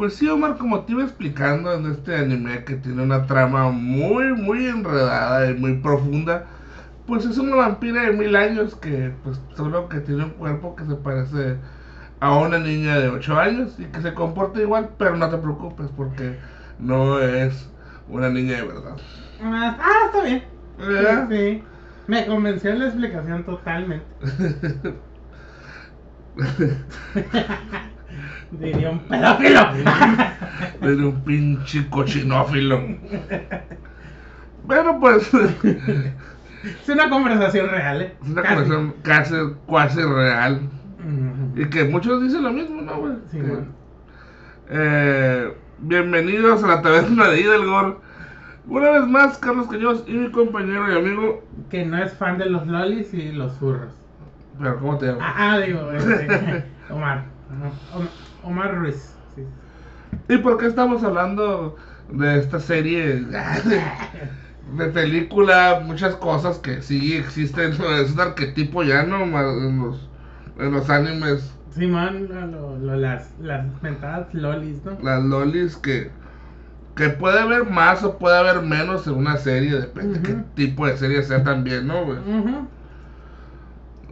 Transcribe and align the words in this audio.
Pues 0.00 0.14
sí, 0.14 0.26
Omar, 0.30 0.56
como 0.56 0.80
te 0.80 0.92
iba 0.92 1.02
explicando 1.02 1.74
en 1.74 1.84
este 1.84 2.16
anime 2.16 2.64
que 2.64 2.76
tiene 2.76 3.02
una 3.02 3.26
trama 3.26 3.70
muy, 3.70 4.32
muy 4.32 4.64
enredada 4.64 5.50
y 5.50 5.52
muy 5.52 5.74
profunda, 5.74 6.46
pues 7.06 7.26
es 7.26 7.36
una 7.36 7.54
vampira 7.54 8.04
de 8.04 8.12
mil 8.12 8.34
años 8.34 8.74
que, 8.76 9.12
pues, 9.22 9.38
solo 9.54 9.90
que 9.90 10.00
tiene 10.00 10.24
un 10.24 10.30
cuerpo 10.30 10.74
que 10.74 10.86
se 10.86 10.94
parece 10.94 11.56
a 12.18 12.34
una 12.34 12.58
niña 12.58 12.98
de 12.98 13.10
8 13.10 13.38
años 13.38 13.78
y 13.78 13.84
que 13.84 14.00
se 14.00 14.14
comporta 14.14 14.62
igual, 14.62 14.88
pero 14.96 15.18
no 15.18 15.28
te 15.28 15.36
preocupes 15.36 15.88
porque 15.94 16.34
no 16.78 17.20
es 17.20 17.68
una 18.08 18.30
niña 18.30 18.56
de 18.56 18.62
verdad. 18.62 18.96
Ah, 19.44 19.76
ah, 19.78 20.06
está 20.06 20.24
bien. 20.24 20.44
¿Verdad? 20.78 21.28
Sí, 21.28 21.36
sí. 21.36 21.62
Me 22.06 22.24
convenció 22.24 22.74
la 22.74 22.86
explicación 22.86 23.44
totalmente. 23.44 24.06
Diría 28.52 28.90
un 28.90 28.98
pedófilo. 29.00 29.60
Era 30.82 31.06
un 31.06 31.20
pinche 31.24 31.88
cochinófilo. 31.88 32.80
Bueno, 34.64 34.98
pues 35.00 35.30
es 35.32 36.88
una 36.88 37.08
conversación 37.08 37.68
real, 37.70 38.02
¿eh? 38.02 38.14
es 38.22 38.28
una 38.28 38.42
Casi. 38.42 38.54
conversación 38.54 38.94
casi, 39.02 39.34
cuasi 39.66 40.02
real. 40.02 40.60
Y 41.56 41.64
que 41.66 41.84
muchos 41.84 42.22
dicen 42.22 42.42
lo 42.42 42.52
mismo, 42.52 42.82
¿no, 42.82 42.98
güey? 42.98 43.14
Sí, 43.30 43.38
Que, 43.38 43.58
eh, 44.70 45.54
bienvenidos 45.78 46.62
a 46.62 46.66
la 46.68 46.82
taberna 46.82 47.28
de 47.28 47.40
Idelgor. 47.40 48.00
Una 48.66 48.90
vez 48.90 49.06
más, 49.06 49.38
Carlos 49.38 49.66
Caños 49.68 50.04
y 50.06 50.12
mi 50.12 50.30
compañero 50.30 50.92
y 50.92 50.96
amigo. 50.96 51.42
Que 51.70 51.84
no 51.84 51.96
es 52.02 52.12
fan 52.12 52.38
de 52.38 52.46
los 52.46 52.66
lolis 52.66 53.12
y 53.14 53.32
los 53.32 53.52
furros. 53.54 53.92
Pero, 54.58 54.78
¿cómo 54.78 54.98
te 54.98 55.06
llamas? 55.06 55.22
Ah, 55.24 55.52
ah, 55.54 55.58
digo, 55.58 55.90
este, 55.92 56.64
Omar. 56.90 57.24
Ajá. 57.50 58.00
Om- 58.42 58.50
Omar 58.52 58.74
Ruiz. 58.76 59.14
Sí. 59.34 59.42
¿Y 60.28 60.38
por 60.38 60.58
qué 60.58 60.66
estamos 60.66 61.02
hablando 61.04 61.76
de 62.12 62.38
esta 62.38 62.60
serie? 62.60 63.24
De, 64.76 64.86
película, 64.86 65.82
muchas 65.84 66.14
cosas 66.16 66.58
que 66.58 66.80
sí 66.82 67.16
existen. 67.16 67.72
Es 68.02 68.12
un 68.12 68.20
arquetipo 68.20 68.82
ya, 68.84 69.02
¿no? 69.02 69.24
En 69.24 69.78
los, 69.82 70.08
en 70.58 70.72
los 70.72 70.88
animes. 70.90 71.52
Simón, 71.74 72.28
lo- 72.28 72.46
lo- 72.46 72.78
lo- 72.78 72.96
las, 72.96 73.30
las 73.40 73.64
mentadas 73.82 74.32
lolis, 74.34 74.84
¿no? 74.84 74.98
Las 75.02 75.22
lolis 75.24 75.76
que, 75.76 76.10
que 76.96 77.08
puede 77.10 77.40
haber 77.40 77.64
más 77.68 78.02
o 78.04 78.18
puede 78.18 78.36
haber 78.36 78.62
menos 78.62 79.06
en 79.06 79.14
una 79.14 79.36
serie. 79.38 79.72
Depende 79.80 80.18
de 80.18 80.22
qué 80.26 80.34
tipo 80.54 80.86
de 80.86 80.96
serie 80.96 81.22
sea 81.22 81.42
también, 81.42 81.86
¿no. 81.86 82.04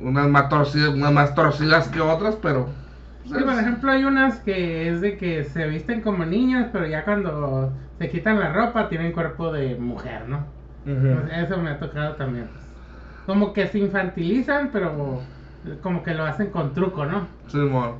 Unas 0.00 0.28
más 0.28 0.48
torcidas, 0.48 0.90
unas 0.90 1.12
más 1.12 1.34
torcidas 1.34 1.88
que 1.88 2.00
otras, 2.00 2.36
pero. 2.40 2.68
Sí, 3.32 3.42
por 3.44 3.58
ejemplo, 3.58 3.90
hay 3.90 4.04
unas 4.04 4.40
que 4.40 4.88
es 4.88 5.00
de 5.00 5.16
que 5.18 5.44
se 5.44 5.66
visten 5.66 6.00
como 6.02 6.24
niños, 6.24 6.68
pero 6.72 6.86
ya 6.86 7.04
cuando 7.04 7.76
se 7.98 8.08
quitan 8.10 8.38
la 8.40 8.52
ropa 8.52 8.88
tienen 8.88 9.12
cuerpo 9.12 9.52
de 9.52 9.76
mujer, 9.76 10.28
¿no? 10.28 10.46
Pues 11.08 11.24
eso 11.32 11.58
me 11.58 11.70
ha 11.70 11.78
tocado 11.78 12.16
también. 12.16 12.48
pues. 12.48 12.64
Como 13.26 13.52
que 13.52 13.66
se 13.68 13.78
infantilizan, 13.78 14.70
pero 14.72 15.28
como 15.82 16.02
que 16.02 16.14
lo 16.14 16.24
hacen 16.24 16.50
con 16.50 16.72
truco, 16.74 17.06
¿no? 17.06 17.28
Simón. 17.48 17.98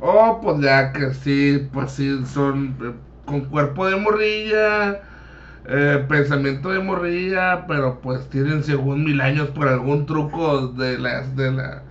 O 0.00 0.40
pues 0.42 0.60
ya 0.60 0.92
que 0.92 1.12
sí, 1.14 1.68
pues 1.72 1.92
sí, 1.92 2.24
son 2.26 2.76
eh, 2.82 2.92
con 3.24 3.46
cuerpo 3.46 3.86
de 3.86 3.96
morrilla, 3.96 5.00
eh, 5.64 6.04
pensamiento 6.08 6.70
de 6.70 6.80
morrilla, 6.80 7.66
pero 7.66 8.00
pues 8.00 8.28
tienen 8.30 8.62
según 8.64 9.04
mil 9.04 9.20
años 9.20 9.50
por 9.50 9.68
algún 9.68 10.06
truco 10.06 10.68
de 10.68 10.98
las 10.98 11.34
de 11.36 11.52
la 11.52 11.82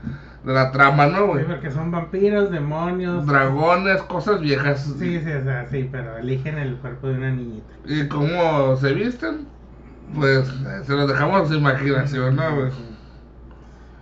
de 0.45 0.53
la 0.53 0.71
trama, 0.71 1.07
¿no, 1.07 1.17
Sí, 1.17 1.23
güey? 1.25 1.45
porque 1.45 1.71
son 1.71 1.91
vampiros, 1.91 2.51
demonios. 2.51 3.25
Dragones, 3.25 4.01
cosas 4.03 4.39
viejas. 4.41 4.83
Sí, 4.99 5.19
sí, 5.23 5.31
o 5.31 5.43
sea, 5.43 5.65
sí, 5.69 5.89
pero 5.91 6.17
eligen 6.17 6.57
el 6.57 6.75
cuerpo 6.77 7.07
de 7.07 7.15
una 7.15 7.31
niñita. 7.31 7.73
Y 7.85 8.07
cómo 8.07 8.75
se 8.77 8.93
visten, 8.93 9.47
pues 10.13 10.47
se 10.83 10.93
los 10.93 11.07
dejamos 11.07 11.41
a 11.41 11.45
su 11.47 11.55
imaginación, 11.55 12.35
¿no, 12.35 12.55
güey? 12.55 12.71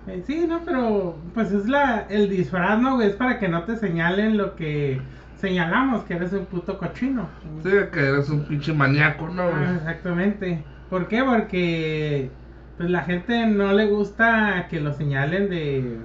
Eh, 0.07 0.21
sí, 0.27 0.45
no, 0.47 0.59
pero 0.65 1.15
pues 1.33 1.51
es 1.53 1.65
la 1.67 2.05
el 2.09 2.29
disfraz, 2.29 2.77
¿no, 2.79 2.95
güey? 2.95 3.07
Es 3.09 3.15
para 3.15 3.39
que 3.39 3.47
no 3.47 3.63
te 3.63 3.77
señalen 3.77 4.37
lo 4.37 4.55
que 4.55 4.99
señalamos, 5.37 6.03
que 6.03 6.15
eres 6.15 6.33
un 6.33 6.45
puto 6.45 6.77
cochino. 6.77 7.27
Sí, 7.63 7.69
que 7.93 7.99
eres 7.99 8.29
un 8.29 8.43
pinche 8.45 8.73
maníaco, 8.73 9.29
¿no, 9.29 9.43
Ah, 9.43 9.49
güey? 9.51 9.75
exactamente. 9.77 10.63
¿Por 10.89 11.07
qué? 11.07 11.23
Porque 11.23 12.29
pues 12.77 12.89
la 12.89 13.03
gente 13.03 13.45
no 13.47 13.71
le 13.71 13.85
gusta 13.87 14.67
que 14.69 14.81
lo 14.81 14.91
señalen 14.93 15.49
de, 15.49 15.99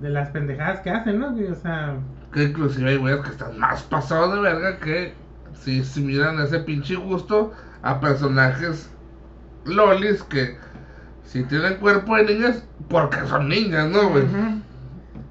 de 0.00 0.10
las 0.10 0.30
pendejadas 0.30 0.80
que 0.80 0.90
hacen, 0.90 1.18
¿no? 1.18 1.34
O 1.34 1.54
sea, 1.54 1.96
Que 2.32 2.44
inclusive 2.44 2.90
hay 2.90 2.96
güeyes 2.96 3.20
que 3.22 3.30
están 3.30 3.58
más 3.58 3.82
pasados 3.84 4.34
de 4.34 4.40
verga 4.40 4.78
que 4.78 5.14
si, 5.52 5.84
si 5.84 6.00
miran 6.02 6.40
ese 6.40 6.60
pinche 6.60 6.96
gusto 6.96 7.52
a 7.82 8.00
personajes 8.00 8.90
lolis 9.64 10.22
que 10.24 10.56
si 11.24 11.44
tienen 11.44 11.76
cuerpo 11.76 12.16
de 12.16 12.24
niñas 12.24 12.64
porque 12.88 13.18
son 13.26 13.48
niñas, 13.48 13.88
¿no, 13.90 14.10
güey? 14.10 14.24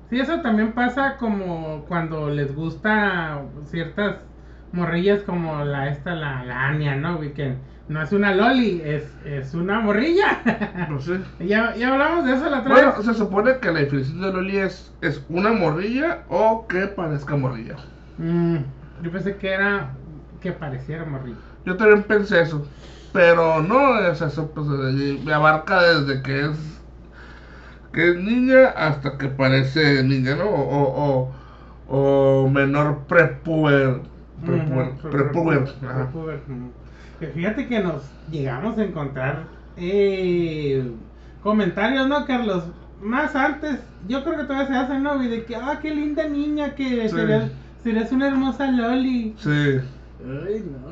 Sí, 0.10 0.20
eso 0.20 0.42
también 0.42 0.74
pasa 0.74 1.18
como 1.18 1.86
cuando 1.88 2.30
les 2.30 2.56
gusta 2.56 3.42
ciertas 3.66 4.18
morrillas 4.72 5.22
como 5.24 5.64
la 5.66 5.90
esta, 5.90 6.16
la, 6.16 6.44
la 6.46 6.68
Anya, 6.68 6.96
¿no? 6.96 7.18
Güey? 7.18 7.34
Que 7.34 7.56
no 7.90 8.02
es 8.02 8.12
una 8.12 8.34
loli, 8.36 8.82
es, 8.84 9.04
es 9.26 9.54
una 9.54 9.80
morrilla. 9.80 10.88
No 10.90 11.00
sé. 11.00 11.20
ya, 11.40 11.76
ya 11.76 11.92
hablamos 11.94 12.26
de 12.26 12.34
eso 12.34 12.50
la 12.50 12.60
otra 12.60 12.74
Bueno, 12.76 12.96
vez. 12.96 13.06
se 13.06 13.14
supone 13.14 13.60
que 13.60 13.72
la 13.72 13.80
definición 13.80 14.22
de 14.22 14.32
loli 14.34 14.58
es, 14.58 14.92
es 15.02 15.22
una 15.30 15.52
morrilla 15.52 16.24
o 16.30 16.68
que 16.68 16.88
parezca 16.88 17.36
morrilla. 17.36 17.76
Mm, 18.18 18.58
yo 19.04 19.12
pensé 19.12 19.38
que 19.38 19.50
era 19.54 19.96
que 20.42 20.52
pareciera 20.52 21.06
morrilla. 21.06 21.38
Yo 21.66 21.78
también 21.78 22.04
pensé 22.04 22.42
eso. 22.42 22.68
Pero 23.12 23.62
no 23.64 24.00
es 24.00 24.22
eso, 24.22 24.52
pues 24.54 24.68
eh, 24.68 25.20
me 25.24 25.34
abarca 25.34 25.82
desde 25.82 26.22
que 26.22 26.46
es 26.46 26.58
que 27.94 28.10
es 28.12 28.16
niña 28.18 28.68
hasta 28.70 29.18
que 29.18 29.28
parece 29.30 30.04
niña, 30.04 30.36
¿no? 30.36 30.46
O, 30.50 31.32
o, 31.88 32.44
o 32.44 32.50
menor 32.50 33.06
prepuber. 33.08 34.02
Prepuber. 34.46 34.86
Ujú, 34.90 35.10
prepuber, 35.10 35.60
prepuber, 35.64 35.80
prepuber. 35.80 36.40
Que 36.46 36.54
Fíjate 37.28 37.68
que 37.68 37.80
nos 37.80 38.04
llegamos 38.32 38.78
a 38.78 38.84
encontrar 38.84 39.44
eh, 39.78 40.84
comentarios, 41.44 42.08
¿no, 42.08 42.26
Carlos? 42.26 42.64
Más 43.02 43.36
antes, 43.36 43.80
yo 44.08 44.24
creo 44.24 44.38
que 44.38 44.44
todavía 44.44 44.68
se 44.68 44.76
hacen, 44.76 45.04
¿no? 45.04 45.22
Y 45.24 45.28
de 45.28 45.46
que, 45.46 45.56
ah, 45.56 45.80
qué 45.82 45.94
linda 45.96 46.28
niña, 46.28 46.76
que 46.76 47.08
Sí. 47.10 47.16
serías, 47.16 47.50
serías 47.84 48.12
una 48.12 48.28
hermosa 48.28 48.70
Loli. 48.72 49.36
Sí, 49.38 49.50
Ay, 49.50 50.66
no. 50.66 50.90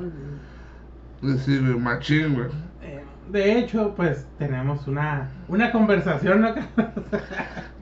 güey. 1.22 1.38
sí, 1.40 1.60
güey, 1.60 1.78
machín, 1.80 2.34
güey. 2.36 2.48
Eh, 2.82 3.04
De 3.32 3.59
hecho, 3.59 3.94
pues 3.96 4.26
tenemos 4.40 4.88
una, 4.88 5.30
una 5.50 5.72
conversación, 5.72 6.42
¿no, 6.42 6.54
Carlos? 6.54 6.94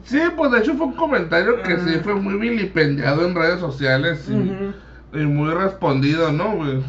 Sí, 0.03 0.19
pues 0.37 0.51
de 0.51 0.59
hecho 0.59 0.75
fue 0.75 0.85
un 0.87 0.93
comentario 0.93 1.61
que 1.63 1.77
sí 1.79 1.93
Ah. 1.97 2.01
fue 2.03 2.13
muy 2.15 2.35
vilipendiado 2.37 3.25
en 3.27 3.33
redes 3.35 3.59
sociales 3.59 4.27
y, 4.29 5.17
y 5.19 5.25
muy 5.25 5.51
respondido, 5.51 6.31
¿no, 6.31 6.55
güey? 6.57 6.83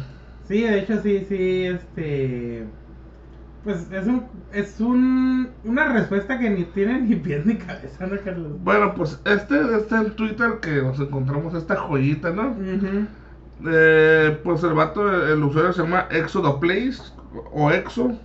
Sí, 0.47 0.61
de 0.61 0.79
hecho 0.79 1.01
sí, 1.01 1.25
sí, 1.27 1.63
este... 1.65 2.65
Pues 3.63 3.91
es 3.91 4.07
un, 4.07 4.23
es 4.53 4.79
un, 4.79 5.49
una 5.65 5.91
respuesta 5.91 6.39
que 6.39 6.49
ni 6.49 6.63
tiene 6.63 7.01
ni 7.01 7.15
pies 7.17 7.45
ni 7.45 7.57
cabeza, 7.57 8.07
¿no, 8.07 8.17
Carlos? 8.23 8.53
Bueno, 8.63 8.93
pues 8.95 9.19
este, 9.25 9.59
este 9.75 9.95
en 9.95 10.11
Twitter 10.11 10.59
que 10.61 10.81
nos 10.81 10.97
encontramos 11.01 11.53
esta 11.53 11.75
joyita, 11.75 12.29
¿no? 12.29 12.55
Eh, 13.69 14.39
pues 14.43 14.63
el 14.63 14.73
vato, 14.73 15.25
el 15.25 15.43
usuario 15.43 15.73
se 15.73 15.81
llama 15.81 16.07
Exodo 16.11 16.61
Place 16.61 17.11
o 17.51 17.69
Exo. 17.71 18.17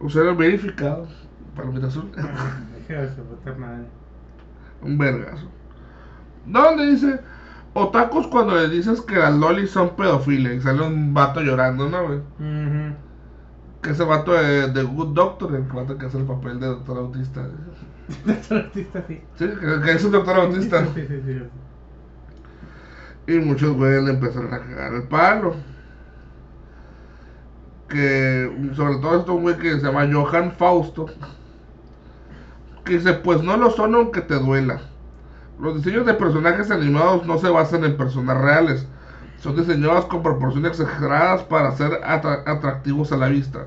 Usuario 0.00 0.34
verificado. 0.34 1.06
Palomita 1.54 1.88
azul. 1.88 2.10
Ah, 2.16 2.60
hija 2.80 3.02
de 3.02 3.14
su 3.14 3.22
puta 3.22 3.52
madre. 3.54 3.84
Un 4.80 4.96
vergazo. 4.96 5.46
¿Dónde 6.46 6.86
dice? 6.92 7.20
Otacos 7.74 8.26
cuando 8.28 8.54
le 8.56 8.68
dices 8.68 9.00
que 9.02 9.16
las 9.16 9.34
lolis 9.34 9.70
son 9.70 9.96
pedofilia 9.96 10.54
y 10.54 10.60
sale 10.60 10.82
un 10.82 11.14
vato 11.14 11.40
llorando, 11.40 11.88
¿no, 11.88 12.06
güey? 12.06 12.20
Que 13.82 13.90
ese 13.90 14.04
vato 14.04 14.32
de, 14.32 14.68
de 14.70 14.82
Good 14.82 15.14
Doctor, 15.14 15.54
el 15.54 15.62
vato 15.62 15.96
que 15.98 16.06
hace 16.06 16.18
el 16.18 16.26
papel 16.26 16.60
de 16.60 16.66
doctor 16.66 16.98
autista. 16.98 17.48
Nuestro 18.24 18.56
artista 18.58 19.04
sí. 19.06 19.22
Sí, 19.34 19.46
que, 19.48 19.80
que 19.82 19.92
es 19.92 20.04
un 20.04 20.12
doctor 20.12 20.36
autista. 20.36 20.86
Sí, 20.94 21.06
sí, 21.06 21.22
sí. 21.24 21.50
Y 23.26 23.38
muchos 23.38 23.74
güeyes 23.76 24.02
le 24.04 24.10
empezaron 24.12 24.52
a 24.52 24.60
cagar 24.60 24.94
el 24.94 25.08
palo. 25.08 25.64
Que, 27.88 28.72
sobre 28.74 28.96
todo 28.98 29.18
esto, 29.18 29.34
un 29.34 29.42
güey 29.42 29.58
que 29.58 29.72
se 29.78 29.86
llama 29.86 30.08
Johan 30.10 30.52
Fausto. 30.52 31.06
Que 32.84 32.94
dice, 32.94 33.14
pues 33.14 33.42
no 33.42 33.56
lo 33.56 33.70
son 33.70 33.94
aunque 33.94 34.20
te 34.22 34.34
duela. 34.38 34.89
Los 35.60 35.76
diseños 35.76 36.06
de 36.06 36.14
personajes 36.14 36.70
animados 36.70 37.26
no 37.26 37.38
se 37.38 37.50
basan 37.50 37.84
en 37.84 37.96
personas 37.96 38.38
reales. 38.40 38.86
Son 39.40 39.56
diseñados 39.56 40.06
con 40.06 40.22
proporciones 40.22 40.80
exageradas 40.80 41.42
para 41.44 41.72
ser 41.72 41.92
atra- 42.02 42.42
atractivos 42.46 43.12
a 43.12 43.16
la 43.16 43.28
vista. 43.28 43.66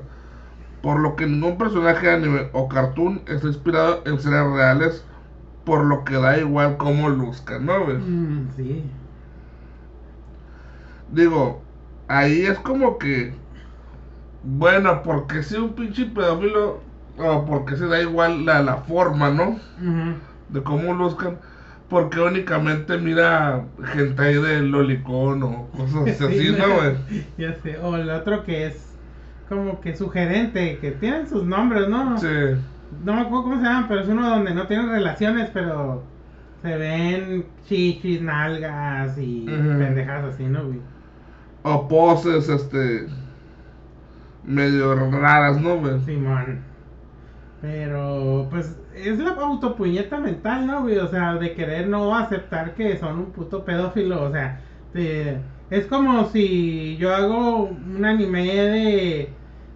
Por 0.82 1.00
lo 1.00 1.16
que 1.16 1.26
ningún 1.26 1.56
personaje 1.58 2.10
anime 2.10 2.48
o 2.52 2.68
cartoon 2.68 3.22
está 3.26 3.46
inspirado 3.48 4.02
en 4.06 4.20
seres 4.20 4.46
reales. 4.52 5.04
Por 5.64 5.84
lo 5.84 6.04
que 6.04 6.14
da 6.14 6.38
igual 6.38 6.76
cómo 6.76 7.08
luzcan, 7.08 7.66
¿no? 7.66 7.86
Mm, 7.86 8.48
sí. 8.56 8.84
Digo, 11.12 11.62
ahí 12.08 12.46
es 12.46 12.58
como 12.58 12.98
que, 12.98 13.34
bueno, 14.42 15.02
porque 15.02 15.42
si 15.42 15.56
un 15.56 15.72
pinche 15.74 16.06
pedófilo, 16.06 16.80
o 17.18 17.44
porque 17.46 17.76
se 17.76 17.86
da 17.86 18.00
igual 18.00 18.44
la, 18.44 18.62
la 18.62 18.76
forma, 18.78 19.30
¿no? 19.30 19.58
De 20.48 20.62
cómo 20.62 20.92
luzcan, 20.94 21.38
porque 21.88 22.20
únicamente 22.20 22.98
mira 22.98 23.66
gente 23.92 24.22
ahí 24.22 24.34
de 24.34 24.62
lolicón 24.62 25.42
o 25.42 25.70
cosas 25.70 26.20
así, 26.20 26.36
Sí, 26.36 26.56
¿no, 26.58 26.74
güey? 26.76 26.96
Ya 27.36 27.54
sé. 27.54 27.78
O 27.78 27.96
el 27.96 28.10
otro 28.10 28.44
que 28.44 28.66
es 28.66 28.98
como 29.48 29.80
que 29.80 29.94
sugerente, 29.96 30.78
que 30.80 30.92
tienen 30.92 31.28
sus 31.28 31.44
nombres, 31.44 31.88
¿no? 31.88 32.18
Sí. 32.20 32.26
No 33.04 33.14
me 33.14 33.20
acuerdo 33.22 33.44
cómo 33.44 33.56
se 33.58 33.64
llaman, 33.64 33.88
pero 33.88 34.00
es 34.00 34.08
uno 34.08 34.28
donde 34.28 34.54
no 34.54 34.66
tienen 34.66 34.88
relaciones, 34.90 35.50
pero 35.52 36.02
se 36.62 36.76
ven 36.76 37.46
chichis, 37.68 38.22
nalgas 38.22 39.18
y 39.18 39.46
Ujú. 39.48 39.78
pendejas 39.78 40.24
así, 40.24 40.44
¿no, 40.44 40.66
güey? 40.66 40.78
O 41.64 41.88
poses, 41.88 42.48
este, 42.48 43.08
medio 44.42 44.94
raras, 45.10 45.60
¿no, 45.60 45.78
güey? 45.78 46.00
Simón. 46.04 46.62
Pero, 47.60 48.48
pues, 48.50 48.76
es 48.96 49.18
la 49.18 49.30
autopuñeta 49.30 50.18
mental, 50.18 50.66
¿no, 50.66 50.82
güey? 50.82 50.98
O 50.98 51.08
sea, 51.08 51.34
de 51.34 51.52
querer 51.54 51.88
no 51.88 52.16
aceptar 52.16 52.74
que 52.74 52.96
son 52.98 53.18
un 53.18 53.32
puto 53.32 53.64
pedófilo. 53.64 54.22
O 54.22 54.32
sea, 54.32 54.60
de- 54.92 55.38
es 55.70 55.86
como 55.86 56.26
si 56.30 56.96
yo 56.98 57.14
hago 57.14 57.64
un 57.64 58.04
anime 58.04 58.44
de, 58.44 59.28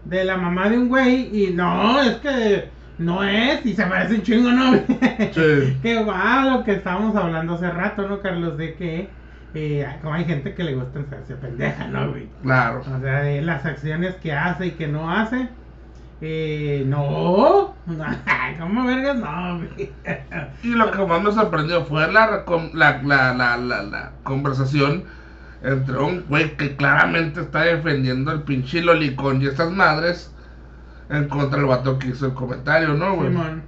de 0.05 0.25
la 0.25 0.37
mamá 0.37 0.69
de 0.69 0.79
un 0.79 0.88
güey 0.88 1.31
y 1.44 1.50
no, 1.53 2.00
es 2.03 2.17
que 2.17 2.69
no 2.99 3.23
es 3.25 3.65
y 3.65 3.75
se 3.75 3.85
parece 3.85 4.15
un 4.17 4.23
chingo, 4.23 4.50
¿no? 4.50 4.73
Sí. 5.32 5.76
que 5.82 6.05
va 6.05 6.43
a 6.43 6.47
lo 6.59 6.65
que 6.65 6.73
estábamos 6.73 7.17
hablando 7.17 7.55
hace 7.55 7.70
rato, 7.70 8.06
¿no, 8.09 8.20
Carlos? 8.20 8.56
De 8.59 8.75
que 8.75 9.09
eh, 9.55 9.87
como 10.03 10.15
hay 10.15 10.25
gente 10.26 10.55
que 10.55 10.62
le 10.62 10.75
gusta 10.75 11.00
hacerse 11.00 11.35
pendeja, 11.37 11.88
¿no, 11.88 12.11
güey? 12.11 12.29
Claro. 12.43 12.81
O 12.81 13.00
sea, 13.00 13.23
de 13.23 13.41
las 13.43 13.65
acciones 13.65 14.15
que 14.17 14.32
hace 14.32 14.67
y 14.67 14.70
que 14.73 14.87
no 14.88 15.11
hace. 15.11 15.49
Eh, 16.20 16.85
no. 16.87 17.75
¿Cómo 18.59 18.87
vergas? 18.87 19.17
No. 19.17 19.61
Y 20.62 20.69
lo 20.69 20.91
que 20.91 21.06
más 21.06 21.23
me 21.23 21.32
sorprendió 21.32 21.85
fue 21.85 22.12
la, 22.12 22.44
la, 22.75 23.03
la, 23.03 23.35
la, 23.35 23.82
la, 23.82 24.12
conversación 24.25 25.05
entre 25.62 25.99
un 25.99 26.25
güey 26.29 26.56
que 26.56 26.76
claramente 26.76 27.41
está 27.41 27.62
defendiendo 27.62 28.32
el 28.32 28.43
pinche 28.43 28.82
lolicón 28.82 29.41
y 29.41 29.47
estas 29.47 29.70
madres 29.70 30.35
en 31.11 31.29
contra 31.29 31.59
del 31.59 31.67
vato 31.67 31.99
que 31.99 32.09
hizo 32.09 32.26
el 32.26 32.35
comentario, 32.35 32.94
¿no, 32.94 33.15
güey? 33.15 33.29
Simón. 33.29 33.62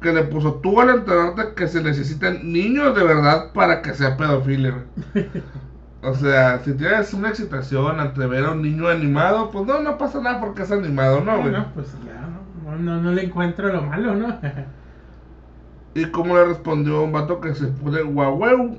Que 0.00 0.12
le 0.12 0.24
puso, 0.24 0.54
tú 0.54 0.80
al 0.80 0.90
enterarte 0.90 1.54
que 1.54 1.66
se 1.66 1.82
necesitan 1.82 2.52
niños 2.52 2.94
de 2.94 3.02
verdad 3.02 3.52
para 3.52 3.82
que 3.82 3.94
sea 3.94 4.16
pedofilia. 4.16 4.84
O 6.06 6.14
sea, 6.14 6.60
si 6.60 6.72
tienes 6.74 7.12
una 7.14 7.30
excitación 7.30 7.98
ante 7.98 8.24
ver 8.26 8.44
a 8.44 8.52
un 8.52 8.62
niño 8.62 8.86
animado, 8.86 9.50
pues 9.50 9.66
no, 9.66 9.80
no 9.80 9.98
pasa 9.98 10.20
nada 10.20 10.38
porque 10.38 10.62
es 10.62 10.70
animado, 10.70 11.20
¿no, 11.20 11.32
güey? 11.32 11.50
Bueno, 11.50 11.66
pues 11.74 11.88
ya, 12.06 12.28
no, 12.64 12.76
no, 12.76 13.02
no 13.02 13.10
le 13.10 13.24
encuentro 13.24 13.72
lo 13.72 13.82
malo, 13.82 14.14
¿no? 14.14 14.38
¿Y 15.96 16.04
cómo 16.12 16.36
le 16.36 16.44
respondió 16.44 17.02
un 17.02 17.10
vato 17.10 17.40
que 17.40 17.56
se 17.56 17.66
pone 17.66 18.02
guau 18.02 18.38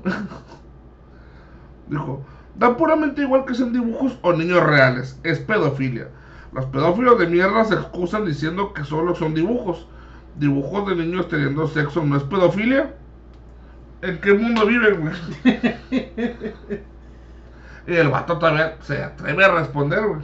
Dijo, 1.88 2.24
da 2.54 2.74
puramente 2.78 3.20
igual 3.20 3.44
que 3.44 3.54
sean 3.54 3.74
dibujos 3.74 4.18
o 4.22 4.32
niños 4.32 4.62
reales, 4.62 5.20
es 5.22 5.38
pedofilia. 5.38 6.08
Los 6.54 6.64
pedófilos 6.64 7.18
de 7.18 7.26
mierda 7.26 7.62
se 7.66 7.74
excusan 7.74 8.24
diciendo 8.24 8.72
que 8.72 8.84
solo 8.84 9.14
son 9.14 9.34
dibujos. 9.34 9.86
Dibujos 10.38 10.88
de 10.88 10.96
niños 10.96 11.28
teniendo 11.28 11.68
sexo 11.68 12.02
no 12.02 12.16
es 12.16 12.22
pedofilia. 12.22 12.94
¿En 14.00 14.18
qué 14.18 14.32
mundo 14.32 14.64
viven, 14.64 15.00
güey? 15.02 15.14
y 17.88 17.96
el 17.96 18.08
vato 18.08 18.38
todavía 18.38 18.76
se 18.82 19.02
atreve 19.02 19.44
a 19.44 19.54
responder, 19.54 20.06
güey. 20.06 20.20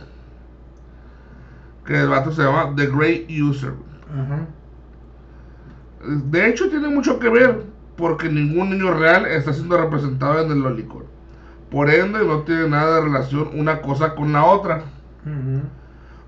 Que 1.86 1.98
el 1.98 2.08
vato 2.08 2.30
se 2.30 2.42
llama 2.42 2.74
The 2.76 2.86
Great 2.88 3.30
User. 3.30 3.72
De 6.02 6.48
hecho, 6.48 6.68
tiene 6.68 6.88
mucho 6.88 7.18
que 7.18 7.30
ver, 7.30 7.64
porque 7.96 8.28
ningún 8.28 8.70
niño 8.70 8.92
real 8.92 9.24
está 9.24 9.54
siendo 9.54 9.78
representado 9.78 10.40
en 10.40 10.52
el 10.52 10.60
lolicón. 10.60 11.04
Por 11.70 11.88
ende, 11.88 12.22
no 12.24 12.42
tiene 12.42 12.68
nada 12.68 12.96
de 12.96 13.06
relación 13.06 13.48
una 13.54 13.80
cosa 13.80 14.14
con 14.14 14.34
la 14.34 14.44
otra. 14.44 14.82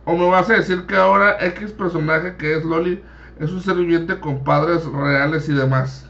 O 0.06 0.16
me 0.16 0.30
vas 0.30 0.48
a 0.48 0.54
decir 0.54 0.86
que 0.86 0.96
ahora 0.96 1.36
X 1.44 1.72
personaje 1.72 2.36
que 2.36 2.56
es 2.56 2.64
Loli 2.64 3.02
es 3.38 3.50
un 3.50 3.60
ser 3.60 3.76
viviente 3.76 4.18
con 4.20 4.42
padres 4.42 4.86
reales 4.86 5.50
y 5.50 5.52
demás. 5.52 6.08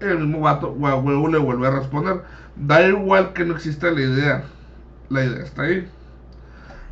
El 0.00 0.18
mismo 0.18 0.40
vato, 0.40 0.72
huevo, 0.72 1.28
le 1.28 1.38
vuelve 1.38 1.66
a 1.66 1.70
responder. 1.72 2.22
Da 2.56 2.86
igual 2.86 3.32
que 3.32 3.44
no 3.44 3.54
exista 3.54 3.90
la 3.90 4.00
idea. 4.00 4.44
La 5.08 5.24
idea 5.24 5.44
está 5.44 5.62
ahí. 5.62 5.88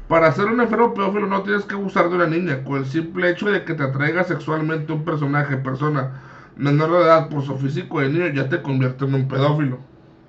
Para 0.08 0.32
ser 0.32 0.46
un 0.46 0.60
enfermo 0.60 0.94
pedófilo 0.94 1.26
no 1.26 1.42
tienes 1.42 1.64
que 1.64 1.74
abusar 1.74 2.08
de 2.08 2.16
una 2.16 2.26
niña. 2.26 2.64
Con 2.64 2.78
el 2.78 2.86
simple 2.86 3.30
hecho 3.30 3.50
de 3.50 3.64
que 3.64 3.74
te 3.74 3.82
atraiga 3.82 4.24
sexualmente 4.24 4.92
un 4.92 5.04
personaje, 5.04 5.56
persona 5.56 6.22
menor 6.56 6.90
de 6.90 7.02
edad 7.02 7.28
por 7.28 7.44
su 7.44 7.56
físico 7.56 8.00
de 8.00 8.08
niño, 8.08 8.28
ya 8.28 8.48
te 8.48 8.62
convierte 8.62 9.04
en 9.04 9.14
un 9.14 9.28
pedófilo. 9.28 9.78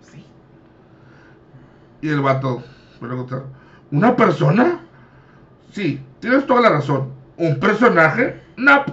Sí. 0.02 0.26
Y 2.02 2.10
el 2.10 2.22
vato 2.22 2.64
pregunta, 3.00 3.44
¿una 3.92 4.16
persona? 4.16 4.80
Sí, 5.72 6.04
tienes 6.20 6.46
toda 6.46 6.62
la 6.62 6.70
razón. 6.70 7.14
¿Un 7.38 7.60
personaje? 7.60 8.42
No. 8.58 8.84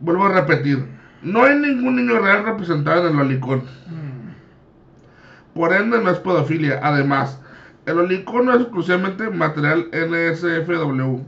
Vuelvo 0.00 0.26
a 0.26 0.32
repetir, 0.32 0.86
no 1.24 1.42
hay 1.42 1.58
ningún 1.58 1.96
niño 1.96 2.20
real 2.20 2.44
representado 2.44 3.08
en 3.08 3.12
el 3.12 3.16
lolicón. 3.16 3.60
Mm. 3.86 5.54
Por 5.54 5.72
ende 5.72 6.00
no 6.00 6.10
es 6.10 6.18
pedofilia. 6.18 6.80
Además, 6.82 7.40
el 7.86 7.96
lolicón 7.96 8.46
no 8.46 8.54
es 8.54 8.60
exclusivamente 8.60 9.30
material 9.30 9.88
NSFW. 9.92 11.20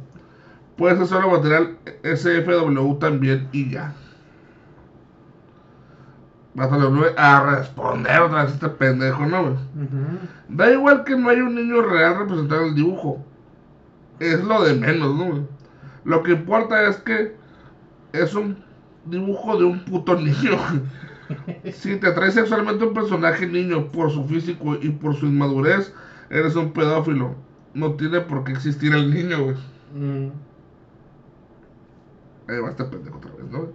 Puede 0.76 0.96
ser 0.98 1.06
solo 1.06 1.30
material 1.30 1.76
SFW 2.02 2.98
también 2.98 3.48
y 3.52 3.70
ya. 3.70 3.94
Vuelve 6.54 7.12
a 7.18 7.42
responder 7.56 8.20
otra 8.20 8.44
vez 8.44 8.54
este 8.54 8.68
pendejo, 8.68 9.26
¿no. 9.26 9.56
Da 10.48 10.70
igual 10.70 11.04
que 11.04 11.16
no 11.16 11.28
haya 11.28 11.44
un 11.44 11.54
niño 11.54 11.82
real 11.82 12.18
representado 12.18 12.62
en 12.62 12.68
el 12.68 12.74
dibujo. 12.74 13.24
Es 14.20 14.42
lo 14.42 14.64
de 14.64 14.74
menos, 14.74 15.14
¿no? 15.14 15.46
Lo 16.04 16.22
que 16.22 16.32
importa 16.32 16.88
es 16.88 16.96
que 16.98 17.36
es 18.12 18.34
un 18.34 18.65
dibujo 19.06 19.58
de 19.58 19.64
un 19.64 19.84
puto 19.84 20.16
niño. 20.16 20.58
si 21.72 21.96
te 21.96 22.08
atrae 22.08 22.30
sexualmente 22.30 22.84
un 22.84 22.94
personaje 22.94 23.46
niño 23.46 23.88
por 23.88 24.10
su 24.10 24.24
físico 24.24 24.76
y 24.80 24.90
por 24.90 25.16
su 25.16 25.26
inmadurez, 25.26 25.92
eres 26.30 26.56
un 26.56 26.72
pedófilo. 26.72 27.34
No 27.74 27.94
tiene 27.94 28.20
por 28.20 28.44
qué 28.44 28.52
existir 28.52 28.94
el 28.94 29.12
niño, 29.12 29.44
güey. 29.44 29.56
Mm. 29.94 30.30
Ahí 32.48 32.60
va 32.60 32.70
este 32.70 32.84
pendejo 32.84 33.18
otra 33.18 33.32
vez, 33.32 33.50
¿no? 33.50 33.68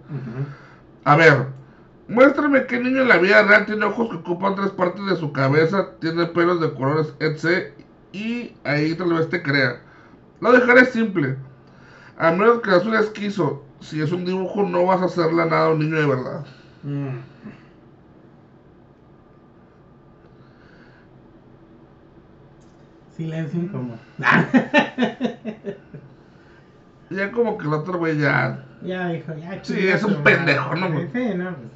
A 1.04 1.16
ver, 1.16 1.46
muéstrame 2.08 2.66
qué 2.66 2.80
niño 2.80 3.02
en 3.02 3.08
la 3.08 3.18
vida 3.18 3.42
real 3.42 3.66
tiene 3.66 3.84
ojos 3.84 4.08
que 4.08 4.16
ocupan 4.16 4.54
tres 4.54 4.70
partes 4.70 5.04
de 5.06 5.16
su 5.16 5.32
cabeza, 5.32 5.90
tiene 6.00 6.26
pelos 6.26 6.60
de 6.60 6.72
colores, 6.72 7.14
etc. 7.20 7.74
Y 8.12 8.54
ahí 8.64 8.94
tal 8.94 9.12
vez 9.12 9.28
te 9.28 9.42
crea. 9.42 9.80
Lo 10.40 10.52
dejaré 10.52 10.86
simple. 10.86 11.36
A 12.18 12.30
menos 12.30 12.60
que 12.60 12.70
un 12.70 12.94
esquizo, 12.94 13.64
si 13.82 14.00
es 14.00 14.12
un 14.12 14.24
dibujo 14.24 14.62
no 14.62 14.86
vas 14.86 15.02
a 15.02 15.06
hacerle 15.06 15.44
nada 15.46 15.66
a 15.66 15.70
un 15.70 15.80
niño 15.80 15.96
de 15.96 16.06
verdad. 16.06 16.46
Mm. 16.82 17.18
Silencio 23.16 23.60
incómodo. 23.60 23.98
Ya 27.10 27.30
como 27.30 27.58
que 27.58 27.66
el 27.66 27.74
otro 27.74 27.98
güey 27.98 28.16
ya... 28.16 28.64
ya 28.80 29.08
dijo, 29.08 29.34
ya. 29.36 29.62
Sí, 29.62 29.86
es 29.86 30.02
un 30.02 30.22
pendejo, 30.22 30.74
¿no, 30.74 30.90
güey? 30.90 31.08
Sí, 31.12 31.34
no, 31.36 31.54
pues. 31.54 31.68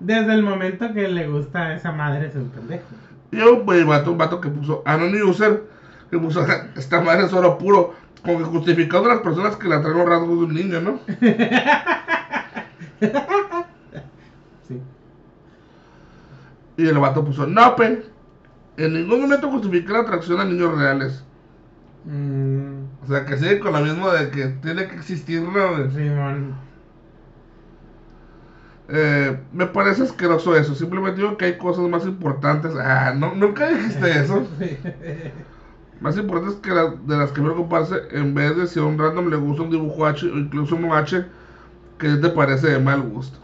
Desde 0.00 0.34
el 0.34 0.42
momento 0.42 0.92
que 0.92 1.08
le 1.08 1.26
gusta 1.26 1.68
a 1.68 1.74
esa 1.74 1.92
madre 1.92 2.26
es 2.26 2.34
un 2.34 2.50
pendejo. 2.50 2.84
Yo, 3.30 3.64
güey, 3.64 3.82
vato, 3.84 4.12
un 4.12 4.18
vato 4.18 4.40
que 4.40 4.50
puso 4.50 4.82
Anonymous 4.84 5.40
User, 5.40 5.62
que 6.10 6.18
puso 6.18 6.44
esta 6.76 7.00
madre 7.00 7.24
es 7.24 7.32
oro 7.32 7.56
puro, 7.56 7.94
como 8.24 8.38
que 8.38 8.44
justificando 8.44 9.10
a 9.10 9.14
las 9.14 9.22
personas 9.22 9.56
que 9.56 9.68
la 9.68 9.80
traen 9.82 9.98
los 9.98 10.08
rasgos 10.08 10.28
de 10.40 10.44
un 10.46 10.54
niño, 10.54 10.80
¿no? 10.80 11.00
Sí. 14.68 14.80
Y 16.76 16.86
el 16.88 16.98
vato 16.98 17.24
puso, 17.24 17.46
no, 17.46 17.76
pe, 17.76 18.04
en 18.76 18.94
ningún 18.94 19.22
momento 19.22 19.50
justifica 19.50 19.94
la 19.94 20.00
atracción 20.00 20.40
a 20.40 20.44
niños 20.44 20.76
reales. 20.76 21.24
Mm, 22.04 22.84
O 23.02 23.06
sea, 23.08 23.24
que 23.26 23.38
sigue 23.38 23.60
con 23.60 23.72
lo 23.74 23.80
mismo 23.80 24.10
de 24.10 24.30
que 24.30 24.48
tiene 24.48 24.88
que 24.88 24.96
existir, 24.96 25.42
¿no? 25.42 25.72
güey? 25.76 25.90
Simón. 25.90 26.56
Eh, 28.88 29.38
me 29.52 29.66
parece 29.66 30.02
asqueroso 30.02 30.56
eso. 30.56 30.74
Simplemente 30.74 31.20
digo 31.22 31.36
que 31.36 31.46
hay 31.46 31.58
cosas 31.58 31.88
más 31.88 32.04
importantes. 32.06 32.72
Ah, 32.76 33.14
no, 33.16 33.34
nunca 33.34 33.68
dijiste 33.68 34.10
eso. 34.20 34.46
Más 36.04 36.18
importantes 36.18 36.56
que 36.56 36.70
la- 36.70 36.94
de 37.06 37.16
las 37.16 37.32
que 37.32 37.40
preocuparse 37.40 37.94
en 38.12 38.34
vez 38.34 38.54
de 38.56 38.66
si 38.66 38.78
a 38.78 38.82
un 38.84 38.98
random 38.98 39.28
le 39.30 39.36
gusta 39.36 39.62
un 39.62 39.70
dibujo 39.70 40.04
H 40.06 40.26
o 40.26 40.38
incluso 40.38 40.76
un 40.76 40.92
H 40.92 41.24
que 41.98 42.08
te 42.16 42.28
parece 42.28 42.68
de 42.72 42.78
mal 42.78 43.00
gusto. 43.00 43.38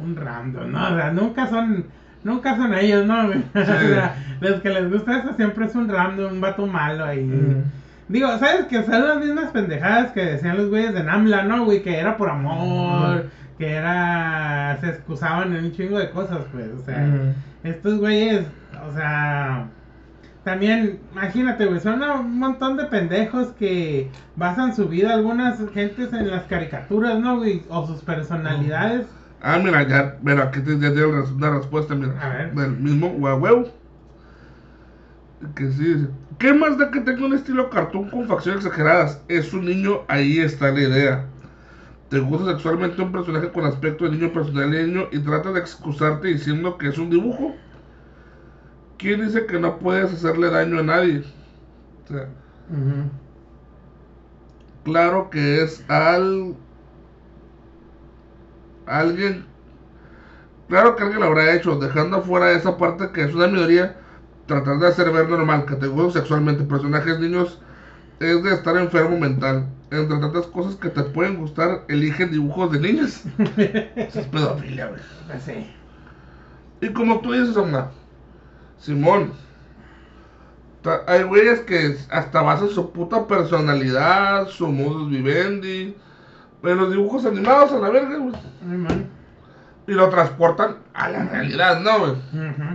un 0.00 0.14
random, 0.14 0.70
¿no? 0.70 0.84
O 0.84 0.96
sea, 0.96 1.10
nunca 1.12 1.46
son 1.48 1.86
nunca 2.22 2.56
son 2.56 2.74
ellos, 2.74 3.06
¿no? 3.06 3.26
güey? 3.26 3.38
O 3.54 3.64
sea, 3.64 4.16
los 4.40 4.60
que 4.60 4.68
les 4.68 4.92
gusta 4.92 5.18
eso 5.18 5.32
siempre 5.34 5.64
es 5.66 5.74
un 5.74 5.88
random, 5.88 6.34
un 6.34 6.40
vato 6.42 6.66
malo 6.66 7.04
ahí. 7.06 7.24
Mm. 7.24 7.64
Digo, 8.12 8.28
¿sabes? 8.38 8.66
Que 8.66 8.82
son 8.84 9.06
las 9.08 9.18
mismas 9.18 9.50
pendejadas 9.50 10.12
que 10.12 10.24
decían 10.24 10.56
los 10.58 10.68
güeyes 10.68 10.92
de 10.94 11.02
Namla, 11.04 11.42
¿no, 11.44 11.64
güey? 11.64 11.82
Que 11.82 11.98
era 11.98 12.16
por 12.16 12.28
amor, 12.30 13.26
que 13.58 13.70
era... 13.72 14.76
se 14.80 14.88
excusaban 14.90 15.54
en 15.56 15.64
un 15.66 15.72
chingo 15.72 15.98
de 15.98 16.10
cosas, 16.10 16.40
pues, 16.52 16.68
o 16.80 16.84
sea... 16.84 16.98
Mm. 16.98 17.34
Estos 17.66 17.98
güeyes, 17.98 18.44
o 18.88 18.94
sea... 18.94 19.66
También, 20.48 20.98
imagínate, 21.12 21.66
güey, 21.66 21.78
son 21.78 22.00
un 22.00 22.38
montón 22.38 22.78
de 22.78 22.86
pendejos 22.86 23.48
que 23.58 24.10
basan 24.34 24.74
su 24.74 24.88
vida, 24.88 25.12
algunas 25.12 25.58
gentes 25.74 26.10
en 26.14 26.30
las 26.30 26.44
caricaturas, 26.44 27.20
¿no, 27.20 27.36
güey? 27.36 27.64
O 27.68 27.86
sus 27.86 28.00
personalidades. 28.00 29.06
Ah, 29.42 29.60
mira, 29.62 29.86
ya, 29.86 30.16
mira, 30.22 30.44
aquí 30.44 30.60
te, 30.60 30.78
ya 30.78 30.94
tengo 30.94 31.22
una 31.36 31.50
respuesta, 31.50 31.94
mira. 31.94 32.14
A 32.18 32.30
ver. 32.30 32.54
Del 32.54 32.78
mismo 32.78 33.08
huevo. 33.08 33.70
Que 35.54 35.70
sí 35.70 35.84
dice. 35.84 36.08
¿Qué 36.38 36.54
más 36.54 36.78
da 36.78 36.90
que 36.90 37.02
tenga 37.02 37.26
un 37.26 37.34
estilo 37.34 37.68
cartoon 37.68 38.08
con 38.08 38.26
facciones 38.26 38.64
exageradas? 38.64 39.22
Es 39.28 39.52
un 39.52 39.66
niño, 39.66 40.00
ahí 40.08 40.38
está 40.38 40.70
la 40.70 40.80
idea. 40.80 41.26
Te 42.08 42.20
gusta 42.20 42.52
sexualmente 42.52 43.02
un 43.02 43.12
personaje 43.12 43.52
con 43.52 43.66
aspecto 43.66 44.06
de 44.06 44.12
niño, 44.12 44.32
personalidad 44.32 44.80
de 44.80 44.86
niño 44.86 45.08
y 45.12 45.18
tratas 45.18 45.52
de 45.52 45.60
excusarte 45.60 46.28
diciendo 46.28 46.78
que 46.78 46.88
es 46.88 46.96
un 46.96 47.10
dibujo. 47.10 47.54
¿Quién 48.98 49.24
dice 49.24 49.46
que 49.46 49.58
no 49.58 49.78
puedes 49.78 50.12
hacerle 50.12 50.50
daño 50.50 50.80
a 50.80 50.82
nadie? 50.82 51.24
O 52.04 52.08
sea, 52.08 52.28
claro 54.84 55.30
que 55.30 55.62
es 55.62 55.84
al 55.88 56.56
alguien 58.86 59.46
claro 60.68 60.96
que 60.96 61.02
alguien 61.02 61.20
lo 61.20 61.26
habrá 61.26 61.54
hecho 61.54 61.78
dejando 61.78 62.18
afuera 62.18 62.52
esa 62.52 62.76
parte 62.76 63.10
que 63.12 63.22
es 63.24 63.34
una 63.34 63.46
minoría 63.48 63.96
tratar 64.46 64.78
de 64.78 64.88
hacer 64.88 65.10
ver 65.12 65.28
normal 65.28 65.66
que 65.66 65.76
te 65.76 65.86
gustan 65.86 66.22
sexualmente 66.22 66.64
personajes 66.64 67.18
niños 67.20 67.60
es 68.20 68.42
de 68.42 68.54
estar 68.54 68.76
enfermo 68.76 69.18
mental 69.18 69.66
entre 69.90 70.18
tantas 70.18 70.46
cosas 70.46 70.76
que 70.76 70.88
te 70.88 71.02
pueden 71.02 71.36
gustar 71.36 71.84
eligen 71.88 72.30
dibujos 72.30 72.72
de 72.72 72.80
niños 72.80 73.22
Eso 73.56 74.20
es 74.20 74.26
pedofilia 74.26 74.86
güey. 74.88 75.00
Pues 75.26 75.42
sí. 75.42 75.70
y 76.80 76.92
como 76.92 77.20
tú 77.20 77.32
dices 77.32 77.56
Omar 77.56 77.90
Simón 78.78 79.32
hay 81.06 81.22
güeyes 81.24 81.60
que 81.60 81.96
hasta 82.10 82.40
basan 82.42 82.68
su 82.68 82.92
puta 82.92 83.26
personalidad 83.26 84.48
su 84.48 84.68
modus 84.68 85.10
vivendi 85.10 85.94
en 86.62 86.76
los 86.76 86.90
dibujos 86.90 87.26
animados 87.26 87.72
a 87.72 87.78
la 87.78 87.90
verga 87.90 88.16
güey 88.16 88.34
Ay, 88.70 88.76
man. 88.76 89.06
y 89.86 89.92
lo 89.92 90.08
transportan 90.10 90.76
a 90.94 91.08
la 91.08 91.24
realidad, 91.24 91.80
¿no, 91.80 91.98
güey? 92.00 92.12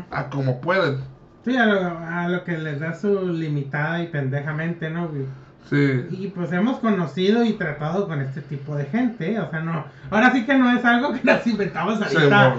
A 0.10 0.30
como 0.30 0.62
pueden. 0.62 1.00
Sí, 1.46 1.56
a 1.58 1.66
lo, 1.66 1.98
a 1.98 2.28
lo 2.28 2.44
que 2.44 2.58
les 2.58 2.80
da 2.80 2.94
su 2.94 3.28
limitada 3.28 4.02
y 4.02 4.08
pendejamente, 4.08 4.90
¿no, 4.90 5.10
güey? 5.10 5.26
Sí. 5.70 6.08
Y 6.10 6.28
pues 6.30 6.52
hemos 6.52 6.80
conocido 6.80 7.44
y 7.44 7.54
tratado 7.54 8.08
con 8.08 8.22
este 8.22 8.42
tipo 8.42 8.76
de 8.76 8.86
gente, 8.86 9.40
o 9.40 9.50
sea, 9.50 9.60
no, 9.62 9.86
ahora 10.10 10.32
sí 10.32 10.46
que 10.46 10.56
no 10.56 10.76
es 10.76 10.84
algo 10.84 11.14
que 11.14 11.22
nos 11.24 11.46
inventamos 11.46 12.02
ahorita, 12.02 12.56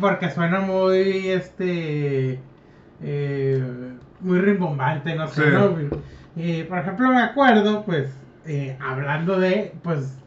porque 0.00 0.30
suena 0.30 0.60
muy, 0.60 1.30
este, 1.30 2.40
eh, 3.04 3.62
muy 4.20 4.40
rimbombante, 4.40 5.14
no 5.14 5.28
sé, 5.28 5.42
Sí. 5.44 5.50
¿no? 5.52 5.76
Eh, 6.36 6.66
por 6.68 6.78
ejemplo, 6.78 7.08
me 7.10 7.22
acuerdo, 7.22 7.84
pues, 7.84 8.10
eh, 8.46 8.76
hablando 8.82 9.38
de, 9.38 9.74
pues, 9.82 10.18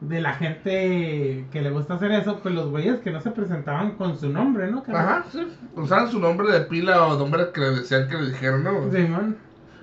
de 0.00 0.20
la 0.20 0.32
gente 0.34 1.46
que 1.52 1.62
le 1.62 1.70
gusta 1.70 1.94
hacer 1.94 2.10
eso, 2.10 2.40
pues 2.42 2.54
los 2.54 2.70
güeyes 2.70 2.98
que 3.00 3.12
no 3.12 3.20
se 3.20 3.30
presentaban 3.30 3.92
con 3.92 4.18
su 4.18 4.28
nombre, 4.30 4.68
¿no? 4.70 4.82
Ajá, 4.92 5.24
sí. 5.30 5.46
Usaban 5.76 6.10
su 6.10 6.18
nombre 6.18 6.50
de 6.50 6.62
pila 6.62 7.06
o 7.06 7.16
nombre 7.16 7.52
que 7.54 7.60
le 7.60 7.70
decían 7.70 8.08
que 8.08 8.16
le 8.16 8.30
dijeron, 8.30 8.64
¿no? 8.64 8.90
Simón. 8.90 9.36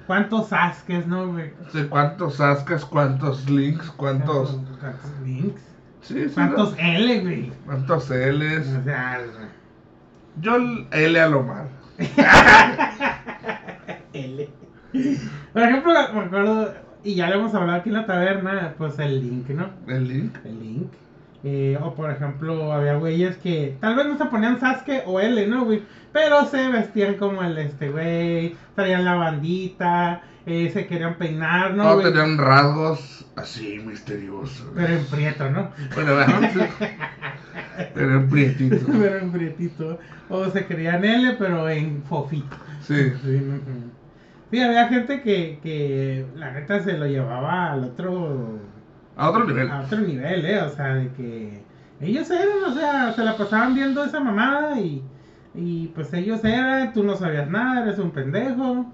¿Cuántos 0.08 0.48
Sasques, 0.50 1.06
no, 1.08 1.32
güey? 1.32 1.54
Sí, 1.72 1.86
cuántos 1.88 2.42
ascas, 2.42 2.84
cuántos 2.84 3.48
links, 3.50 3.92
cuántos. 3.92 4.60
¿Cuántos 4.80 5.12
links? 5.24 5.62
Sí, 6.02 6.28
sí. 6.28 6.34
¿Cuántos 6.34 6.72
¿no? 6.72 6.78
L, 6.80 7.22
güey? 7.22 7.52
Cuántos 7.66 8.10
L's. 8.10 8.68
O 8.76 8.84
sea, 8.84 9.22
Yo 10.42 10.58
L 10.92 11.20
a 11.22 11.30
lo 11.30 11.44
mal. 11.44 11.68
L. 14.14 14.50
Por 15.54 15.62
ejemplo, 15.62 15.94
me 16.14 16.22
acuerdo, 16.22 16.74
y 17.04 17.16
ya 17.16 17.30
lo 17.30 17.36
hemos 17.36 17.54
hablado 17.54 17.80
aquí 17.80 17.90
en 17.90 17.96
la 17.96 18.06
taberna, 18.06 18.74
pues 18.78 18.98
el 19.00 19.22
link, 19.22 19.50
¿no? 19.50 19.70
El 19.88 20.08
link. 20.08 20.36
El 20.46 20.60
link. 20.60 20.92
Eh, 21.44 21.78
o 21.82 21.94
por 21.94 22.12
ejemplo, 22.12 22.74
había 22.74 22.96
güeyes 22.96 23.38
que 23.38 23.78
tal 23.80 23.96
vez 23.96 24.08
no 24.08 24.18
se 24.18 24.26
ponían 24.26 24.60
Sasuke 24.60 25.04
o 25.06 25.22
L, 25.22 25.48
¿no, 25.48 25.64
güey? 25.64 25.84
Pero 26.12 26.46
se 26.46 26.68
vestían 26.68 27.16
como 27.16 27.42
el 27.44 27.58
este 27.58 27.90
güey, 27.90 28.58
traían 28.76 29.06
la 29.06 29.16
bandita, 29.16 30.22
eh, 30.46 30.70
se 30.74 30.86
querían 30.88 31.16
peinar, 31.18 31.76
¿no? 31.76 31.96
No, 31.96 32.02
tenían 32.02 32.38
rasgos 32.38 33.26
así 33.38 33.80
misteriosos. 33.80 34.68
Pero 34.76 34.94
en 34.94 35.06
prieto, 35.06 35.50
¿no? 35.50 35.72
Bueno, 35.96 36.12
sí. 36.54 36.60
Pero 37.94 38.16
en 38.16 38.30
prietito. 38.30 38.86
pero 39.00 39.20
en 39.20 39.32
prietito. 39.32 40.00
O 40.30 40.46
se 40.50 40.66
querían 40.66 41.04
L, 41.04 41.36
pero 41.38 41.70
en 41.70 42.04
fofito. 42.04 42.56
Sí. 42.82 43.12
Sí. 43.24 43.42
Sí, 44.52 44.62
había 44.62 44.88
gente 44.88 45.22
que, 45.22 45.60
que 45.62 46.26
la 46.36 46.52
neta 46.52 46.80
se 46.84 46.94
lo 46.98 47.06
llevaba 47.06 47.72
al 47.72 47.84
otro 47.86 48.60
A 49.16 49.30
otro 49.30 49.46
nivel. 49.46 49.70
a 49.70 49.82
otro 49.82 50.00
nivel, 50.00 50.46
eh, 50.46 50.62
o 50.62 50.70
sea, 50.70 50.96
de 50.96 51.12
que 51.14 51.64
ellos 52.00 52.30
eran, 52.32 52.64
o 52.68 52.74
sea, 52.74 53.14
se 53.14 53.24
la 53.24 53.38
pasaban 53.38 53.76
viendo 53.76 54.04
esa 54.04 54.20
mamada 54.20 54.80
y, 54.80 55.04
y 55.54 55.88
pues 55.90 56.12
ellos 56.14 56.44
eran, 56.44 56.94
tú 56.94 57.04
no 57.04 57.16
sabías 57.16 57.50
nada, 57.50 57.84
eres 57.84 58.00
un 58.00 58.12
pendejo. 58.12 58.92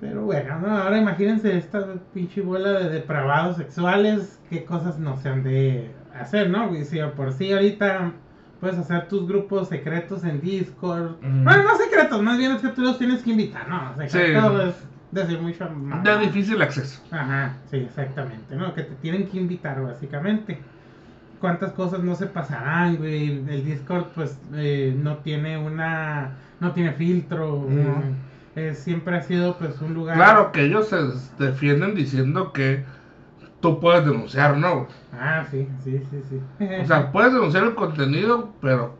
Pero 0.00 0.24
bueno, 0.24 0.58
no, 0.60 0.76
ahora 0.78 0.98
imagínense 0.98 1.56
esta 1.56 1.94
pinche 2.14 2.40
bola 2.40 2.72
de 2.72 2.88
depravados 2.88 3.58
sexuales, 3.58 4.40
qué 4.48 4.64
cosas 4.64 4.98
no 4.98 5.16
se 5.18 5.28
han 5.28 5.42
de 5.44 5.94
hacer, 6.22 6.50
¿no? 6.50 6.72
Si 6.84 6.98
por 7.16 7.32
sí 7.32 7.52
ahorita 7.52 8.12
puedes 8.60 8.78
hacer 8.78 9.08
tus 9.08 9.26
grupos 9.26 9.68
secretos 9.68 10.24
en 10.24 10.40
Discord. 10.40 11.16
Bueno, 11.20 11.62
no 11.64 11.76
secretos, 11.76 12.22
más 12.22 12.38
bien 12.38 12.52
es 12.52 12.62
que 12.62 12.68
tú 12.68 12.82
los 12.82 12.98
tienes 12.98 13.22
que 13.22 13.30
invitar, 13.30 13.68
¿no? 13.68 13.94
Secretos 13.96 14.68
es 14.68 14.74
decir 15.10 15.40
mucho 15.40 15.68
más. 15.70 16.04
De 16.04 16.18
difícil 16.18 16.60
acceso. 16.62 17.02
Ajá, 17.10 17.56
sí, 17.70 17.78
exactamente, 17.78 18.54
¿no? 18.54 18.74
Que 18.74 18.82
te 18.82 18.94
tienen 18.96 19.26
que 19.28 19.38
invitar, 19.38 19.82
básicamente. 19.82 20.60
¿Cuántas 21.40 21.72
cosas 21.72 22.00
no 22.00 22.14
se 22.14 22.26
pasarán, 22.26 22.96
güey? 22.96 23.28
El 23.48 23.64
Discord, 23.64 24.08
pues, 24.14 24.38
eh, 24.54 24.94
no 24.96 25.16
tiene 25.18 25.56
una... 25.56 26.36
No 26.60 26.72
tiene 26.72 26.92
filtro. 26.92 27.66
¿no? 27.66 28.02
Eh, 28.56 28.74
siempre 28.74 29.16
ha 29.16 29.22
sido, 29.22 29.56
pues, 29.56 29.80
un 29.80 29.94
lugar... 29.94 30.16
Claro 30.16 30.52
que 30.52 30.64
ellos 30.64 30.88
se 30.88 30.98
defienden 31.42 31.94
diciendo 31.94 32.52
que 32.52 32.84
tú 33.60 33.80
puedes 33.80 34.04
denunciar, 34.04 34.56
¿no? 34.56 34.86
Ah, 35.12 35.44
sí, 35.50 35.68
sí, 35.84 36.00
sí, 36.10 36.22
sí. 36.28 36.40
O 36.82 36.86
sea, 36.86 37.12
puedes 37.12 37.32
denunciar 37.32 37.64
el 37.64 37.74
contenido, 37.74 38.50
pero 38.60 38.94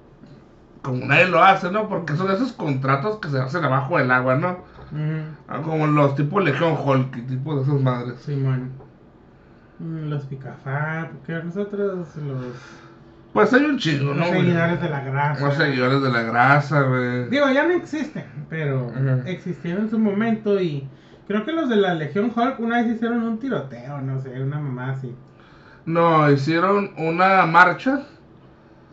como 0.82 1.04
nadie 1.06 1.26
lo 1.28 1.42
hace, 1.42 1.70
¿no? 1.70 1.88
Porque 1.88 2.14
son 2.16 2.30
esos 2.30 2.52
contratos 2.52 3.18
que 3.18 3.28
se 3.28 3.38
hacen 3.38 3.64
abajo 3.64 3.98
del 3.98 4.10
agua, 4.10 4.36
¿no? 4.36 4.58
Ah, 5.48 5.60
Como 5.62 5.86
los 5.86 6.14
tipos 6.16 6.42
Legion 6.42 6.74
Hulk 6.84 7.16
y 7.16 7.22
tipo 7.22 7.54
de 7.56 7.62
esas 7.62 7.80
madres. 7.80 8.18
Simón. 8.20 8.72
Mm, 9.78 10.08
Los 10.10 10.24
picafá, 10.24 11.08
porque 11.12 11.42
nosotros 11.44 12.08
los, 12.16 12.54
Pues 13.32 13.52
hay 13.54 13.64
un 13.64 13.78
chingo, 13.78 14.12
los 14.12 14.16
¿no? 14.16 14.26
güey? 14.26 14.40
seguidores 14.40 14.80
de 14.82 14.88
la 14.90 15.00
grasa. 15.00 15.46
Los 15.46 15.54
seguidores 15.54 16.02
de 16.02 16.10
la 16.10 16.22
grasa, 16.22 16.82
güey. 16.82 17.28
Digo, 17.30 17.48
ya 17.50 17.66
no 17.66 17.72
existen, 17.74 18.24
pero 18.50 18.92
existieron 19.26 19.84
en 19.84 19.90
su 19.90 19.98
momento 19.98 20.60
y 20.60 20.88
creo 21.30 21.44
que 21.44 21.52
los 21.52 21.68
de 21.68 21.76
la 21.76 21.94
Legión 21.94 22.32
Hulk 22.34 22.58
una 22.58 22.82
vez 22.82 22.96
hicieron 22.96 23.22
un 23.22 23.38
tiroteo, 23.38 24.00
no 24.00 24.20
sé, 24.20 24.30
una 24.42 24.58
mamá 24.58 24.90
así. 24.90 25.14
No, 25.86 26.28
hicieron 26.28 26.90
una 26.98 27.46
marcha 27.46 28.00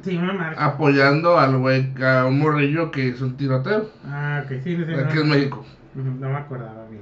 Sí, 0.03 0.15
una 0.17 0.33
marca. 0.33 0.63
apoyando 0.63 1.39
al 1.39 1.57
güey, 1.57 1.91
a 2.03 2.27
un 2.27 2.37
morrillo 2.37 2.91
que 2.91 3.07
hizo 3.07 3.25
un 3.25 3.37
tiroteo. 3.37 3.89
Ah, 4.05 4.43
ok, 4.45 4.51
sí, 4.63 4.75
sí, 4.75 4.83
no, 4.87 4.99
Aquí 4.99 5.17
en 5.17 5.29
México. 5.29 5.65
No 5.95 6.29
me 6.29 6.35
acordaba 6.35 6.85
bien. 6.91 7.01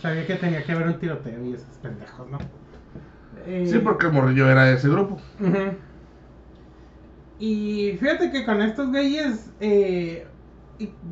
Sabía 0.00 0.24
que 0.28 0.36
tenía 0.36 0.62
que 0.62 0.70
haber 0.70 0.86
un 0.86 0.98
tiroteo 1.00 1.44
y 1.44 1.54
esos 1.54 1.76
pendejos, 1.82 2.30
¿no? 2.30 2.38
Eh, 3.44 3.66
Sí, 3.66 3.80
porque 3.80 4.06
el 4.06 4.12
morrillo 4.12 4.48
era 4.48 4.66
de 4.66 4.74
ese 4.74 4.88
grupo. 4.88 5.20
Ujú. 5.40 5.74
Y 7.40 7.96
fíjate 7.98 8.30
que 8.30 8.44
con 8.44 8.62
estos 8.62 8.90
güeyes, 8.90 9.50
eh, 9.58 10.24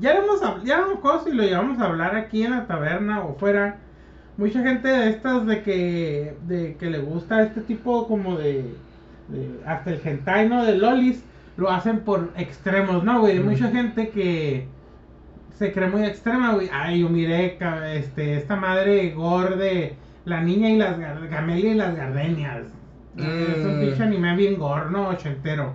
ya 0.00 0.12
hemos 0.14 0.40
ya 0.64 0.78
acuerdo 0.94 1.24
si 1.24 1.32
lo 1.32 1.42
llevamos 1.42 1.78
a 1.78 1.86
hablar 1.86 2.16
aquí 2.16 2.42
en 2.44 2.52
la 2.52 2.66
taberna 2.66 3.22
o 3.22 3.34
fuera. 3.34 3.78
Mucha 4.36 4.62
gente 4.62 4.88
de 4.88 5.10
estas 5.10 5.46
de 5.46 5.62
que, 5.62 6.34
de 6.46 6.76
que 6.76 6.88
le 6.90 6.98
gusta 6.98 7.42
este 7.42 7.60
tipo 7.60 8.06
como 8.08 8.36
de, 8.36 8.74
de- 9.28 9.60
hasta 9.66 9.90
el 9.90 10.00
hentai, 10.02 10.48
¿no? 10.48 10.64
De 10.64 10.76
lolis, 10.78 11.22
lo 11.56 11.70
hacen 11.70 12.00
por 12.00 12.30
extremos, 12.36 13.04
¿no, 13.04 13.20
güey? 13.20 13.38
Mm. 13.38 13.44
Mucha 13.46 13.68
gente 13.68 14.08
que 14.08 14.66
se 15.58 15.72
cree 15.72 15.88
muy 15.88 16.04
extrema, 16.04 16.54
güey. 16.54 16.70
Ay, 16.72 17.00
yo 17.00 17.10
miré 17.10 17.58
este, 17.94 18.36
esta 18.36 18.56
madre 18.56 19.10
gore 19.10 19.56
de 19.56 19.94
la 20.24 20.40
niña 20.40 20.70
y 20.70 20.78
las 20.78 20.98
Gamelia 20.98 21.72
y 21.72 21.74
las 21.74 21.94
gardenias. 21.96 22.62
Es 23.18 23.64
un 23.66 23.76
Mm. 23.78 23.80
pinche 23.80 24.02
anime 24.04 24.36
bien 24.36 24.56
gore, 24.58 24.90
¿no? 24.90 25.08
Ochentero. 25.08 25.74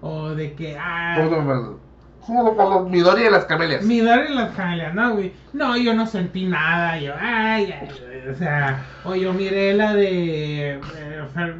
O 0.00 0.30
de 0.30 0.54
que, 0.54 0.76
ah, 0.80 1.14
Todo 1.28 1.78
Sí, 2.26 2.32
Midori 2.88 3.26
y 3.26 3.30
las 3.30 3.44
camelias. 3.46 3.82
Midori 3.82 4.30
y 4.30 4.34
las 4.34 4.50
camelias, 4.50 4.94
no, 4.94 5.14
güey. 5.14 5.32
No, 5.52 5.76
yo 5.76 5.94
no 5.94 6.06
sentí 6.06 6.46
nada. 6.46 6.98
Yo, 6.98 7.14
ay, 7.18 7.72
ay, 7.72 7.88
o 8.30 8.34
sea, 8.34 8.84
o 9.04 9.14
yo 9.14 9.32
miré 9.32 9.74
la 9.74 9.94
de 9.94 10.74
eh, 10.74 10.80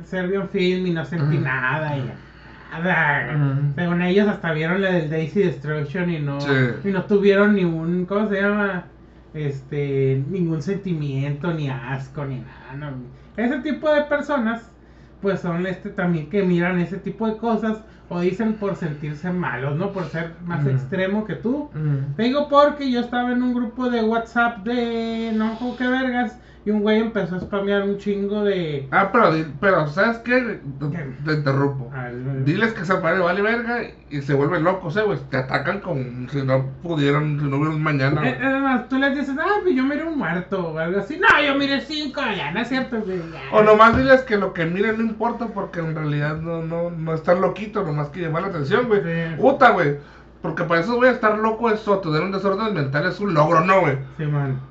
Serbian 0.05 0.49
Film 0.51 0.87
y 0.87 0.91
no 0.91 1.05
sentí 1.05 1.39
nada. 1.39 1.97
Y, 1.97 2.01
o 2.79 2.83
sea, 2.83 3.37
según 3.75 4.03
ellos 4.03 4.29
hasta 4.29 4.53
vieron 4.53 4.83
la 4.83 4.93
del 4.93 5.11
Daisy 5.11 5.41
Destruction 5.41 6.11
y 6.11 6.21
no, 6.21 6.39
y 6.85 6.89
no 6.89 7.05
tuvieron 7.05 7.55
ningún, 7.55 8.07
¿cómo 8.07 8.29
se 8.29 8.41
llama? 8.41 8.85
Este, 9.33 10.23
ningún 10.29 10.61
sentimiento, 10.63 11.53
ni 11.53 11.71
asco, 11.71 12.25
ni 12.25 12.37
nada, 12.37 12.75
no. 12.77 12.93
Ese 13.37 13.59
tipo 13.61 13.93
de 13.93 14.03
personas, 14.03 14.71
pues 15.23 15.41
son 15.41 15.67
este 15.67 15.91
también 15.91 16.29
que 16.29 16.43
miran 16.43 16.79
ese 16.79 16.99
tipo 16.99 17.27
de 17.27 17.37
cosas 17.37 17.79
o 18.11 18.21
dicen 18.21 18.55
por 18.55 18.75
sentirse 18.75 19.31
malos, 19.33 19.77
¿no? 19.77 19.93
Por 19.93 20.05
ser 20.07 20.35
más 20.45 20.67
extremo 20.67 21.25
que 21.25 21.37
tú. 21.37 21.71
Te 22.17 22.25
digo 22.25 22.49
porque 22.49 22.91
yo 22.91 23.01
estaba 23.01 23.31
en 23.33 23.43
un 23.43 23.55
grupo 23.55 23.89
de 23.89 24.03
WhatsApp 24.03 24.65
de 24.65 25.33
no 25.35 25.57
qué 25.79 25.87
vergas 25.87 26.37
y 26.65 26.71
un 26.71 26.83
güey 26.83 27.01
empezó 27.01 27.37
a 27.37 27.41
spamear 27.41 27.83
un 27.83 27.97
chingo 27.97 28.45
de. 28.45 28.87
Ah, 28.91 29.09
pero, 29.11 29.33
pero 29.61 29.87
¿sabes 29.89 30.19
qué? 30.19 30.61
Te, 31.25 31.33
interrumpo. 31.33 31.91
Diles 32.45 32.75
que 32.75 32.85
se 32.85 32.95
pare, 32.97 33.19
vale 33.19 33.41
verga 33.41 33.81
y 34.11 34.21
se 34.21 34.35
vuelven 34.35 34.65
locos, 34.65 34.95
¿eh, 34.97 35.03
güey? 35.03 35.19
Te 35.31 35.39
atacan 35.39 35.81
como 35.81 36.29
si 36.29 36.43
no 36.43 36.67
pudieran, 36.83 37.41
si 37.41 37.47
no 37.47 37.57
hubieran 37.57 37.83
mañana. 37.83 38.29
Eh, 38.29 38.39
además, 38.43 38.89
tú 38.91 38.99
les 38.99 39.17
dices, 39.17 39.37
ah, 39.41 39.61
pues 39.63 39.75
yo 39.75 39.85
miré 39.85 40.05
un 40.05 40.19
muerto 40.19 40.69
o 40.69 40.79
algo 40.79 41.01
así. 41.01 41.19
No, 41.19 41.29
yo 41.43 41.55
miré 41.55 41.81
cinco, 41.81 42.21
ya 42.37 42.51
no 42.51 42.61
es 42.61 42.69
cierto, 42.69 43.01
güey. 43.01 43.21
O 43.53 43.63
nomás 43.63 43.97
diles 43.97 44.21
que 44.23 44.37
lo 44.37 44.53
que 44.53 44.67
miren 44.67 44.99
no 44.99 45.05
importa 45.05 45.47
porque 45.47 45.81
en 45.81 45.95
realidad 45.95 46.37
no, 46.37 46.63
no, 46.63 46.91
no 46.91 47.15
están 47.15 47.41
loquitos, 47.41 47.87
nomás 47.87 48.09
que 48.09 48.21
llamar 48.21 48.43
la 48.43 48.49
atención, 48.49 48.87
güey. 48.87 49.01
Puta, 49.37 49.71
güey. 49.71 49.97
Porque 50.43 50.65
para 50.65 50.81
eso, 50.81 50.97
voy 50.97 51.09
a 51.09 51.13
estar 51.13 51.39
loco 51.39 51.71
eso, 51.71 51.99
tener 51.99 52.23
un 52.23 52.33
desorden 52.33 52.73
mental 52.73 53.07
es 53.07 53.21
un 53.21 53.35
logro, 53.35 53.61
¿no, 53.63 53.81
güey? 53.81 53.99
Sí, 54.17 54.25
man. 54.25 54.70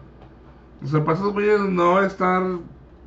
O 0.84 0.88
sea, 0.88 1.04
para 1.04 1.18
esos 1.18 1.34
güeyes 1.34 1.60
no 1.62 2.02
estar 2.02 2.42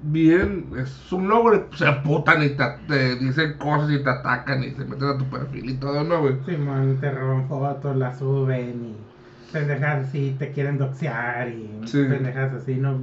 bien 0.03 0.67
es 0.79 1.13
un 1.13 1.29
logro. 1.29 1.69
Se 1.75 1.87
aputan 1.87 2.43
y 2.43 2.51
te, 2.51 3.17
dicen 3.17 3.55
cosas 3.59 3.91
y 3.91 4.03
te 4.03 4.11
atacan 4.11 4.63
y 4.63 4.71
se 4.71 4.85
meten 4.85 5.09
a 5.09 5.19
tu 5.19 5.25
perfil 5.27 5.71
y 5.71 5.75
todo, 5.75 6.05
¿no, 6.05 6.21
güey? 6.21 6.35
Sí, 6.47 6.57
man, 6.57 6.99
te 7.01 7.11
roban 7.11 7.49
fotos, 7.49 7.97
las 7.97 8.19
suben 8.19 8.85
y 8.85 9.53
pendejas 9.53 10.09
así, 10.09 10.35
te 10.39 10.51
quieren 10.53 10.79
doxear 10.79 11.49
y 11.49 11.81
pendejas 11.93 12.55
así, 12.55 12.75
¿no? 12.75 12.99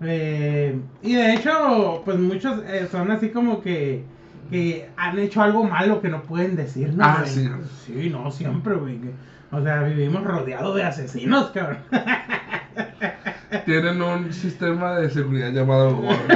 Eh, 0.00 0.78
y 1.02 1.14
de 1.14 1.34
hecho, 1.34 2.02
pues 2.04 2.18
muchos 2.18 2.62
eh, 2.66 2.86
son 2.90 3.10
así 3.10 3.30
como 3.30 3.62
que, 3.62 4.04
que 4.50 4.90
han 4.96 5.18
hecho 5.18 5.42
algo 5.42 5.64
malo 5.64 6.02
que 6.02 6.10
no 6.10 6.22
pueden 6.22 6.54
decir, 6.56 6.94
¿no? 6.94 7.04
Ah, 7.04 7.22
sí. 7.24 7.48
Sí, 7.84 8.10
no, 8.10 8.30
siempre, 8.30 8.74
güey. 8.74 9.00
O 9.50 9.62
sea, 9.62 9.82
vivimos 9.82 10.22
rodeados 10.24 10.74
de 10.76 10.84
asesinos, 10.84 11.50
cabrón. 11.50 11.78
Tienen 13.64 14.02
un 14.02 14.32
sistema 14.32 14.96
de 14.96 15.10
seguridad 15.10 15.50
llamado 15.50 15.96
Gore. 15.96 16.18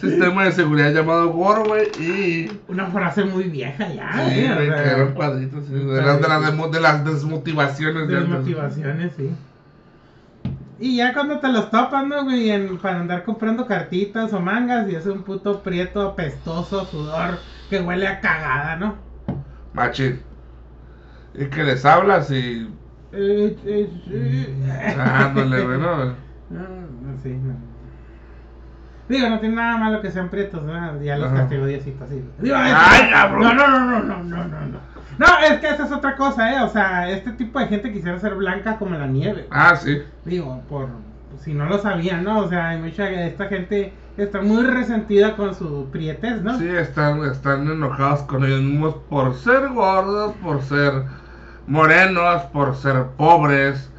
sistema 0.00 0.44
de 0.44 0.52
seguridad 0.52 0.92
llamado 0.92 1.32
Gore, 1.32 1.68
güey, 1.68 1.88
y... 2.00 2.60
Una 2.68 2.86
frase 2.86 3.24
muy 3.24 3.44
vieja 3.44 3.88
ya, 3.92 4.12
sí, 4.28 4.46
güey. 4.46 4.68
que 4.68 4.90
eran 4.90 5.14
cuadritos, 5.14 5.64
sí, 5.66 5.74
de, 5.74 6.02
las, 6.02 6.20
de, 6.20 6.28
las 6.28 6.72
de 6.72 6.80
las 6.80 7.04
desmotivaciones. 7.04 8.08
Desmotivaciones, 8.08 9.12
sí. 9.16 9.30
Y 10.78 10.96
ya 10.96 11.14
cuando 11.14 11.38
te 11.38 11.48
los 11.48 11.70
topas, 11.70 12.06
¿no, 12.06 12.24
güey? 12.24 12.76
para 12.78 13.00
andar 13.00 13.24
comprando 13.24 13.66
cartitas 13.66 14.32
o 14.32 14.40
mangas 14.40 14.90
y 14.90 14.96
es 14.96 15.06
un 15.06 15.22
puto 15.22 15.62
prieto 15.62 16.02
apestoso, 16.02 16.84
sudor, 16.86 17.38
que 17.70 17.80
huele 17.80 18.08
a 18.08 18.20
cagada, 18.20 18.76
¿no? 18.76 18.96
Machín. 19.72 20.20
Y 21.34 21.46
que 21.46 21.64
les 21.64 21.84
hablas 21.84 22.30
y 22.30 22.68
eh, 23.16 23.56
eh, 23.64 23.90
eh. 24.10 24.96
Ándale, 24.98 25.64
bueno. 25.64 26.14
No, 26.50 26.62
sí, 27.22 27.30
no. 27.30 27.54
Digo, 29.08 29.28
no 29.28 29.38
tiene 29.38 29.56
nada 29.56 29.76
malo 29.76 30.00
que 30.00 30.10
sean 30.10 30.30
prietos, 30.30 30.62
¿no? 30.62 31.02
Ya 31.02 31.18
los 31.18 31.32
castigo 31.32 31.66
Diosito 31.66 32.04
así. 32.04 32.24
Digo, 32.38 32.56
Ay, 32.58 33.10
no, 33.10 33.38
no, 33.38 33.54
no, 33.54 33.68
no, 33.68 34.02
no, 34.02 34.22
no, 34.24 34.44
no, 34.44 34.60
no. 34.66 34.78
No, 35.18 35.26
es 35.46 35.60
que 35.60 35.68
esa 35.68 35.84
es 35.84 35.92
otra 35.92 36.16
cosa, 36.16 36.52
¿eh? 36.52 36.62
O 36.62 36.68
sea, 36.68 37.10
este 37.10 37.32
tipo 37.32 37.58
de 37.58 37.66
gente 37.66 37.92
quisiera 37.92 38.18
ser 38.18 38.34
blanca 38.34 38.78
como 38.78 38.96
la 38.96 39.06
nieve. 39.06 39.46
Ah, 39.50 39.76
sí. 39.76 40.02
Digo, 40.24 40.62
por 40.68 40.88
si 41.38 41.52
no 41.52 41.66
lo 41.66 41.78
sabían, 41.78 42.24
¿no? 42.24 42.40
O 42.40 42.48
sea, 42.48 42.70
hay 42.70 42.78
mucha 42.78 43.10
esta 43.10 43.46
gente 43.46 43.92
está 44.16 44.40
muy 44.40 44.64
resentida 44.64 45.36
con 45.36 45.54
su 45.54 45.88
prietez, 45.90 46.40
¿no? 46.42 46.58
Sí, 46.58 46.68
están, 46.68 47.24
están 47.24 47.68
enojados 47.68 48.22
con 48.22 48.44
ellos 48.44 48.62
mismos 48.62 48.94
por 49.08 49.34
ser 49.34 49.68
gordos, 49.68 50.34
por 50.42 50.62
ser 50.62 51.04
morenos, 51.66 52.42
por 52.44 52.76
ser 52.76 53.06
pobres. 53.16 53.90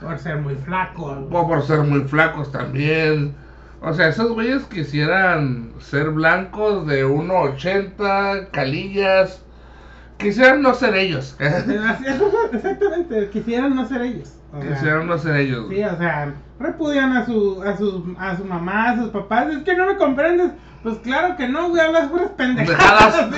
Por 0.00 0.18
ser 0.18 0.36
muy 0.36 0.54
flacos. 0.54 1.18
O 1.30 1.48
por 1.48 1.62
ser 1.62 1.80
muy 1.80 2.00
flacos 2.02 2.52
también. 2.52 3.34
O 3.80 3.92
sea, 3.92 4.08
esos 4.08 4.32
güeyes 4.32 4.64
quisieran 4.64 5.72
ser 5.78 6.10
blancos 6.10 6.86
de 6.86 7.06
1,80, 7.06 8.50
calillas. 8.50 9.44
Quisieran 10.16 10.62
no 10.62 10.74
ser 10.74 10.96
ellos. 10.96 11.36
Exactamente, 12.52 13.30
quisieran 13.30 13.76
no 13.76 13.86
ser 13.86 14.02
ellos. 14.02 14.36
quisieran 14.60 15.06
no 15.06 15.16
ser 15.16 15.36
ellos. 15.36 15.66
Sí, 15.70 15.82
o 15.84 15.96
sea, 15.96 16.34
repudian 16.58 17.12
a 17.16 17.24
su, 17.24 17.62
a 17.62 17.76
su, 17.76 18.16
a 18.18 18.36
su 18.36 18.44
mamá, 18.44 18.90
a 18.90 18.96
sus 18.96 19.10
papás. 19.10 19.48
Es 19.52 19.62
que 19.62 19.76
no 19.76 19.86
me 19.86 19.96
comprendes. 19.96 20.50
Pues 20.82 20.98
claro 20.98 21.36
que 21.36 21.48
no, 21.48 21.68
güey, 21.70 21.82
hablas 21.82 22.08
puras 22.08 22.30
pendejadas. 22.36 23.28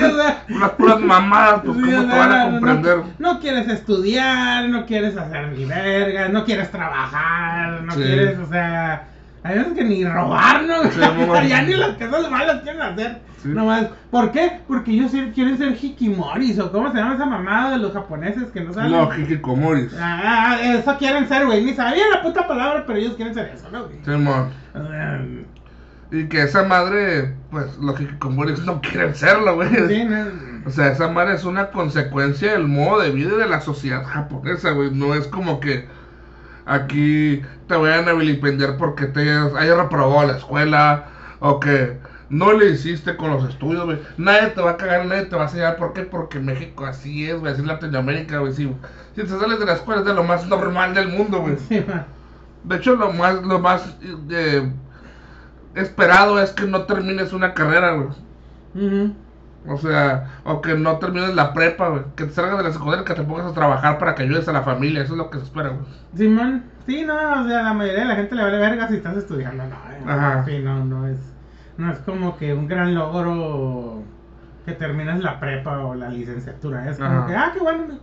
Unas 0.49 0.71
puras 0.79 1.01
mamadas, 1.01 1.63
pues 1.65 1.79
cómo 1.79 1.87
te 1.87 2.19
van 2.19 2.33
a 2.33 2.51
comprender. 2.51 3.03
No, 3.19 3.41
quieres 3.41 3.69
estudiar, 3.69 4.69
no 4.69 4.85
quieres 4.85 5.17
hacer 5.17 5.49
ni 5.49 5.65
verga, 5.65 6.29
no 6.29 6.45
quieres 6.45 6.71
trabajar, 6.71 7.83
no 7.83 7.95
quieres, 7.95 8.39
o 8.39 8.47
sea, 8.47 9.09
hay 9.43 9.59
veces 9.59 9.73
que 9.73 9.85
ni 9.85 10.05
robar, 10.05 10.65
¿no? 10.65 10.83
ya 11.49 11.63
ni 11.63 11.75
las 11.75 11.97
cosas 11.97 12.31
malas 12.31 12.61
quieren 12.63 12.83
hacer. 12.83 13.23
Nomás, 13.43 13.87
¿por 14.11 14.33
qué? 14.33 14.61
Porque 14.69 14.91
ellos 14.91 15.13
quieren 15.35 15.57
ser 15.57 15.73
hikimoris, 15.73 16.59
o 16.59 16.71
cómo 16.71 16.93
se 16.93 16.99
llama 16.99 17.15
esa 17.15 17.25
mamada 17.25 17.71
de 17.71 17.79
los 17.79 17.93
japoneses 17.95 18.51
que 18.51 18.61
no 18.61 18.75
saben. 18.75 18.93
No, 18.93 19.11
hikikomoris. 19.17 19.95
Ah, 19.99 20.59
eso 20.63 20.95
quieren 20.99 21.27
ser, 21.27 21.47
güey. 21.47 21.65
Ni 21.65 21.73
sabían 21.73 22.11
la 22.11 22.21
puta 22.21 22.47
palabra, 22.47 22.85
pero 22.87 22.99
ellos 22.99 23.15
quieren 23.15 23.33
ser 23.33 23.51
eso, 23.55 23.71
¿no, 23.71 23.85
güey? 23.85 23.97
Sí, 24.05 24.11
man. 24.11 24.51
Y 26.13 26.27
que 26.29 26.43
esa 26.43 26.65
madre, 26.65 27.35
pues 27.51 27.77
los 27.79 28.01
hikikomoris 28.01 28.65
no 28.65 28.81
quieren 28.81 29.15
serlo, 29.15 29.55
güey. 29.55 29.69
O 30.67 30.71
sea, 30.71 30.89
esa 30.89 31.09
madre 31.09 31.35
es 31.35 31.45
una 31.45 31.71
consecuencia 31.71 32.53
del 32.53 32.67
modo 32.67 33.01
de 33.01 33.11
vida 33.11 33.37
de 33.37 33.47
la 33.47 33.61
sociedad 33.61 34.05
japonesa, 34.05 34.73
güey. 34.73 34.91
No 34.91 35.15
es 35.15 35.29
como 35.29 35.61
que 35.61 35.87
aquí 36.67 37.43
te 37.69 37.77
vayan 37.77 38.09
a 38.09 38.13
vilipendiar 38.13 38.77
porque 38.77 39.07
te 39.07 39.21
hayas, 39.21 39.53
reprobado 39.53 40.27
la 40.27 40.37
escuela 40.37 41.07
o 41.39 41.61
que 41.61 41.97
no 42.29 42.53
le 42.53 42.71
hiciste 42.71 43.17
con 43.17 43.31
los 43.31 43.49
estudios, 43.49 43.85
güey. 43.85 44.01
Nadie 44.17 44.49
te 44.51 44.61
va 44.61 44.73
a 44.73 44.77
cagar, 44.77 45.07
nadie 45.07 45.27
te 45.27 45.37
va 45.37 45.43
a 45.43 45.47
enseñar. 45.47 45.77
¿Por 45.77 45.93
qué? 45.93 46.03
Porque 46.03 46.41
México 46.41 46.87
así 46.87 47.31
es, 47.31 47.39
güey. 47.39 47.53
Así 47.53 47.63
es 47.63 47.69
Latinoamérica, 47.69 48.39
güey. 48.39 48.53
Si, 48.53 48.67
si 49.15 49.23
te 49.23 49.29
sales 49.29 49.61
de 49.61 49.67
la 49.67 49.75
escuela 49.75 50.01
es 50.01 50.07
de 50.07 50.15
lo 50.15 50.25
más 50.25 50.45
normal 50.49 50.93
del 50.93 51.09
mundo, 51.09 51.41
güey. 51.41 51.57
de 52.65 52.77
hecho, 52.77 52.97
lo 52.97 53.13
más, 53.13 53.43
lo 53.43 53.61
más 53.61 53.97
eh, 54.29 54.71
esperado 55.75 56.41
es 56.41 56.51
que 56.53 56.67
no 56.67 56.85
termines 56.85 57.33
una 57.33 57.55
carrera, 57.55 57.93
güey. 57.93 58.09
O 59.67 59.77
sea, 59.77 60.41
o 60.45 60.63
que 60.63 60.75
no 60.75 60.99
termines 60.99 61.35
la 61.35 61.53
prepa, 61.53 61.89
güey. 61.89 62.03
Que 62.17 62.25
te 62.25 62.33
salgas 62.33 62.59
de 62.59 62.65
la 62.65 62.73
secundaria, 62.73 63.05
que 63.05 63.15
te 63.15 63.23
pongas 63.23 63.47
a 63.47 63.55
trabajar 63.55 63.99
para 63.99 64.15
que 64.15 64.23
ayudes 64.23 64.49
a 64.49 64.53
la 64.53 64.63
familia. 64.63 65.03
Eso 65.03 65.13
es 65.13 65.19
lo 65.19 65.31
que 65.31 65.39
se 65.39 65.45
espera, 65.45 65.69
güey. 65.69 65.85
Simón, 66.15 66.65
sí, 66.87 67.05
no, 67.05 67.15
o 67.15 67.47
sea, 67.47 67.63
la 67.63 67.75
mayoría 67.75 68.01
de 68.01 68.09
la 68.09 68.17
gente 68.17 68.35
le 68.35 68.43
vale 68.43 68.59
verga 68.59 68.89
si 68.89 68.97
estás 68.97 69.17
estudiando, 69.17 69.65
no. 69.65 69.75
Eh, 69.75 70.03
Ajá. 70.07 70.45
Sí, 70.47 70.59
no, 70.61 70.85
no 70.85 71.07
es, 71.07 71.19
no 71.77 71.93
es 71.93 71.99
como 72.01 72.37
que 72.39 72.55
un 72.55 72.69
gran 72.69 72.95
logro 72.95 74.03
que 74.65 74.73
termines 74.73 75.23
la 75.23 75.39
prepa 75.39 75.79
o 75.81 75.95
la 75.95 76.09
licenciatura. 76.09 76.89
Es 76.89 76.99
como 76.99 77.27
que, 77.27 77.35
ah, 77.35 77.51
qué 77.53 77.61
bueno. 77.61 77.99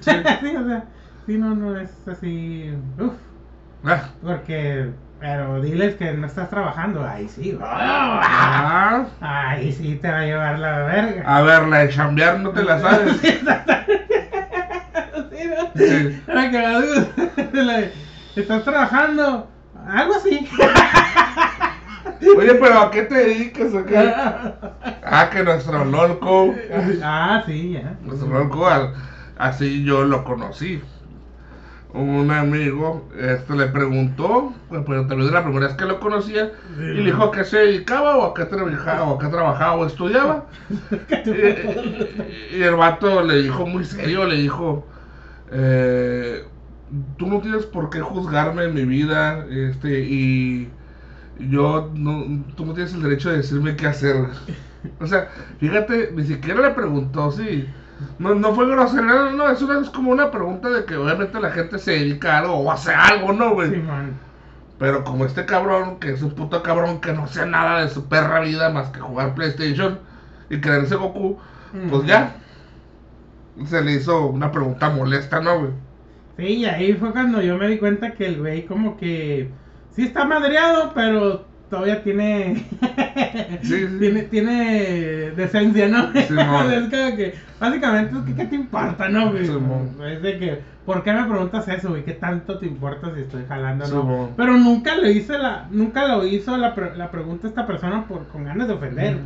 Sí. 0.00 0.10
sí, 0.40 0.56
o 0.56 0.66
sea, 0.66 0.84
sí, 1.26 1.38
no, 1.38 1.54
no 1.54 1.78
es 1.78 2.08
así. 2.08 2.74
Uf. 2.98 3.14
Ah. 3.84 4.10
Porque 4.22 4.90
pero 5.20 5.60
diles 5.60 5.96
que 5.96 6.12
no 6.14 6.26
estás 6.26 6.48
trabajando. 6.48 7.06
Ahí 7.06 7.28
sí. 7.28 7.56
Ah. 7.62 9.04
Ahí 9.20 9.70
sí 9.72 9.96
te 10.00 10.10
va 10.10 10.20
a 10.20 10.24
llevar 10.24 10.58
la 10.58 10.78
verga. 10.84 11.22
A 11.26 11.42
ver, 11.42 11.68
la 11.68 11.78
de 11.80 11.88
chambear 11.90 12.40
no 12.40 12.50
te 12.50 12.62
la 12.62 12.80
sabes. 12.80 13.16
sí, 13.20 13.40
¿Estás 18.36 18.64
trabajando? 18.64 19.48
Algo 19.86 20.14
así. 20.14 20.48
Oye, 22.36 22.54
pero 22.54 22.80
¿a 22.80 22.90
qué 22.90 23.02
te 23.02 23.14
dedicas? 23.14 23.72
Ah, 25.12 25.28
que 25.28 25.42
nuestro 25.42 25.84
LOLCO. 25.84 26.54
Ah, 27.02 27.42
sí, 27.44 27.72
ya. 27.72 27.96
Nuestro 28.02 28.28
LOLCO, 28.28 28.92
así 29.36 29.82
yo 29.84 30.04
lo 30.04 30.22
conocí. 30.22 30.80
Un 31.94 32.30
amigo 32.30 33.08
este, 33.18 33.54
le 33.56 33.66
preguntó, 33.66 34.52
pues, 34.68 34.82
pero 34.86 35.06
también 35.06 35.28
de 35.28 35.34
la 35.34 35.42
primera 35.42 35.66
vez 35.66 35.76
que 35.76 35.84
lo 35.84 36.00
conocía, 36.00 36.52
y 36.78 36.80
le 36.80 37.04
dijo 37.04 37.24
a 37.24 37.32
qué 37.32 37.44
se 37.44 37.58
dedicaba 37.58 38.16
o 38.16 38.26
a 38.26 38.34
qué 38.34 38.44
trabajaba 38.44 39.04
o 39.04 39.16
a 39.16 39.18
qué 39.18 39.26
trabajaba 39.26 39.74
o 39.74 39.86
estudiaba. 39.86 40.46
y, 41.26 42.56
y 42.58 42.62
el 42.62 42.76
vato 42.76 43.22
le 43.22 43.42
dijo 43.42 43.66
muy 43.66 43.84
serio, 43.84 44.26
le 44.26 44.36
dijo, 44.36 44.86
eh, 45.50 46.44
tú 47.16 47.26
no 47.26 47.40
tienes 47.40 47.66
por 47.66 47.90
qué 47.90 48.00
juzgarme 48.00 48.64
en 48.64 48.74
mi 48.74 48.84
vida, 48.84 49.46
este, 49.50 50.00
y 50.00 50.70
yo, 51.38 51.90
no, 51.94 52.44
tú 52.56 52.66
no 52.66 52.74
tienes 52.74 52.94
el 52.94 53.02
derecho 53.02 53.30
de 53.30 53.38
decirme 53.38 53.76
qué 53.76 53.86
hacer. 53.86 54.26
O 54.98 55.06
sea, 55.06 55.28
fíjate, 55.58 56.10
ni 56.14 56.24
siquiera 56.24 56.62
le 56.62 56.70
preguntó 56.70 57.30
si... 57.32 57.66
No, 58.18 58.34
no 58.34 58.54
fue 58.54 58.66
grosero, 58.66 59.02
no, 59.02 59.30
no, 59.32 59.48
eso 59.50 59.80
es 59.80 59.90
como 59.90 60.10
una 60.10 60.30
pregunta 60.30 60.68
de 60.68 60.84
que 60.84 60.96
obviamente 60.96 61.40
la 61.40 61.50
gente 61.50 61.78
se 61.78 61.92
dedica 61.92 62.34
a 62.34 62.38
algo 62.40 62.54
o 62.54 62.70
hace 62.70 62.92
algo, 62.92 63.32
¿no, 63.32 63.54
güey? 63.54 63.70
Sí, 63.70 63.76
man. 63.76 64.18
Pero 64.78 65.04
como 65.04 65.26
este 65.26 65.44
cabrón, 65.44 65.98
que 66.00 66.12
es 66.12 66.22
un 66.22 66.30
puto 66.34 66.62
cabrón 66.62 67.00
que 67.00 67.12
no 67.12 67.26
sé 67.26 67.44
nada 67.46 67.82
de 67.82 67.90
su 67.90 68.08
perra 68.08 68.40
vida 68.40 68.70
más 68.70 68.88
que 68.88 69.00
jugar 69.00 69.34
PlayStation 69.34 69.98
y 70.48 70.60
creerse 70.60 70.96
Goku, 70.96 71.38
pues 71.90 72.06
ya. 72.06 72.36
Se 73.66 73.82
le 73.82 73.92
hizo 73.92 74.26
una 74.26 74.50
pregunta 74.50 74.88
molesta, 74.88 75.40
¿no, 75.40 75.58
güey? 75.58 75.70
Sí, 76.38 76.44
y 76.44 76.64
ahí 76.64 76.94
fue 76.94 77.12
cuando 77.12 77.42
yo 77.42 77.58
me 77.58 77.68
di 77.68 77.78
cuenta 77.78 78.14
que 78.14 78.26
el 78.26 78.38
güey 78.38 78.64
como 78.64 78.96
que 78.96 79.50
sí 79.90 80.04
está 80.04 80.24
madreado, 80.24 80.92
pero 80.94 81.44
todavía 81.70 82.02
tiene 82.02 82.66
Sí, 83.62 83.86
sí. 83.86 83.86
tiene 84.00 84.22
tiene 84.24 85.30
decencia, 85.36 85.88
¿no? 85.88 86.10
Es 86.14 86.26
como 86.88 87.16
que 87.16 87.34
básicamente 87.58 88.34
qué 88.36 88.44
te 88.46 88.56
importa, 88.56 89.08
¿no, 89.08 89.30
güey? 89.30 89.46
Es 90.12 90.22
de 90.22 90.38
que 90.38 90.58
¿por 90.84 91.02
qué 91.02 91.12
me 91.12 91.24
preguntas 91.24 91.68
eso, 91.68 91.90
güey? 91.90 92.04
¿Qué 92.04 92.12
tanto 92.14 92.58
te 92.58 92.66
importa 92.66 93.14
si 93.14 93.20
estoy 93.22 93.44
jalando 93.48 93.84
o 93.84 93.88
no? 93.88 94.30
Pero 94.36 94.56
nunca 94.56 94.96
le 94.96 95.12
hice 95.12 95.38
la 95.38 95.66
nunca 95.70 96.08
lo 96.08 96.26
hizo 96.26 96.56
la, 96.56 96.74
pre- 96.74 96.96
la 96.96 97.10
pregunta 97.10 97.46
a 97.46 97.50
esta 97.50 97.66
persona 97.66 98.04
por 98.06 98.26
con 98.28 98.44
ganas 98.44 98.68
de 98.68 98.74
ofender. 98.74 99.16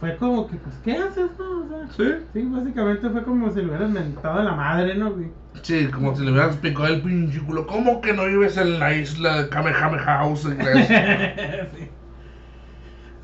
Fue 0.00 0.16
como 0.16 0.46
que 0.46 0.56
pues 0.56 0.74
¿qué 0.84 0.92
haces, 0.92 1.30
no? 1.38 1.64
O 1.64 1.68
sea, 1.68 1.88
Sí. 1.96 2.24
Sí, 2.32 2.42
básicamente 2.44 3.08
fue 3.10 3.22
como 3.24 3.50
si 3.50 3.60
le 3.60 3.66
hubieras 3.68 3.90
mentado 3.90 4.38
a 4.38 4.44
la 4.44 4.52
madre, 4.52 4.94
¿no, 4.94 5.12
güey? 5.12 5.26
Sí, 5.62 5.88
como 5.88 6.14
si 6.14 6.24
le 6.24 6.30
hubieras 6.30 6.56
picado 6.58 6.86
el 6.86 7.02
pinche 7.02 7.40
culo. 7.40 7.66
¿Cómo 7.66 8.00
que 8.00 8.12
no 8.12 8.24
vives 8.26 8.56
en 8.56 8.78
la 8.78 8.94
isla 8.94 9.42
de 9.42 9.48
Kamehameha 9.48 9.98
House? 10.04 10.44
Sí. 10.48 11.88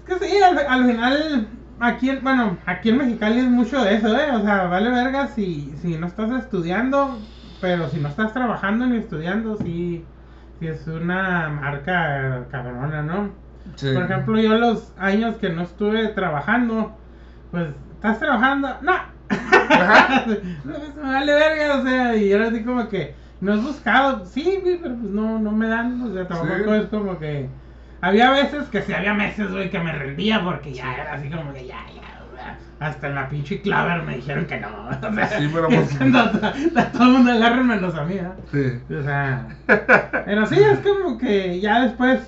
Es 0.07 0.19
que 0.19 0.27
sí, 0.27 0.37
al, 0.43 0.59
al 0.59 0.87
final, 0.87 1.49
aquí, 1.81 2.11
en- 2.11 2.23
bueno, 2.23 2.59
aquí 2.67 2.91
en 2.91 2.99
Mexicali 2.99 3.39
es 3.39 3.47
mucho 3.49 3.83
de 3.83 3.95
eso, 3.95 4.09
¿eh? 4.17 4.33
O 4.33 4.43
sea, 4.43 4.67
vale 4.67 4.91
verga 4.91 5.29
si, 5.29 5.73
si 5.81 5.97
no 5.97 6.07
estás 6.07 6.31
estudiando, 6.33 7.21
pero 7.61 7.89
si 7.89 7.99
no 8.01 8.09
estás 8.09 8.33
trabajando 8.35 8.87
ni 8.87 8.97
estudiando, 8.99 9.57
sí, 9.57 10.05
sí 10.59 10.67
es 10.67 10.87
una 10.87 11.49
marca 11.49 12.47
cabrona, 12.51 13.03
¿no? 13.03 13.31
Sí. 13.77 13.93
Por 13.93 14.05
ejemplo, 14.05 14.39
yo 14.41 14.55
los 14.57 14.93
años 14.99 15.37
que 15.37 15.49
no 15.51 15.63
estuve 15.63 16.09
trabajando, 16.09 16.97
pues, 17.51 17.69
¿estás 17.95 18.19
trabajando? 18.19 18.69
No. 18.83 18.93
No, 20.65 21.03
me 21.03 21.13
vale 21.13 21.35
verga, 21.35 21.77
o 21.79 21.83
sea, 21.83 22.17
y 22.17 22.31
era 22.33 22.49
así 22.49 22.63
como 22.63 22.89
que, 22.89 23.15
no 23.41 23.55
has 23.55 23.63
buscado, 23.63 24.25
sí, 24.27 24.59
güey, 24.63 24.79
pero 24.81 24.95
pues 24.95 25.11
no, 25.11 25.39
no 25.39 25.51
me 25.53 25.69
dan, 25.69 26.01
o 26.03 26.13
sea, 26.13 26.27
tampoco 26.29 26.55
Sí. 26.75 26.81
es 26.81 26.87
como 26.87 27.19
que, 27.19 27.49
había 28.01 28.31
veces 28.31 28.65
que 28.69 28.83
sí, 28.83 28.93
había 28.93 29.15
meses, 29.15 29.51
güey, 29.51 29.71
que 29.71 29.79
me 29.81 29.93
rendía 29.93 30.43
porque 30.45 30.73
ya 30.73 30.95
era 30.95 31.15
así 31.15 31.29
como 31.31 31.53
que 31.53 31.67
ya, 31.67 31.79
ya, 31.95 32.57
hasta 32.81 33.09
en 33.09 33.15
la 33.15 33.29
pinche 33.29 33.61
claver 33.63 34.03
me 34.03 34.17
dijeron 34.17 34.45
que 34.47 34.61
no, 34.61 34.69
o 35.09 35.15
sea, 35.15 35.27
Sí, 35.29 35.51
pero 35.53 35.69
es 35.71 35.95
pues- 35.97 36.15
a, 36.15 36.81
a 36.81 36.93
todo 36.93 37.03
el 37.05 37.11
mundo 37.11 37.33
agarra 37.33 37.63
menos 37.63 37.95
a 37.95 38.05
mí, 38.05 38.15
¿eh? 38.15 38.29
Sí. 38.53 38.95
O 38.95 39.03
sea, 39.03 39.47
pero 40.25 40.47
sí, 40.47 40.57
es 40.61 40.79
como 40.81 41.19
que 41.19 41.61
ya 41.61 41.83
después, 41.83 42.21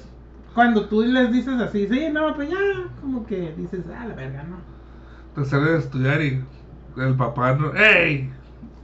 cuando 0.56 0.86
tú 0.86 1.02
les 1.02 1.30
dices 1.30 1.60
así, 1.60 1.86
sí, 1.86 2.08
no, 2.10 2.34
pues 2.34 2.50
ya, 2.50 2.56
como 3.00 3.24
que 3.26 3.54
dices, 3.56 3.84
ah, 3.94 4.06
la 4.06 4.14
verga, 4.14 4.42
¿no? 4.44 4.56
Te 5.34 5.48
sale 5.48 5.72
de 5.72 5.78
estudiar 5.78 6.20
y 6.22 6.42
el 6.96 7.14
papá 7.14 7.52
no. 7.52 7.74
¡Ey! 7.76 8.32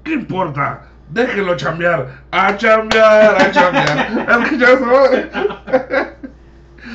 ¿Qué 0.05 0.13
importa? 0.13 0.83
Déjenlo 1.09 1.57
chambear. 1.57 2.23
A 2.31 2.55
chambear, 2.59 3.41
a 3.41 3.51
chambear. 3.51 4.27
Es 4.43 4.51
que 4.51 4.59
ya 4.59 4.79
soy. 4.79 5.31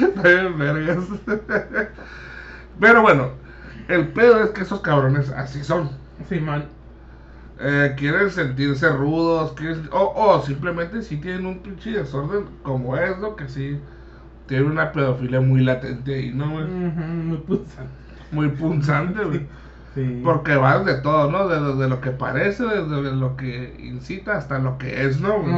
Está 0.10 0.22
bien, 0.22 0.58
vergas. 0.60 0.98
Pero 2.80 3.02
bueno, 3.02 3.32
el 3.88 4.08
pedo 4.10 4.44
es 4.44 4.52
que 4.52 4.62
esos 4.62 4.82
cabrones 4.82 5.32
así 5.32 5.64
son. 5.64 5.90
Simón. 6.30 6.66
Eh, 7.60 7.96
quieren 7.98 8.30
sentirse 8.30 8.88
rudos, 8.90 9.54
quieren- 9.54 9.90
o, 9.92 10.14
o 10.16 10.42
simplemente 10.44 11.02
sí 11.02 11.18
tienen 11.18 11.48
un 11.48 11.60
pinche 11.64 11.90
desorden 11.92 12.46
como 12.62 12.96
es, 12.96 13.18
¿no? 13.18 13.36
Que 13.36 13.50
sí 13.50 13.80
tienen 14.48 14.72
una 14.72 14.92
pedofilia 14.92 15.42
muy 15.42 15.62
latente 15.64 16.16
ahí, 16.16 16.32
¿no, 16.34 16.52
güey? 16.52 16.66
Muy 16.68 17.38
punzante. 17.38 17.94
Muy 18.32 18.50
punzante, 18.50 19.24
güey. 19.24 19.48
Sí. 19.96 20.22
Porque 20.24 20.56
va 20.56 20.80
de 20.84 20.96
todo, 21.02 21.32
¿no? 21.32 21.48
De, 21.48 21.76
de 21.82 21.90
lo 21.90 22.02
que 22.02 22.12
parece, 22.12 22.64
desde 22.66 23.16
lo 23.16 23.36
que 23.38 23.76
incita 23.80 24.38
hasta 24.38 24.60
lo 24.60 24.78
que 24.78 25.06
es, 25.06 25.20
¿no? 25.22 25.42
güey? 25.42 25.54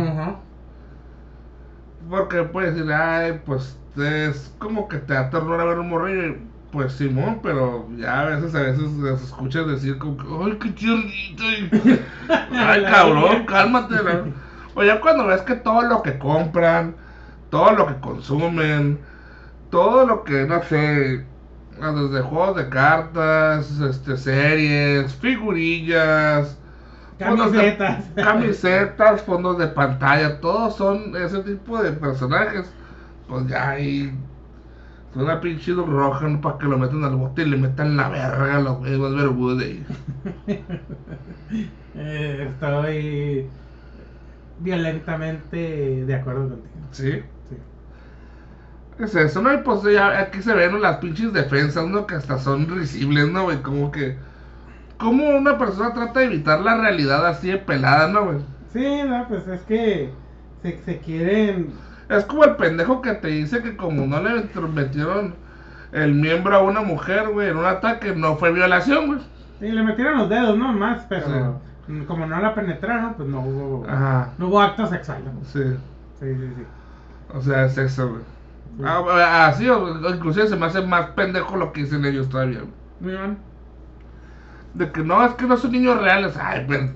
Porque 2.10 2.44
puedes 2.44 2.76
decir, 2.76 2.92
ay, 2.92 3.42
pues 3.46 3.78
es 3.98 4.56
como 4.60 4.88
que 4.88 4.98
te 4.98 5.14
da 5.14 5.30
ternura 5.30 5.66
ver 5.66 5.80
un 5.80 5.90
morrillo. 5.90 6.28
y, 6.28 6.38
Pues 6.72 6.94
Simón, 6.94 7.40
pero 7.44 7.90
ya 7.98 8.22
a 8.22 8.26
veces, 8.26 8.56
a 8.56 8.62
veces 8.62 8.92
les 8.94 9.22
escuchas 9.22 9.68
decir 9.68 9.98
como 9.98 10.18
que, 10.18 10.26
ay, 10.46 10.58
qué 10.60 10.70
tiernito. 10.72 11.44
y, 11.44 12.00
ay, 12.56 12.84
cabrón, 12.86 13.46
cálmate. 13.46 13.96
O 14.76 14.84
ya 14.84 15.02
cuando 15.02 15.28
ves 15.28 15.42
que 15.42 15.56
todo 15.56 15.82
lo 15.84 16.02
que 16.02 16.18
compran, 16.18 16.96
todo 17.50 17.72
lo 17.74 17.88
que 17.88 18.00
consumen, 18.00 19.00
todo 19.72 20.06
lo 20.06 20.24
que, 20.24 20.46
no 20.46 20.62
sé, 20.64 21.26
desde 21.80 22.22
juegos 22.22 22.56
de 22.58 22.70
cartas, 22.70 23.80
este, 23.80 24.18
series, 24.18 25.14
figurillas, 25.16 26.58
fondos 27.20 27.52
de- 27.52 27.58
Camisetas. 27.58 28.06
camisetas, 28.16 29.22
fondos 29.24 29.58
de 29.58 29.68
pantalla, 29.68 30.40
todos 30.40 30.76
son 30.76 31.16
ese 31.16 31.40
tipo 31.44 31.82
de 31.82 31.92
personajes. 31.94 32.76
Pues 33.28 33.48
ya 33.48 33.72
ahí 33.72 34.12
es 35.12 35.16
una 35.18 35.42
pinche 35.42 35.74
roja 35.74 36.28
para 36.42 36.58
que 36.58 36.66
lo 36.68 36.78
metan 36.78 37.04
al 37.04 37.16
bote 37.16 37.44
y 37.44 37.46
le 37.46 37.58
metan 37.58 37.98
la 37.98 38.10
verga 38.10 38.58
a 38.58 38.62
los 38.62 38.80
huevos 38.80 39.16
vergudos 39.16 39.60
de 39.60 39.66
ahí. 39.66 39.86
Eh, 41.96 42.48
estoy 42.52 43.50
violentamente 44.58 46.06
de 46.06 46.16
acuerdo 46.16 46.50
contigo. 46.50 46.88
¿Sí? 46.92 47.24
Sí. 49.00 49.04
Es 49.04 49.16
eso, 49.16 49.42
¿no? 49.42 49.54
Y 49.54 49.58
pues 49.60 49.82
ya 49.84 50.20
aquí 50.20 50.42
se 50.42 50.54
ven 50.54 50.82
las 50.82 50.98
pinches 50.98 51.34
defensas, 51.34 51.88
¿no? 51.88 52.06
Que 52.06 52.16
hasta 52.16 52.38
son 52.38 52.68
risibles, 52.68 53.30
¿no, 53.30 53.44
güey? 53.44 53.62
Como 53.62 53.92
que... 53.92 54.18
¿Cómo 54.98 55.30
una 55.30 55.58
persona 55.58 55.94
trata 55.94 56.20
de 56.20 56.26
evitar 56.26 56.60
la 56.60 56.76
realidad 56.76 57.26
así 57.26 57.50
de 57.50 57.58
pelada, 57.58 58.10
¿no, 58.10 58.26
güey? 58.26 58.40
Sí, 58.74 59.02
no, 59.08 59.26
pues 59.30 59.48
es 59.48 59.62
que 59.62 60.12
se, 60.62 60.78
se 60.84 60.98
quieren. 61.00 61.72
Es 62.10 62.26
como 62.26 62.44
el 62.44 62.58
pendejo 62.58 63.02
que 63.02 63.14
te 63.14 63.30
dice 63.30 63.62
que 63.64 63.78
como 63.78 64.06
no 64.06 64.22
le 64.22 64.44
metieron 64.74 65.36
el 65.94 66.14
miembro 66.14 66.56
a 66.56 66.62
una 66.62 66.82
mujer, 66.82 67.30
güey, 67.30 67.50
en 67.50 67.58
un 67.58 67.66
ataque, 67.66 68.14
no 68.14 68.36
fue 68.36 68.52
violación, 68.52 69.08
güey. 69.08 69.20
Sí, 69.60 69.72
le 69.72 69.84
metieron 69.84 70.18
los 70.18 70.30
dedos, 70.30 70.58
¿no? 70.58 70.74
Más, 70.74 71.06
pero 71.08 71.62
como 72.08 72.26
no 72.26 72.40
la 72.40 72.54
penetraron, 72.54 73.16
pues 73.16 73.28
no 73.28 73.42
hubo. 73.42 73.86
Ajá. 73.88 74.34
No 74.38 74.48
hubo 74.48 74.62
acto 74.62 74.86
sexual. 74.86 75.24
¿no? 75.26 75.32
Sí. 75.44 75.64
Sí, 76.20 76.36
sí, 76.36 76.54
sí. 76.56 76.64
O 77.34 77.42
sea, 77.42 77.66
es 77.66 77.78
eso, 77.78 78.10
güey. 78.10 78.22
Ah, 78.84 79.48
así, 79.48 79.68
o- 79.68 80.10
inclusive 80.14 80.48
se 80.48 80.56
me 80.56 80.66
hace 80.68 80.82
más 80.82 81.08
pendejo 81.12 81.58
lo 81.58 81.72
que 81.74 81.82
dicen 81.82 82.06
ellos 82.06 82.30
todavía. 82.30 82.62
bien. 83.00 83.38
De 84.74 84.92
que 84.92 85.02
no, 85.02 85.26
es 85.26 85.34
que 85.34 85.46
no 85.46 85.58
son 85.58 85.72
niños 85.72 86.00
reales. 86.02 86.38
Ay, 86.40 86.66
pero 86.68 86.92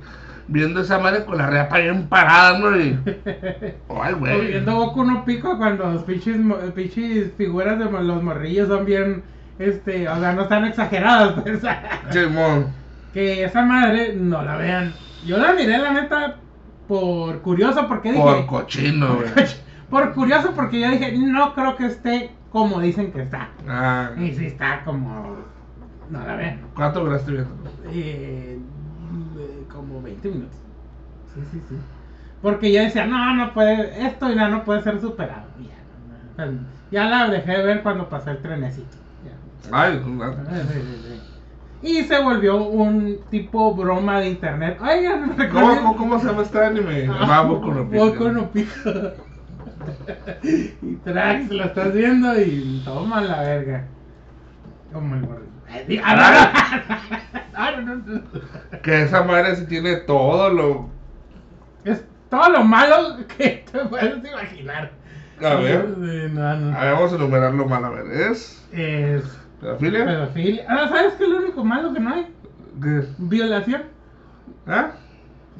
viendo 0.47 0.81
esa 0.81 0.99
madre 0.99 1.25
con 1.25 1.37
la 1.37 1.47
reata 1.47 1.79
bien 1.79 2.07
parada, 2.07 2.59
¿no? 2.59 2.77
Y... 2.79 2.97
Ay, 3.89 4.13
O 4.13 4.19
güey. 4.19 4.47
Viendo 4.47 4.75
Goku 4.75 5.03
no 5.03 5.25
pico 5.25 5.57
cuando 5.57 5.85
los 5.91 6.03
pinches, 6.03 6.37
pinches 6.75 7.31
figuras 7.37 7.79
de 7.79 7.85
los 7.85 8.21
morrillos 8.23 8.67
son 8.67 8.85
bien, 8.85 9.23
este, 9.59 10.07
o 10.07 10.19
sea, 10.19 10.33
no 10.33 10.43
están 10.43 10.65
exageradas, 10.65 11.33
pues. 11.43 11.61
Simón. 12.11 12.67
que 13.13 13.43
esa 13.43 13.63
madre 13.63 14.13
no 14.15 14.41
la 14.43 14.55
vean. 14.57 14.93
Yo 15.25 15.37
la 15.37 15.53
miré, 15.53 15.77
la 15.79 15.93
neta, 15.93 16.35
por 16.87 17.41
curioso, 17.41 17.87
porque 17.87 18.11
dije. 18.11 18.23
Por 18.23 18.45
cochino, 18.45 19.15
güey. 19.15 19.29
Por 19.93 20.13
curioso, 20.15 20.53
porque 20.55 20.79
yo 20.79 20.89
dije, 20.89 21.15
no 21.15 21.53
creo 21.53 21.75
que 21.75 21.85
esté 21.85 22.31
como 22.49 22.79
dicen 22.79 23.11
que 23.11 23.21
está. 23.21 23.49
Ah, 23.67 24.09
Y 24.17 24.33
si 24.33 24.47
está 24.47 24.83
como. 24.83 25.37
No 26.09 26.25
la 26.25 26.35
vean. 26.35 26.61
¿Cuánto 26.73 27.01
duraste 27.01 27.31
viendo? 27.31 27.53
Eh, 27.91 28.57
eh, 29.37 29.63
como 29.71 30.01
20 30.01 30.29
minutos. 30.29 30.57
Sí, 31.33 31.41
sí, 31.51 31.61
sí. 31.69 31.77
Porque 32.41 32.73
yo 32.73 32.81
decía, 32.81 33.05
no, 33.05 33.35
no 33.35 33.53
puede, 33.53 34.05
esto 34.05 34.31
ya 34.33 34.49
no 34.49 34.63
puede 34.63 34.81
ser 34.81 34.99
superado. 34.99 35.45
Ya, 35.59 36.45
no, 36.45 36.59
ya 36.89 37.05
la 37.05 37.29
dejé 37.29 37.51
de 37.51 37.63
ver 37.63 37.83
cuando 37.83 38.09
pasó 38.09 38.31
el 38.31 38.41
trenecito. 38.41 38.97
Ya. 39.23 39.77
Ay, 39.77 40.01
una- 40.03 40.33
Sí, 40.33 40.79
sí, 40.81 40.97
sí. 41.81 41.87
Y 41.87 42.03
se 42.03 42.19
volvió 42.19 42.63
un 42.65 43.19
tipo 43.29 43.75
broma 43.75 44.19
de 44.21 44.29
internet. 44.29 44.79
Oigan, 44.81 45.37
¿me 45.37 45.49
¿Cómo, 45.49 45.75
cómo, 45.75 45.97
cómo 45.97 46.19
se 46.19 46.27
llama 46.27 46.41
este 46.41 46.65
anime? 46.65 47.07
Ah, 47.11 47.27
Va, 47.29 47.41
Boku 47.43 47.71
no 47.71 48.51
Pico. 48.51 49.23
Y 50.81 50.95
Trax, 50.97 51.49
lo 51.51 51.63
estás 51.65 51.93
viendo 51.93 52.39
y 52.39 52.81
toma 52.85 53.21
la 53.21 53.41
verga. 53.41 53.85
Como 54.91 55.15
el 55.15 55.87
di- 55.87 55.99
ah, 56.03 57.71
no. 57.85 58.21
Que 58.81 59.01
esa 59.03 59.23
madre 59.23 59.55
sí 59.55 59.65
tiene 59.65 59.95
todo 59.97 60.49
lo. 60.49 60.89
Es 61.83 62.03
todo 62.29 62.49
lo 62.49 62.63
malo 62.63 63.17
que 63.37 63.65
te 63.71 63.79
puedes 63.85 64.17
imaginar. 64.23 64.91
A 65.43 65.55
ver. 65.55 65.87
Sí, 65.95 66.33
no, 66.33 66.55
no. 66.57 66.77
A 66.77 66.83
ver, 66.85 66.93
vamos 66.93 67.11
a 67.11 67.15
enumerarlo 67.15 67.65
mal. 67.67 67.85
A 67.85 67.89
ver, 67.89 68.05
¿es 68.11 68.63
Es 68.71 69.23
pedofilia? 69.59 70.05
pedofilia. 70.05 70.65
Ah, 70.69 70.87
¿sabes 70.89 71.13
qué 71.15 71.23
es 71.23 71.29
lo 71.29 71.37
único 71.37 71.63
malo 71.63 71.93
que 71.93 71.99
no 71.99 72.13
hay? 72.13 72.27
¿Qué? 72.81 73.03
Violación. 73.17 73.83
¿Ah? 74.67 74.91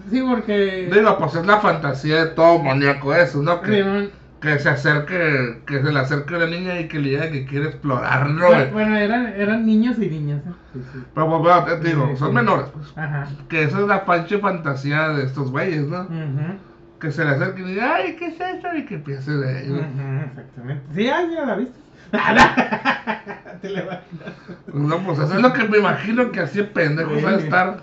Sí, 0.10 0.21
porque. 0.27 0.89
Digo, 0.91 1.17
pues 1.17 1.36
es 1.36 1.45
la 1.45 1.60
fantasía 1.60 2.25
de 2.25 2.32
todo 2.32 2.60
maníaco 2.60 3.13
eso, 3.13 3.41
¿no? 3.41 3.62
Que, 3.62 4.10
que 4.41 4.60
se 4.60 4.69
acerque, 4.69 5.62
que 5.65 5.82
se 5.82 5.91
le 5.91 5.99
acerque 5.99 6.34
a 6.34 6.38
una 6.38 6.47
niña 6.47 6.79
y 6.79 6.88
que 6.88 6.99
le 6.99 7.12
diga 7.12 7.32
que 7.32 7.45
quiere 7.45 7.67
explorar, 7.67 8.29
¿no? 8.29 8.47
bueno, 8.47 8.71
bueno, 8.73 8.97
eran, 8.97 9.27
eran 9.27 9.65
niños 9.65 9.97
y 9.99 10.10
niñas. 10.10 10.41
¿eh? 10.45 10.51
Sí, 10.73 10.79
sí. 10.91 10.99
Pero, 11.13 11.29
pues, 11.29 11.41
bueno, 11.41 11.82
te 11.82 11.88
digo, 11.88 12.15
son 12.17 12.34
menores, 12.34 12.65
pues. 12.73 12.97
Ajá. 12.97 13.27
Que 13.47 13.63
esa 13.63 13.79
es 13.79 13.88
la 13.88 14.03
panche 14.03 14.39
fantasía 14.39 15.10
de 15.10 15.23
estos 15.23 15.49
güeyes, 15.51 15.88
¿no? 15.88 16.01
Ujú. 16.01 16.58
Que 16.99 17.12
se 17.12 17.23
le 17.23 17.32
acerque 17.32 17.62
y 17.62 17.65
diga, 17.65 17.95
ay, 17.95 18.15
¿qué 18.17 18.27
es 18.27 18.36
eso? 18.36 18.75
Y 18.75 18.86
que 18.86 18.95
empiece 18.95 19.32
de 19.32 19.58
ahí, 19.58 19.69
¿no? 19.69 20.23
Exactamente. 20.25 20.84
Sí, 20.93 21.08
ah, 21.08 21.21
ya 21.34 21.45
la 21.45 21.56
viste. 21.56 21.79
Te 23.62 23.69
le 23.69 23.82
imaginas. 23.82 24.34
No, 24.73 24.97
pues 25.06 25.19
eso 25.19 25.36
es 25.36 25.41
lo 25.41 25.53
que 25.53 25.63
me 25.69 25.77
imagino 25.77 26.32
que 26.32 26.41
así 26.41 26.63
pendejo 26.63 27.12
va 27.23 27.29
a 27.29 27.36
estar. 27.36 27.77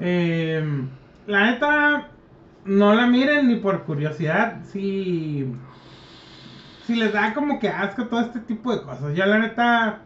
Eh, 0.00 0.84
la 1.26 1.50
neta, 1.50 2.08
no 2.64 2.94
la 2.94 3.06
miren 3.06 3.48
ni 3.48 3.56
por 3.56 3.82
curiosidad. 3.84 4.62
Si, 4.64 5.46
si 6.86 6.94
les 6.94 7.12
da 7.12 7.34
como 7.34 7.58
que 7.58 7.68
asco 7.68 8.06
todo 8.06 8.20
este 8.20 8.40
tipo 8.40 8.74
de 8.74 8.82
cosas. 8.82 9.14
Yo 9.14 9.26
la 9.26 9.38
neta, 9.38 10.00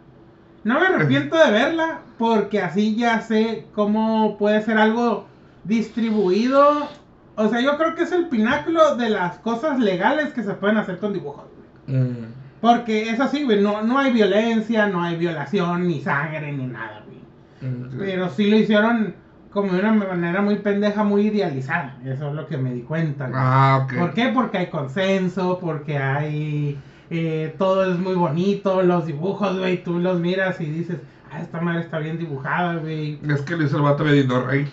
no 0.65 0.81
me 0.81 0.87
arrepiento 0.87 1.37
de 1.37 1.51
verla 1.51 2.01
porque 2.19 2.61
así 2.61 2.97
ya 2.97 3.21
sé 3.21 3.67
cómo 3.75 4.37
puede 4.39 4.63
ser 4.63 4.79
algo 4.79 5.27
distribuido. 5.65 6.89
O 7.37 7.49
sea, 7.49 7.61
yo 7.61 7.77
creo 7.77 7.95
que 7.95 8.05
es 8.05 8.13
el 8.13 8.29
pináculo 8.29 8.97
de 8.97 9.11
las 9.11 9.39
cosas 9.39 9.79
legales 9.79 10.33
que 10.33 10.43
se 10.43 10.55
pueden 10.55 10.79
hacer 10.79 10.99
con 10.99 11.13
dibujos. 11.13 11.45
Mm. 11.87 12.35
Porque 12.61 13.11
es 13.11 13.21
así, 13.21 13.45
güey, 13.45 13.61
no, 13.61 13.83
no 13.83 13.99
hay 13.99 14.13
violencia, 14.13 14.87
no 14.87 15.03
hay 15.03 15.17
violación, 15.17 15.87
ni 15.87 16.01
sangre, 16.01 16.53
ni 16.53 16.67
nada, 16.67 17.05
güey. 17.05 17.71
Mm. 17.71 17.99
Pero 17.99 18.31
sí 18.31 18.51
lo 18.51 18.57
hicieron 18.57 19.15
como 19.57 19.73
de 19.73 19.81
una 19.81 19.93
manera 19.93 20.41
muy 20.43 20.57
pendeja, 20.57 21.03
muy 21.03 21.29
idealizada. 21.29 21.97
Eso 22.05 22.29
es 22.29 22.35
lo 22.35 22.47
que 22.47 22.59
me 22.59 22.73
di 22.75 22.83
cuenta. 22.83 23.27
güey. 23.27 23.41
Ah, 23.43 23.81
ok. 23.85 23.95
¿Por 23.99 24.13
qué? 24.15 24.29
Porque 24.29 24.59
hay 24.59 24.67
consenso, 24.67 25.59
porque 25.59 25.97
hay... 25.99 26.79
eh, 27.11 27.55
todo 27.59 27.91
es 27.91 27.99
muy 27.99 28.15
bonito, 28.15 28.83
los 28.83 29.07
dibujos, 29.07 29.59
güey, 29.59 29.83
tú 29.83 29.99
los 29.99 30.21
miras 30.21 30.61
y 30.61 30.67
dices, 30.67 30.99
ah, 31.31 31.41
esta 31.41 31.61
madre 31.63 31.81
está 31.81 31.99
bien 31.99 32.19
dibujada, 32.19 32.75
güey. 32.77 33.19
Es 33.29 33.41
que 33.43 33.57
lo 33.57 33.65
hizo 33.65 33.79
el 33.79 33.83
vato 33.85 34.05
de 34.05 34.13
Dino 34.23 34.43
Rey. 34.43 34.69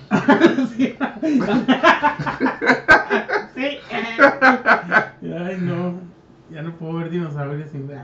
sí. 0.75 0.95
sí. 3.55 3.77
Ay, 5.21 5.57
no. 5.61 6.12
Ya 6.53 6.61
no 6.61 6.75
puedo 6.75 6.93
ver 6.95 7.09
dinosaurios 7.09 7.69
sin 7.71 7.87
ver. 7.89 7.99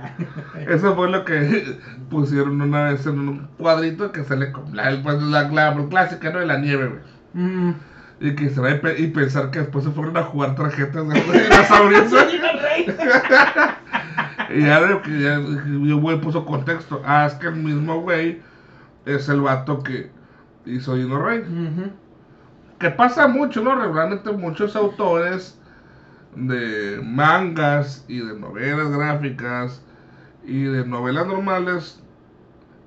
Eso 0.67 0.95
fue 0.95 1.09
lo 1.11 1.23
que 1.23 1.77
pusieron 2.09 2.59
una 2.61 2.85
vez 2.89 3.05
en 3.05 3.19
un 3.19 3.47
cuadrito 3.57 4.11
que 4.11 4.23
sale 4.23 4.51
con 4.51 4.75
la, 4.75 4.99
pues, 5.03 5.21
la, 5.21 5.43
la 5.49 5.87
clásica, 5.89 6.31
¿no? 6.31 6.39
De 6.39 6.45
la 6.47 6.57
nieve, 6.57 6.87
güey. 6.87 7.01
Mm. 7.45 7.73
Y 8.21 8.35
que 8.35 8.49
se 8.49 8.59
va 8.59 8.71
a 8.71 8.81
pe- 8.81 8.99
y 8.99 9.07
pensar 9.07 9.51
que 9.51 9.59
después 9.59 9.85
se 9.85 9.91
fueron 9.91 10.17
a 10.17 10.23
jugar 10.23 10.55
tarjetas 10.55 11.07
de 11.07 11.13
dinosaurios. 11.43 12.11
y 14.49 14.61
ya 14.63 14.79
lo 14.81 15.01
que 15.01 15.21
ya, 15.21 15.37
güey 15.37 16.19
puso 16.19 16.45
contexto. 16.45 17.01
Ah, 17.05 17.25
es 17.27 17.33
que 17.35 17.47
el 17.47 17.55
mismo 17.55 18.01
güey 18.01 18.41
es 19.05 19.29
el 19.29 19.41
vato 19.41 19.83
que 19.83 20.09
hizo 20.65 20.95
Dino 20.95 21.23
Rey. 21.23 21.43
Que 22.79 22.89
pasa 22.89 23.27
mucho, 23.27 23.61
¿no? 23.61 23.75
Regularmente 23.75 24.31
muchos 24.31 24.75
autores 24.75 25.58
de 26.35 27.01
mangas 27.03 28.05
y 28.07 28.19
de 28.19 28.37
novelas 28.39 28.91
gráficas 28.91 29.83
y 30.45 30.63
de 30.63 30.85
novelas 30.85 31.27
normales 31.27 32.01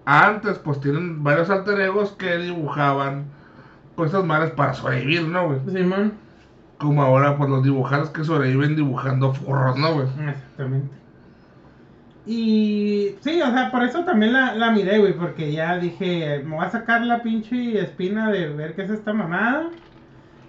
antes 0.05 0.59
pues 0.59 0.81
tienen 0.81 1.23
varios 1.23 1.51
alter 1.51 1.81
egos 1.81 2.13
que 2.13 2.37
dibujaban 2.39 3.27
cosas 3.95 4.25
malas 4.25 4.51
para 4.53 4.75
sobrevivir, 4.75 5.23
¿no, 5.23 5.49
güey? 5.49 5.61
Simón. 5.71 6.15
Como 6.79 7.03
ahora 7.03 7.37
pues 7.37 7.49
los 7.49 7.63
dibujantes 7.63 8.11
que 8.11 8.25
sobreviven 8.25 8.75
dibujando 8.75 9.33
furros, 9.33 9.79
¿no, 9.79 9.95
güey? 9.95 10.07
Exactamente. 10.29 11.03
Y 12.25 13.17
sí, 13.21 13.41
o 13.43 13.51
sea, 13.51 13.71
por 13.71 13.83
eso 13.83 14.05
también 14.05 14.33
la, 14.33 14.55
la 14.55 14.71
miré, 14.71 14.99
güey, 14.99 15.13
porque 15.13 15.53
ya 15.53 15.79
dije, 15.79 16.43
me 16.45 16.57
voy 16.57 16.65
a 16.65 16.71
sacar 16.71 17.03
la 17.03 17.23
pinche 17.23 17.81
espina 17.81 18.31
de 18.31 18.49
ver 18.49 18.75
qué 18.75 18.83
es 18.83 18.91
esta 18.91 19.13
mamada. 19.13 19.71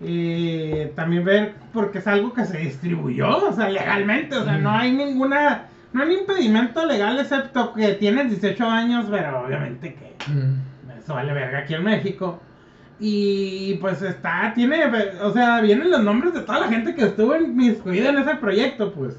Y 0.02 0.88
también 0.96 1.24
ver, 1.24 1.54
porque 1.72 2.00
es 2.00 2.08
algo 2.08 2.34
que 2.34 2.46
se 2.46 2.58
distribuyó, 2.58 3.50
o 3.50 3.54
sea, 3.54 3.70
legalmente, 3.70 4.36
o 4.36 4.44
sea, 4.44 4.58
no 4.58 4.72
hay 4.72 4.92
ninguna, 4.92 5.68
no 5.94 6.04
hay 6.04 6.14
impedimento 6.14 6.86
legal 6.86 7.20
excepto 7.20 7.74
que 7.74 7.94
tienes 7.94 8.30
18 8.30 8.66
años, 8.66 9.06
pero 9.10 9.46
obviamente 9.46 9.96
que 9.96 10.16
eso 11.00 11.14
vale 11.14 11.34
verga 11.34 11.60
aquí 11.60 11.74
en 11.74 11.84
México. 11.84 12.42
Y 13.00 13.76
pues 13.82 14.02
está, 14.02 14.54
tiene, 14.56 14.86
o 15.22 15.32
sea, 15.34 15.62
vienen 15.62 15.92
los 15.92 16.04
nombres 16.04 16.34
de 16.34 16.42
toda 16.42 16.62
la 16.62 16.68
gente 16.68 16.96
que 16.96 17.06
estuvo 17.06 17.36
inmiscuida 17.36 18.10
en 18.10 18.20
ese 18.20 18.36
proyecto, 18.36 18.94
pues. 18.94 19.18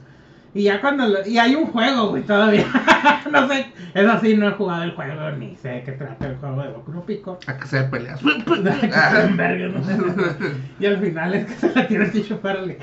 Y 0.57 0.63
ya 0.63 0.81
cuando, 0.81 1.07
lo- 1.09 1.27
y 1.27 1.37
hay 1.39 1.57
un 1.57 1.67
juego, 1.67 2.11
güey, 2.11 2.23
todavía. 2.23 2.65
no 3.31 3.49
sé, 3.49 3.67
eso 3.93 4.21
sí, 4.21 4.37
no 4.37 4.49
he 4.49 4.53
jugado 4.53 4.85
el 4.85 4.93
juego, 4.93 5.31
ni 5.33 5.57
sé 5.57 5.69
de 5.69 5.83
qué 5.83 5.93
trata 5.93 6.27
el 6.29 6.37
juego 6.37 6.63
de 6.63 6.69
Boku 6.69 6.93
no 6.93 7.05
Pico. 7.05 7.39
A 7.49 7.57
que 7.57 7.67
se 7.67 7.83
peleas. 7.85 8.21
Verga, 9.37 9.69
no 9.69 9.83
sé. 9.85 9.97
Y 10.79 10.87
al 10.87 10.99
final 11.01 11.35
es 11.35 11.47
que 11.47 11.55
se 11.55 11.75
la 11.75 11.89
tienes 11.89 12.11
que 12.13 12.23
chupar 12.25 12.57
al 12.59 12.77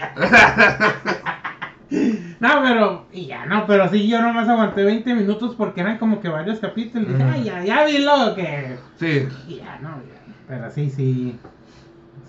No, 2.40 2.50
pero, 2.64 3.06
y 3.14 3.28
ya, 3.28 3.46
no, 3.46 3.66
pero 3.68 3.88
sí, 3.90 4.08
yo 4.08 4.22
nomás 4.22 4.50
aguanté 4.50 4.84
20 4.84 5.14
minutos 5.14 5.56
porque 5.56 5.82
eran 5.82 5.98
como 5.98 6.20
que 6.20 6.28
varios 6.30 6.60
capítulos. 6.60 7.10
Y 7.10 7.14
dije, 7.14 7.24
ay, 7.34 7.44
ya, 7.44 7.64
ya 7.64 7.86
vi 7.86 8.00
lo 8.00 8.36
que. 8.36 8.78
sí. 9.00 9.28
Y 9.48 9.56
ya, 9.58 9.80
no, 9.82 9.90
ya. 9.98 10.34
Pero 10.48 10.70
sí, 10.72 10.90
sí. 10.90 11.38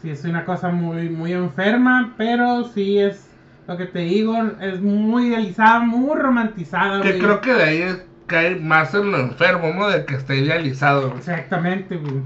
Sí, 0.00 0.10
es 0.10 0.24
una 0.24 0.44
cosa 0.44 0.70
muy, 0.70 1.08
muy 1.10 1.32
enferma, 1.32 2.14
pero 2.16 2.64
sí 2.64 2.98
es. 2.98 3.28
Lo 3.68 3.76
que 3.76 3.86
te 3.86 4.00
digo, 4.00 4.36
es 4.60 4.80
muy 4.80 5.28
idealizada, 5.28 5.80
muy 5.80 6.16
romantizada, 6.18 7.00
Que 7.02 7.10
güey. 7.10 7.20
creo 7.20 7.40
que 7.40 7.52
de 7.54 7.62
ahí 7.62 7.82
es- 7.82 8.02
cae 8.26 8.56
más 8.56 8.94
en 8.94 9.10
lo 9.12 9.18
enfermo, 9.18 9.72
¿no? 9.74 9.88
De 9.90 10.04
que 10.06 10.14
esté 10.14 10.36
idealizado, 10.38 11.08
güey. 11.08 11.18
Exactamente, 11.18 11.96
güey. 11.96 12.22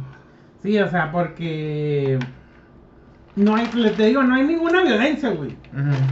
Sí, 0.63 0.79
o 0.79 0.89
sea, 0.89 1.11
porque. 1.13 2.19
No 3.35 3.55
hay, 3.57 3.69
le 3.75 3.91
te 3.91 4.07
digo, 4.07 4.23
no 4.23 4.35
hay 4.35 4.45
ninguna 4.47 4.83
violencia, 4.83 5.29
güey. 5.31 5.57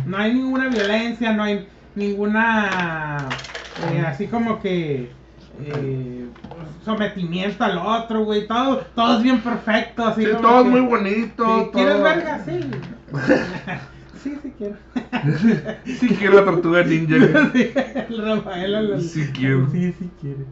No 0.07 0.17
hay 0.19 0.35
ninguna 0.35 0.69
violencia, 0.69 1.33
no 1.33 1.43
hay 1.45 1.67
ninguna. 1.95 3.29
eh, 3.93 4.05
así 4.07 4.27
como 4.27 4.61
que. 4.61 5.11
eh, 5.61 6.27
sometimiento 6.85 7.65
al 7.65 7.79
otro, 7.79 8.25
güey. 8.25 8.47
Todo, 8.47 8.79
todo 8.95 9.17
es 9.19 9.23
bien 9.23 9.41
perfecto, 9.41 10.05
así 10.07 10.25
Sí, 10.25 10.31
todo 10.43 10.61
es 10.61 10.67
muy 10.67 10.81
bonito. 10.83 11.71
¿Quieres 11.73 11.95
todo- 11.95 12.03
verga? 12.03 12.41
Sí. 12.45 12.61
sí, 14.25 14.39
sí 14.43 14.53
quiero. 14.59 14.77
Sí 15.85 16.09
quiero 16.09 16.35
la 16.41 16.45
tortuga 16.45 16.83
ninja. 16.85 17.17
Sí, 17.53 17.71
el 18.09 18.25
Rafael. 18.25 18.75
el- 18.75 19.01
Sí 19.03 19.31
quiero. 19.33 19.69
Sí, 19.71 19.93
sí 19.93 20.11
quiere. 20.21 20.45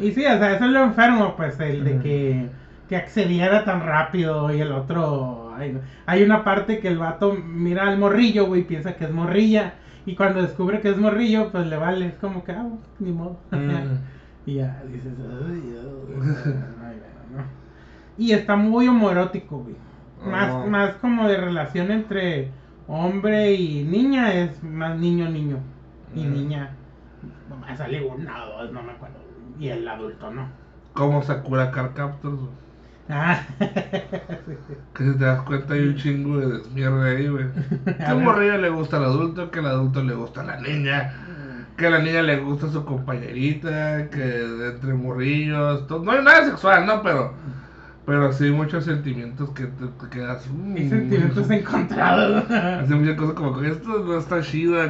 Y 0.00 0.10
sí, 0.12 0.24
o 0.26 0.38
sea, 0.38 0.54
eso 0.56 0.64
es 0.66 0.70
lo 0.72 0.82
enfermo, 0.84 1.34
pues, 1.36 1.58
el 1.60 1.84
de 1.84 1.98
que, 2.00 2.48
que 2.88 2.96
accediera 2.96 3.64
tan 3.64 3.80
rápido 3.80 4.52
y 4.54 4.60
el 4.60 4.72
otro... 4.72 5.54
ay, 5.56 5.78
hay 6.04 6.22
una 6.22 6.44
parte 6.44 6.80
que 6.80 6.88
el 6.88 6.98
vato 6.98 7.32
mira 7.32 7.88
al 7.88 7.98
morrillo, 7.98 8.46
güey, 8.46 8.62
piensa 8.64 8.96
que 8.96 9.04
es 9.06 9.10
morrilla. 9.10 9.74
Y 10.04 10.14
cuando 10.14 10.42
descubre 10.42 10.80
que 10.80 10.90
es 10.90 10.98
morrillo, 10.98 11.50
pues 11.50 11.66
le 11.66 11.76
vale. 11.76 12.06
Es 12.08 12.14
como 12.14 12.44
que, 12.44 12.52
ah, 12.52 12.66
ni 12.98 13.10
modo. 13.12 13.38
Mm. 13.52 13.98
y 14.50 14.54
ya 14.56 14.82
dices, 14.92 15.12
ay, 15.18 15.62
ay, 15.64 16.22
ay, 16.84 16.96
bueno, 17.00 17.42
¿no? 17.42 17.44
Y 18.18 18.32
está 18.32 18.54
muy 18.56 18.88
homoerótico, 18.88 19.58
güey. 19.60 19.74
Más, 20.30 20.50
Oh. 20.52 20.66
más 20.66 20.94
como 20.96 21.26
de 21.28 21.36
relación 21.38 21.90
entre 21.90 22.50
hombre 22.88 23.52
y 23.54 23.84
niña, 23.84 24.32
es 24.32 24.62
más 24.62 24.96
niño-niño. 24.98 25.58
Y 26.14 26.24
Mm. 26.24 26.32
niña, 26.32 26.70
nomás 27.48 27.78
sale 27.78 28.02
una 28.04 28.44
o 28.44 28.62
dos, 28.62 28.72
no 28.72 28.82
me 28.82 28.92
acuerdo. 28.92 29.16
Y 29.58 29.68
el 29.68 29.86
adulto, 29.88 30.30
¿no? 30.30 30.48
Como 30.92 31.22
Sakura 31.22 31.70
Car 31.70 31.92
Captors. 31.94 32.40
Ah, 33.08 33.40
Que 34.94 35.04
si 35.04 35.16
te 35.18 35.24
das 35.24 35.42
cuenta 35.42 35.74
hay 35.74 35.88
un 35.88 35.96
chingo 35.96 36.38
de 36.38 36.60
mierda 36.74 37.04
ahí, 37.04 37.28
güey. 37.28 37.46
Que 37.84 38.02
A 38.04 38.10
a 38.12 38.14
morrillo 38.14 38.58
le 38.58 38.70
gusta 38.70 38.96
al 38.96 39.04
adulto, 39.04 39.50
que 39.50 39.58
al 39.60 39.66
adulto 39.66 40.02
le 40.02 40.14
gusta 40.14 40.40
a 40.40 40.44
la 40.44 40.56
niña. 40.60 41.12
que 41.76 41.86
a 41.86 41.90
la 41.90 41.98
niña 41.98 42.22
le 42.22 42.38
gusta 42.40 42.68
su 42.68 42.84
compañerita, 42.84 44.08
que 44.10 44.68
entre 44.70 44.94
morrillos, 44.94 45.86
todo. 45.86 46.02
no 46.02 46.12
hay 46.12 46.24
nada 46.24 46.46
sexual, 46.46 46.86
¿no? 46.86 47.02
Pero, 47.02 47.34
pero 48.06 48.32
sí 48.32 48.50
muchos 48.50 48.84
sentimientos 48.84 49.50
que 49.50 49.64
te, 49.64 49.86
te 49.86 50.08
quedas. 50.10 50.46
Y 50.46 50.50
mm. 50.82 50.88
sentimientos 50.88 51.50
encontrados. 51.50 52.48
Hace 52.50 52.94
muchas 52.94 53.16
cosas 53.16 53.34
como 53.34 53.58
que 53.58 53.68
esto 53.68 54.04
no 54.04 54.18
está 54.18 54.40
chido. 54.42 54.80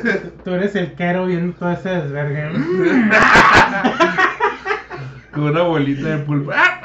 Tú 0.44 0.50
eres 0.50 0.76
el 0.76 0.92
quero 0.92 1.24
viendo 1.26 1.56
todo 1.56 1.72
ese 1.72 1.88
desvergue. 1.88 2.52
Con 5.32 5.44
una 5.44 5.62
bolita 5.62 6.08
de 6.08 6.18
pulpo. 6.18 6.50
¡Ah! 6.54 6.82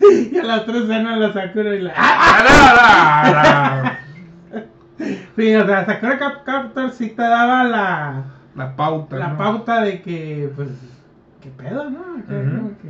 y 0.00 0.38
a 0.38 0.44
la 0.44 0.56
otra 0.58 0.78
escena 0.78 1.16
la 1.16 1.32
Sakura 1.32 1.74
y 1.74 1.80
la. 1.82 1.92
¡Ah, 1.96 3.82
no, 3.82 3.82
no, 3.82 3.82
no! 3.82 3.98
Sí, 5.36 5.54
o 5.54 5.66
sea, 5.66 5.86
Sakura 5.86 6.18
Cap 6.18 6.44
Captor 6.44 6.92
sí 6.92 7.10
te 7.10 7.22
daba 7.22 7.64
la, 7.64 8.24
La 8.56 8.74
pauta. 8.74 9.16
la 9.16 9.36
pauta 9.36 9.82
de 9.82 10.02
que, 10.02 10.50
pues, 10.56 10.68
¿qué 11.42 11.50
pedo, 11.50 11.90
no? 11.90 11.98
Como 12.26 12.78
que 12.78 12.88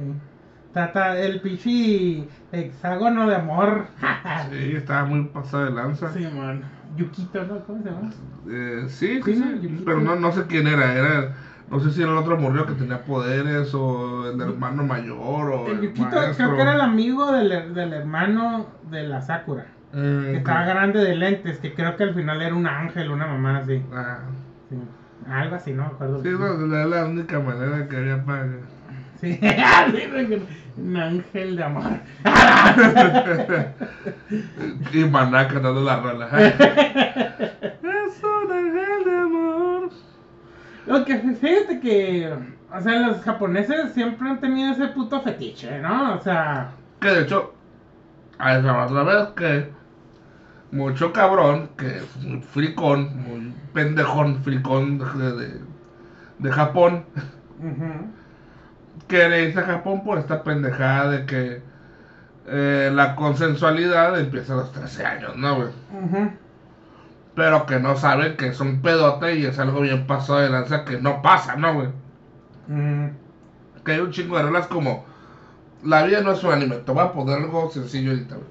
trata 0.73 1.19
el 1.19 1.41
pichi 1.41 2.29
hexágono 2.53 3.29
de 3.29 3.37
amor. 3.37 3.87
Sí, 4.51 4.77
estaba 4.77 5.05
muy 5.05 5.25
pasada 5.27 5.67
de 5.67 5.71
lanza. 5.73 6.13
sí, 6.13 6.27
man. 6.35 6.63
Yukito, 6.97 7.45
¿no? 7.45 7.61
¿Cómo 7.65 7.83
se 7.83 7.91
llama? 7.91 8.11
Eh, 8.49 8.85
sí, 8.89 9.21
Sí, 9.23 9.83
pero 9.85 10.01
no, 10.01 10.17
no 10.17 10.33
sé 10.33 10.47
quién 10.47 10.67
era, 10.67 10.95
era, 10.95 11.35
no 11.71 11.79
sé 11.81 11.91
si 11.91 12.01
era 12.03 12.13
el 12.13 12.17
otro 12.17 12.39
morrillo 12.39 12.67
que 12.67 12.73
tenía 12.73 13.03
poderes 13.05 13.75
o 13.75 14.31
el 14.31 14.41
hermano 14.41 14.85
mayor 14.85 15.51
o 15.53 15.67
El 15.67 15.79
el, 15.79 15.81
Yukito 15.83 16.07
maestro. 16.17 16.47
creo 16.47 16.57
que 16.57 16.63
era 16.63 16.75
el 16.75 16.81
amigo 16.81 17.31
del, 17.33 17.75
del 17.75 17.93
hermano 17.93 18.67
de 18.91 19.03
la 19.05 19.21
Sakura. 19.21 19.67
Mm, 19.93 20.23
Que 20.25 20.37
estaba 20.39 20.65
grande 20.65 21.01
de 21.01 21.15
lentes, 21.15 21.59
que 21.59 21.75
creo 21.75 21.97
que 21.97 22.05
al 22.05 22.15
final 22.15 22.41
era 22.41 22.55
un 22.55 22.67
ángel, 22.67 23.11
una 23.11 23.27
mamá 23.27 23.59
así. 23.59 23.83
ah, 23.93 24.21
Sí. 24.71 24.77
Algo 25.31 25.57
así, 25.57 25.73
no 25.73 25.83
me 25.83 25.89
acuerdo. 25.89 26.23
sí, 26.23 26.29
no, 26.31 26.67
la, 26.67 26.85
la 26.87 27.05
única 27.05 27.39
manera 27.41 27.87
que 27.89 27.97
había 27.97 28.25
para... 28.25 28.47
Sí, 29.21 29.39
un 30.77 30.97
ángel 30.97 31.57
de 31.57 31.65
amor. 31.65 31.91
y 34.93 35.05
Maná 35.05 35.49
cantando 35.49 35.83
la 35.83 35.97
rola. 36.01 36.29
es 36.39 38.23
un 38.23 38.53
ángel 38.53 39.05
de 39.05 39.17
amor. 39.19 39.91
Lo 40.87 41.05
que 41.05 41.19
fíjate 41.19 41.81
que, 41.81 42.33
o 42.73 42.81
sea, 42.81 43.09
los 43.09 43.21
japoneses 43.23 43.93
siempre 43.93 44.29
han 44.31 44.41
tenido 44.41 44.73
ese 44.73 44.87
puto 44.89 45.21
fetiche, 45.21 45.79
¿no? 45.81 46.15
O 46.15 46.21
sea, 46.21 46.71
Que 47.01 47.09
de 47.09 47.23
hecho, 47.23 47.53
a 48.39 48.59
esa 48.59 48.85
otra 48.87 49.03
vez 49.03 49.29
que 49.37 49.71
mucho 50.71 51.13
cabrón, 51.13 51.71
que 51.77 51.99
es 51.99 52.17
muy 52.17 52.41
fricón, 52.43 53.17
muy 53.23 53.55
pendejón, 53.73 54.43
fricón 54.43 54.99
de, 54.99 55.33
de, 55.33 55.61
de 56.39 56.53
Japón, 56.53 57.05
que 59.09 59.29
le 59.29 59.47
dice 59.47 59.61
a 59.61 59.65
Japón 59.65 60.05
por 60.05 60.19
esta 60.19 60.43
pendejada 60.45 61.11
de 61.11 61.27
que 61.27 61.63
eh, 62.47 62.91
la 62.95 63.15
consensualidad 63.17 64.19
empieza 64.21 64.55
a 64.55 64.57
los 64.57 64.73
13 64.73 65.05
años, 65.07 65.37
¿no, 65.37 65.57
güey? 65.57 65.69
Pero 67.35 67.65
que 67.67 67.81
no 67.81 67.97
saben 67.97 68.37
que 68.37 68.49
es 68.49 68.61
un 68.61 68.83
pedote 68.83 69.37
y 69.37 69.47
es 69.47 69.59
algo 69.59 69.81
bien 69.81 70.07
pasado 70.07 70.41
de 70.41 70.51
lanza 70.51 70.85
que 70.85 71.01
no 71.01 71.23
pasa, 71.23 71.57
¿no, 71.57 71.73
güey? 71.75 71.89
Que 73.85 73.93
hay 73.93 74.01
un 74.01 74.11
chingo 74.13 74.37
de 74.37 74.45
reglas 74.45 74.67
como 74.69 75.05
la 75.83 76.03
vida 76.05 76.23
no 76.23 76.33
es 76.33 76.45
un 76.45 76.53
anime. 76.53 76.77
Te 76.79 76.93
voy 76.93 77.05
a 77.05 77.13
poner 77.13 77.39
algo 77.39 77.71
sencillo 77.71 78.11
ahorita, 78.13 78.37
güey. 78.37 78.49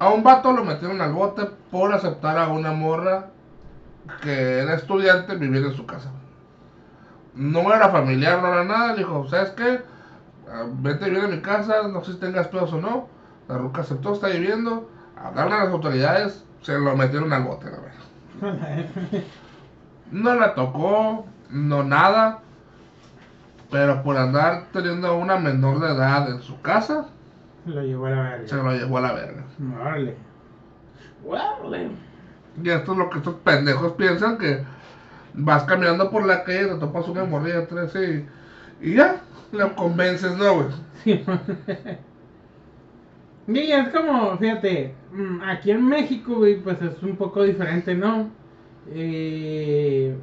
A 0.00 0.08
un 0.08 0.24
vato 0.24 0.52
lo 0.52 0.64
metieron 0.64 1.00
al 1.00 1.12
bote 1.12 1.44
por 1.70 1.92
aceptar 1.92 2.38
a 2.38 2.48
una 2.48 2.72
morra 2.72 3.26
que 4.22 4.58
era 4.60 4.74
estudiante 4.74 5.36
vivir 5.36 5.64
en 5.64 5.74
su 5.74 5.86
casa. 5.86 6.10
No 7.34 7.72
era 7.72 7.90
familiar, 7.90 8.42
no 8.42 8.48
era 8.52 8.64
nada. 8.64 8.92
Le 8.94 8.98
dijo, 8.98 9.28
¿sabes 9.28 9.50
qué? 9.50 9.82
Ah, 10.50 10.64
Vete 10.66 11.04
a 11.04 11.08
vivir 11.08 11.24
a 11.24 11.28
mi 11.28 11.40
casa, 11.42 11.86
no 11.86 12.02
sé 12.02 12.14
si 12.14 12.18
tengas 12.18 12.48
pedos 12.48 12.72
o 12.72 12.80
no. 12.80 13.08
La 13.46 13.58
ruca 13.58 13.82
aceptó, 13.82 14.14
está 14.14 14.28
viviendo. 14.28 14.88
Hablaron 15.16 15.52
a 15.52 15.64
las 15.64 15.72
autoridades, 15.72 16.44
se 16.62 16.78
lo 16.78 16.96
metieron 16.96 17.32
al 17.32 17.44
bote, 17.44 17.66
la 17.70 17.78
verdad. 17.78 19.24
No 20.10 20.34
la 20.34 20.54
tocó, 20.54 21.26
no 21.50 21.84
nada. 21.84 22.40
Pero 23.70 24.02
por 24.02 24.16
andar 24.16 24.66
teniendo 24.72 25.16
una 25.16 25.36
menor 25.36 25.78
de 25.80 25.92
edad 25.92 26.28
en 26.30 26.42
su 26.42 26.60
casa, 26.62 27.06
Lo 27.74 27.82
llevó 27.82 28.06
a 28.06 28.10
la 28.10 28.38
se 28.46 28.56
verga. 28.56 28.72
lo 28.72 28.78
llevó 28.78 28.98
a 28.98 29.00
la 29.00 29.12
verga. 29.12 29.44
Órale. 29.80 30.16
Órale. 31.26 31.90
Y 32.62 32.68
esto 32.68 32.92
es 32.92 32.98
lo 32.98 33.10
que 33.10 33.18
estos 33.18 33.34
pendejos 33.36 33.92
piensan 33.92 34.38
que 34.38 34.62
vas 35.34 35.64
caminando 35.64 36.10
por 36.10 36.26
la 36.26 36.42
calle, 36.44 36.66
te 36.66 36.74
topas 36.76 37.08
una 37.08 37.24
morrilla 37.24 37.66
13 37.66 38.28
y, 38.80 38.90
y 38.90 38.94
ya, 38.96 39.22
la 39.52 39.74
convences, 39.74 40.36
¿no, 40.36 40.54
güey? 40.54 40.66
Sí. 41.04 41.24
Y 43.48 43.72
es 43.72 43.88
como, 43.88 44.36
fíjate, 44.38 44.94
mm, 45.12 45.42
aquí 45.42 45.72
en 45.72 45.84
México, 45.88 46.36
güey, 46.36 46.60
pues 46.60 46.80
es 46.82 47.02
un 47.02 47.16
poco 47.16 47.42
diferente, 47.42 47.94
¿no? 47.96 48.30
Eh, 48.92 50.16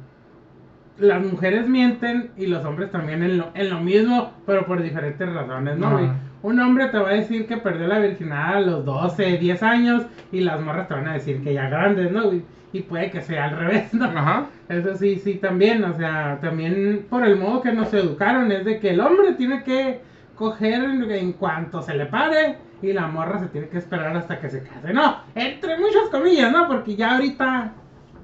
las 0.98 1.22
mujeres 1.22 1.68
mienten 1.68 2.30
y 2.38 2.46
los 2.46 2.64
hombres 2.64 2.90
también 2.90 3.22
en 3.22 3.36
lo, 3.38 3.50
en 3.54 3.68
lo 3.70 3.80
mismo, 3.80 4.32
pero 4.46 4.64
por 4.66 4.82
diferentes 4.82 5.30
razones, 5.30 5.76
¿no, 5.76 5.92
güey? 5.92 6.08
Un 6.42 6.60
hombre 6.60 6.86
te 6.86 6.98
va 6.98 7.10
a 7.10 7.14
decir 7.14 7.46
que 7.46 7.56
perdió 7.56 7.86
la 7.88 7.98
virginidad 7.98 8.56
a 8.56 8.60
los 8.60 8.84
12, 8.84 9.38
10 9.38 9.62
años 9.62 10.02
y 10.30 10.40
las 10.40 10.60
morras 10.60 10.86
te 10.88 10.94
van 10.94 11.08
a 11.08 11.14
decir 11.14 11.42
que 11.42 11.54
ya 11.54 11.68
grandes, 11.68 12.12
¿no? 12.12 12.32
Y 12.72 12.80
puede 12.82 13.10
que 13.10 13.22
sea 13.22 13.46
al 13.46 13.56
revés, 13.56 13.92
¿no? 13.94 14.04
Ajá. 14.04 14.46
Eso 14.68 14.94
sí, 14.94 15.16
sí, 15.16 15.34
también, 15.34 15.82
o 15.84 15.96
sea, 15.96 16.38
también 16.40 17.06
por 17.08 17.24
el 17.26 17.36
modo 17.36 17.62
que 17.62 17.72
nos 17.72 17.92
educaron, 17.94 18.52
es 18.52 18.64
de 18.64 18.78
que 18.78 18.90
el 18.90 19.00
hombre 19.00 19.32
tiene 19.32 19.64
que 19.64 20.00
coger 20.36 20.84
en, 20.84 21.32
cuanto 21.32 21.82
se 21.82 21.94
le 21.94 22.06
pare 22.06 22.58
y 22.80 22.92
la 22.92 23.08
morra 23.08 23.40
se 23.40 23.46
tiene 23.46 23.68
que 23.68 23.78
esperar 23.78 24.16
hasta 24.16 24.38
que 24.38 24.48
se 24.48 24.62
case. 24.62 24.92
No, 24.92 25.22
entre 25.34 25.76
muchas 25.78 26.08
comillas, 26.10 26.52
¿no? 26.52 26.68
Porque 26.68 26.94
ya 26.94 27.16
ahorita 27.16 27.72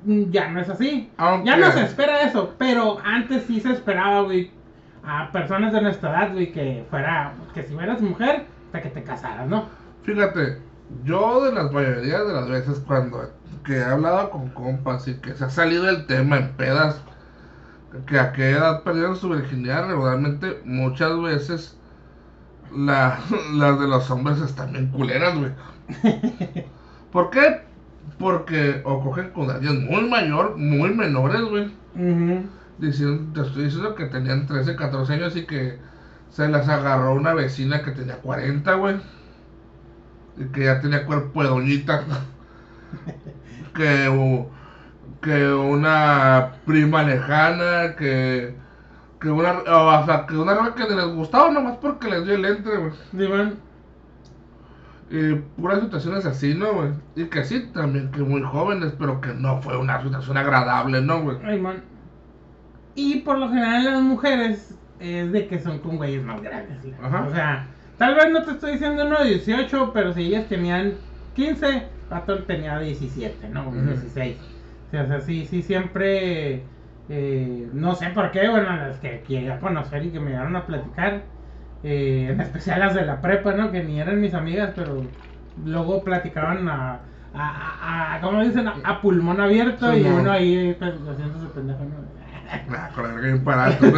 mm, 0.05 0.31
ya 0.31 0.49
no 0.49 0.61
es 0.61 0.69
así. 0.69 1.11
Ya 1.45 1.57
no 1.57 1.73
se 1.73 1.83
espera 1.83 2.23
eso, 2.23 2.55
pero 2.57 2.99
antes 3.03 3.45
sí 3.45 3.61
se 3.61 3.73
esperaba, 3.73 4.21
güey, 4.21 4.51
a 5.07 5.31
personas 5.33 5.73
de 5.73 5.83
nuestra 5.83 6.11
edad, 6.11 6.33
güey, 6.33 6.53
que 6.53 6.85
fuera, 6.91 7.33
que 7.55 7.63
si 7.63 7.75
fueras 7.75 8.01
mujer, 8.01 8.47
hasta 8.67 8.83
que 8.83 8.91
te 8.91 9.03
casaras, 9.03 9.47
¿no? 9.49 9.67
Fíjate, 10.03 10.59
yo 11.05 11.45
de 11.45 11.53
las 11.53 11.73
mayorías 11.73 12.27
de 12.27 12.33
las 12.33 12.49
veces 12.49 12.81
cuando 12.87 13.31
que 13.65 13.77
he 13.79 13.85
hablado 13.85 14.31
con 14.31 14.51
compas 14.51 15.09
y 15.09 15.15
que 15.15 15.35
se 15.35 15.45
ha 15.45 15.51
salido 15.51 15.89
el 15.89 16.07
tema 16.07 16.37
en 16.37 16.53
pedas, 16.53 17.01
que 18.07 18.19
a 18.19 18.33
qué 18.33 18.51
edad 18.51 18.83
perdieron 18.83 19.17
su 19.17 19.29
virginidad, 19.31 19.89
regularmente 19.89 20.61
muchas 20.65 21.21
veces 21.21 21.79
la, 22.75 23.19
las 23.55 23.81
de 23.81 23.89
los 23.89 24.11
hombres 24.11 24.41
están 24.41 24.73
bien 24.73 24.89
culeras, 24.89 25.39
güey. 25.39 25.53
¿Por 27.13 27.31
qué? 27.31 27.63
Porque 28.19 28.83
o 28.85 29.01
cogen 29.01 29.31
con 29.31 29.51
alguien 29.51 29.87
muy 29.87 30.09
mayor, 30.09 30.57
muy 30.57 30.93
menores, 30.95 31.43
güey. 31.43 31.73
Ujú. 31.95 32.49
Diciendo, 32.79 33.33
te 33.33 33.47
estoy 33.47 33.65
diciendo 33.65 33.95
que 33.95 34.07
tenían 34.07 34.47
13, 34.47 34.77
14 34.77 35.13
años 35.13 35.37
y 35.37 35.47
que 35.47 35.79
se 36.31 36.49
las 36.49 36.69
agarró 36.69 37.15
una 37.15 37.33
vecina 37.33 37.83
que 37.83 37.93
tenía 37.93 38.17
40, 38.17 38.75
güey. 38.75 38.97
Y 40.37 40.47
que 40.47 40.65
ya 40.65 40.81
tenía 40.81 41.07
cuerpo 41.07 41.43
de 41.43 41.49
doñita. 41.49 42.05
que, 43.75 44.47
que 45.23 45.53
una 45.53 46.53
prima 46.67 47.05
lejana, 47.05 47.95
que, 47.97 48.57
que 49.21 49.31
una, 49.31 49.59
o 49.61 50.05
sea, 50.07 50.27
que 50.27 50.37
una 50.37 50.75
que 50.75 50.85
les 50.85 51.07
gustaba 51.15 51.51
nomás 51.51 51.77
porque 51.79 52.11
les 52.11 52.25
dio 52.25 52.35
el 52.35 52.45
entre, 52.45 52.77
güey. 52.79 53.29
Man. 53.29 53.55
Y 55.11 55.35
puras 55.35 55.81
situaciones 55.81 56.27
así, 56.27 56.55
¿no, 56.55 56.73
güey? 56.73 56.91
Y 57.15 57.27
que 57.27 57.45
sí, 57.45 57.71
también 57.73 58.11
que 58.11 58.23
muy 58.23 58.43
jóvenes, 58.43 58.95
pero 58.99 59.21
que 59.21 59.33
no 59.35 59.61
fue 59.63 59.77
una 59.77 60.03
situación 60.03 60.37
agradable, 60.37 61.01
¿no, 61.03 61.23
güey? 61.23 61.39
Ay, 61.45 61.61
man. 61.61 61.94
Y 62.95 63.21
por 63.21 63.39
lo 63.39 63.49
general 63.49 63.85
las 63.85 64.01
mujeres 64.03 64.79
es 64.99 65.33
de 65.33 65.47
que 65.47 65.59
son 65.59 65.81
con 65.81 65.97
güeyes 65.97 66.23
más 66.23 66.41
grandes. 66.43 66.79
Ajá. 67.03 67.27
O 67.27 67.31
sea, 67.31 67.67
tal 67.99 68.15
vez 68.15 68.31
no 68.31 68.43
te 68.45 68.53
estoy 68.53 68.73
diciendo 68.73 69.05
no 69.05 69.23
18, 69.23 69.93
pero 69.93 70.13
si 70.13 70.23
ellas 70.23 70.49
tenían 70.49 70.99
15, 71.35 71.89
Pato 72.09 72.45
tenía 72.45 72.79
17, 72.79 73.49
¿no? 73.49 73.69
Ujú. 73.69 73.81
16. 73.81 74.37
O 74.89 74.91
sea, 74.91 75.03
o 75.05 75.07
sea, 75.09 75.21
sí, 75.21 75.47
sí, 75.47 75.63
siempre... 75.63 76.69
eh, 77.09 77.69
no 77.73 77.95
sé 77.95 78.09
por 78.11 78.31
qué, 78.31 78.49
bueno, 78.49 78.77
las 78.77 78.99
que 79.01 79.25
llegué 79.27 79.51
a 79.51 79.59
conocer 79.59 80.05
y 80.05 80.13
que 80.13 80.21
me 80.21 80.31
llegaron 80.31 80.55
a 80.57 80.67
platicar, 80.67 81.25
eh, 81.83 82.29
en 82.31 82.41
especial 82.41 82.81
las 82.81 82.95
de 82.95 83.05
la 83.05 83.21
prepa, 83.21 83.53
¿no? 83.55 83.71
Que 83.73 83.83
ni 83.83 84.01
eran 84.01 84.21
mis 84.21 84.35
amigas, 84.35 84.73
pero 84.77 85.11
luego 85.57 86.05
platicaban 86.05 86.69
a... 86.69 87.01
A, 87.37 88.13
a, 88.13 88.15
a- 88.15 88.21
¿cómo 88.21 88.43
dicen? 88.45 88.69
A, 88.69 89.01
pulmón 89.03 89.41
abierto 89.41 89.93
y 89.97 90.09
uno 90.09 90.31
ahí 90.31 90.77
pues, 90.79 90.95
haciéndose 91.05 91.49
pendejo, 91.49 91.85
¿no? 91.85 92.24
Nah, 92.69 92.89
con 92.95 93.11
el 93.11 93.21
bien 93.21 93.45
parado. 93.45 93.75
¿no? 93.81 93.91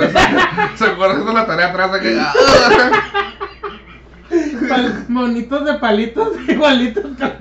Se 0.76 0.84
acuerda 0.84 1.12
haciendo 1.12 1.32
la 1.32 1.46
tarea 1.46 1.66
atrás 1.68 1.92
de 1.92 2.00
que. 2.00 2.18
ah, 2.20 2.32
Pal- 4.68 5.04
monitos 5.08 5.64
de 5.64 5.74
palitos 5.74 6.28
igualitos 6.48 7.04
con 7.04 7.32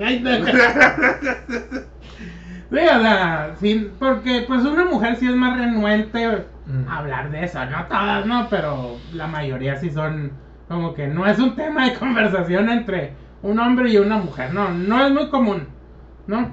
Sí, 2.70 2.78
o 2.78 3.00
sea, 3.00 3.54
sí, 3.60 3.90
porque 3.98 4.44
pues 4.46 4.62
una 4.64 4.84
mujer 4.84 5.16
sí 5.16 5.26
es 5.28 5.34
más 5.36 5.56
renuente 5.58 6.46
Mm. 6.68 6.88
a 6.88 6.98
hablar 6.98 7.30
de 7.30 7.44
eso, 7.44 7.64
no 7.66 7.84
todas, 7.86 8.26
no, 8.26 8.48
pero 8.50 8.96
la 9.14 9.28
mayoría 9.28 9.76
sí 9.76 9.88
son 9.88 10.32
como 10.66 10.94
que 10.94 11.06
no 11.06 11.24
es 11.24 11.38
un 11.38 11.54
tema 11.54 11.84
de 11.88 11.94
conversación 11.94 12.68
entre 12.68 13.12
un 13.42 13.60
hombre 13.60 13.88
y 13.90 13.98
una 13.98 14.16
mujer, 14.16 14.52
no, 14.52 14.70
no 14.70 15.06
es 15.06 15.12
muy 15.12 15.28
común, 15.28 15.68
¿no? 16.26 16.50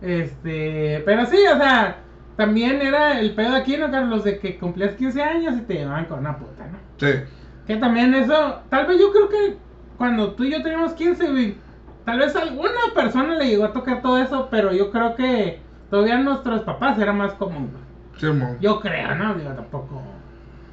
Este, 0.00 1.02
pero 1.04 1.26
sí, 1.26 1.36
o 1.52 1.56
sea, 1.58 1.96
también 2.40 2.80
era 2.80 3.20
el 3.20 3.34
pedo 3.34 3.54
aquí, 3.54 3.76
¿no, 3.76 3.90
Carlos? 3.90 4.24
De 4.24 4.38
que 4.38 4.58
cumplías 4.58 4.94
15 4.94 5.22
años 5.22 5.58
y 5.58 5.60
te 5.60 5.74
llevaban 5.74 6.06
con 6.06 6.20
una 6.20 6.38
puta, 6.38 6.66
¿no? 6.68 6.78
Sí. 6.96 7.20
Que 7.66 7.76
también 7.76 8.14
eso, 8.14 8.62
tal 8.70 8.86
vez 8.86 8.98
yo 8.98 9.12
creo 9.12 9.28
que 9.28 9.58
cuando 9.98 10.32
tú 10.32 10.44
y 10.44 10.52
yo 10.52 10.62
teníamos 10.62 10.94
15, 10.94 11.30
güey, 11.32 11.56
tal 12.06 12.18
vez 12.18 12.34
alguna 12.34 12.80
persona 12.94 13.34
le 13.34 13.46
llegó 13.46 13.66
a 13.66 13.74
tocar 13.74 14.00
todo 14.00 14.16
eso, 14.16 14.48
pero 14.50 14.72
yo 14.72 14.90
creo 14.90 15.16
que 15.16 15.60
todavía 15.90 16.16
nuestros 16.16 16.62
papás 16.62 16.98
era 16.98 17.12
más 17.12 17.34
común, 17.34 17.72
güey. 17.72 18.32
Sí. 18.32 18.40
Yo 18.62 18.80
creo, 18.80 19.14
¿no? 19.16 19.34
Digo, 19.34 19.50
tampoco 19.50 20.00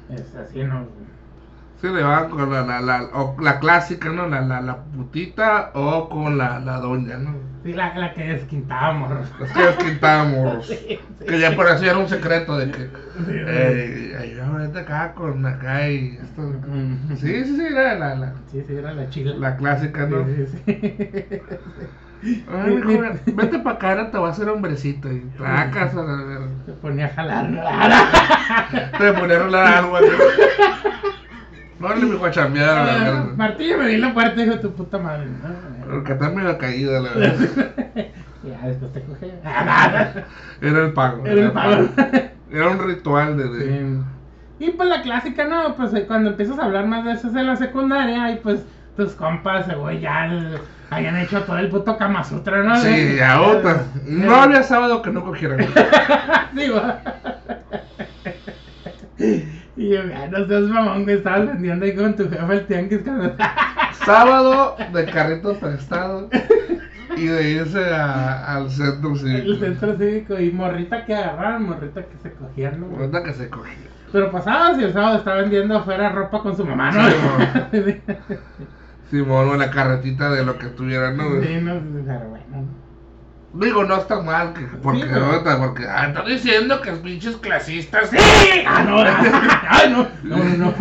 es 0.08 0.34
así, 0.36 0.64
¿no? 0.64 0.86
Sí, 1.80 1.86
le 1.88 2.02
van 2.02 2.28
con 2.30 2.50
la, 2.52 2.62
la, 2.62 2.80
la, 2.80 3.02
o 3.14 3.36
la 3.40 3.60
clásica, 3.60 4.08
¿no? 4.08 4.26
La, 4.28 4.40
la, 4.40 4.60
la 4.60 4.78
putita 4.84 5.70
o 5.74 6.08
con 6.08 6.36
la, 6.36 6.58
la 6.58 6.78
doña, 6.78 7.18
¿no? 7.18 7.36
Sí, 7.62 7.72
la, 7.72 7.94
la 7.94 8.14
que 8.14 8.24
desquintábamos. 8.24 9.10
Las 9.40 9.52
que 9.52 9.62
desquintábamos. 9.62 10.66
Sí, 10.68 10.74
sí. 11.20 11.24
Que 11.26 11.38
ya 11.38 11.54
por 11.54 11.66
eso 11.68 11.84
era 11.84 11.98
un 11.98 12.08
secreto 12.08 12.56
de 12.58 12.70
que. 12.70 12.78
Sí, 12.78 12.90
Eh, 13.28 14.38
acá 14.76 15.12
con 15.14 15.44
acá 15.46 15.88
y 15.88 16.18
esto. 16.22 16.52
Sí, 17.16 17.44
sí, 17.44 17.56
sí, 17.56 17.66
era 17.70 17.94
la, 17.94 18.14
la, 18.14 18.32
Sí, 18.50 18.62
sí, 18.66 18.74
era 18.74 18.92
la 18.92 19.08
chila. 19.10 19.34
la 19.36 19.56
clásica, 19.56 20.06
¿no? 20.06 20.24
Sí, 20.26 20.46
sí, 20.46 20.58
sí. 20.66 21.40
Ay, 22.48 22.74
mijo, 22.84 23.02
vete 23.26 23.58
para 23.60 23.76
acá, 23.76 23.90
ahora 23.90 24.10
te 24.10 24.18
voy 24.18 24.28
a 24.28 24.32
hacer 24.32 24.48
hombrecito. 24.48 25.12
Y 25.12 25.20
tracas 25.36 25.92
a 25.94 26.02
la 26.02 26.16
verga. 26.24 26.48
Se 26.66 26.72
ponía 26.72 27.06
a 27.06 27.08
jalar. 27.10 27.46
Te 28.98 29.12
ponían 29.12 29.40
a 29.40 29.44
hablar 29.44 29.66
algo 29.66 29.98
así. 31.78 31.84
Órale, 31.84 32.06
mi 32.06 32.24
a 32.24 32.30
chambear 32.30 32.78
a 32.78 32.84
la 32.84 32.98
verga. 33.04 33.26
Martillo 33.36 33.78
me 33.78 33.94
en 33.94 34.00
la 34.00 34.14
puerta 34.14 34.40
y 34.42 34.44
dijo 34.44 34.58
tu 34.60 34.72
puta 34.72 34.98
madre. 34.98 35.26
¿no? 35.88 35.98
Está 36.08 36.28
medio 36.30 36.58
caída, 36.58 37.00
la 37.00 37.10
verdad. 37.14 37.46
Ya, 38.44 38.66
después 38.68 38.92
te 38.92 39.02
coge. 39.02 39.32
Era 40.60 40.84
el 40.84 40.92
pago. 40.92 41.26
Era 41.26 41.40
el 41.46 41.52
pago. 41.52 41.88
Era 42.50 42.68
un 42.68 42.78
ritual 42.86 43.36
de. 43.36 43.48
de- 43.48 43.68
Sí. 44.58 44.64
Y 44.66 44.70
pues 44.72 44.88
la 44.88 45.02
clásica, 45.02 45.44
¿no? 45.44 45.76
Pues 45.76 45.94
eh, 45.94 46.04
cuando 46.08 46.30
empiezas 46.30 46.58
a 46.58 46.64
hablar 46.64 46.86
más 46.86 47.04
de 47.04 47.12
eso 47.12 47.28
en 47.28 47.46
la 47.46 47.54
secundaria, 47.54 48.32
y 48.32 48.36
pues 48.38 48.60
tus 48.96 49.12
compas, 49.12 49.72
güey, 49.76 50.00
ya 50.00 50.26
el- 50.26 50.58
hayan 50.90 51.16
hecho 51.16 51.42
todo 51.44 51.58
el 51.58 51.68
puto 51.68 51.96
Kama 51.96 52.24
Sutra, 52.24 52.64
¿no? 52.64 52.74
Sí, 52.80 52.88
De- 52.88 53.16
ya 53.18 53.40
otra. 53.40 53.84
de- 54.04 54.12
No 54.12 54.34
había 54.34 54.64
sábado 54.64 55.00
que 55.02 55.10
no 55.10 55.22
cogieran. 55.24 55.60
Sí, 56.56 56.68
va. 56.70 57.00
Y 59.78 59.90
yo, 59.90 60.00
"Ah, 60.14 60.26
no 60.30 60.46
seas 60.46 60.62
mamón, 60.64 61.06
que 61.06 61.14
estabas 61.14 61.46
vendiendo 61.46 61.84
ahí 61.84 61.94
con 61.94 62.16
tu 62.16 62.28
jefe 62.28 62.52
el 62.52 62.66
tianguis. 62.66 63.00
cuando- 63.04 63.34
Sábado 64.04 64.76
de 64.92 65.04
carrito 65.06 65.54
prestado 65.58 66.28
y 67.16 67.26
de 67.26 67.50
irse 67.50 67.94
a- 67.94 68.56
al 68.56 68.70
centro 68.70 69.10
El 69.12 69.18
cívico. 69.18 69.58
centro 69.64 69.96
cívico 69.96 70.38
y 70.40 70.50
morrita 70.50 71.04
que 71.04 71.14
agarraban, 71.14 71.64
morrita 71.64 72.02
que 72.02 72.16
se 72.22 72.32
cogían, 72.32 72.80
¿no? 72.80 72.96
Ahorita 72.96 73.22
que 73.22 73.32
se 73.34 73.48
cogía. 73.48 73.74
Pero 74.10 74.30
pasabas 74.32 74.78
y 74.78 74.84
el 74.84 74.92
sábado 74.92 75.18
estaba 75.18 75.42
vendiendo 75.42 75.76
afuera 75.76 76.08
ropa 76.10 76.42
con 76.42 76.56
su 76.56 76.64
mamá, 76.64 76.90
¿no? 76.90 77.02
Sí, 77.70 78.00
Simón, 79.10 79.48
o 79.50 79.56
la 79.56 79.70
carretita 79.70 80.30
de 80.30 80.44
lo 80.44 80.58
que 80.58 80.66
tuviera, 80.68 81.12
¿no? 81.12 81.24
Sí, 81.42 81.58
no, 81.62 81.74
pero 82.06 82.28
bueno. 82.30 82.87
Digo, 83.58 83.82
no 83.84 83.96
está 83.96 84.20
mal, 84.22 84.52
que, 84.54 84.60
porque, 84.82 85.00
Sí, 85.02 85.06
pero- 85.12 85.58
porque, 85.58 85.84
ah, 85.86 86.06
están 86.08 86.26
diciendo 86.26 86.80
que 86.80 86.90
es 86.90 86.98
pinches 86.98 87.36
clasistas. 87.38 88.08
¡Sí! 88.10 88.16
¡Ah, 88.66 88.84
no! 88.86 88.98
¡Ay, 89.68 89.90
no! 89.90 90.06
No, 90.22 90.36
no, 90.44 90.56
no. 90.56 90.74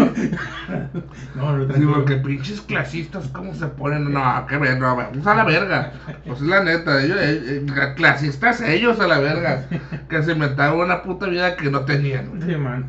No, 1.36 1.58
no, 1.58 1.74
Sí, 1.74 1.86
porque 1.86 2.16
pinches 2.18 2.62
clasistas, 2.62 3.28
¿cómo 3.30 3.54
se 3.56 3.68
ponen? 3.68 4.12
No, 4.14 4.46
qué 4.48 4.58
ver, 4.58 4.78
no, 4.80 4.96
vamos 4.96 5.26
a 5.26 5.34
la 5.36 5.44
verga. 5.44 5.92
Pues 6.26 6.40
es 6.42 6.48
la 6.48 6.64
neta, 6.64 7.02
ellos, 7.04 7.18
eh, 7.20 7.64
eh, 7.66 7.94
clasistas 7.96 8.62
ellos 8.62 9.00
a 9.00 9.08
la 9.08 9.20
verga. 9.20 9.66
Que 10.10 10.22
se 10.24 10.34
inventaron 10.34 10.80
una 10.80 11.02
puta 11.04 11.26
vida 11.28 11.56
que 11.56 11.72
no 11.72 11.82
tenían. 11.82 12.42
Sí, 12.46 12.56
man. 12.56 12.86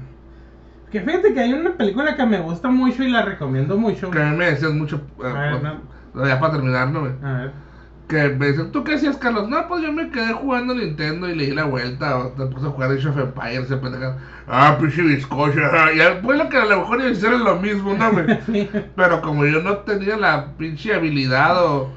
Que 0.91 1.01
fíjate 1.03 1.34
que 1.34 1.41
hay 1.41 1.53
una 1.53 1.72
película 1.76 2.16
que 2.16 2.24
me 2.26 2.41
gusta 2.41 2.68
mucho 2.68 3.03
y 3.03 3.11
la 3.11 3.22
recomiendo 3.22 3.76
mucho. 3.76 4.11
Que 4.11 4.20
a 4.20 4.26
mí 4.30 4.36
me 4.36 4.47
decías 4.51 4.72
mucho. 4.72 5.03
eh, 5.22 5.26
A 5.26 5.32
ver, 5.32 5.51
pues, 5.61 5.62
no. 6.14 6.26
Ya 6.26 6.41
para 6.41 6.55
terminar, 6.55 6.89
¿no? 6.91 7.01
A 7.26 7.32
ver. 7.32 7.67
Que 8.09 8.30
me 8.30 8.48
dicen, 8.48 8.72
¿tú 8.72 8.84
qué 8.84 8.94
hacías, 8.94 9.18
Carlos? 9.18 9.48
No, 9.50 9.68
pues 9.68 9.82
yo 9.82 9.92
me 9.92 10.11
quedé 10.11 10.32
jugando 10.32 10.74
Nintendo 10.74 11.28
y 11.28 11.34
le 11.34 11.46
di 11.46 11.54
la 11.54 11.64
vuelta. 11.64 12.18
O 12.18 12.28
te 12.28 12.46
puse 12.46 12.66
a 12.66 12.70
jugar 12.70 12.90
Age 12.90 13.09
of 13.09 13.18
Empires, 13.18 13.68
se 13.68 13.76
pendeja. 13.76 14.16
Ah, 14.46 14.78
pinche 14.80 15.02
bizcocho. 15.02 15.62
ajá". 15.62 15.92
Y 15.92 15.98
después 15.98 16.38
lo 16.38 16.48
que 16.48 16.56
a 16.56 16.64
lo 16.64 16.80
mejor 16.80 17.02
hacer 17.02 17.34
es 17.34 17.40
lo 17.40 17.56
mismo, 17.56 17.94
¿no? 17.94 18.11
Sí. 18.46 18.70
Pero 18.96 19.20
como 19.20 19.44
yo 19.44 19.62
no 19.62 19.78
tenía 19.78 20.16
la 20.16 20.52
pinche 20.56 20.94
habilidad 20.94 21.62
o 21.62 21.90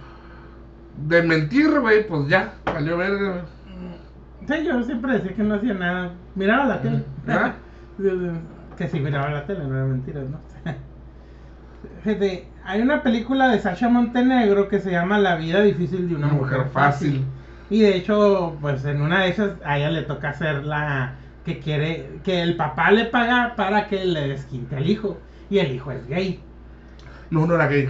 de 0.97 1.23
mentir, 1.23 1.79
güey, 1.79 2.05
pues 2.05 2.27
ya, 2.27 2.55
valió 2.65 2.97
verga. 2.97 3.45
Sí, 4.47 4.65
yo 4.65 4.83
siempre 4.83 5.13
decía 5.13 5.33
que 5.33 5.43
no 5.43 5.55
hacía 5.55 5.73
nada. 5.73 6.11
Miraba 6.35 6.65
la 6.65 6.81
tele. 6.81 7.03
¿Ah? 7.27 7.53
que 8.77 8.87
sí 8.87 8.99
miraba 8.99 9.29
la 9.29 9.45
tele, 9.45 9.63
no 9.65 9.75
era 9.75 9.85
mentira, 9.85 10.21
¿no? 10.21 10.39
Fíjate, 12.03 12.50
hay 12.65 12.81
una 12.81 13.01
película 13.03 13.47
de 13.49 13.59
Sasha 13.59 13.89
Montenegro 13.89 14.67
que 14.67 14.79
se 14.79 14.91
llama 14.91 15.17
La 15.19 15.35
vida 15.35 15.61
difícil 15.61 16.07
de 16.09 16.15
una, 16.15 16.27
Una 16.27 16.35
mujer 16.35 16.65
fácil. 16.71 17.25
Y 17.69 17.81
de 17.81 17.95
hecho, 17.95 18.57
pues 18.61 18.83
en 18.85 19.01
una 19.01 19.21
de 19.23 19.29
esas 19.29 19.51
a 19.63 19.77
ella 19.77 19.89
le 19.91 20.01
toca 20.03 20.29
hacer 20.29 20.65
la 20.65 21.13
que 21.45 21.59
quiere 21.59 22.19
que 22.23 22.41
el 22.41 22.55
papá 22.55 22.91
le 22.91 23.05
paga 23.05 23.55
para 23.55 23.87
que 23.87 24.05
le 24.05 24.27
desquinte 24.27 24.75
al 24.75 24.89
hijo 24.89 25.17
y 25.49 25.59
el 25.59 25.71
hijo 25.71 25.91
es 25.91 26.05
gay. 26.07 26.39
No, 27.29 27.45
no 27.47 27.55
era 27.55 27.67
gay. 27.67 27.89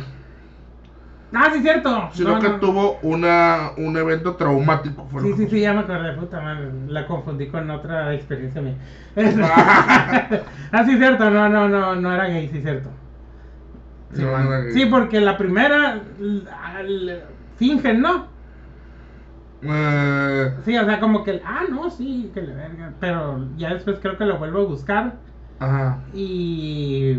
Ah, 1.33 1.49
sí, 1.53 1.61
cierto. 1.61 2.09
Sino 2.13 2.35
No, 2.35 2.39
que 2.39 2.49
no. 2.49 2.59
tuvo 2.59 2.99
una, 3.03 3.71
un 3.77 3.95
evento 3.97 4.35
traumático. 4.35 5.05
Fue 5.05 5.21
Sí, 5.21 5.33
sí, 5.37 5.47
sí, 5.47 5.61
ya 5.61 5.73
me 5.73 5.79
acordé, 5.79 6.13
puta 6.13 6.41
madre. 6.41 6.69
La 6.87 7.07
confundí 7.07 7.47
con 7.47 7.69
otra 7.71 8.13
experiencia 8.13 8.61
mía. 8.61 8.75
ah, 10.71 10.83
sí, 10.85 10.97
cierto, 10.97 11.29
no, 11.29 11.47
no, 11.49 11.69
no, 11.69 11.95
no 11.95 12.13
era 12.13 12.27
gay, 12.27 12.49
sí, 12.49 12.61
cierto. 12.61 12.89
Sí, 14.13 14.21
No, 14.21 14.37
no 14.37 14.91
porque 14.91 15.21
la 15.21 15.37
primera 15.37 16.01
fingen, 17.57 18.01
¿no? 18.01 18.27
Eh, 19.63 20.53
Sí, 20.65 20.75
o 20.77 20.85
sea, 20.85 20.99
como 20.99 21.23
que, 21.23 21.41
ah, 21.45 21.61
no, 21.69 21.89
sí, 21.89 22.31
que 22.33 22.41
le 22.41 22.53
verga. 22.53 22.93
Pero 22.99 23.47
ya 23.57 23.73
después 23.73 23.99
creo 24.01 24.17
que 24.17 24.25
lo 24.25 24.37
vuelvo 24.39 24.61
a 24.61 24.65
buscar 24.65 25.13
ajá. 25.59 25.99
y. 26.13 27.17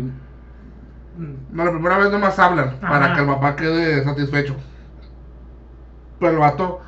No, 1.51 1.63
la 1.63 1.71
primera 1.71 1.97
vez 1.99 2.11
nomás 2.11 2.37
hablan 2.39 2.79
para 2.79 3.13
que 3.13 3.21
el 3.21 3.27
papá 3.27 3.55
quede 3.55 4.03
satisfecho. 4.03 4.55
Pero 6.19 6.31
el 6.33 6.37
vato, 6.39 6.81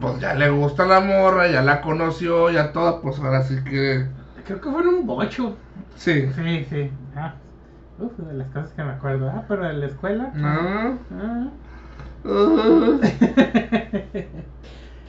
pues 0.00 0.18
ya 0.18 0.34
le 0.34 0.48
gusta 0.50 0.86
la 0.86 1.00
morra, 1.00 1.46
ya 1.48 1.62
la 1.62 1.82
conoció, 1.82 2.50
ya 2.50 2.72
toda, 2.72 3.00
pues 3.00 3.18
ahora 3.18 3.42
sí 3.42 3.62
que. 3.64 4.06
Creo 4.46 4.60
que 4.60 4.70
fue 4.70 4.80
en 4.82 4.88
un 4.88 5.06
bocho. 5.06 5.56
Sí. 5.96 6.28
Sí, 6.34 6.66
sí. 6.70 6.90
Ah, 7.14 7.34
uf, 7.98 8.16
de 8.18 8.34
las 8.34 8.48
cosas 8.48 8.72
que 8.72 8.82
me 8.84 8.92
acuerdo. 8.92 9.30
Ah, 9.34 9.44
pero 9.48 9.68
en 9.68 9.80
la 9.80 9.86
escuela. 9.86 10.30
No. 10.34 10.98
Ah. 11.18 11.48
Uh, 12.28 13.00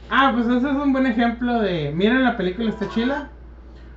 Ah, 0.09 0.31
pues 0.33 0.47
ese 0.47 0.69
es 0.69 0.75
un 0.75 0.93
buen 0.93 1.05
ejemplo 1.05 1.59
de. 1.59 1.91
Miren, 1.93 2.23
la 2.23 2.37
película 2.37 2.69
está 2.69 2.87
chila. 2.89 3.29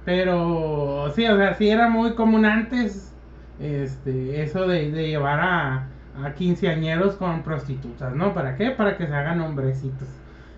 Pero 0.04 1.12
sí, 1.14 1.26
o 1.26 1.36
sea, 1.36 1.54
sí 1.54 1.68
era 1.68 1.88
muy 1.88 2.14
común 2.14 2.44
antes. 2.46 3.14
Este, 3.60 4.42
eso 4.42 4.66
de, 4.66 4.90
de 4.90 5.08
llevar 5.08 5.38
a, 5.40 5.88
a 6.24 6.32
quinceañeros 6.34 7.16
con 7.16 7.42
prostitutas, 7.42 8.14
¿no? 8.14 8.32
¿Para 8.32 8.56
qué? 8.56 8.70
Para 8.70 8.96
que 8.96 9.06
se 9.06 9.14
hagan 9.14 9.40
hombrecitos. 9.40 10.08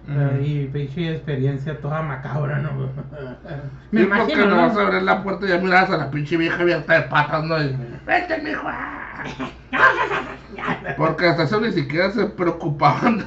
Ujú. 0.09 0.43
Y 0.43 0.67
pinche 0.67 1.13
experiencia 1.13 1.81
toda 1.81 2.03
macabra, 2.03 2.59
¿no? 2.59 2.73
Me 3.93 4.01
sí, 4.01 4.07
porque 4.07 4.33
imagino, 4.33 4.47
no 4.47 4.57
¿no? 4.57 4.63
vas 4.63 4.77
a 4.77 4.81
abrir 4.83 5.03
la 5.03 5.23
puerta 5.23 5.47
y 5.47 5.51
ya 5.51 5.59
miras 5.59 5.91
a 5.91 5.97
la 5.97 6.11
pinche 6.11 6.37
vieja 6.37 6.61
abierta 6.61 6.95
de 6.95 7.03
patas, 7.03 7.45
¿no? 7.45 7.63
Y, 7.63 7.77
Vete, 8.07 8.39
mijo. 8.43 8.67
ah". 8.67 9.23
Porque 10.97 11.27
hasta 11.29 11.45
eso 11.45 11.61
ni 11.61 11.73
siquiera 11.73 12.11
se 12.11 12.27
preocupaban 12.27 13.25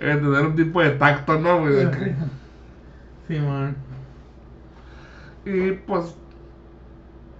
en 0.00 0.20
tener 0.20 0.46
un 0.46 0.56
tipo 0.56 0.82
de 0.82 0.90
tacto, 0.90 1.38
¿no? 1.38 1.60
güey? 1.60 1.74
De 1.74 1.90
que- 1.90 2.14
Simón. 3.28 3.76
Y 5.44 5.72
pues. 5.72 6.16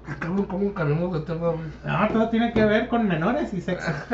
Acabo 0.09 0.47
cambiamos 0.75 1.13
de 1.15 1.21
tema, 1.21 1.49
güey. 1.49 1.67
No, 1.85 2.09
todo 2.09 2.29
tiene 2.31 2.53
que 2.53 2.65
ver 2.65 2.89
con 2.89 3.09
menores 3.09 3.53
y 3.53 3.61
sexo. 3.61 3.91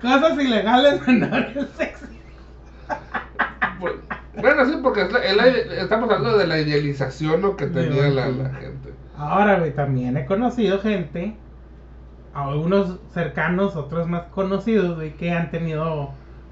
Cosas 0.00 0.38
ilegales, 0.38 1.06
menores, 1.06 1.66
sexo. 1.76 2.06
Bueno, 4.40 4.64
sí, 4.66 4.78
porque 4.82 5.02
es 5.02 5.12
la- 5.12 5.24
es 5.24 5.36
la- 5.36 5.46
estamos 5.82 6.10
hablando 6.10 6.38
de 6.38 6.46
la 6.46 6.58
idealización 6.60 7.42
¿no? 7.42 7.56
que 7.56 7.66
tenía 7.66 8.08
la, 8.08 8.28
la 8.28 8.50
gente. 8.50 8.92
Ahora, 9.16 9.58
güey, 9.58 9.72
también 9.74 10.16
he 10.16 10.24
conocido 10.26 10.80
gente, 10.80 11.36
algunos 12.34 12.98
cercanos, 13.12 13.76
otros 13.76 14.08
más 14.08 14.22
conocidos, 14.34 14.96
güey, 14.96 15.12
que 15.16 15.32
han 15.32 15.50
tenido 15.50 16.10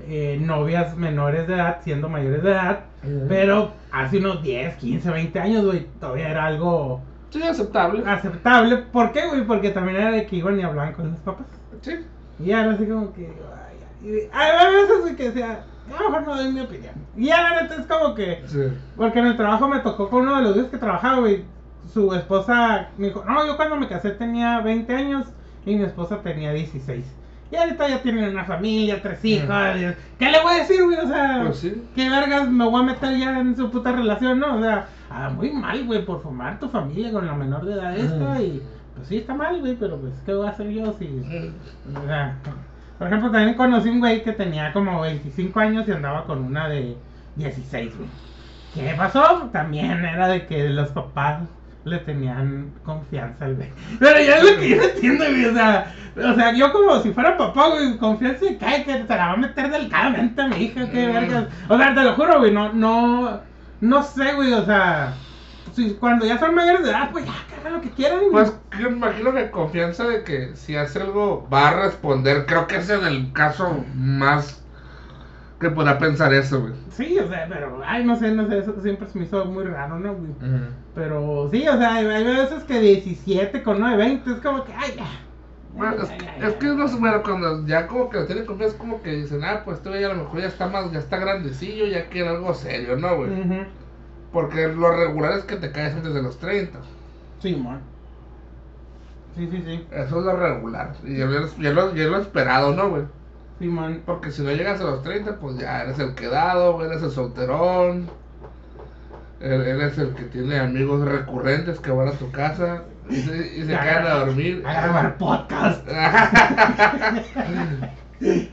eh, 0.08 0.38
novias 0.40 0.96
menores 0.96 1.46
de 1.46 1.54
edad 1.54 1.78
siendo 1.82 2.08
mayores 2.08 2.42
de 2.42 2.50
edad. 2.50 2.80
Pero 3.28 3.72
hace 3.92 4.18
unos 4.18 4.42
10, 4.42 4.76
15, 4.76 5.10
20 5.10 5.40
años, 5.40 5.64
güey, 5.64 5.86
todavía 6.00 6.28
era 6.30 6.46
algo 6.46 7.00
Sí, 7.30 7.42
aceptable. 7.42 8.02
aceptable. 8.06 8.76
¿Por 8.78 9.12
qué, 9.12 9.26
güey? 9.28 9.44
Porque 9.46 9.70
también 9.70 9.96
era 9.98 10.10
de 10.10 10.26
que 10.26 10.36
iban 10.36 10.58
y 10.58 10.62
hablaban 10.62 10.92
con 10.92 11.10
los 11.10 11.18
papás. 11.20 11.46
Sí. 11.80 11.92
Y 12.38 12.50
era 12.50 12.70
así 12.72 12.86
como 12.86 13.12
que. 13.14 13.30
ay, 14.02 14.28
ay, 14.32 14.66
a 14.66 14.70
veces 14.70 15.16
que 15.16 15.24
decía, 15.30 15.64
a 15.96 16.02
lo 16.02 16.10
mejor 16.10 16.26
no 16.26 16.36
doy 16.36 16.52
mi 16.52 16.60
opinión. 16.60 16.94
Y 17.16 17.26
ya 17.26 17.42
la 17.42 17.62
neta 17.62 17.76
es 17.76 17.86
como 17.86 18.14
que. 18.14 18.42
Sí. 18.46 18.60
Porque 18.96 19.18
en 19.20 19.26
el 19.26 19.36
trabajo 19.36 19.68
me 19.68 19.78
tocó 19.80 20.08
con 20.10 20.22
uno 20.22 20.36
de 20.36 20.42
los 20.42 20.54
días 20.54 20.66
que 20.66 20.78
trabajaba, 20.78 21.20
güey. 21.20 21.44
Su 21.92 22.12
esposa 22.14 22.88
me 22.98 23.06
dijo, 23.08 23.24
no, 23.26 23.46
yo 23.46 23.56
cuando 23.56 23.76
me 23.76 23.88
casé 23.88 24.10
tenía 24.10 24.60
20 24.60 24.94
años 24.94 25.26
y 25.64 25.76
mi 25.76 25.84
esposa 25.84 26.20
tenía 26.22 26.52
16. 26.52 27.04
Y 27.50 27.56
ahorita 27.56 27.88
ya 27.88 28.02
tienen 28.02 28.30
una 28.30 28.44
familia, 28.44 29.02
tres 29.02 29.24
hijos. 29.24 29.48
¿Qué 30.18 30.30
le 30.30 30.40
voy 30.42 30.52
a 30.54 30.58
decir, 30.58 30.84
güey? 30.84 30.98
O 30.98 31.08
sea, 31.08 31.42
Pues 31.46 31.58
sí. 31.58 31.82
¿qué 31.96 32.08
vergas 32.08 32.48
me 32.48 32.64
voy 32.64 32.80
a 32.80 32.84
meter 32.84 33.16
ya 33.18 33.40
en 33.40 33.56
su 33.56 33.70
puta 33.70 33.90
relación, 33.92 34.38
no? 34.38 34.56
O 34.56 34.60
sea, 34.60 34.86
ah, 35.10 35.30
muy 35.30 35.50
mal, 35.50 35.84
güey, 35.84 36.04
por 36.04 36.22
formar 36.22 36.60
tu 36.60 36.68
familia 36.68 37.10
con 37.10 37.26
la 37.26 37.34
menor 37.34 37.64
de 37.64 37.74
edad 37.74 37.96
esta. 37.96 38.34
Mm. 38.34 38.40
Y 38.42 38.62
pues 38.94 39.08
sí, 39.08 39.16
está 39.18 39.34
mal, 39.34 39.58
güey, 39.60 39.74
pero 39.74 39.98
pues, 39.98 40.12
¿qué 40.24 40.32
voy 40.32 40.46
a 40.46 40.50
hacer 40.50 40.68
yo 40.70 40.94
si. 40.98 41.06
Mm. 41.06 41.96
O 41.96 42.06
sea, 42.06 42.36
por 42.98 43.08
ejemplo, 43.08 43.30
también 43.30 43.56
conocí 43.56 43.88
un 43.88 43.98
güey 43.98 44.22
que 44.22 44.32
tenía 44.32 44.72
como 44.72 45.00
25 45.00 45.58
años 45.58 45.88
y 45.88 45.92
andaba 45.92 46.24
con 46.26 46.44
una 46.44 46.68
de 46.68 46.96
16, 47.36 47.96
güey. 47.96 48.08
¿Qué 48.74 48.94
pasó? 48.96 49.48
También 49.52 50.04
era 50.04 50.28
de 50.28 50.46
que 50.46 50.68
los 50.68 50.90
papás 50.90 51.40
le 51.84 51.98
tenían 51.98 52.72
confianza 52.84 53.44
al 53.46 53.54
güey. 53.56 53.70
Pero 53.98 54.20
ya 54.20 54.36
es 54.38 54.44
lo 54.44 54.58
que 54.60 54.68
yo 54.68 54.82
entiendo, 54.82 55.24
güey. 55.24 55.44
O 55.46 55.54
sea, 55.54 55.94
o 56.16 56.34
sea, 56.34 56.52
yo 56.52 56.72
como 56.72 57.00
si 57.02 57.12
fuera 57.12 57.36
papá, 57.38 57.68
güey, 57.70 57.96
confianza 57.96 58.44
y 58.46 58.56
cae 58.56 58.84
que 58.84 58.92
se 58.92 59.08
la 59.08 59.26
va 59.26 59.32
a 59.32 59.36
meter 59.36 59.70
delicadamente 59.70 60.42
a 60.42 60.48
mi 60.48 60.56
hija, 60.56 60.90
qué 60.90 61.08
Mm. 61.08 61.12
vergas. 61.12 61.44
O 61.68 61.76
sea, 61.78 61.94
te 61.94 62.02
lo 62.02 62.14
juro, 62.14 62.38
güey, 62.40 62.52
no, 62.52 62.72
no, 62.72 63.40
no 63.80 64.02
sé, 64.02 64.32
güey, 64.34 64.52
o 64.52 64.64
sea, 64.64 65.14
si 65.72 65.94
cuando 65.94 66.26
ya 66.26 66.38
son 66.38 66.54
mayores 66.54 66.82
de 66.82 66.90
edad, 66.90 67.10
pues 67.12 67.24
ya, 67.24 67.32
que 67.48 67.54
hagan 67.60 67.72
lo 67.74 67.80
que 67.80 67.90
quieran, 67.90 68.18
güey. 68.18 68.30
Pues 68.32 68.52
yo 68.78 68.90
me 68.90 68.96
imagino 68.96 69.32
que 69.32 69.50
confianza 69.50 70.04
de 70.04 70.22
que 70.24 70.54
si 70.56 70.76
hace 70.76 71.00
algo 71.00 71.48
va 71.52 71.68
a 71.68 71.82
responder. 71.84 72.44
Creo 72.46 72.66
que 72.66 72.76
ese 72.76 72.96
es 72.96 73.02
el 73.04 73.32
caso 73.32 73.84
más 73.94 74.59
que 75.60 75.70
podrá 75.70 75.98
pensar 75.98 76.32
eso, 76.32 76.62
güey. 76.62 76.72
Sí, 76.90 77.18
o 77.18 77.28
sea, 77.28 77.46
pero, 77.48 77.80
ay, 77.84 78.04
no 78.04 78.16
sé, 78.16 78.32
no 78.32 78.48
sé, 78.48 78.58
eso 78.58 78.74
siempre 78.82 79.06
se 79.08 79.18
me 79.18 79.24
hizo 79.26 79.44
muy 79.44 79.64
raro, 79.64 79.98
¿no, 79.98 80.14
güey? 80.14 80.32
Pero 80.94 81.48
sí, 81.50 81.68
o 81.68 81.76
sea, 81.76 81.96
hay 81.96 82.06
hay 82.06 82.24
veces 82.24 82.64
que 82.64 82.80
17 82.80 83.62
con 83.62 83.78
9, 83.78 83.96
20, 83.96 84.30
es 84.32 84.36
como 84.40 84.64
que, 84.64 84.72
ay, 84.72 84.94
ya. 84.96 85.06
Bueno, 85.74 86.02
es, 86.02 86.10
es 86.10 86.54
que 86.56 86.66
ya. 86.66 86.72
no 86.74 86.88
sé, 86.88 86.96
bueno, 86.96 87.22
cuando 87.22 87.64
ya 87.66 87.86
como 87.86 88.10
que 88.10 88.18
lo 88.18 88.26
tienen 88.26 88.44
confianza, 88.46 88.74
es 88.74 88.80
como 88.80 89.02
que 89.02 89.12
dicen, 89.12 89.44
ah, 89.44 89.60
pues 89.64 89.76
este 89.76 89.90
güey 89.90 90.02
a 90.02 90.08
lo 90.08 90.24
mejor 90.24 90.40
ya 90.40 90.46
está 90.48 90.66
más, 90.66 90.90
ya 90.90 90.98
está 90.98 91.18
grandecillo, 91.18 91.86
ya 91.86 92.08
quiere 92.08 92.30
algo 92.30 92.52
serio, 92.54 92.96
¿no, 92.96 93.16
güey? 93.16 93.30
Ujú. 93.30 93.64
Porque 94.32 94.66
lo 94.68 94.90
regular 94.96 95.32
es 95.34 95.44
que 95.44 95.56
te 95.56 95.70
caes 95.72 95.94
antes 95.94 96.12
de 96.14 96.22
los 96.22 96.38
30. 96.38 96.78
Sí, 97.40 97.54
man. 97.56 97.80
Sí, 99.36 99.48
sí, 99.50 99.62
sí. 99.64 99.86
Eso 99.92 100.18
es 100.20 100.24
lo 100.24 100.36
regular. 100.36 100.92
Y 101.04 101.16
yo, 101.18 101.26
lo- 101.26 101.56
yo 101.56 101.72
lo, 101.72 101.94
yo 101.94 102.08
lo 102.10 102.18
esperado, 102.18 102.74
¿no, 102.74 102.88
güey? 102.90 103.02
Sí, 103.60 103.66
man. 103.66 104.02
Porque 104.04 104.32
si 104.32 104.42
no 104.42 104.50
llegas 104.50 104.80
a 104.80 104.84
los 104.84 105.02
30, 105.04 105.36
pues 105.36 105.56
ya 105.58 105.82
eres 105.82 105.98
el 106.00 106.14
quedado, 106.16 106.84
eres 106.84 107.02
el 107.04 107.10
solterón. 107.12 108.08
Er- 109.40 109.60
Eres 109.68 109.96
el 109.98 110.12
que 110.14 110.24
tiene 110.24 110.58
amigos 110.58 111.02
recurrentes 111.06 111.78
que 111.80 111.90
van 111.92 112.08
a 112.08 112.12
tu 112.12 112.30
casa 112.32 112.82
y 113.08 113.16
se, 113.16 113.56
y 113.58 113.60
se 113.62 113.68
quedan 113.68 114.06
a 114.06 114.14
dormir. 114.24 114.62
A 114.66 114.72
grabar 114.82 115.16
podcast. 115.16 115.86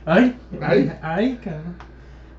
Ay, 0.05 0.37
Ay. 0.61 0.91
ay, 1.01 1.39
cabrón. 1.43 1.75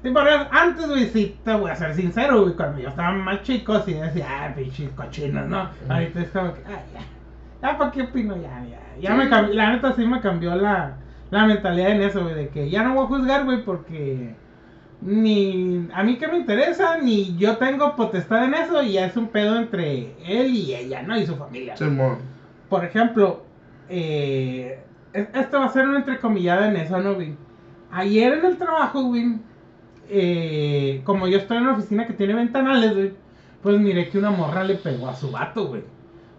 Sí, 0.02 0.14
antes, 0.50 0.86
güey, 0.88 1.06
sí, 1.10 1.38
te 1.44 1.54
voy 1.54 1.70
a 1.70 1.76
ser 1.76 1.94
sincero, 1.94 2.42
güey, 2.42 2.54
cuando 2.54 2.78
yo 2.78 2.88
estaba 2.88 3.12
más 3.12 3.42
chico, 3.42 3.80
sí 3.82 3.92
decía, 3.94 4.26
ah, 4.30 4.54
pinches 4.56 4.88
cochinos, 4.92 5.46
¿no? 5.48 5.68
Ahorita 5.88 6.20
es 6.20 6.28
como 6.30 6.54
que, 6.54 6.60
ay, 6.66 6.82
ya. 6.94 7.00
Ya, 7.72 7.76
¿para 7.76 7.90
qué 7.90 8.02
opino? 8.02 8.36
Ya, 8.36 8.64
ya. 8.64 8.78
Ya 9.00 9.14
me 9.14 9.28
cambió, 9.28 9.54
la 9.54 9.72
neta 9.72 9.92
sí 9.94 10.06
me 10.06 10.20
cambió 10.20 10.54
la, 10.54 10.94
la 11.30 11.46
mentalidad 11.46 11.90
en 11.90 12.02
eso, 12.02 12.22
güey, 12.22 12.34
de 12.34 12.48
que 12.48 12.70
ya 12.70 12.82
no 12.82 12.94
voy 12.94 13.04
a 13.04 13.08
juzgar, 13.08 13.44
güey, 13.44 13.62
porque 13.64 14.34
ni 15.00 15.86
a 15.94 16.02
mí 16.02 16.18
que 16.18 16.26
me 16.28 16.38
interesa, 16.38 16.98
ni 16.98 17.36
yo 17.36 17.56
tengo 17.56 17.94
potestad 17.94 18.44
en 18.44 18.54
eso, 18.54 18.82
y 18.82 18.92
ya 18.92 19.06
es 19.06 19.16
un 19.16 19.28
pedo 19.28 19.56
entre 19.58 20.14
él 20.26 20.54
y 20.54 20.74
ella, 20.74 21.02
¿no? 21.02 21.16
Y 21.18 21.26
su 21.26 21.36
familia. 21.36 21.76
Simón. 21.76 22.18
Por 22.68 22.84
ejemplo, 22.84 23.42
eh, 23.88 24.80
es- 25.12 25.28
esto 25.34 25.58
va 25.60 25.66
a 25.66 25.72
ser 25.72 25.86
una 25.88 25.98
entrecomillada 25.98 26.68
en 26.68 26.76
eso, 26.76 26.98
¿no, 27.00 27.14
güey? 27.14 27.34
Ayer 27.92 28.32
en 28.34 28.44
el 28.44 28.56
trabajo, 28.58 29.02
güey, 29.04 29.36
eh, 30.08 31.00
como 31.04 31.28
yo 31.28 31.38
estoy 31.38 31.58
en 31.58 31.64
una 31.64 31.72
oficina 31.74 32.06
que 32.06 32.12
tiene 32.14 32.34
ventanales, 32.34 32.94
güey, 32.94 33.12
pues 33.62 33.78
miré 33.78 34.08
que 34.08 34.18
una 34.18 34.30
morra 34.30 34.64
le 34.64 34.74
pegó 34.76 35.08
a 35.08 35.14
su 35.14 35.30
vato, 35.30 35.66
güey. 35.68 35.82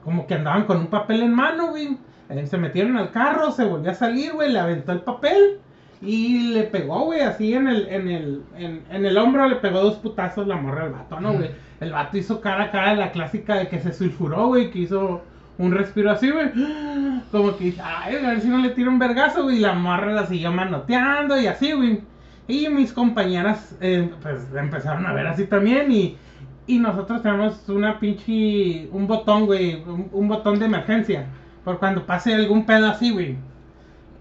Como 0.03 0.25
que 0.27 0.33
andaban 0.35 0.65
con 0.65 0.77
un 0.77 0.87
papel 0.87 1.21
en 1.21 1.33
mano, 1.33 1.69
güey. 1.69 1.97
Eh, 2.29 2.45
se 2.47 2.57
metieron 2.57 2.97
al 2.97 3.11
carro, 3.11 3.51
se 3.51 3.65
volvió 3.65 3.91
a 3.91 3.95
salir, 3.95 4.33
güey, 4.33 4.51
le 4.51 4.59
aventó 4.59 4.91
el 4.91 5.01
papel 5.01 5.59
y 6.01 6.53
le 6.53 6.63
pegó, 6.63 7.05
güey, 7.05 7.21
así 7.21 7.53
en 7.53 7.67
el, 7.67 7.87
en 7.89 8.07
el, 8.07 8.43
en, 8.55 8.83
en 8.89 9.05
el 9.05 9.17
hombro, 9.17 9.47
le 9.47 9.57
pegó 9.57 9.81
dos 9.81 9.95
putazos 9.95 10.47
la 10.47 10.55
morra 10.55 10.85
al 10.85 10.91
vato, 10.91 11.19
¿no, 11.19 11.33
güey? 11.33 11.49
El 11.79 11.91
vato 11.91 12.17
hizo 12.17 12.39
cara 12.39 12.65
a 12.65 12.71
cara 12.71 12.95
la 12.95 13.11
clásica 13.11 13.55
de 13.55 13.67
que 13.67 13.79
se 13.79 13.91
sulfuró, 13.91 14.47
güey, 14.47 14.69
que 14.71 14.79
hizo 14.79 15.21
un 15.57 15.71
respiro 15.71 16.11
así, 16.11 16.29
güey. 16.31 16.51
Como 17.31 17.57
que 17.57 17.73
ay, 17.83 18.15
a 18.15 18.29
ver 18.29 18.41
si 18.41 18.47
no 18.47 18.57
le 18.59 18.69
tiro 18.69 18.89
un 18.89 18.99
vergazo, 18.99 19.43
güey. 19.43 19.57
Y 19.57 19.59
la 19.59 19.73
morra 19.73 20.13
la 20.13 20.25
siguió 20.25 20.51
manoteando 20.51 21.39
y 21.39 21.47
así, 21.47 21.73
güey. 21.73 22.01
Y 22.47 22.67
mis 22.69 22.93
compañeras, 22.93 23.77
eh, 23.81 24.09
pues, 24.21 24.47
empezaron 24.55 25.05
a 25.05 25.13
ver 25.13 25.27
así 25.27 25.45
también. 25.45 25.91
Y, 25.91 26.17
y 26.65 26.79
nosotros 26.79 27.21
tenemos 27.21 27.67
una 27.69 27.99
pinche, 27.99 28.87
un 28.91 29.05
botón, 29.05 29.45
güey, 29.45 29.83
un, 29.83 30.09
un 30.11 30.27
botón 30.27 30.59
de 30.59 30.65
emergencia. 30.65 31.27
Por 31.63 31.79
cuando 31.79 32.05
pase 32.05 32.33
algún 32.33 32.65
pedo 32.65 32.87
así, 32.87 33.11
güey. 33.11 33.37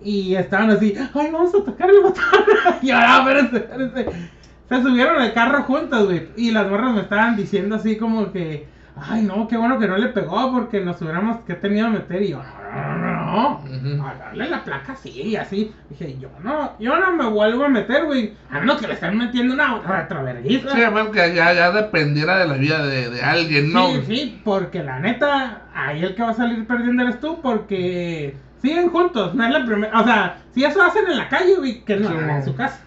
Y 0.02 0.34
estaban 0.34 0.70
así, 0.70 0.94
ay, 1.14 1.30
vamos 1.32 1.54
a 1.54 1.64
tocar 1.64 1.90
el 1.90 2.00
botón. 2.00 2.22
y 2.82 2.90
ahora, 2.90 3.18
espérense, 3.18 3.56
espérense. 3.56 4.28
Se 4.68 4.82
subieron 4.82 5.20
al 5.20 5.32
carro 5.32 5.62
juntas, 5.64 6.04
güey. 6.04 6.28
Y 6.36 6.50
las 6.50 6.68
morras 6.68 6.94
me 6.94 7.00
estaban 7.02 7.36
diciendo 7.36 7.76
así 7.76 7.96
como 7.96 8.30
que, 8.32 8.68
ay, 8.96 9.22
no, 9.22 9.48
qué 9.48 9.56
bueno 9.56 9.78
que 9.78 9.88
no 9.88 9.96
le 9.96 10.08
pegó 10.08 10.52
porque 10.52 10.80
nos 10.80 11.00
hubiéramos 11.00 11.38
que 11.40 11.54
tenido 11.54 11.86
a 11.86 11.90
meter. 11.90 12.22
Y 12.22 12.30
yo, 12.30 12.42
no, 12.42 12.98
no, 12.98 13.17
no. 13.28 14.06
A 14.06 14.14
darle 14.14 14.48
la 14.48 14.64
placa 14.64 14.96
sí, 14.96 15.10
y 15.10 15.36
así. 15.36 15.72
Dije, 15.90 16.16
yo 16.18 16.28
no, 16.42 16.78
yo 16.78 16.98
no 16.98 17.12
me 17.12 17.26
vuelvo 17.26 17.64
a 17.64 17.68
meter, 17.68 18.04
güey. 18.04 18.34
A 18.50 18.60
menos 18.60 18.80
que 18.80 18.86
le 18.86 18.94
estén 18.94 19.16
metiendo 19.16 19.54
una 19.54 19.80
retroverguiza. 19.80 20.70
Sí, 20.70 20.82
además 20.82 21.08
que 21.08 21.34
ya, 21.34 21.52
ya 21.52 21.70
dependiera 21.70 22.38
de 22.38 22.46
la 22.46 22.54
vida 22.54 22.86
de, 22.86 23.10
de 23.10 23.22
alguien, 23.22 23.72
¿no? 23.72 23.88
Sí, 23.88 24.02
sí, 24.06 24.40
porque 24.44 24.82
la 24.82 24.98
neta, 25.00 25.62
ahí 25.74 26.02
el 26.02 26.14
que 26.14 26.22
va 26.22 26.30
a 26.30 26.34
salir 26.34 26.66
perdiendo 26.66 27.02
eres 27.02 27.20
tú, 27.20 27.40
porque 27.42 28.36
siguen 28.60 28.90
juntos, 28.90 29.34
no 29.34 29.44
es 29.44 29.50
la 29.50 29.64
primera, 29.64 30.00
o 30.00 30.04
sea, 30.04 30.38
si 30.52 30.64
eso 30.64 30.82
hacen 30.82 31.06
en 31.08 31.16
la 31.16 31.28
calle, 31.28 31.56
güey, 31.56 31.84
que 31.84 31.96
no 31.96 32.08
Sí, 32.08 32.14
en 32.16 32.44
su 32.44 32.54
casa. 32.54 32.80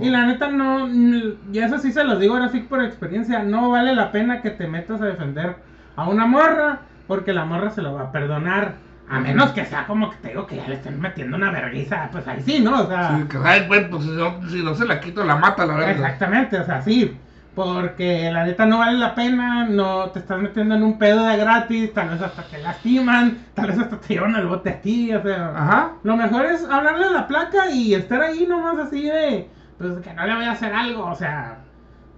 Y 0.00 0.08
la 0.08 0.24
neta 0.24 0.48
no, 0.48 0.88
y 0.88 1.58
eso 1.58 1.78
sí 1.78 1.92
se 1.92 2.04
los 2.04 2.18
digo 2.18 2.34
ahora 2.34 2.48
sí 2.48 2.60
por 2.60 2.82
experiencia, 2.82 3.42
no 3.42 3.70
vale 3.70 3.94
la 3.94 4.12
pena 4.12 4.40
que 4.40 4.50
te 4.50 4.66
metas 4.66 5.02
a 5.02 5.06
defender 5.06 5.56
a 5.96 6.08
una 6.08 6.24
morra, 6.26 6.80
porque 7.06 7.34
la 7.34 7.44
morra 7.44 7.68
se 7.70 7.82
lo 7.82 7.92
va 7.92 8.04
a 8.04 8.12
perdonar. 8.12 8.76
A 9.08 9.20
menos 9.20 9.50
que 9.50 9.64
sea 9.66 9.86
como 9.86 10.10
que 10.10 10.16
te 10.16 10.28
digo 10.28 10.46
que 10.46 10.56
ya 10.56 10.66
le 10.66 10.76
estén 10.76 10.98
metiendo 10.98 11.36
una 11.36 11.50
vergüenza, 11.50 12.08
pues 12.10 12.26
ahí 12.26 12.40
sí, 12.40 12.60
¿no? 12.60 12.82
O 12.82 12.86
sea, 12.86 13.16
Sí, 13.18 13.24
que, 13.28 13.38
ay, 13.44 13.66
güey, 13.66 13.88
pues 13.90 14.02
si 14.02 14.10
no, 14.10 14.48
si 14.48 14.62
no 14.62 14.74
se 14.74 14.86
la 14.86 14.98
quito, 15.00 15.24
la 15.24 15.36
mata, 15.36 15.66
la 15.66 15.74
verdad. 15.74 15.90
Exactamente, 15.90 16.58
o 16.58 16.64
sea, 16.64 16.80
sí. 16.80 17.16
Porque 17.54 18.30
la 18.32 18.44
neta 18.44 18.66
no 18.66 18.78
vale 18.78 18.98
la 18.98 19.14
pena, 19.14 19.66
no 19.68 20.10
te 20.10 20.18
estás 20.18 20.40
metiendo 20.40 20.74
en 20.74 20.82
un 20.82 20.98
pedo 20.98 21.24
de 21.24 21.36
gratis, 21.36 21.92
tal 21.92 22.08
vez 22.08 22.20
hasta 22.22 22.42
te 22.42 22.58
lastiman, 22.60 23.38
tal 23.54 23.68
vez 23.68 23.78
hasta 23.78 24.00
te 24.00 24.14
llevan 24.14 24.34
al 24.34 24.46
bote 24.46 24.70
a 24.70 24.80
ti, 24.80 25.12
o 25.14 25.22
sea. 25.22 25.52
Ajá. 25.54 25.92
Lo 26.02 26.16
mejor 26.16 26.46
es 26.46 26.64
hablarle 26.64 27.04
a 27.06 27.10
la 27.10 27.28
placa 27.28 27.70
y 27.70 27.94
estar 27.94 28.20
ahí 28.22 28.46
nomás 28.48 28.78
así 28.78 29.02
de, 29.04 29.48
pues 29.78 29.98
que 29.98 30.14
no 30.14 30.26
le 30.26 30.34
voy 30.34 30.44
a 30.46 30.52
hacer 30.52 30.72
algo, 30.74 31.04
o 31.04 31.14
sea. 31.14 31.58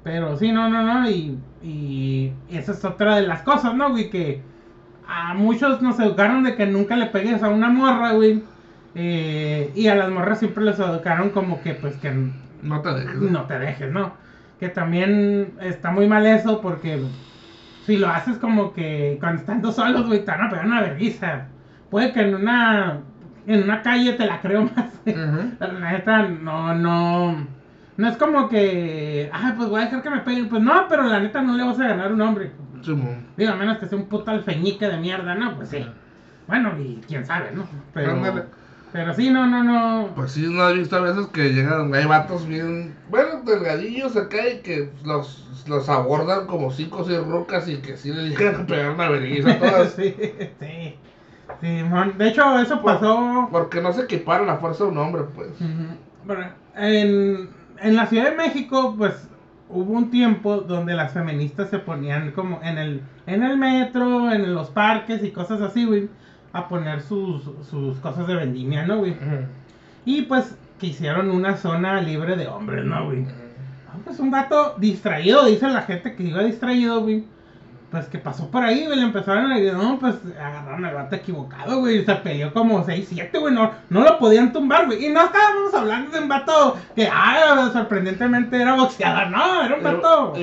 Pero 0.04 0.36
sí, 0.36 0.52
no, 0.52 0.70
no, 0.70 0.82
no, 0.82 1.10
y, 1.10 1.38
y 1.62 2.32
esa 2.48 2.72
es 2.72 2.84
otra 2.84 3.16
de 3.16 3.26
las 3.26 3.42
cosas, 3.42 3.74
¿no, 3.74 3.90
güey? 3.90 4.08
Que 4.08 4.40
a 5.08 5.34
muchos 5.34 5.80
nos 5.82 5.98
educaron 6.00 6.42
de 6.44 6.54
que 6.56 6.66
nunca 6.66 6.96
le 6.96 7.06
pegues 7.06 7.42
a 7.42 7.48
una 7.48 7.68
morra, 7.68 8.12
güey. 8.12 8.42
eh, 8.94 9.70
y 9.74 9.88
a 9.88 9.94
las 9.94 10.10
morras 10.10 10.38
siempre 10.38 10.64
les 10.64 10.78
educaron 10.78 11.30
como 11.30 11.60
que, 11.62 11.74
pues, 11.74 11.96
que 11.96 12.10
No 12.62 12.80
te 12.80 12.92
dejes. 12.94 13.14
no 13.16 13.42
te 13.44 13.58
dejes, 13.58 13.92
¿no? 13.92 14.14
Que 14.58 14.68
también 14.70 15.52
está 15.60 15.90
muy 15.90 16.06
mal 16.08 16.24
eso 16.26 16.60
porque 16.62 17.00
si 17.84 17.98
lo 17.98 18.08
haces 18.08 18.38
como 18.38 18.72
que 18.72 19.16
cuando 19.20 19.40
estando 19.40 19.70
solos, 19.72 20.06
güey, 20.06 20.24
te 20.24 20.30
van 20.30 20.42
a 20.46 20.50
pegar 20.50 20.66
una 20.66 20.80
vergüenza. 20.80 21.48
Puede 21.90 22.12
que 22.12 22.20
en 22.22 22.34
una 22.34 23.00
en 23.46 23.62
una 23.62 23.82
calle 23.82 24.14
te 24.14 24.26
la 24.26 24.40
creo 24.40 24.62
más. 24.76 24.92
Ujú. 25.06 25.50
Pero 25.58 25.72
la 25.78 25.92
neta, 25.92 26.22
no, 26.28 26.74
no. 26.74 27.46
No 27.98 28.08
es 28.08 28.16
como 28.16 28.48
que, 28.48 29.30
ay, 29.32 29.52
pues 29.56 29.68
voy 29.68 29.80
a 29.80 29.84
dejar 29.84 30.02
que 30.02 30.10
me 30.10 30.20
peguen. 30.20 30.48
Pues 30.48 30.62
no, 30.62 30.86
pero 30.88 31.04
la 31.04 31.20
neta 31.20 31.42
no 31.42 31.54
le 31.56 31.62
vas 31.64 31.78
a 31.78 31.86
ganar 31.86 32.12
un 32.12 32.20
hombre. 32.22 32.50
Simón. 32.82 33.26
Digo, 33.36 33.52
a 33.52 33.56
menos 33.56 33.78
que 33.78 33.86
sea 33.86 33.98
un 33.98 34.06
puto 34.06 34.30
alfeñique 34.30 34.86
de 34.86 34.96
mierda, 34.98 35.34
¿no? 35.34 35.56
Pues 35.56 35.70
sí. 35.70 35.86
Bueno, 36.46 36.72
y 36.78 37.00
quién 37.06 37.24
sabe, 37.26 37.50
¿no? 37.52 37.66
Pero. 37.92 38.16
Pero 38.92 39.12
sí, 39.12 39.30
no, 39.30 39.46
no, 39.46 39.62
no. 39.62 40.14
Pues 40.14 40.32
sí, 40.32 40.46
no 40.48 40.68
he 40.68 40.74
visto 40.74 40.96
a 40.96 41.00
veces 41.00 41.26
que 41.26 41.52
llegan, 41.52 41.92
hay 41.94 42.06
vatos 42.06 42.46
bien, 42.46 42.94
bueno, 43.10 43.42
delgadillos 43.44 44.16
acá 44.16 44.48
y 44.48 44.60
que 44.60 44.90
los, 45.04 45.66
los 45.66 45.88
abordan 45.88 46.46
como 46.46 46.70
cinco 46.70 46.98
o 47.00 47.04
seis 47.04 47.18
rocas 47.18 47.68
y 47.68 47.78
que 47.78 47.96
sí 47.96 48.12
le 48.12 48.30
llegan 48.30 48.62
a 48.62 48.66
pegar 48.66 48.92
una 48.92 49.08
vergüenza 49.10 49.50
a 49.50 49.58
todas. 49.58 49.92
sí, 49.96 50.14
sí. 50.60 50.96
Sí, 51.60 51.82
mon. 51.84 52.16
De 52.16 52.28
hecho, 52.28 52.58
eso 52.58 52.82
pasó. 52.82 53.48
Porque 53.50 53.80
no 53.80 53.92
se 53.92 54.02
equipara 54.02 54.44
la 54.44 54.56
fuerza 54.56 54.84
de 54.84 54.90
un 54.90 54.98
hombre, 54.98 55.22
pues. 55.34 55.50
Ujú. 55.60 55.96
Bueno, 56.24 56.46
en, 56.74 57.50
en 57.80 57.96
la 57.96 58.06
Ciudad 58.06 58.30
de 58.30 58.36
México, 58.36 58.94
pues 58.96 59.28
hubo 59.68 59.92
un 59.92 60.10
tiempo 60.10 60.58
donde 60.58 60.94
las 60.94 61.12
feministas 61.12 61.70
se 61.70 61.78
ponían 61.78 62.30
como 62.32 62.60
en 62.62 62.78
el, 62.78 63.02
en 63.26 63.42
el 63.42 63.56
metro, 63.56 64.30
en 64.32 64.54
los 64.54 64.70
parques 64.70 65.22
y 65.24 65.30
cosas 65.30 65.60
así, 65.60 65.84
güey, 65.84 66.08
a 66.52 66.68
poner 66.68 67.02
sus, 67.02 67.42
sus 67.68 67.98
cosas 67.98 68.26
de 68.26 68.34
vendimia, 68.36 68.86
¿no, 68.86 68.98
güey? 68.98 69.16
Y 70.04 70.22
pues 70.22 70.56
que 70.78 70.88
hicieron 70.88 71.30
una 71.30 71.56
zona 71.56 72.00
libre 72.00 72.36
de 72.36 72.46
hombres, 72.46 72.84
¿no, 72.84 73.06
güey? 73.06 73.24
Ah, 73.88 73.96
Pues 74.04 74.18
un 74.20 74.30
gato 74.30 74.74
distraído, 74.78 75.46
dice 75.46 75.68
la 75.68 75.82
gente 75.82 76.14
que 76.14 76.22
iba 76.22 76.42
distraído, 76.42 77.00
güey. 77.02 77.24
Pues 77.96 78.08
que 78.08 78.18
pasó 78.18 78.50
por 78.50 78.62
ahí, 78.62 78.84
güey, 78.84 78.98
le 78.98 79.06
empezaron 79.06 79.50
a 79.50 79.56
decir, 79.56 79.72
no, 79.72 79.98
pues 79.98 80.16
agarraron 80.38 80.84
al 80.84 80.92
gato 80.92 81.16
equivocado, 81.16 81.80
güey, 81.80 82.04
se 82.04 82.14
peleó 82.16 82.52
como 82.52 82.84
6, 82.84 83.06
7, 83.08 83.38
güey, 83.38 83.54
no, 83.54 83.70
no 83.88 84.02
lo 84.02 84.18
podían 84.18 84.52
tumbar, 84.52 84.84
güey. 84.84 85.06
Y 85.06 85.08
no 85.08 85.24
estábamos 85.24 85.72
hablando 85.72 86.10
de 86.10 86.18
un 86.18 86.28
vato 86.28 86.76
que, 86.94 87.08
ah, 87.10 87.70
sorprendentemente 87.72 88.60
era 88.60 88.74
boxeador, 88.74 89.30
no, 89.30 89.64
era 89.64 89.76
un 89.76 89.82
vato. 89.82 90.34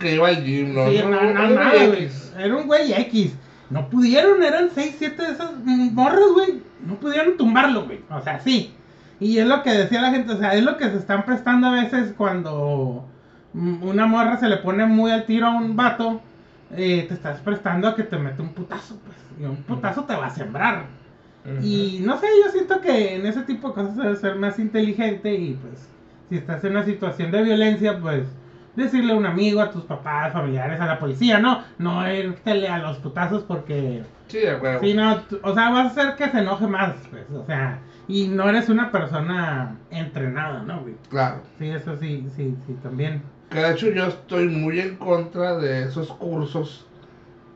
Que 0.00 0.16
iba 0.16 0.26
al 0.26 0.44
gym, 0.44 0.74
¿no? 0.74 0.90
Sí, 0.90 0.98
no, 0.98 1.10
no, 1.10 1.30
Era 1.30 1.48
nada, 1.48 1.86
güey. 1.86 2.08
Era 2.36 2.56
un 2.56 2.66
güey 2.66 2.92
X. 2.92 3.36
No 3.70 3.88
pudieron, 3.88 4.42
eran 4.42 4.70
6, 4.74 4.96
7 4.98 5.22
de 5.22 5.30
esas 5.30 5.52
morras, 5.64 6.32
güey. 6.34 6.60
No 6.84 6.96
pudieron 6.96 7.36
tumbarlo, 7.36 7.84
güey. 7.84 8.00
O 8.10 8.20
sea, 8.20 8.40
sí. 8.40 8.74
Y 9.20 9.38
es 9.38 9.46
lo 9.46 9.62
que 9.62 9.70
decía 9.70 10.02
la 10.02 10.10
gente, 10.10 10.32
o 10.32 10.38
sea, 10.38 10.54
es 10.54 10.64
lo 10.64 10.76
que 10.76 10.90
se 10.90 10.96
están 10.96 11.24
prestando 11.24 11.68
a 11.68 11.82
veces 11.82 12.14
cuando 12.18 13.06
mm, 13.52 13.84
una 13.84 14.06
morra 14.06 14.38
se 14.38 14.48
le 14.48 14.56
pone 14.56 14.86
muy 14.86 15.12
al 15.12 15.24
tiro 15.24 15.46
a 15.46 15.50
un 15.50 15.76
vato. 15.76 16.20
Eh, 16.72 17.04
te 17.08 17.14
estás 17.14 17.40
prestando 17.40 17.88
a 17.88 17.94
que 17.94 18.02
te 18.02 18.16
mete 18.18 18.42
un 18.42 18.52
putazo, 18.54 18.98
pues. 19.04 19.16
Y 19.40 19.44
un 19.44 19.56
putazo 19.56 20.04
te 20.04 20.14
va 20.16 20.26
a 20.26 20.30
sembrar. 20.30 20.84
Y 21.62 22.00
no 22.04 22.18
sé, 22.18 22.26
yo 22.44 22.50
siento 22.50 22.80
que 22.80 23.14
en 23.14 23.24
ese 23.24 23.42
tipo 23.42 23.68
de 23.68 23.74
cosas 23.74 23.96
debes 23.96 24.18
ser 24.18 24.34
más 24.34 24.58
inteligente 24.58 25.32
y 25.32 25.54
pues 25.54 25.88
si 26.28 26.36
estás 26.38 26.64
en 26.64 26.72
una 26.72 26.84
situación 26.84 27.30
de 27.30 27.40
violencia, 27.44 28.00
pues 28.00 28.26
decirle 28.74 29.12
a 29.12 29.16
un 29.16 29.26
amigo, 29.26 29.60
a 29.60 29.70
tus 29.70 29.84
papás, 29.84 30.32
familiares, 30.32 30.80
a 30.80 30.86
la 30.86 30.98
policía, 30.98 31.38
no, 31.38 31.62
no 31.78 32.12
irte 32.12 32.66
a 32.66 32.78
los 32.78 32.98
putazos 32.98 33.44
porque 33.44 34.02
Sí, 34.26 34.38
de 34.38 34.56
huevo. 34.56 34.80
si 34.80 34.92
no, 34.94 35.18
tú- 35.20 35.38
o 35.44 35.54
sea, 35.54 35.70
vas 35.70 35.86
a 35.96 36.00
hacer 36.02 36.16
que 36.16 36.28
se 36.30 36.40
enoje 36.40 36.66
más, 36.66 36.96
pues, 37.10 37.30
o 37.30 37.46
sea, 37.46 37.78
y 38.08 38.26
no 38.26 38.48
eres 38.48 38.68
una 38.68 38.90
persona 38.90 39.76
entrenada, 39.90 40.64
¿no, 40.64 40.80
güey? 40.80 40.96
Claro. 41.10 41.42
Sí, 41.60 41.68
eso 41.68 41.96
sí, 41.96 42.26
sí, 42.34 42.56
sí, 42.66 42.76
también. 42.82 43.22
Que 43.50 43.58
de 43.60 43.72
hecho 43.72 43.90
yo 43.90 44.06
estoy 44.06 44.48
muy 44.48 44.80
en 44.80 44.96
contra 44.96 45.56
de 45.56 45.84
esos 45.84 46.12
cursos, 46.12 46.86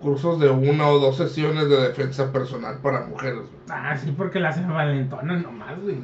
cursos 0.00 0.40
de 0.40 0.50
una 0.50 0.88
o 0.88 0.98
dos 0.98 1.16
sesiones 1.16 1.68
de 1.68 1.76
defensa 1.80 2.32
personal 2.32 2.78
para 2.80 3.06
mujeres. 3.06 3.42
Ah, 3.68 3.96
sí, 3.96 4.12
porque 4.16 4.40
las 4.40 4.56
envalentonan 4.58 5.42
nomás, 5.42 5.80
güey. 5.80 5.98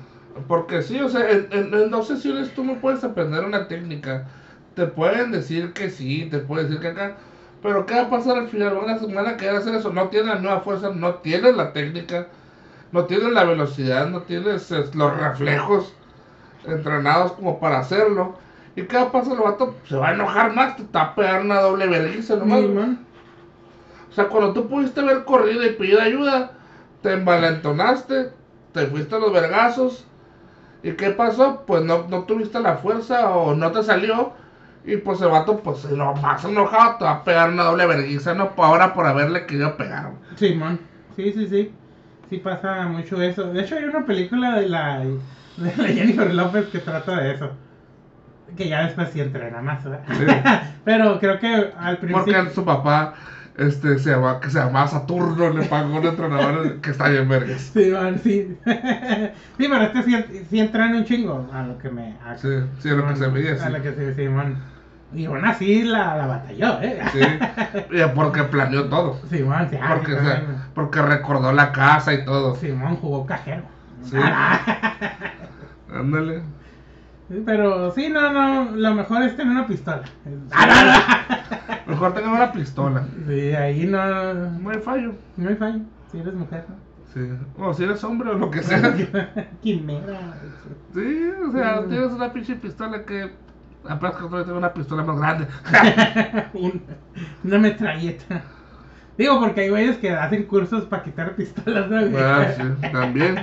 Porque 0.49 0.83
sí, 0.83 1.01
o 1.01 1.09
sea, 1.09 1.31
en, 1.31 1.49
en- 1.51 1.75
en 1.75 1.91
dos 1.91 2.09
sesiones 2.09 2.53
tú 2.55 2.65
no 2.65 2.81
puedes 2.81 3.03
aprender 3.05 3.45
una 3.45 3.69
técnica. 3.69 4.27
Te 4.75 4.87
pueden 4.87 5.31
decir 5.33 5.73
que 5.73 5.89
sí, 5.91 6.29
te 6.31 6.39
pueden 6.39 6.67
decir 6.69 6.81
que 6.81 6.89
acá. 6.89 7.17
Pero 7.63 7.87
¿qué 7.87 7.95
va 7.95 8.03
a 8.03 8.11
pasar 8.11 8.37
al 8.39 8.49
final? 8.49 8.75
Van 8.77 8.91
a, 8.91 8.99
van 9.15 9.27
a 9.27 9.37
querer 9.37 9.57
hacer 9.57 9.75
eso. 9.75 9.93
No 9.93 10.09
tienen 10.09 10.29
la 10.29 10.39
nueva 10.41 10.61
fuerza, 10.61 10.91
no 10.95 11.15
tienen 11.17 11.57
la 11.57 11.73
técnica, 11.73 12.29
no 12.93 13.05
tienen 13.07 13.35
la 13.35 13.45
velocidad, 13.45 14.09
no 14.09 14.23
tienes 14.23 14.71
los 14.95 15.17
reflejos 15.19 15.95
entrenados 16.65 17.33
como 17.33 17.59
para 17.61 17.79
hacerlo. 17.81 18.39
¿Y 18.77 18.83
qué 18.83 18.97
va 18.97 19.05
a 19.05 19.13
pasar? 19.13 19.33
El 19.33 19.43
vato 19.43 19.75
se 19.89 19.97
va 19.97 20.09
a 20.09 20.15
enojar 20.15 20.55
más, 20.55 20.77
te 20.77 20.85
va 20.95 21.01
a 21.01 21.15
pegar 21.15 21.41
una 21.41 21.61
doble 21.61 21.87
vergüenza 21.87 22.37
nomás. 22.37 22.61
Sí, 22.61 22.69
man. 22.69 23.07
O 24.11 24.13
sea, 24.13 24.29
cuando 24.29 24.53
tú 24.53 24.69
pudiste 24.69 25.01
haber 25.01 25.25
corrido 25.25 25.65
y 25.65 25.71
pedido 25.71 26.01
ayuda, 26.01 26.53
te 27.03 27.15
envalentonaste, 27.15 28.31
te 28.73 28.87
fuiste 28.87 29.17
a 29.17 29.19
los 29.19 29.33
vergazos. 29.33 30.07
¿Y 30.83 30.93
qué 30.93 31.11
pasó? 31.11 31.65
Pues 31.67 31.83
no, 31.83 32.07
no 32.09 32.25
tuviste 32.25 32.61
la 32.61 32.77
fuerza 32.77 33.31
o 33.31 33.55
no 33.55 33.73
te 33.73 33.83
salió. 33.83 34.35
Y 34.85 34.99
pues 34.99 35.21
el 35.23 35.31
vato, 35.31 35.59
pues 35.59 35.85
lo 35.85 36.15
más 36.15 36.45
enojado, 36.45 36.97
te 36.99 37.05
va 37.05 37.13
a 37.13 37.25
pegar 37.25 37.51
una 37.51 37.65
doble 37.65 37.87
vergüenza, 37.87 38.35
¿no? 38.35 38.55
Por 38.55 38.67
ahora 38.67 38.95
por 38.95 39.07
haberle 39.07 39.47
querido 39.47 39.77
pegar. 39.77 40.13
Sí, 40.37 40.55
man. 40.55 40.79
Sí, 41.17 41.33
sí, 41.33 41.49
sí. 41.49 41.73
Sí 42.29 42.37
pasa 42.39 42.87
mucho 42.87 43.21
eso. 43.21 43.53
De 43.53 43.63
hecho, 43.63 43.77
hay 43.77 43.85
una 43.85 44.05
película 44.05 44.57
de 44.61 44.69
la, 44.69 44.99
de 45.57 45.77
la 45.77 45.89
Jennifer 45.89 46.33
López 46.35 46.67
que 46.67 46.79
trata 46.79 47.21
de 47.21 47.35
eso. 47.35 47.51
Que 48.57 48.69
ya 48.69 48.85
después 48.85 49.11
sí 49.11 49.21
entrena 49.21 49.61
más, 49.63 49.83
¿verdad? 49.85 50.01
Sí. 50.09 50.25
Pero 50.85 51.19
creo 51.19 51.39
que 51.39 51.73
al 51.79 51.99
principio... 51.99 52.35
Porque 52.35 52.55
su 52.55 52.65
papá, 52.65 53.15
este, 53.57 53.99
se 53.99 54.11
llama, 54.11 54.41
que 54.41 54.51
se 54.51 54.59
llamaba 54.59 54.87
Saturno, 54.87 55.51
le 55.51 55.65
pagó 55.67 55.97
un 55.97 56.05
entrenador 56.05 56.81
que 56.81 56.91
está 56.91 57.09
bien 57.09 57.29
vergas. 57.29 57.71
Sí, 57.73 57.91
man, 57.91 58.19
sí. 58.23 58.57
sí, 58.65 59.69
pero 59.69 59.83
este 59.83 60.03
sí, 60.05 60.45
sí 60.51 60.61
entrena 60.61 60.97
un 60.99 61.05
chingo 61.05 61.49
a 61.53 61.63
lo 61.63 61.79
que 61.79 61.89
me... 61.91 62.17
A, 62.25 62.37
Sí, 62.37 62.49
sí, 62.79 62.91
a 62.91 62.95
lo 62.95 63.09
que 63.09 63.17
se 63.17 63.29
veía, 63.29 63.53
A 63.55 63.59
sí. 63.59 63.73
lo 63.73 63.83
que 63.83 63.93
se 63.95 64.15
sí, 64.15 64.29
man. 64.29 64.57
Y 65.15 65.25
aún 65.27 65.45
así 65.45 65.85
la, 65.85 66.17
la 66.17 66.27
batalló, 66.27 66.81
¿eh? 66.83 67.01
Sí, 67.13 67.21
porque 68.15 68.43
planeó 68.45 68.89
todo. 68.89 69.21
Sí, 69.31 69.45
ah, 69.49 69.67
Porque, 69.89 70.13
sí, 70.13 70.19
o 70.19 70.23
sea, 70.23 70.35
también. 70.41 70.63
porque 70.75 71.01
recordó 71.01 71.53
la 71.53 71.73
casa 71.73 72.13
y 72.13 72.25
todo. 72.25 72.57
Simón 72.57 72.97
jugó 72.97 73.25
cajero. 73.25 73.63
Sí. 74.03 74.17
Ah, 74.21 74.61
Ándale. 75.95 76.43
Pero 77.45 77.91
sí, 77.91 78.09
no, 78.09 78.33
no, 78.33 78.71
lo 78.77 78.95
mejor 78.95 79.23
es 79.23 79.37
tener 79.37 79.53
una 79.53 79.67
pistola. 79.67 80.03
Ah, 80.53 81.27
Mejor 81.87 82.15
tener 82.15 82.29
una 82.31 82.53
pistola. 82.53 83.05
Sí, 83.27 83.41
ahí 83.53 83.87
no, 83.87 84.35
No 84.35 84.71
hay 84.71 84.79
fallo. 84.79 85.15
no 85.37 85.49
hay 85.49 85.57
fallo. 85.57 85.81
Si 86.11 86.19
eres 86.19 86.35
mujer, 86.35 86.65
¿no? 86.69 86.77
Sí. 87.13 87.29
O 87.59 87.73
si 87.75 87.85
eres 87.85 88.03
hombre 88.05 88.31
o 88.31 88.35
lo 88.35 88.51
que 88.51 88.63
sea. 88.63 88.95
Quimera. 89.63 90.35
Sí, 90.95 91.31
o 91.49 91.53
sea, 91.53 91.85
tienes 91.87 92.13
una 92.13 92.33
pinche 92.33 92.55
pistola 92.57 93.05
que. 93.05 93.33
Apenas 93.89 94.17
que 94.17 94.23
todavía 94.23 94.45
tengo 94.45 94.59
una 94.59 94.73
pistola 94.75 95.03
más 95.05 95.19
grande. 95.19 95.47
Un- 96.55 96.83
una 97.45 97.59
metralleta. 97.59 98.43
Digo, 99.17 99.41
porque 99.41 99.63
hay 99.63 99.69
güeyes 99.71 99.97
que 99.99 100.11
hacen 100.11 100.43
cursos 100.45 100.85
para 100.85 101.03
quitar 101.05 101.35
pistolas, 101.37 101.89
¿no? 101.89 101.99
Ah, 102.19 102.47
sí, 102.57 102.63
también. 102.93 103.37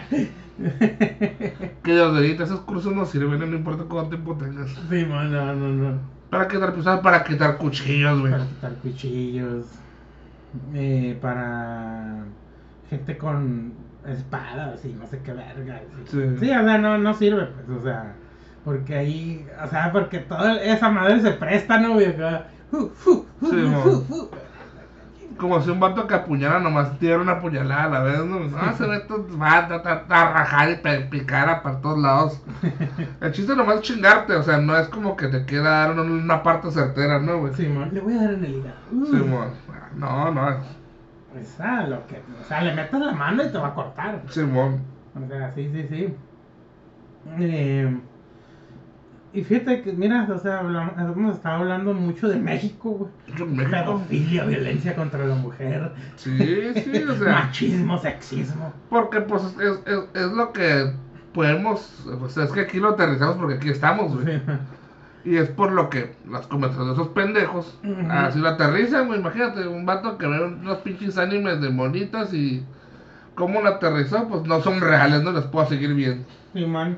Que 1.84 1.94
Dios 1.94 2.16
ahorita 2.16 2.44
esos 2.44 2.62
cursos 2.62 2.94
no 2.94 3.06
sirven, 3.06 3.40
no 3.40 3.56
importa 3.58 3.84
cuánto 3.90 4.10
tiempo 4.12 4.36
tengas. 4.38 4.70
Sí, 4.90 5.06
no, 5.08 5.24
no, 5.24 5.56
no, 5.56 5.68
no. 5.70 6.00
Para 6.30 6.48
quitar 6.48 6.74
pistolas, 6.74 7.02
para 7.02 7.24
quitar 7.24 7.58
cuchillos, 7.58 8.20
güey. 8.20 8.32
Para 8.32 8.46
quitar 8.48 8.74
cuchillos. 8.76 9.66
eh, 10.74 11.18
para 11.22 12.24
gente 12.90 13.18
con 13.18 13.74
espadas 14.08 14.84
y 14.86 14.94
no 14.94 15.08
sé 15.08 15.20
qué 15.24 15.34
verga. 15.34 15.82
Sí, 16.06 16.18
o 16.20 16.38
sea, 16.40 16.78
no, 16.78 16.98
no 16.98 17.14
sirve, 17.14 17.46
pues, 17.48 17.80
o 17.80 17.84
sea. 17.84 18.16
Porque 18.64 18.96
ahí, 18.96 19.46
o 19.64 19.68
sea, 19.68 19.92
porque 19.92 20.20
toda 20.20 20.62
esa 20.64 20.90
madre 20.90 21.22
se 21.22 21.32
presta, 21.32 21.80
¿no? 21.80 21.94
güey? 21.96 22.16
Fu, 22.72 22.90
fu, 22.96 23.26
fu, 23.40 23.50
Sí. 23.50 23.62
Como 25.38 25.62
si 25.62 25.70
un 25.72 25.80
vato 25.80 26.06
que 26.08 26.14
apuñala 26.14 26.60
nomás 26.60 26.98
tira 27.00 27.18
una 27.18 27.40
puñalada 27.40 27.84
a 27.86 27.90
la 27.90 28.00
vez, 28.02 28.24
¿no? 28.26 28.40
Ah, 28.58 28.74
se 28.78 28.88
ve 28.88 29.00
todo, 29.02 29.26
va 29.38 29.52
a, 29.58 29.66
a- 29.76 30.06
a 30.10 30.34
rajar 30.34 30.70
y 30.70 31.04
picar 31.10 31.50
a 31.50 31.62
para 31.64 31.82
todos 31.82 32.00
lados. 32.00 32.42
El 33.20 33.32
chiste 33.32 33.56
nomás 33.56 33.78
es 33.78 33.82
chingarte, 33.82 34.36
o 34.36 34.44
sea, 34.44 34.58
no 34.58 34.78
es 34.78 34.88
como 34.90 35.16
que 35.16 35.28
te 35.28 35.44
quiera 35.46 35.70
dar 35.70 35.92
una, 35.94 36.04
una 36.04 36.44
parte 36.44 36.72
certera, 36.72 37.20
¿no, 37.20 37.40
güey? 37.40 37.54
Simón, 37.54 37.90
le 37.94 38.00
voy 38.02 38.14
a 38.18 38.22
dar 38.24 38.34
en 38.34 38.46
el 38.46 38.56
hígado. 38.56 38.78
Uh, 38.92 39.06
Simón. 39.06 39.48
No, 39.98 40.32
no, 40.32 40.58
Esa, 41.40 41.88
lo 41.88 42.06
que, 42.08 42.22
o 42.42 42.44
sea, 42.48 42.62
le 42.62 42.74
metes 42.76 43.00
la 43.00 43.12
mano 43.14 43.44
y 43.44 43.52
te 43.52 43.58
va 43.58 43.70
a 43.70 43.74
cortar. 43.74 44.22
Simón. 44.30 44.82
O 45.16 45.28
sea, 45.28 45.52
sí, 45.54 45.70
sí, 45.74 45.88
sí. 45.90 46.16
Eh, 47.40 47.98
y 49.34 49.44
fíjate 49.44 49.82
que, 49.82 49.94
mira, 49.94 50.28
o 50.34 50.38
sea, 50.38 50.60
hablamos- 50.60 50.94
hemos 50.98 51.36
estado 51.36 51.58
hablando 51.62 51.94
mucho 51.94 52.28
de 52.30 52.38
México, 52.38 52.92
güey. 52.92 53.50
México. 53.50 53.72
Pedofilia, 53.72 54.46
violencia 54.46 54.96
contra 54.96 55.26
la 55.26 55.36
mujer, 55.36 55.92
Sí, 56.16 56.38
sí, 56.76 57.04
o 57.04 57.16
sea. 57.16 57.34
machismo, 57.34 57.98
sexismo. 57.98 58.72
Porque, 58.90 59.22
pues, 59.22 59.44
es, 59.60 59.80
es, 59.86 60.00
es 60.14 60.32
lo 60.32 60.54
que 60.54 60.92
podemos. 61.34 62.06
Pues 62.20 62.38
es 62.38 62.52
que 62.52 62.62
aquí 62.62 62.80
lo 62.80 62.90
aterrizamos 62.90 63.36
porque 63.38 63.56
aquí 63.56 63.70
estamos, 63.70 64.16
güey. 64.16 64.42
Y 65.26 65.38
es 65.38 65.48
por 65.50 65.72
lo 65.72 65.90
que 65.90 66.14
las 66.30 66.46
conversaciones 66.48 66.96
de 66.98 67.02
esos 67.02 67.14
pendejos 67.14 67.80
Ujú. 67.84 68.12
así 68.12 68.40
lo 68.40 68.50
aterrizan, 68.50 69.08
güey. 69.08 69.20
Imagínate, 69.20 69.66
un 69.68 69.86
vato 69.86 70.18
que 70.18 70.28
ve 70.28 70.44
unos 70.46 70.78
pinches 70.80 71.18
animes 71.18 71.62
de 71.62 71.70
monitas 71.70 72.34
y 72.34 72.64
cómo 73.34 73.62
lo 73.62 73.70
aterrizó, 73.70 74.28
pues 74.28 74.44
no 74.44 74.62
son 74.62 74.80
reales, 74.82 75.24
no 75.24 75.32
les 75.32 75.46
puedo 75.46 75.66
seguir 75.68 75.94
viendo. 75.96 76.26
Sí, 76.54 76.66
man. 76.66 76.98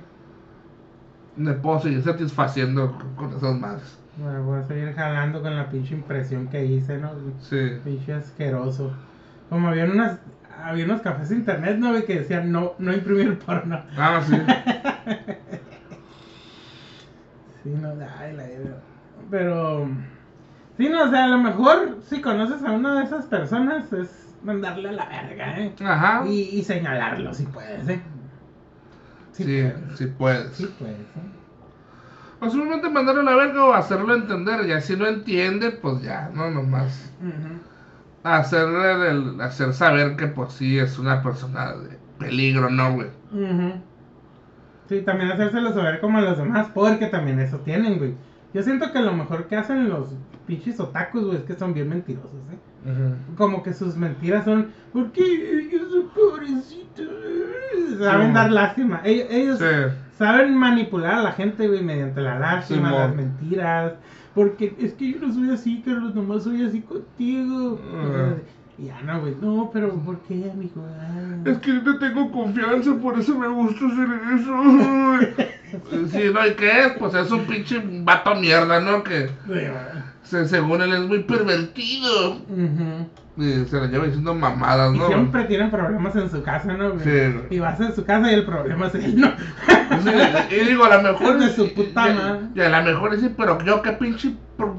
Me 1.38 1.54
puedo 1.54 1.80
seguir 1.82 2.02
satisfaciendo 2.02 2.98
con, 3.16 3.34
esas 3.34 3.56
madres. 3.60 3.98
Me 4.18 4.40
voy 4.40 4.60
a 4.60 4.68
seguir 4.68 4.94
jalando 4.94 5.42
con 5.42 5.56
la 5.56 5.70
pinche 5.70 5.96
impresión 5.96 6.48
que 6.48 6.66
hice, 6.66 6.98
¿no? 6.98 7.12
Sí. 7.42 7.74
Pinche 7.84 8.14
asqueroso. 8.14 8.94
Como 9.50 9.68
había 9.68 9.86
unas. 9.86 10.20
había 10.64 10.86
unos 10.86 11.02
cafés 11.02 11.30
de 11.30 11.36
internet, 11.36 11.78
¿no? 11.78 11.94
que 12.06 12.20
decían 12.20 12.52
no, 12.52 12.74
no 12.80 12.94
imprimir 12.94 13.38
porno. 13.40 13.82
Ah, 13.98 14.22
sí. 14.26 14.36
Sí, 17.66 17.72
no, 17.82 17.90
ay, 18.20 18.34
la 18.36 18.46
idea. 18.46 18.78
Pero, 19.32 19.90
sí, 20.78 20.88
no, 20.88 21.06
o 21.06 21.10
sea, 21.10 21.24
a 21.24 21.28
lo 21.30 21.40
mejor 21.40 21.98
si 22.08 22.22
conoces 22.22 22.64
a 22.64 22.72
una 22.72 23.00
de 23.00 23.06
esas 23.06 23.26
personas 23.26 23.92
es 23.92 24.36
mandarle 24.44 24.90
a 24.90 24.92
la 24.92 25.06
verga, 25.08 25.60
¿eh? 25.60 25.74
Ajá. 25.84 26.28
Y, 26.28 26.42
y 26.60 26.64
señalarlo 26.64 27.34
si 27.34 27.46
puedes, 27.48 27.90
¿eh? 27.90 28.00
Sí, 29.44 29.44
puedes. 29.44 29.98
sí 29.98 30.06
puedes. 30.18 30.52
Sí 30.54 30.76
puedes, 30.80 31.00
¿eh? 31.00 31.36
O 32.40 32.50
simplemente 32.50 32.90
mandarle 32.90 33.22
a 33.22 33.24
la 33.24 33.36
verga 33.36 33.66
o 33.66 33.74
hacerlo 33.74 34.14
entender. 34.14 34.66
Ya 34.68 34.82
si 34.82 34.96
no 34.96 35.08
entiende, 35.08 35.72
pues 35.72 36.02
ya, 36.02 36.30
no 36.34 36.52
nomás. 36.52 37.12
Hacerle 38.24 39.10
el, 39.12 39.42
hacer 39.42 39.74
saber 39.74 40.16
que 40.16 40.28
pues 40.28 40.54
sí 40.54 40.78
es 40.78 41.00
una 41.00 41.22
persona 41.22 41.74
de 41.74 41.98
peligro, 42.20 42.70
¿no, 42.70 42.94
güey? 42.94 43.08
Sí, 44.90 45.02
también 45.02 45.32
hacérselo 45.32 45.74
saber 45.74 46.00
como 46.00 46.18
a 46.20 46.22
los 46.22 46.38
demás, 46.38 46.70
porque 46.74 47.08
también 47.08 47.40
eso 47.40 47.60
tienen, 47.60 47.98
güey. 47.98 48.14
Yo 48.54 48.64
siento 48.64 48.92
que 48.92 49.00
lo 49.00 49.14
mejor 49.14 49.48
que 49.48 49.56
hacen 49.56 49.90
los 49.90 50.10
pinches 50.46 50.80
otakus, 50.80 51.26
güey, 51.26 51.38
es 51.38 51.44
que 51.44 51.56
son 51.56 51.74
bien 51.74 51.90
mentirosos, 51.90 52.32
¿eh? 52.52 53.16
Como 53.36 53.64
que 53.64 53.74
sus 53.74 53.96
mentiras 53.96 54.46
son, 54.46 54.72
¿por 54.94 55.12
qué 55.12 55.70
yo 55.72 55.90
soy 55.90 56.04
pobrecito? 56.14 56.85
Saben 58.00 58.34
dar 58.34 58.52
lástima. 58.52 59.02
Ellos, 59.04 59.28
ellos 59.30 59.60
Sí. 59.60 59.66
saben 60.18 60.56
manipular 60.58 61.16
a 61.16 61.24
la 61.24 61.32
gente, 61.32 61.68
güey, 61.68 61.84
mediante 61.84 62.22
la 62.22 62.40
lástima, 62.40 62.92
las 62.92 63.16
mentiras. 63.16 63.94
Porque 64.34 64.76
es 64.80 64.94
que 64.94 65.14
yo 65.14 65.20
no 65.26 65.34
soy 65.34 65.50
así, 65.52 65.82
Carlos, 65.86 66.14
nomás 66.14 66.44
soy 66.44 66.64
así 66.66 66.82
contigo. 66.82 67.80
Y 68.78 68.88
ya 68.88 69.02
no, 69.04 69.22
güey, 69.22 69.34
no, 69.42 69.70
pero 69.72 69.94
¿por 69.94 70.20
qué, 70.24 70.52
amigo? 70.52 70.86
Ah. 71.00 71.38
Es 71.46 71.58
que 71.60 71.74
yo 71.74 71.82
te 71.84 71.94
tengo 71.94 72.30
confianza, 72.32 72.94
por 72.96 73.18
eso 73.18 73.40
me 73.40 73.48
gusta 73.48 73.86
hacer 73.86 74.10
eso. 74.36 75.46
sí, 76.12 76.32
¿no? 76.34 76.46
¿Y 76.48 76.54
qué 76.56 76.86
es? 76.86 76.94
Pues 77.00 77.14
es 77.14 77.32
un 77.32 77.46
pinche 77.46 77.82
vato 78.04 78.36
mierda, 78.36 78.80
¿no? 78.80 79.04
Que 79.04 79.30
se- 80.24 80.48
según 80.48 80.82
él 80.82 80.94
es 80.94 81.02
muy 81.02 81.24
pervertido. 81.24 82.36
Ujú. 82.50 83.10
Y 83.38 83.66
se 83.66 83.78
la 83.82 83.88
lleva 83.88 84.06
diciendo 84.06 84.34
mamadas, 84.34 84.96
Y 84.96 84.98
¿no? 84.98 85.08
siempre 85.08 85.44
tienen 85.44 85.70
problemas 85.70 86.16
en 86.16 86.32
su 86.32 86.42
casa, 86.42 86.72
¿no? 86.74 86.98
Sí. 87.00 87.10
Y 87.50 87.60
vas 87.60 87.80
a 87.82 87.92
su 87.92 88.06
casa 88.06 88.32
y 88.32 88.36
el 88.36 88.46
problema 88.46 88.88
es 88.88 88.96
él, 88.96 89.20
¿no? 89.20 89.28
Sí, 90.04 90.56
y 90.56 90.66
digo, 90.70 90.86
a 90.86 90.96
lo 90.96 91.02
mejor. 91.04 91.36
Es 91.36 91.40
de 91.58 91.64
su 91.68 91.74
puta 91.74 92.10
y- 92.10 92.14
madre. 92.16 92.40
Y 92.56 92.62
a 92.62 92.70
lo 92.70 92.84
mejor 92.86 93.20
sí, 93.20 93.30
pero 93.38 93.62
yo 93.66 93.82
qué 93.82 93.92
pinche 93.92 94.34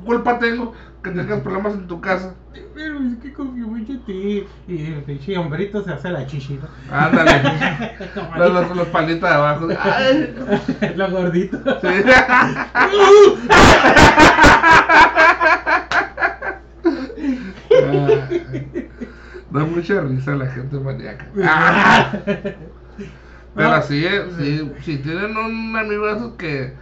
culpa 0.04 0.38
tengo 0.38 0.72
que 1.04 1.10
tengas 1.10 1.40
problemas 1.40 1.74
en 1.74 1.86
tu 1.86 2.00
casa. 2.00 2.34
Pero 2.74 2.98
es 2.98 3.16
que 3.22 3.32
confío 3.32 3.66
mucho 3.68 3.92
en 3.92 4.00
ti. 4.06 4.44
Y 4.66 4.86
el 4.86 5.02
pinche 5.02 5.36
hombrito 5.36 5.84
se 5.84 5.92
hace 5.92 6.08
la 6.10 6.26
chichita. 6.26 6.66
Ándale. 6.90 7.30
Los, 8.38 8.52
los, 8.52 8.76
los 8.76 8.88
palitos 8.88 9.28
de 9.28 9.34
abajo. 9.36 9.68
Ay. 9.82 10.34
Lo 10.96 11.10
gordito. 11.10 11.58
Sí. 11.80 12.04
Ah, 17.70 18.28
da 19.50 19.64
mucha 19.64 20.00
risa 20.02 20.34
la 20.36 20.46
gente 20.46 20.78
maníaca. 20.78 21.26
Ah, 21.42 22.12
pero 23.54 23.70
No, 23.70 23.82
sí, 23.82 24.04
sí, 24.38 24.72
si 24.82 24.98
tienen 24.98 25.36
un 25.36 25.76
amigo 25.76 26.08
esos 26.08 26.34
que 26.34 26.74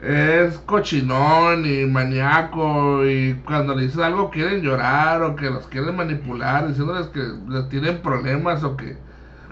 es 0.00 0.58
cochinón 0.60 1.66
y 1.66 1.86
maníaco 1.86 3.06
y 3.06 3.34
cuando 3.46 3.74
le 3.74 3.84
dices 3.84 4.00
algo 4.00 4.30
quieren 4.30 4.62
llorar 4.62 5.22
o 5.22 5.36
que 5.36 5.50
los 5.50 5.66
quieren 5.68 5.96
manipular 5.96 6.68
diciéndoles 6.68 7.08
que 7.08 7.20
les 7.48 7.68
tienen 7.68 8.02
problemas 8.02 8.64
o 8.64 8.76
que 8.76 8.96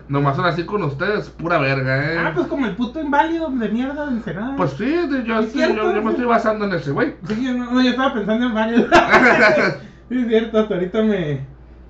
nomás 0.08 0.36
son 0.36 0.46
así 0.46 0.64
con 0.64 0.82
ustedes, 0.82 1.28
pura 1.28 1.58
verga, 1.58 2.12
eh. 2.12 2.18
Ah, 2.18 2.32
pues 2.34 2.46
como 2.46 2.66
el 2.66 2.74
puto 2.76 3.00
inválido 3.00 3.50
de 3.50 3.68
mierda 3.68 4.06
de 4.06 4.12
Ensenada. 4.12 4.56
Pues 4.56 4.72
sí, 4.72 4.94
yo, 5.26 5.40
¿Es 5.40 5.46
sí, 5.46 5.58
cierto? 5.58 5.76
yo, 5.76 5.94
yo 5.94 6.02
me 6.02 6.10
estoy 6.10 6.26
basando 6.26 6.64
en 6.64 6.72
ese 6.72 6.90
güey. 6.92 7.14
Sí, 7.26 7.44
yo, 7.44 7.52
no, 7.54 7.70
no, 7.70 7.82
yo 7.82 7.90
estaba 7.90 8.14
pensando 8.14 8.46
en 8.46 8.54
varios. 8.54 8.82
sí, 10.08 10.18
es 10.18 10.28
cierto, 10.28 10.58
hasta 10.58 10.74
ahorita 10.74 11.02
me, 11.02 11.40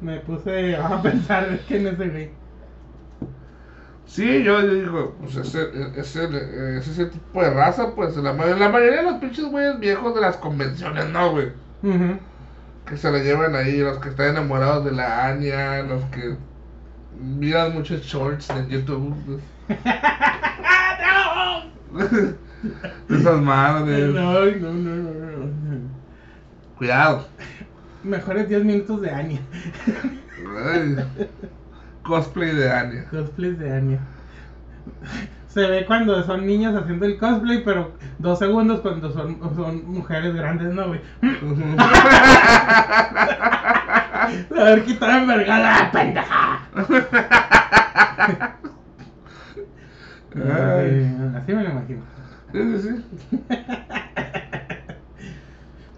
me 0.01 0.21
puse 0.21 0.77
a 0.77 1.01
pensar 1.03 1.59
que 1.69 1.77
en 1.77 1.87
ese 1.87 2.09
güey. 2.09 2.31
Sí, 4.07 4.43
yo 4.43 4.67
digo, 4.67 5.17
pues 5.21 5.37
ese, 5.37 5.69
ese, 5.97 6.79
ese, 6.79 7.07
tipo 7.07 7.43
de 7.43 7.51
raza, 7.51 7.95
pues 7.95 8.17
la, 8.17 8.33
la 8.33 8.69
mayoría 8.71 9.03
de 9.03 9.11
los 9.11 9.21
pinches 9.21 9.45
güeyes 9.45 9.79
viejos 9.79 10.15
de 10.15 10.23
las 10.23 10.39
convenciones, 10.39 11.11
¿no, 11.11 11.33
güey? 11.33 11.49
Ujú. 11.83 12.19
Que 12.87 12.97
se 12.97 13.13
la 13.13 13.19
llevan 13.19 13.55
ahí, 13.55 13.77
los 13.79 13.99
que 13.99 14.09
están 14.09 14.31
enamorados 14.31 14.87
de 14.87 14.93
la 14.93 15.27
Anya, 15.27 15.83
los 15.83 16.03
que 16.07 16.37
miran 17.21 17.75
muchos 17.75 18.03
shorts 18.03 18.51
en 18.51 18.69
YouTube. 18.69 19.41
De 19.69 19.75
esas 23.17 23.41
madres. 23.41 24.15
No, 24.15 24.45
no, 24.45 24.73
no, 24.73 24.95
no, 24.97 25.47
no. 25.47 25.91
Cuidado. 26.77 27.27
Mejores 28.05 28.49
10 28.49 28.65
minutos 28.65 29.01
de 29.01 29.11
Anya. 29.11 29.41
Ay. 30.73 30.97
Cosplay 32.03 32.55
de 32.55 32.71
Anya. 32.71 33.05
Cosplays 33.11 33.59
de 33.59 33.73
Anya. 33.73 33.99
Se 35.59 35.67
ve 35.67 35.85
cuando 35.87 36.23
son 36.23 36.47
niños 36.47 36.77
haciendo 36.77 37.05
el 37.05 37.19
cosplay, 37.19 37.65
pero 37.65 37.91
dos 38.21 38.39
segundos 38.39 38.79
cuando 38.79 39.11
son, 39.13 39.41
son 39.57 39.91
mujeres 39.91 40.33
grandes, 40.33 40.73
¿no, 40.73 40.87
güey? 40.87 41.01
A 44.57 44.63
ver, 44.63 44.85
quitar 44.85 45.19
envergada, 45.19 45.91
pendeja. 45.91 46.61
Ay. 50.37 51.17
Así 51.37 51.53
me 51.53 51.65
lo 51.65 51.71
imagino. 51.71 52.03
Sí, 52.53 52.79
sí, 52.79 53.05
sí. 53.29 53.45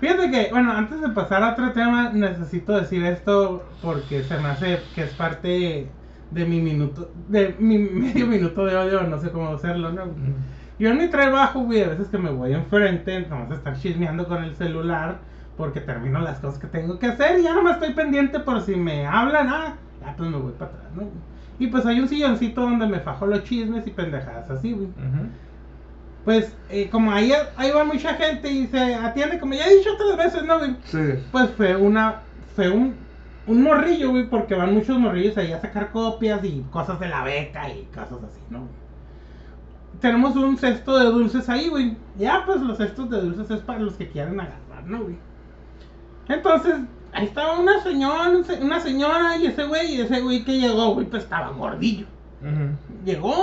Fíjate 0.01 0.31
que, 0.31 0.49
bueno, 0.53 0.73
antes 0.73 1.03
de 1.03 1.11
pasar 1.11 1.43
a 1.43 1.53
otro 1.53 1.73
tema, 1.73 2.09
necesito 2.15 2.81
decir 2.81 3.05
esto 3.05 3.69
porque 3.83 4.25
se 4.25 4.39
me 4.39 4.49
hace 4.49 4.81
que 4.95 5.03
es 5.03 5.13
parte 5.13 5.87
de 6.31 6.45
mi 6.45 6.61
minuto, 6.61 7.11
de 7.28 7.55
mi 7.59 7.78
medio 7.78 8.26
minuto 8.26 8.64
de 8.64 8.76
odio, 8.76 9.03
no 9.03 9.20
sé 9.20 9.31
cómo 9.31 9.51
hacerlo, 9.51 9.93
¿no? 9.93 10.05
Yo 10.78 10.91
en 10.91 10.99
mi 10.99 11.09
trabajo, 11.09 11.61
güey, 11.61 11.83
a 11.83 11.89
veces 11.89 12.09
que 12.09 12.18
me 12.18 12.31
voy 12.31 12.55
enfrente, 12.55 13.26
vamos 13.28 13.51
a 13.51 13.55
estar 13.55 13.78
chismeando 13.78 14.26
con 14.26 14.43
el 14.43 14.55
celular 14.55 15.18
porque 15.57 15.81
termino 15.81 16.20
las 16.20 16.39
cosas 16.39 16.59
que 16.59 16.68
tengo 16.68 16.99
que 16.99 17.07
hacer 17.07 17.39
y 17.39 17.43
ya 17.43 17.55
no 17.55 17.62
me 17.62 17.72
estoy 17.72 17.93
pendiente 17.93 18.41
por 18.41 18.62
si 18.62 18.76
me 18.76 19.07
hablan, 19.07 19.49
ah, 19.49 19.74
ya 20.01 20.16
pues 20.16 20.31
me 20.31 20.39
voy 20.39 20.53
para 20.53 20.70
atrás, 20.70 20.87
¿no? 20.95 21.03
Y 21.59 21.66
pues 21.66 21.85
hay 21.85 22.01
un 22.01 22.09
silloncito 22.09 22.62
donde 22.62 22.87
me 22.87 23.01
fajo 23.01 23.26
los 23.26 23.45
chismes 23.45 23.87
y 23.87 23.91
pendejadas 23.91 24.51
así, 24.51 24.72
güey. 24.72 24.89
Pues 26.24 26.57
eh, 26.70 26.89
como 26.91 27.12
ahí, 27.12 27.33
ahí 27.57 27.70
va 27.70 27.85
mucha 27.85 28.14
gente 28.14 28.51
y 28.51 28.66
se 28.68 28.95
atiende, 28.95 29.39
como 29.39 29.53
ya 29.53 29.66
he 29.66 29.76
dicho 29.76 29.91
otras 29.93 30.16
veces, 30.16 30.45
¿no, 30.45 30.59
güey? 30.59 30.76
Sí. 30.85 31.22
Pues 31.31 31.51
fue 31.51 31.76
una, 31.76 32.20
fue 32.57 32.70
un, 32.70 32.95
un 33.47 33.62
morrillo, 33.62 34.11
güey, 34.11 34.28
porque 34.28 34.55
van 34.55 34.74
muchos 34.74 34.99
morrillos 34.99 35.36
ahí 35.36 35.53
a 35.53 35.61
sacar 35.61 35.91
copias 35.91 36.45
y 36.45 36.64
cosas 36.70 37.01
de 37.01 37.09
la 37.09 37.24
beca 37.24 37.68
y 37.68 37.84
cosas 37.95 38.22
así, 38.24 38.41
¿no? 38.51 38.61
Tenemos 40.01 40.36
un 40.36 40.57
cesto 40.57 40.99
de 40.99 41.07
dulces 41.07 41.49
ahí, 41.49 41.68
güey. 41.68 41.97
Ya, 42.16 42.43
pues 42.47 42.61
los 42.61 42.78
cestos 42.78 43.11
de 43.11 43.20
dulces 43.20 43.51
es 43.51 43.61
para 43.61 43.80
los 43.80 43.95
que 43.95 44.09
quieren 44.09 44.38
agarrar, 44.41 44.84
¿no, 44.86 45.03
güey? 45.03 45.16
Entonces, 46.28 46.74
ahí 47.12 47.24
estaba 47.26 47.59
una 47.59 47.82
señora, 47.82 48.30
un 48.30 48.45
se- 48.45 48.62
una 48.62 48.80
señora 48.80 49.36
y 49.36 49.47
ese 49.47 49.64
güey, 49.64 49.97
y 49.97 50.01
ese 50.01 50.20
güey 50.20 50.45
que 50.45 50.59
llegó, 50.59 50.95
güey, 50.95 51.07
pues 51.07 51.24
estaba 51.24 51.49
gordillo. 51.51 52.07
Llegó, 53.05 53.34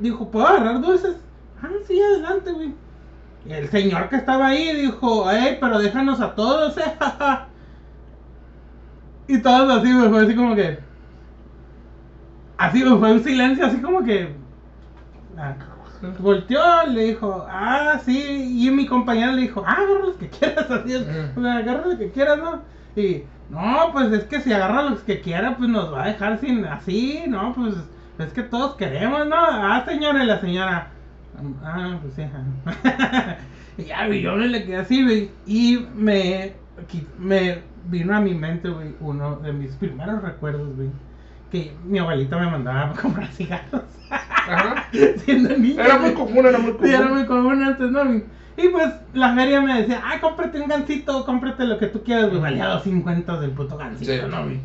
dijo, 0.00 0.30
¿puedo 0.30 0.46
agarrar 0.46 0.80
dulces? 0.80 1.16
Ah, 1.62 1.68
sí, 1.86 2.00
adelante, 2.00 2.52
güey. 2.52 2.72
Y 3.44 3.52
el 3.52 3.68
señor 3.68 4.08
que 4.08 4.16
estaba 4.16 4.46
ahí 4.48 4.74
dijo, 4.80 5.30
ey, 5.30 5.58
pero 5.60 5.78
déjanos 5.78 6.20
a 6.20 6.34
todos, 6.34 6.76
eh, 6.78 6.82
jaja". 6.98 7.48
Y 9.28 9.38
todos 9.38 9.78
así, 9.78 9.92
güey, 9.92 10.08
fue 10.08 10.24
así 10.24 10.34
como 10.34 10.54
que... 10.54 10.78
Así, 12.56 12.82
güey, 12.82 12.98
fue 12.98 13.12
un 13.12 13.22
silencio, 13.22 13.66
así 13.66 13.80
como 13.80 14.02
que... 14.02 14.34
ah, 15.36 15.54
Volteó, 16.20 16.86
le 16.86 17.06
dijo, 17.06 17.46
ah, 17.50 18.00
sí, 18.04 18.64
y 18.64 18.70
mi 18.70 18.86
compañera 18.86 19.32
le 19.32 19.42
dijo, 19.42 19.64
ah, 19.66 19.72
agarra 19.72 20.06
los 20.06 20.16
que 20.16 20.28
quieras, 20.28 20.70
así, 20.70 20.94
es, 20.94 21.04
agarra 21.36 21.86
los 21.86 21.96
que 21.96 22.10
quieras, 22.10 22.38
¿no? 22.38 22.62
Y, 22.96 23.24
no, 23.50 23.90
pues 23.92 24.12
es 24.12 24.24
que 24.24 24.40
si 24.40 24.52
agarra 24.52 24.82
los 24.82 25.00
que 25.00 25.20
quiera, 25.20 25.56
pues 25.56 25.68
nos 25.68 25.92
va 25.92 26.04
a 26.04 26.08
dejar 26.08 26.38
sin, 26.38 26.64
así, 26.64 27.24
¿no? 27.26 27.52
Pues 27.54 27.74
es 28.18 28.32
que 28.32 28.42
todos 28.42 28.76
queremos, 28.76 29.26
¿no? 29.26 29.36
Ah, 29.36 29.84
señora, 29.86 30.22
y 30.22 30.26
la 30.26 30.40
señora, 30.40 30.90
ah, 31.64 31.98
pues 32.00 32.14
sí, 32.14 32.22
y 33.78 33.84
ya, 33.86 34.06
yo 34.08 34.36
le 34.36 34.64
quedé 34.64 34.76
así, 34.76 35.30
y 35.46 35.86
me, 35.94 36.54
me 37.18 37.62
vino 37.88 38.16
a 38.16 38.20
mi 38.20 38.34
mente, 38.34 38.68
güey, 38.68 38.94
uno 39.00 39.36
de 39.36 39.52
mis 39.52 39.72
primeros 39.76 40.22
recuerdos, 40.22 40.74
güey, 40.76 40.88
que 41.50 41.74
mi 41.84 41.98
abuelita 41.98 42.38
me 42.38 42.50
mandaba 42.50 42.90
a 42.90 42.92
comprar 42.92 43.26
cigarros. 43.28 43.82
Ajá. 44.10 44.86
Siendo 45.24 45.56
niño. 45.56 45.82
Era 45.82 45.98
muy 45.98 46.12
común, 46.14 46.46
era 46.46 46.58
muy 46.58 46.70
Sí, 46.72 46.76
común. 46.78 46.90
era 46.94 47.04
muy 47.08 47.26
común 47.26 47.62
antes, 47.62 47.90
¿no? 47.90 48.02
Y 48.56 48.68
pues 48.72 48.92
la 49.14 49.34
feria 49.34 49.60
me 49.60 49.80
decía, 49.82 50.02
ah, 50.04 50.18
cómprate 50.20 50.60
un 50.60 50.68
gancito, 50.68 51.24
cómprate 51.24 51.64
lo 51.64 51.78
que 51.78 51.86
tú 51.86 52.02
quieras, 52.02 52.28
güey. 52.30 52.40
Valía 52.40 52.66
250 52.66 53.40
del 53.40 53.50
puto 53.52 53.76
gancito, 53.76 54.12
Sí. 54.12 54.20
¿no, 54.28 54.42
güey? 54.44 54.60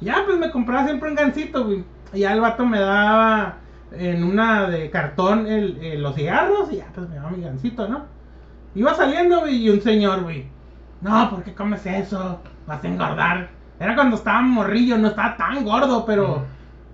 Ya, 0.00 0.16
pues 0.26 0.38
me 0.38 0.50
compraba 0.50 0.84
siempre 0.84 1.08
un 1.08 1.14
gancito, 1.14 1.64
güey. 1.64 1.84
Y 2.12 2.20
ya 2.20 2.32
el 2.32 2.40
vato 2.40 2.66
me 2.66 2.78
daba 2.78 3.56
en 3.92 4.22
una 4.24 4.68
de 4.68 4.90
cartón 4.90 5.46
el, 5.46 5.78
eh, 5.80 5.96
los 5.98 6.14
cigarros 6.14 6.70
y 6.72 6.76
ya, 6.76 6.86
pues 6.94 7.08
me 7.08 7.16
daba 7.16 7.30
mi 7.30 7.42
gancito, 7.42 7.88
¿no? 7.88 8.04
Iba 8.74 8.94
saliendo, 8.94 9.40
güey, 9.40 9.56
y 9.64 9.70
un 9.70 9.80
señor, 9.80 10.22
güey. 10.22 10.46
No, 11.00 11.30
¿por 11.30 11.42
qué 11.42 11.54
comes 11.54 11.84
eso? 11.86 12.40
Vas 12.66 12.82
a 12.84 12.88
engordar. 12.88 13.50
Era 13.80 13.94
cuando 13.94 14.16
estaba 14.16 14.42
morrillo, 14.42 14.96
no 14.98 15.08
estaba 15.08 15.36
tan 15.36 15.64
gordo, 15.64 16.04
pero 16.06 16.44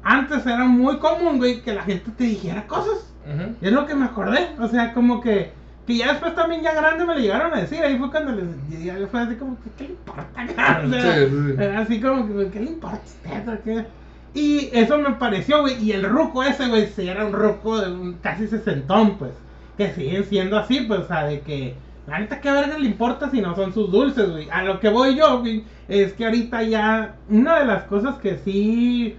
antes 0.03 0.47
era 0.47 0.65
muy 0.65 0.99
común, 0.99 1.39
güey, 1.39 1.61
que 1.63 1.75
la 1.75 1.83
gente 1.83 2.11
te 2.13 2.25
dijera 2.25 2.67
cosas. 2.67 3.13
Ujú. 3.27 3.55
Y 3.61 3.67
es 3.67 3.73
lo 3.73 3.87
que 3.87 3.95
me 3.95 4.07
acordé. 4.07 4.49
O 4.59 4.69
sea, 4.69 4.95
como 4.95 5.21
que, 5.21 5.53
que 5.87 5.97
ya 5.97 6.13
después 6.13 6.35
también 6.35 6.63
ya 6.63 6.75
grande 6.75 7.05
me 7.05 7.15
lo 7.15 7.21
llegaron 7.21 7.53
a 7.53 7.61
decir. 7.61 7.83
Ahí 7.83 7.99
fue 7.99 8.11
cuando 8.11 8.33
les 8.33 8.85
ya 8.85 8.95
fue 9.11 9.21
así 9.21 9.35
como 9.37 9.59
¿qué 9.77 9.85
le 9.85 9.91
importa? 9.91 10.45
O 10.45 10.55
sea, 10.91 11.27
Sí, 11.29 11.55
sí. 11.57 11.63
Así 11.63 12.01
como 12.01 12.27
que, 12.27 12.51
¿qué 12.51 12.61
le 12.61 12.71
importa 12.71 12.99
a 13.51 13.53
usted? 13.55 13.87
Y 14.35 14.71
eso 14.73 14.99
me 14.99 15.11
pareció, 15.13 15.61
güey. 15.61 15.83
Y 15.83 15.93
el 15.93 16.09
ruco 16.09 16.43
ese, 16.43 16.69
güey, 16.69 16.87
sí 16.87 17.09
era 17.09 17.27
un 17.27 17.33
ruco 17.33 17.81
de 17.81 17.91
un 17.93 18.15
casi 18.15 18.47
sesentón, 18.47 19.19
pues. 19.19 19.33
Que 19.77 19.93
siguen 19.93 20.25
siendo 20.25 20.59
así, 20.59 20.81
pues, 20.81 21.01
o 21.01 21.07
sea, 21.07 21.25
de 21.25 21.41
que. 21.41 21.75
La 22.09 22.19
neta, 22.19 22.41
¿qué 22.41 22.51
verga 22.51 22.79
le 22.79 22.87
importa 22.87 23.31
si 23.31 23.43
no 23.43 23.55
son 23.55 23.75
sus 23.75 23.93
dulces, 23.93 24.31
güey? 24.31 24.49
A 24.51 24.63
lo 24.63 24.81
que 24.81 24.89
voy 24.89 25.15
yo, 25.15 25.41
güey, 25.41 25.65
es 25.89 26.15
que 26.15 26.25
ahorita 26.25 26.63
ya. 26.63 27.17
Una 27.29 27.59
de 27.59 27.67
las 27.67 27.85
cosas 27.85 28.17
que 28.17 28.39
sí. 28.39 29.15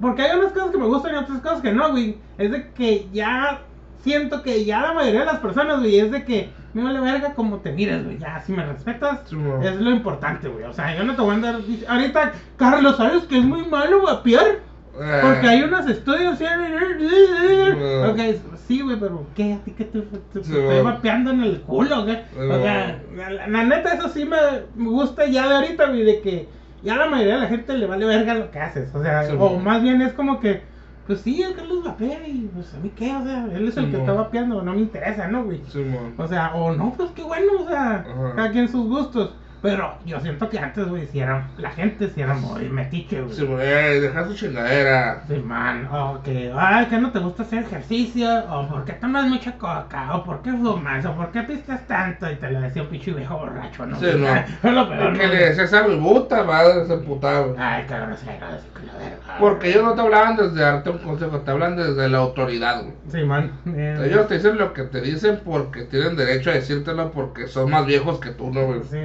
Porque 0.00 0.22
hay 0.22 0.38
unas 0.38 0.52
cosas 0.52 0.70
que 0.70 0.78
me 0.78 0.86
gustan 0.86 1.14
y 1.14 1.18
otras 1.18 1.40
cosas 1.40 1.60
que 1.60 1.72
no, 1.72 1.90
güey. 1.90 2.16
Es 2.38 2.52
de 2.52 2.70
que 2.70 3.08
ya 3.12 3.62
siento 4.02 4.42
que 4.42 4.64
ya 4.64 4.80
la 4.80 4.92
mayoría 4.92 5.20
de 5.20 5.26
las 5.26 5.40
personas, 5.40 5.80
güey, 5.80 5.98
es 5.98 6.12
de 6.12 6.24
que 6.24 6.50
me 6.74 6.84
vale 6.84 7.00
verga 7.00 7.34
como 7.34 7.58
te 7.58 7.72
miras, 7.72 8.04
güey. 8.04 8.18
Ya, 8.18 8.40
si 8.40 8.52
me 8.52 8.64
respetas, 8.64 9.28
Sí, 9.28 9.36
es 9.62 9.76
lo 9.76 9.90
importante, 9.90 10.48
güey. 10.48 10.64
O 10.64 10.72
sea, 10.72 10.96
yo 10.96 11.02
no 11.02 11.16
te 11.16 11.22
voy 11.22 11.32
a 11.32 11.34
andar. 11.34 11.60
Ahorita, 11.88 12.32
Carlos, 12.56 12.96
¿sabes 12.98 13.24
que 13.24 13.38
es 13.38 13.44
muy 13.44 13.66
malo 13.66 14.02
vapear? 14.02 14.60
Eh, 14.98 15.18
Porque 15.22 15.46
hay 15.48 15.62
unos 15.62 15.86
estudios. 15.88 16.38
¿sí? 16.38 16.44
No. 16.44 18.10
Ok, 18.10 18.18
sí, 18.66 18.80
güey, 18.82 18.98
pero 18.98 19.26
¿qué? 19.34 19.54
¿A 19.54 19.58
ti 19.58 19.72
qué 19.72 19.84
te, 19.84 20.00
te- 20.00 20.44
Sí, 20.44 20.56
estoy 20.56 20.82
vapeando 20.82 21.30
en 21.30 21.42
el 21.42 21.60
culo, 21.62 22.04
güey? 22.04 22.18
O 22.36 22.62
sea, 22.62 23.00
la, 23.14 23.46
la 23.46 23.64
neta, 23.64 23.94
eso 23.94 24.08
sí 24.08 24.24
me, 24.24 24.36
gusta 24.84 25.26
ya 25.26 25.48
de 25.48 25.54
ahorita, 25.56 25.86
güey, 25.88 26.04
de 26.04 26.20
que 26.20 26.48
ya 26.82 26.96
la 26.96 27.06
mayoría 27.06 27.34
de 27.36 27.40
la 27.42 27.46
gente 27.48 27.76
le 27.76 27.86
vale 27.86 28.04
verga 28.06 28.34
lo 28.34 28.50
que 28.50 28.58
haces. 28.58 28.94
O 28.94 29.02
sea, 29.02 29.24
Sí, 29.26 29.34
o 29.38 29.58
más 29.58 29.82
bien 29.82 30.02
es 30.02 30.12
como 30.12 30.40
que, 30.40 30.62
pues 31.06 31.20
sí, 31.20 31.42
el 31.42 31.54
Carlos 31.54 31.84
vapea 31.84 32.26
y 32.26 32.50
pues 32.54 32.72
a 32.74 32.78
mí 32.78 32.90
qué, 32.94 33.14
o 33.16 33.22
sea, 33.24 33.46
él 33.52 33.68
es 33.68 33.76
el 33.76 33.90
que 33.90 33.96
está 33.98 34.12
vapeando, 34.12 34.62
no 34.62 34.72
me 34.74 34.80
interesa, 34.80 35.28
¿no, 35.28 35.44
güey? 35.44 35.62
O 36.18 36.26
sea, 36.28 36.54
o 36.54 36.72
no, 36.72 36.92
pues 36.96 37.10
qué 37.12 37.22
bueno, 37.22 37.52
o 37.60 37.68
sea, 37.68 38.04
cada 38.36 38.50
quien 38.50 38.68
sus 38.68 38.86
gustos. 38.88 39.34
Pero 39.62 39.94
yo 40.06 40.18
siento 40.20 40.48
que 40.48 40.58
antes, 40.58 40.88
güey, 40.88 41.06
si 41.06 41.20
era, 41.20 41.46
la 41.58 41.70
gente 41.70 42.08
si 42.08 42.22
era 42.22 42.32
muy 42.34 42.68
metiche, 42.70 43.20
güey. 43.20 43.34
Sí. 43.34 43.46
Eh, 43.46 44.00
deja 44.00 44.24
su 44.26 44.34
chingadera. 44.34 45.22
Sí, 45.28 45.34
man, 45.44 45.86
o 45.92 46.22
que, 46.22 46.50
ay, 46.56 46.86
que 46.86 46.98
no 46.98 47.10
te 47.12 47.18
gusta 47.18 47.42
hacer 47.42 47.64
ejercicio, 47.64 48.26
o 48.50 48.66
por 48.68 48.84
qué 48.86 48.94
tomas 48.94 49.26
mucha 49.28 49.52
coca, 49.58 50.14
o 50.16 50.24
por 50.24 50.40
qué 50.42 50.50
fumas, 50.52 51.04
o 51.04 51.14
por 51.14 51.30
qué 51.30 51.42
pistas 51.42 51.86
tanto, 51.86 52.30
y 52.30 52.36
te 52.36 52.50
lo 52.50 52.60
decía 52.62 52.82
un 52.82 52.88
pinche 52.88 53.12
viejo 53.12 53.36
borracho, 53.36 53.84
¿no? 53.84 53.98
Sí, 54.00 54.06
no. 54.16 54.34
Es 54.34 54.74
lo 54.74 54.88
peor, 54.88 55.12
Es 55.12 55.18
que 55.18 55.26
¿no? 55.26 55.32
le 55.34 55.36
decías 55.36 55.72
a 55.74 55.82
mi 55.88 55.96
puta 56.00 56.42
madre, 56.44 56.86
se 56.86 56.94
emputaba. 56.94 57.46
Ay, 57.58 57.84
qué 57.86 57.94
grosero, 58.00 58.46
así 58.46 58.66
que 58.74 58.86
la 58.86 58.92
verga. 58.94 59.36
Porque 59.38 59.68
ellos 59.68 59.84
no 59.84 59.94
te 59.94 60.00
hablaban 60.00 60.36
desde 60.36 60.60
darte 60.60 60.90
un 60.90 60.98
consejo, 60.98 61.40
te 61.40 61.50
hablan 61.50 61.76
desde 61.76 62.08
la 62.08 62.18
autoridad, 62.18 62.82
güey. 62.82 62.94
Sí, 63.10 63.22
man. 63.24 63.52
eh, 63.66 64.04
Ellos 64.06 64.26
te 64.26 64.34
dicen 64.36 64.56
lo 64.56 64.72
que 64.72 64.84
te 64.84 65.00
dicen 65.02 65.40
porque 65.44 65.82
tienen 65.82 66.16
derecho 66.16 66.50
a 66.50 66.54
decírtelo 66.54 67.10
porque 67.12 67.46
son 67.46 67.70
más 67.70 67.84
viejos 67.84 68.20
que 68.20 68.30
tú, 68.30 68.50
¿no, 68.50 68.64
güey? 68.64 68.80
Sí. 68.84 68.98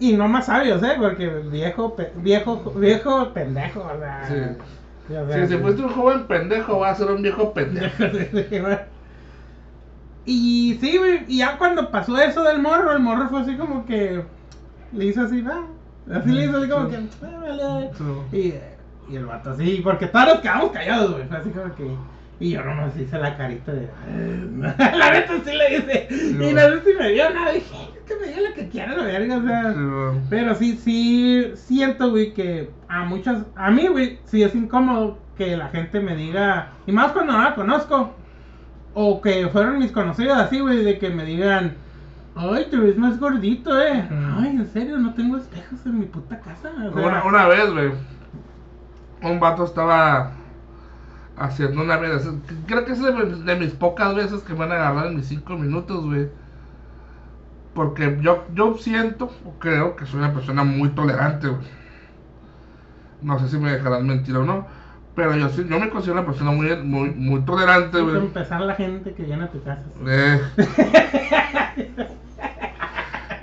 Y 0.00 0.12
no 0.14 0.28
más 0.28 0.46
sabios, 0.46 0.82
¿eh? 0.82 0.94
Porque 0.98 1.28
viejo, 1.28 1.94
pe- 1.96 2.12
viejo, 2.16 2.72
viejo 2.76 3.32
pendejo, 3.32 3.80
o 3.80 3.98
sea. 3.98 4.24
Sí. 4.28 4.34
sí, 5.08 5.14
o 5.14 5.26
sea, 5.28 5.46
Si, 5.46 5.52
si 5.54 5.58
fuiste 5.60 5.82
un 5.82 5.88
joven 5.90 6.26
pendejo, 6.26 6.78
vas 6.80 6.92
a 7.00 7.04
ser 7.04 7.14
un 7.14 7.22
viejo 7.22 7.52
pendejo. 7.52 8.04
Y 10.26 10.78
sí, 10.80 10.98
y 11.28 11.38
ya 11.38 11.58
cuando 11.58 11.90
pasó 11.90 12.16
eso 12.18 12.42
del 12.44 12.58
morro, 12.62 12.92
el 12.92 13.00
morro 13.00 13.28
fue 13.28 13.42
así 13.42 13.56
como 13.56 13.84
que 13.84 14.22
le 14.92 15.04
hizo 15.04 15.20
así, 15.22 15.42
va. 15.42 15.66
Así 16.10 16.30
le 16.30 16.46
hizo 16.46 16.58
así 16.58 16.68
como 16.68 16.88
que, 16.88 16.96
"Ah, 16.96 17.38
vale". 17.42 17.90
Y, 18.32 18.54
y 19.12 19.16
el 19.16 19.26
vato 19.26 19.50
así, 19.50 19.80
porque 19.84 20.06
todos 20.06 20.26
nos 20.28 20.38
quedamos 20.40 20.70
callados, 20.72 21.12
güey. 21.12 21.28
Fue 21.28 21.36
así 21.36 21.50
como 21.50 21.74
que. 21.74 21.90
Y 22.40 22.50
yo 22.52 22.62
nomás 22.64 22.96
hice 22.96 23.18
la 23.18 23.36
carita 23.36 23.72
de. 23.72 23.88
la 24.96 25.10
neta 25.12 25.34
sí 25.44 25.52
le 25.52 25.76
hice. 25.76 26.08
y 26.10 26.52
no 26.54 26.60
sé 26.60 26.80
si 26.84 26.98
me 26.98 27.08
dio 27.10 27.28
nada. 27.30 27.52
Dije, 27.52 27.66
"Es 27.66 27.93
que 28.04 28.14
me 28.16 28.32
dio 28.32 28.48
lo 28.48 28.54
que 28.54 28.68
quiera 28.68 28.94
la 28.96 29.04
verga, 29.04 29.36
o 29.38 29.42
sea. 29.42 29.74
Pero 30.30 30.54
sí, 30.54 30.76
sí 30.76 31.52
siento, 31.54 32.10
güey, 32.10 32.32
que 32.34 32.70
a 32.88 33.04
muchas, 33.04 33.44
a 33.56 33.70
mí, 33.70 33.86
güey, 33.88 34.18
sí 34.24 34.42
es 34.42 34.54
incómodo 34.54 35.18
que 35.36 35.56
la 35.56 35.68
gente 35.68 36.00
me 36.00 36.14
diga, 36.16 36.72
y 36.86 36.92
más 36.92 37.12
cuando 37.12 37.32
no 37.32 37.42
la 37.42 37.54
conozco, 37.54 38.12
o 38.94 39.20
que 39.20 39.48
fueron 39.48 39.78
mis 39.78 39.90
conocidos 39.92 40.38
así, 40.38 40.60
güey, 40.60 40.84
de 40.84 40.98
que 40.98 41.10
me 41.10 41.24
digan, 41.24 41.74
ay, 42.36 42.66
te 42.70 42.76
ves 42.76 42.96
más 42.96 43.18
gordito, 43.18 43.80
eh. 43.80 44.08
Ay, 44.38 44.50
en 44.56 44.66
serio, 44.66 44.98
no 44.98 45.14
tengo 45.14 45.36
espejos 45.36 45.84
en 45.86 45.98
mi 45.98 46.06
puta 46.06 46.38
casa. 46.40 46.70
O 46.88 46.92
sea, 46.92 47.06
Una, 47.06 47.24
una 47.24 47.46
vez, 47.48 47.70
güey, 47.72 47.90
un 49.22 49.40
vato 49.40 49.64
estaba 49.64 50.32
haciendo 51.36 51.82
una 51.82 51.96
vez. 51.96 52.28
Creo 52.66 52.84
que 52.84 52.92
es 52.92 53.02
de, 53.02 53.12
mis- 53.12 53.44
de 53.44 53.56
mis 53.56 53.70
pocas 53.72 54.14
veces 54.14 54.42
que 54.42 54.52
me 54.52 54.60
van 54.60 54.72
a 54.72 54.74
agarrar 54.76 55.06
en 55.08 55.16
mis 55.16 55.26
cinco 55.26 55.54
minutos, 55.56 56.04
güey. 56.04 56.28
Porque 57.74 58.18
yo, 58.20 58.44
yo 58.54 58.76
siento, 58.78 59.30
o 59.44 59.58
creo 59.58 59.96
que 59.96 60.06
soy 60.06 60.20
una 60.20 60.32
persona 60.32 60.62
muy 60.64 60.90
tolerante, 60.90 61.48
güey. 61.48 61.66
No 63.20 63.38
sé 63.38 63.48
si 63.48 63.58
me 63.58 63.72
dejarán 63.72 64.06
mentir 64.06 64.36
o 64.36 64.44
no. 64.44 64.66
Pero 65.16 65.36
yo 65.36 65.48
sí, 65.48 65.64
yo 65.68 65.78
me 65.78 65.90
considero 65.90 66.18
una 66.18 66.26
persona 66.26 66.50
muy, 66.50 66.76
muy, 66.76 67.10
muy 67.10 67.40
tolerante, 67.42 68.00
güey. 68.00 68.16
empezar 68.16 68.60
la 68.62 68.74
gente 68.74 69.12
que 69.14 69.22
viene 69.22 69.44
a 69.44 69.50
tu 69.50 69.62
casa. 69.62 69.84
Eh. 70.06 70.40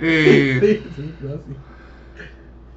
y, 0.00 0.60
Sí, 0.60 0.82
sí, 0.96 1.14
no, 1.20 1.30
sí. 1.36 1.56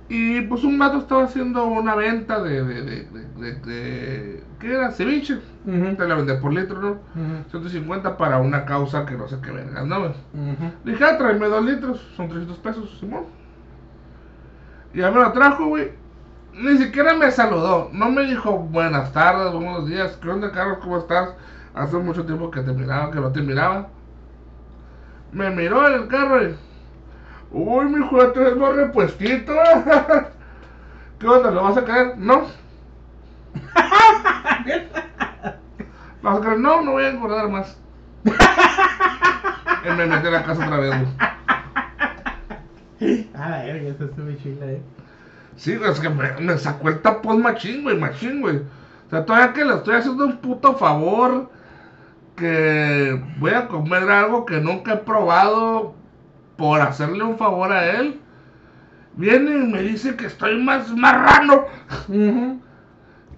Y 0.08 0.42
pues 0.42 0.64
un 0.64 0.78
vato 0.78 0.98
estaba 1.00 1.24
haciendo 1.24 1.66
una 1.66 1.96
venta 1.96 2.42
de, 2.42 2.64
de, 2.64 2.82
de, 2.84 3.54
de, 3.56 4.44
¿qué 4.60 4.74
era? 4.74 4.92
Ceviche. 4.92 5.40
Ujú, 5.66 5.96
Te 5.96 6.08
la 6.08 6.16
vendía 6.16 6.40
por 6.40 6.54
litro, 6.54 6.80
¿no? 6.80 6.90
ujú, 6.90 7.50
150 7.50 8.18
para 8.18 8.38
una 8.38 8.66
causa 8.66 9.06
que 9.06 9.16
no 9.16 9.28
sé 9.28 9.38
qué 9.42 9.52
verga, 9.52 9.84
¿no? 9.84 10.14
Le 10.84 10.92
dije, 10.92 11.04
ah, 11.04 11.18
tráeme 11.18 11.48
dos 11.48 11.66
litros, 11.66 12.00
son 12.16 12.30
300 12.30 12.58
pesos, 12.60 12.98
Simón. 13.00 13.24
Y 14.94 15.00
ya 15.00 15.12
me 15.12 15.20
lo 15.22 15.32
trajo, 15.32 15.66
güey. 15.68 15.92
Ni 16.54 16.78
siquiera 16.78 17.16
me 17.16 17.32
saludó, 17.32 17.90
no 17.92 18.10
me 18.12 18.24
dijo 18.24 18.58
buenas 18.58 19.12
tardes, 19.12 19.52
buenos 19.54 19.88
días, 19.88 20.18
¿qué 20.22 20.30
onda, 20.30 20.52
Carlos? 20.52 20.78
¿Cómo 20.82 20.98
estás? 21.00 21.32
Hace 21.74 21.98
mucho 21.98 22.26
tiempo 22.26 22.50
que 22.50 22.62
te 22.62 22.72
miraba, 22.72 23.12
que 23.12 23.20
no 23.20 23.32
te 23.32 23.42
miraba. 23.42 23.90
Me 25.34 25.50
miró 25.50 25.88
en 25.88 25.94
el 26.04 26.08
carro 26.08 26.42
y. 26.44 26.56
Uy, 27.52 27.86
mi 27.86 28.06
hijo, 28.06 28.32
te 28.32 28.40
ves 28.40 28.58
más 28.58 28.76
repuestito. 28.76 29.54
¿Qué 31.20 31.28
onda? 31.28 31.52
¿Lo 31.52 31.64
vas 31.64 31.78
a 31.78 31.86
caer? 31.86 32.18
No. 32.18 32.48
¿Lo 36.22 36.30
vas 36.30 36.38
a 36.40 36.42
caer? 36.42 36.60
No, 36.60 36.82
no 36.82 36.92
voy 36.94 37.04
a 37.06 37.10
engordar 37.10 37.50
más. 37.50 37.78
y 38.26 38.30
me 39.98 40.06
metí 40.06 40.28
a 40.28 40.32
la 40.32 40.44
casa 40.44 40.66
otra 40.66 40.78
vez, 40.80 40.90
güey. 40.90 41.08
Ah, 43.36 43.50
la 43.50 43.64
verga, 43.64 43.90
eso 43.90 44.06
estuvo 44.06 44.32
chila, 44.42 44.66
eh. 44.66 44.82
Sí, 45.56 45.74
es 45.82 46.00
que 46.00 46.10
me, 46.10 46.32
me 46.42 46.58
sacó 46.58 46.90
el 46.90 47.02
tapón 47.02 47.42
machín, 47.42 47.84
güey, 47.84 47.98
machín, 47.98 48.42
güey. 48.42 48.58
O 48.58 49.10
sea, 49.10 49.26
todavía 49.26 49.54
que 49.54 49.64
le 49.64 49.76
estoy 49.76 49.96
haciendo 49.96 50.26
un 50.26 50.38
puto 50.38 50.76
favor, 50.76 51.50
que 52.36 53.22
voy 53.38 53.52
a 53.52 53.68
comer 53.68 54.10
algo 54.10 54.46
que 54.46 54.60
nunca 54.60 54.94
he 54.94 54.98
probado 54.98 55.96
por 56.58 56.82
hacerle 56.82 57.24
un 57.24 57.38
favor 57.38 57.72
a 57.72 58.00
él. 58.00 58.20
Viene 59.16 59.52
y 59.52 59.68
me 59.68 59.82
dice 59.82 60.16
que 60.16 60.26
estoy 60.26 60.62
más 60.62 60.94
marrano. 60.96 61.66
Ujú. 62.10 62.60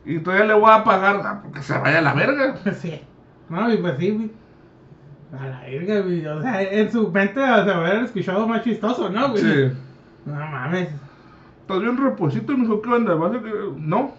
Y 0.06 0.20
todavía 0.20 0.46
le 0.46 0.54
voy 0.54 0.72
a 0.72 0.84
pagar 0.84 1.22
ah, 1.24 1.42
porque 1.44 1.62
se 1.62 1.78
vaya 1.78 2.00
a 2.00 2.02
la 2.02 2.14
verga. 2.14 2.56
Sí. 2.74 3.02
No, 3.50 3.72
y 3.72 3.78
pues 3.78 3.98
sí. 3.98 4.32
A 5.38 5.46
la 5.46 5.62
verga, 5.62 6.00
güey. 6.02 6.26
O 6.26 6.42
sea, 6.42 6.62
en 6.62 6.92
su 6.92 7.12
mente 7.12 7.40
o 7.40 7.66
sea, 7.66 7.78
haber 7.78 8.04
escuchado 8.04 8.48
más 8.48 8.64
chistoso, 8.64 9.10
¿no, 9.10 9.30
güey? 9.32 9.44
Sí. 9.44 9.78
No 10.26 10.34
mames. 10.36 10.90
Estás 11.62 11.82
bien 11.82 11.98
reposito 11.98 12.54
y 12.54 12.56
me 12.56 12.64
dijo, 12.64 12.82
¿qué 12.82 12.90
onda? 12.90 13.14
¿Vas 13.16 13.36
a 13.36 13.42
que-?" 13.42 13.74
No. 13.78 14.14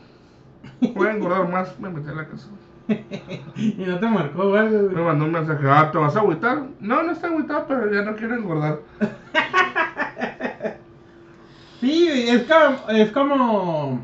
Voy 0.94 1.08
a 1.08 1.12
engordar 1.12 1.48
más. 1.48 1.78
Me 1.80 1.88
metí 1.90 2.08
a 2.08 2.14
la 2.14 2.28
casa. 2.28 2.48
Y 2.88 3.84
no 3.86 3.98
te 3.98 4.06
marcó, 4.08 4.48
güey. 4.50 4.68
Me 4.68 5.02
mandó 5.02 5.24
un 5.26 5.32
mensaje, 5.32 5.66
ah, 5.68 5.90
¿te 5.92 5.98
vas 5.98 6.16
a 6.16 6.20
agüitar? 6.20 6.62
No, 6.80 7.02
no 7.02 7.12
está 7.12 7.26
agüitado, 7.28 7.66
pero 7.68 7.92
ya 7.92 8.02
no 8.02 8.16
quiero 8.16 8.34
engordar. 8.36 8.78
Sí, 11.80 12.08
es 12.10 12.42
como, 12.42 12.88
es 12.90 13.12
como. 13.12 14.00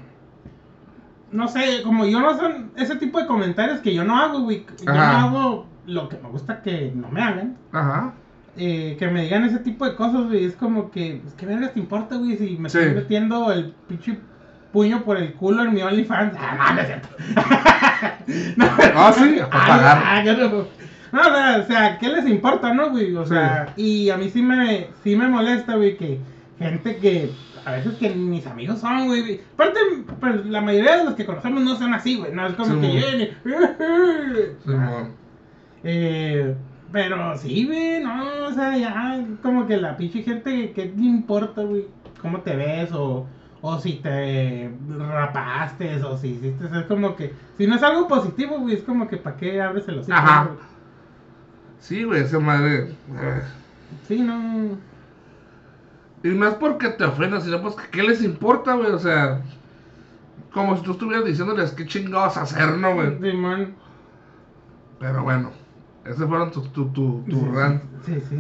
No 1.33 1.49
sé, 1.49 1.83
como 1.83 2.07
yo 2.07 2.21
no 2.21 2.37
son 2.37 2.71
ese 2.77 2.95
tipo 2.97 3.19
de 3.19 3.27
comentarios 3.27 3.81
que 3.81 3.93
yo 3.93 4.05
no 4.05 4.17
hago, 4.17 4.43
güey. 4.43 4.65
Yo 4.87 4.93
no 4.93 5.01
hago 5.01 5.67
lo 5.87 6.09
que 6.09 6.17
me 6.19 6.29
gusta 6.29 6.63
que 6.63 6.93
no 6.95 7.09
me 7.09 7.21
hagan. 7.21 7.57
Ajá. 7.73 8.15
Eh, 8.57 8.95
que 8.97 9.09
me 9.09 9.23
digan 9.23 9.43
ese 9.45 9.59
tipo 9.59 9.85
de 9.85 9.97
cosas, 9.97 10.27
güey. 10.27 10.45
Es 10.45 10.55
como 10.55 10.93
que, 10.93 11.19
pues, 11.21 11.35
¿qué 11.35 11.47
vergas 11.47 11.75
te 11.75 11.81
importa, 11.81 12.15
güey? 12.15 12.37
Si 12.37 12.57
me 12.59 12.69
Sí. 12.71 12.79
estoy 12.79 12.95
metiendo 12.95 13.51
el 13.51 13.75
pinche 13.89 14.21
puño 14.75 15.03
por 15.05 15.17
el 15.17 15.33
culo 15.33 15.63
en 15.63 15.73
mi 15.73 15.81
OnlyFans. 15.81 16.35
Ah, 16.39 16.57
no, 16.69 16.75
no 16.75 16.81
es 16.81 16.87
cierto. 16.89 17.09
no, 18.57 18.67
Ah, 18.97 19.13
sí, 19.17 19.39
a 19.39 19.49
pagar. 19.49 20.03
ah, 20.05 20.23
no- 20.25 20.67
no, 21.13 21.63
o 21.63 21.67
sea, 21.67 21.97
¿qué 21.99 22.09
les 22.09 22.27
importa, 22.29 22.75
no, 22.75 22.91
güey? 22.91 23.15
O 23.15 23.25
sea, 23.25 23.73
y 23.77 24.11
a 24.11 24.17
mí 24.17 24.29
sí 24.29 24.43
me, 24.43 24.89
sí 25.05 25.15
me 25.15 25.29
molesta, 25.29 25.77
güey, 25.77 25.97
que 25.97 26.19
gente 26.59 26.97
que 26.97 27.31
a 27.65 27.71
veces 27.73 27.95
que 27.95 28.11
mis 28.11 28.47
amigos 28.49 28.81
son, 28.81 29.07
güey. 29.07 29.41
Aparte, 29.55 29.79
pues 30.21 30.45
la 30.47 30.61
mayoría 30.61 30.99
de 30.99 31.05
los 31.05 31.15
que 31.15 31.25
conocemos 31.25 31.63
no 31.63 31.77
son 31.77 31.95
así, 31.95 32.17
güey. 32.17 32.33
No 32.33 32.47
es 32.49 32.55
como 32.55 32.75
Sí, 32.75 32.81
que 32.81 32.89
lleguen. 32.89 33.29
Eh, 35.85 36.55
pero 36.93 37.37
sí, 37.39 37.65
güey, 37.67 38.01
no, 38.03 38.47
o 38.49 38.53
sea, 38.53 38.77
ya 38.77 39.25
como 39.43 39.67
que 39.67 39.77
la 39.77 39.97
pinche 39.97 40.23
gente, 40.23 40.73
¿qué 40.75 40.87
te 40.87 41.01
importa, 41.03 41.63
güey? 41.63 41.87
¿Cómo 42.21 42.41
te 42.41 42.57
ves? 42.57 42.91
O, 42.93 43.27
o 43.67 43.79
si 43.79 43.95
te 43.95 44.71
rapaste, 44.99 45.97
o 46.05 46.19
si 46.19 46.33
hiciste, 46.33 46.67
es 46.67 46.85
como 46.85 47.17
que, 47.17 47.33
si 47.57 47.67
no 47.67 47.77
es 47.77 47.83
algo 47.83 48.07
positivo, 48.07 48.59
güey, 48.59 48.75
es 48.75 48.83
como 48.83 49.09
que 49.09 49.17
¿para 49.17 49.37
qué 49.39 49.63
abres 49.63 49.89
el 49.89 50.01
hocico? 50.01 50.15
Ajá. 50.15 50.51
Sí, 51.79 52.05
güey, 52.05 52.21
esa 52.21 52.39
madre. 52.41 52.91
eh. 52.91 53.43
Sí, 54.07 54.21
no. 54.21 54.77
Y 56.23 56.43
es 56.45 56.55
porque 56.57 56.91
te 56.91 57.05
ofendas, 57.05 57.45
sino 57.45 57.63
pues 57.63 57.75
qué 57.91 58.03
les 58.03 58.23
importa, 58.23 58.75
güey. 58.75 58.91
O 58.93 58.99
sea, 58.99 59.41
como 60.53 60.77
si 60.77 60.83
tú 60.83 60.93
estuvieras 60.93 61.25
diciéndoles 61.25 61.73
qué 61.73 61.87
chingados 61.87 62.37
hacer, 62.37 62.77
¿no, 62.77 62.93
güey? 62.95 63.19
Simón. 63.19 63.75
Pero 65.01 65.23
bueno, 65.23 65.53
ese 66.05 66.27
fueron 66.27 66.51
tu, 66.51 66.61
tu, 66.69 66.89
tu, 66.93 67.25
tu 67.31 67.51
rant, 67.51 67.83
Sí, 68.05 68.21
sí. 68.29 68.37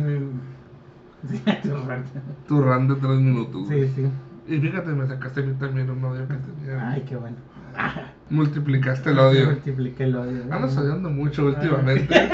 Sí, 1.30 1.42
tu 1.62 1.76
rant. 1.88 2.06
tu 2.46 2.62
rant 2.62 2.90
de 2.90 2.96
tres 2.96 3.20
minutos. 3.20 3.66
güey. 3.66 3.88
Sí, 3.88 3.92
sí. 3.96 4.10
Y 4.46 4.58
fíjate, 4.58 4.88
me 4.90 5.06
sacaste 5.06 5.40
a 5.40 5.42
mí 5.44 5.54
también 5.54 5.88
un 5.90 6.04
odio 6.04 6.28
que 6.28 6.34
tenía. 6.34 6.90
Ay, 6.90 7.02
qué 7.08 7.16
bueno. 7.16 7.36
Multiplicaste 8.30 9.10
el 9.10 9.18
odio. 9.20 9.46
Multipliqué 9.46 10.04
el 10.04 10.16
odio. 10.16 10.42
Andas 10.50 10.76
odiando 10.76 11.10
mucho 11.10 11.46
últimamente. 11.46 12.28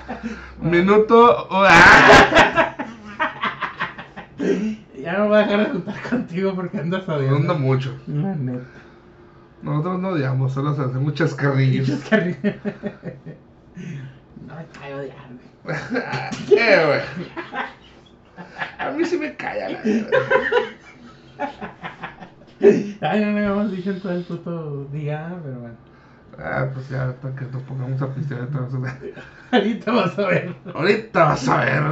Minuto. 0.62 1.48
ah, 1.50 2.76
Ya 4.98 5.18
no 5.18 5.28
voy 5.28 5.38
a 5.38 5.40
dejar 5.42 5.58
de 5.66 5.70
juntar 5.72 6.02
contigo 6.08 6.54
porque 6.54 6.78
andas 6.78 7.08
odiando. 7.08 7.36
Ando 7.36 7.54
mucho. 7.58 7.94
La 8.06 8.34
neta. 8.34 8.64
Nosotros 9.62 10.00
no 10.00 10.08
odiamos, 10.08 10.52
solo 10.54 10.74
se 10.74 10.82
hacen 10.82 11.02
muchas 11.02 11.34
carrillas. 11.34 11.88
Muchos 11.88 12.10
carri- 12.10 12.36
No 14.46 14.54
me 14.56 14.64
cae 14.78 14.94
odiando. 14.94 15.42
¿Qué, 16.48 16.86
güey? 16.86 17.00
A 18.78 18.90
mí 18.92 19.04
sí 19.04 19.18
me 19.18 19.36
calla 19.36 19.68
la 19.68 19.82
Ay, 23.00 23.24
no 23.24 23.32
lo 23.32 23.38
habíamos 23.38 23.72
dicho 23.72 23.90
en 23.90 24.00
todo 24.00 24.12
el 24.12 24.24
puto 24.24 24.84
día, 24.92 25.34
pero 25.42 25.60
bueno. 25.60 25.76
Ah, 26.38 26.68
pues 26.72 26.88
ya, 26.88 27.08
hasta 27.08 27.34
que 27.34 27.44
nos 27.46 27.62
pongamos 27.62 28.00
a 28.00 28.14
pistear 28.14 28.40
entonces. 28.40 28.94
Ahorita 29.52 29.92
vas 29.92 30.18
a 30.18 30.26
ver. 30.26 30.54
Ahorita 30.74 31.24
vas 31.24 31.48
a 31.48 31.64
ver. 31.64 31.82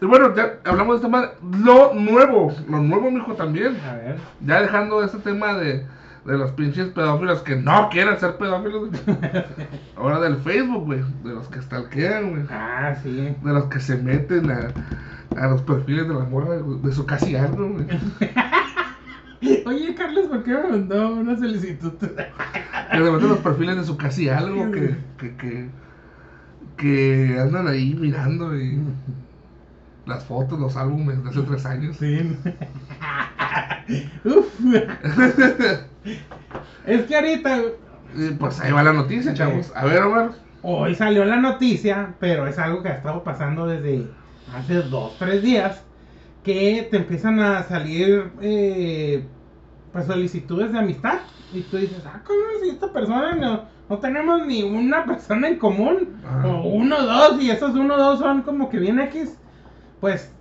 Y 0.00 0.06
bueno, 0.06 0.34
ya 0.34 0.58
hablamos 0.64 0.94
de 0.94 0.96
esta 0.96 1.08
madre. 1.08 1.30
Lo 1.64 1.94
nuevo, 1.94 2.54
lo 2.68 2.78
nuevo, 2.78 3.10
mijo, 3.10 3.34
también. 3.34 3.76
A 3.88 3.94
ver. 3.94 4.16
Ya 4.40 4.62
dejando 4.62 5.02
este 5.02 5.18
tema 5.18 5.54
de, 5.54 5.86
de 6.24 6.38
los 6.38 6.52
pinches 6.52 6.88
pedófilos 6.88 7.42
que 7.42 7.56
no 7.56 7.88
quieren 7.90 8.18
ser 8.18 8.36
pedófilos. 8.36 8.90
Ahora 9.96 10.20
del 10.20 10.36
Facebook, 10.38 10.86
güey. 10.86 11.02
De 11.24 11.34
los 11.34 11.48
que 11.48 11.60
stalkean, 11.60 12.30
güey. 12.30 12.42
Ah, 12.50 12.94
sí. 13.02 13.34
De 13.42 13.52
los 13.52 13.64
que 13.64 13.80
se 13.80 13.96
meten 13.96 14.50
a, 14.50 14.68
a 15.36 15.46
los 15.48 15.62
perfiles 15.62 16.08
de 16.08 16.14
la 16.14 16.24
morra 16.24 16.56
de 16.56 16.92
su 16.92 17.06
casi 17.06 17.36
algo, 17.36 17.68
güey. 17.70 17.86
Oye, 19.66 19.94
Carlos, 19.94 20.26
¿por 20.26 20.42
qué 20.42 20.52
me 20.52 20.68
mandó 20.68 21.14
una 21.14 21.36
solicitud? 21.36 21.92
Que 21.98 22.96
a 22.96 22.98
los 22.98 23.38
perfiles 23.38 23.76
de 23.76 23.84
su 23.84 23.96
casi 23.96 24.28
algo 24.28 24.70
que, 24.70 24.96
que, 25.18 25.36
que, 25.36 25.70
que 26.76 27.38
andan 27.40 27.66
ahí 27.68 27.94
mirando 27.94 28.54
y 28.58 28.80
las 30.06 30.24
fotos, 30.24 30.58
los 30.58 30.76
álbumes 30.76 31.22
de 31.22 31.30
hace 31.30 31.42
tres 31.42 31.64
años. 31.64 31.96
Sí. 31.96 32.36
Uf. 34.24 34.60
Es 36.86 37.02
que 37.02 37.14
ahorita, 37.14 37.58
pues 38.38 38.60
ahí 38.60 38.72
va 38.72 38.82
la 38.82 38.94
noticia, 38.94 39.34
chavos. 39.34 39.70
A 39.76 39.84
ver, 39.84 40.02
Omar. 40.02 40.30
hoy 40.62 40.94
salió 40.94 41.24
la 41.26 41.36
noticia, 41.36 42.14
pero 42.18 42.46
es 42.46 42.58
algo 42.58 42.82
que 42.82 42.88
ha 42.88 42.94
estado 42.94 43.22
pasando 43.22 43.66
desde 43.66 44.08
hace 44.54 44.82
dos, 44.82 45.16
tres 45.18 45.42
días, 45.42 45.82
que 46.42 46.88
te 46.90 46.96
empiezan 46.96 47.40
a 47.40 47.62
salir 47.64 48.30
eh, 48.40 49.24
pues 49.92 50.06
solicitudes 50.06 50.72
de 50.72 50.78
amistad 50.78 51.18
y 51.52 51.62
tú 51.62 51.76
dices, 51.76 52.02
ah, 52.06 52.22
¿cómo 52.24 52.40
si 52.62 52.70
esta 52.70 52.92
persona 52.92 53.34
no, 53.34 53.64
no 53.88 53.98
tenemos 53.98 54.46
ni 54.46 54.62
una 54.62 55.04
persona 55.04 55.48
en 55.48 55.58
común? 55.58 56.20
Ah. 56.24 56.46
O 56.46 56.68
uno 56.68 56.96
o 56.96 57.02
dos, 57.02 57.42
y 57.42 57.50
esos 57.50 57.74
uno 57.74 57.94
o 57.94 57.98
dos 57.98 58.18
son 58.20 58.42
como 58.42 58.68
que 58.70 58.78
bien 58.78 59.00
X. 59.00 59.36
Pues 60.00 60.32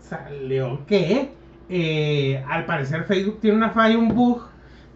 salió 0.00 0.84
que 0.86 1.32
eh, 1.68 2.44
al 2.48 2.66
parecer 2.66 3.04
Facebook 3.04 3.40
tiene 3.40 3.56
una 3.56 3.70
falla, 3.70 3.98
un 3.98 4.08
bug, 4.08 4.42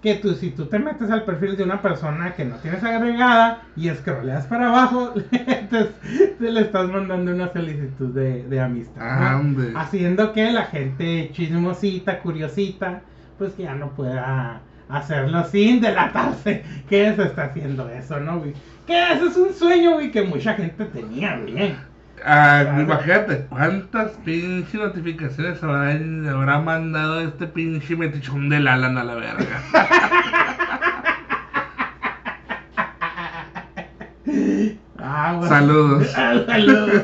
que 0.03 0.15
tú, 0.15 0.35
si 0.35 0.51
tú 0.51 0.67
te 0.67 0.79
metes 0.79 1.11
al 1.11 1.25
perfil 1.25 1.57
de 1.57 1.65
una 1.65 1.83
persona 1.83 2.35
que 2.35 2.45
no 2.45 2.57
tienes 2.57 2.83
agregada 2.85 3.63
y 3.77 3.89
scrolleas 3.91 4.47
para 4.47 4.69
abajo, 4.69 5.15
entonces 5.33 5.95
te 6.39 6.51
le 6.51 6.61
estás 6.61 6.89
mandando 6.89 7.33
una 7.33 7.53
solicitud 7.53 8.15
de, 8.15 8.45
de 8.45 8.61
amistad. 8.61 9.21
¿no? 9.21 9.27
Ande. 9.27 9.73
Haciendo 9.75 10.33
que 10.33 10.53
la 10.53 10.67
gente 10.67 11.31
chismosita, 11.33 12.21
curiosita, 12.21 13.03
pues 13.39 13.55
que 13.55 13.65
ya 13.65 13.75
no 13.75 13.91
pueda 13.91 14.61
hacerlo 14.89 15.45
sin 15.45 15.81
delatarse 15.81 16.65
que 16.89 17.15
se 17.15 17.23
está 17.23 17.45
haciendo 17.45 17.89
eso, 17.91 18.19
¿no, 18.21 18.39
güey? 18.39 18.55
Que 18.87 19.13
eso 19.13 19.27
es 19.27 19.37
un 19.37 19.53
sueño, 19.53 19.95
güey, 19.95 20.11
que 20.11 20.23
mucha 20.23 20.55
gente 20.55 20.85
tenía, 20.87 21.39
güey. 21.39 21.77
Ah, 22.25 22.61
Claro. 22.65 22.83
imagínate 22.83 23.47
cuántas 23.49 24.11
pinches 24.25 24.75
notificaciones 24.81 25.63
habrá, 25.63 25.93
habrá 26.33 26.59
mandado 26.61 27.21
este 27.21 27.47
pinche 27.47 27.97
metichón 27.97 28.49
de 28.49 28.57
Alan 28.57 28.99
a 28.99 29.05
la 29.05 29.15
verga. 29.15 29.63
Aguas. 34.99 35.49
Saludos. 35.49 36.11
Saludos. 36.11 37.03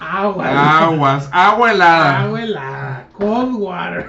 Agua. 0.00 0.78
Aguas, 0.84 1.28
agua 1.32 1.72
helada. 1.72 2.20
Agua 2.24 2.42
helada. 2.42 3.06
Cold 3.12 3.54
water. 3.56 4.06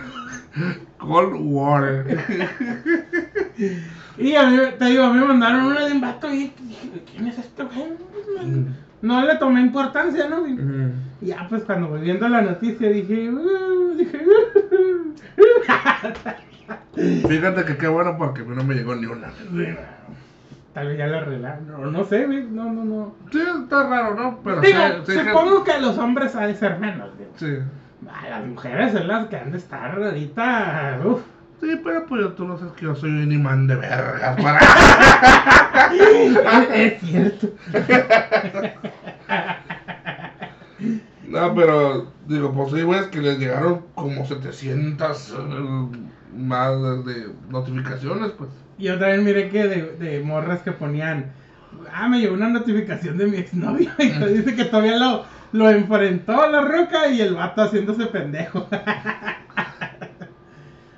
Cold 0.97 1.35
water. 1.39 2.19
Y 4.17 4.35
a 4.35 4.45
mí, 4.49 4.57
te 4.77 4.85
digo, 4.85 5.03
a 5.05 5.13
mí 5.13 5.19
me 5.19 5.25
mandaron 5.25 5.63
una 5.65 5.85
de 5.85 5.91
un 5.93 6.01
vato 6.01 6.31
y 6.31 6.51
dije, 6.59 7.03
¿quién 7.11 7.27
es 7.27 7.37
este 7.39 7.63
güey? 7.63 7.87
No 9.01 9.25
le 9.25 9.35
tomé 9.35 9.61
importancia, 9.61 10.27
¿no? 10.29 10.45
ya, 11.21 11.47
pues 11.49 11.63
cuando 11.63 11.87
voy 11.87 12.01
viendo 12.01 12.27
la 12.27 12.41
noticia 12.41 12.89
dije, 12.89 13.29
"Uh", 13.29 13.95
dije, 13.97 14.19
Fíjate 17.27 17.65
que 17.65 17.77
qué 17.77 17.87
bueno 17.87 18.15
porque 18.17 18.41
a 18.41 18.45
mí 18.45 18.55
no 18.55 18.63
me 18.63 18.75
llegó 18.75 18.95
ni 18.95 19.05
una. 19.05 19.29
Tal 20.73 20.87
vez 20.87 20.97
ya 20.97 21.07
lo 21.07 21.17
arreglaron. 21.17 21.67
No, 21.67 21.91
no 21.91 22.05
sé. 22.05 22.27
No, 22.27 22.71
no, 22.71 22.83
no. 22.83 23.15
Sí, 23.31 23.39
está 23.63 23.87
raro, 23.87 24.15
¿no? 24.15 24.39
Pero 24.43 24.61
Digo, 24.61 24.79
sí, 25.05 25.13
sí, 25.13 25.19
supongo 25.19 25.63
que 25.63 25.79
los 25.79 25.97
hombres 25.97 26.35
ha 26.35 26.47
de 26.47 26.55
ser 26.55 26.79
menos, 26.79 27.17
digo. 27.17 27.31
Sí. 27.37 27.57
Ah, 28.07 28.29
Las 28.29 28.45
mujeres 28.45 28.93
son 28.93 29.07
las 29.07 29.27
que 29.27 29.37
han 29.37 29.51
de 29.51 29.57
estar 29.57 30.01
ahorita. 30.01 30.99
Uf. 31.05 31.21
Sí, 31.59 31.79
pero 31.83 32.05
pues 32.05 32.35
tú 32.35 32.45
no 32.45 32.57
sabes 32.57 32.73
que 32.73 32.85
yo 32.85 32.95
soy 32.95 33.09
un 33.09 33.31
imán 33.31 33.67
de 33.67 33.75
vergas 33.75 34.41
para. 34.41 34.59
es 36.73 37.01
cierto. 37.01 37.47
No, 41.39 41.55
pero 41.55 42.11
digo, 42.27 42.51
pues 42.53 42.71
sí, 42.71 42.81
güey, 42.81 42.99
es 42.99 43.07
que 43.07 43.21
les 43.21 43.39
llegaron 43.39 43.85
como 43.95 44.25
700 44.25 45.31
eh, 45.31 45.87
más 46.35 47.05
de 47.05 47.29
notificaciones, 47.49 48.31
pues. 48.31 48.49
Yo 48.77 48.97
también 48.97 49.23
miré 49.23 49.49
que 49.49 49.67
de, 49.67 49.81
de 49.97 50.23
morras 50.23 50.61
que 50.61 50.71
ponían. 50.71 51.31
Ah, 51.93 52.07
me 52.07 52.19
llegó 52.19 52.33
una 52.33 52.49
notificación 52.49 53.17
de 53.17 53.27
mi 53.27 53.37
exnovio. 53.37 53.91
Y 53.99 54.09
dice 54.33 54.55
que 54.55 54.65
todavía 54.65 54.97
lo, 54.97 55.25
lo 55.51 55.69
enfrentó 55.69 56.41
a 56.41 56.47
la 56.47 56.61
roca 56.61 57.07
y 57.07 57.21
el 57.21 57.35
vato 57.35 57.61
haciéndose 57.63 58.05
pendejo. 58.07 58.67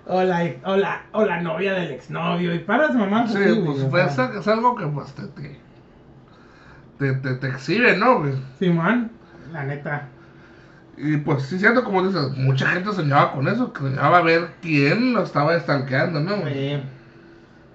o, 0.06 0.24
la, 0.24 0.46
ex- 0.46 0.66
o, 0.66 0.76
la, 0.76 1.04
o 1.12 1.26
la 1.26 1.42
novia 1.42 1.74
del 1.74 1.92
exnovio. 1.92 2.54
Y 2.54 2.60
para 2.60 2.92
su 2.92 2.98
mamá. 2.98 3.28
Sí, 3.28 3.38
güey, 3.38 3.64
pues 3.66 3.84
pues, 3.90 4.20
es, 4.20 4.48
algo 4.48 4.76
que 4.76 4.86
pues 4.88 5.14
te, 5.14 5.28
te, 7.00 7.14
te, 7.14 7.34
te, 7.36 7.48
exhibe, 7.48 7.98
¿no? 7.98 8.24
Simón, 8.60 9.12
la 9.52 9.64
neta. 9.64 10.08
Y 10.98 11.18
pues 11.18 11.44
sí, 11.44 11.58
cierto, 11.58 11.84
como 11.84 12.06
dices, 12.06 12.38
mucha 12.38 12.68
gente 12.68 12.94
soñaba 12.94 13.32
con 13.32 13.48
eso, 13.48 13.74
que 13.74 13.80
soñaba 13.80 14.20
a 14.20 14.24
ver 14.24 14.50
quién 14.62 15.14
lo 15.14 15.24
estaba 15.24 15.56
estalqueando, 15.56 16.20
¿no? 16.20 16.48
Eh, 16.48 16.82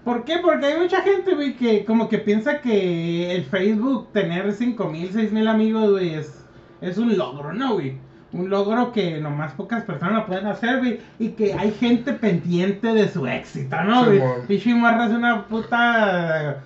¿Por 0.04 0.24
qué? 0.24 0.38
Porque 0.40 0.66
hay 0.66 0.80
mucha 0.80 1.02
gente, 1.02 1.34
güey, 1.34 1.56
que 1.56 1.84
como 1.84 2.08
que 2.08 2.18
piensa 2.18 2.60
que 2.60 3.34
el 3.34 3.44
Facebook, 3.44 4.12
tener 4.12 4.52
5 4.52 4.84
mil, 4.90 5.10
6 5.12 5.32
mil 5.32 5.48
amigos, 5.48 5.90
güey, 5.90 6.14
es, 6.14 6.44
es 6.80 6.98
un 6.98 7.16
logro, 7.16 7.52
¿no, 7.52 7.74
güey? 7.74 7.98
un 8.32 8.50
logro 8.50 8.92
que 8.92 9.20
nomás 9.20 9.52
pocas 9.52 9.84
personas 9.84 10.14
lo 10.14 10.26
pueden 10.26 10.46
hacer, 10.46 10.78
güey. 10.78 11.00
Y 11.18 11.30
que 11.30 11.54
hay 11.54 11.72
gente 11.72 12.12
pendiente 12.12 12.92
de 12.92 13.08
su 13.08 13.26
éxito, 13.26 13.82
¿no, 13.84 14.04
güey? 14.06 14.20
Pichi 14.46 14.74
Morra 14.74 15.06
es 15.06 15.12
una 15.12 15.46
puta 15.46 16.62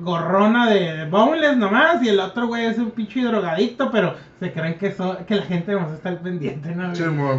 gorrona 0.00 0.68
de 0.70 1.08
boneless 1.08 1.56
nomás. 1.56 2.02
Y 2.02 2.08
el 2.08 2.20
otro, 2.20 2.46
güey, 2.48 2.66
es 2.66 2.78
un 2.78 2.90
pinche 2.90 3.22
drogadicto, 3.22 3.90
pero 3.90 4.14
se 4.40 4.52
creen 4.52 4.78
que, 4.78 4.92
so- 4.92 5.18
que 5.26 5.36
la 5.36 5.42
gente 5.42 5.72
nomás 5.72 5.92
está 5.92 6.10
al 6.10 6.18
pendiente, 6.18 6.74
¿no? 6.74 6.92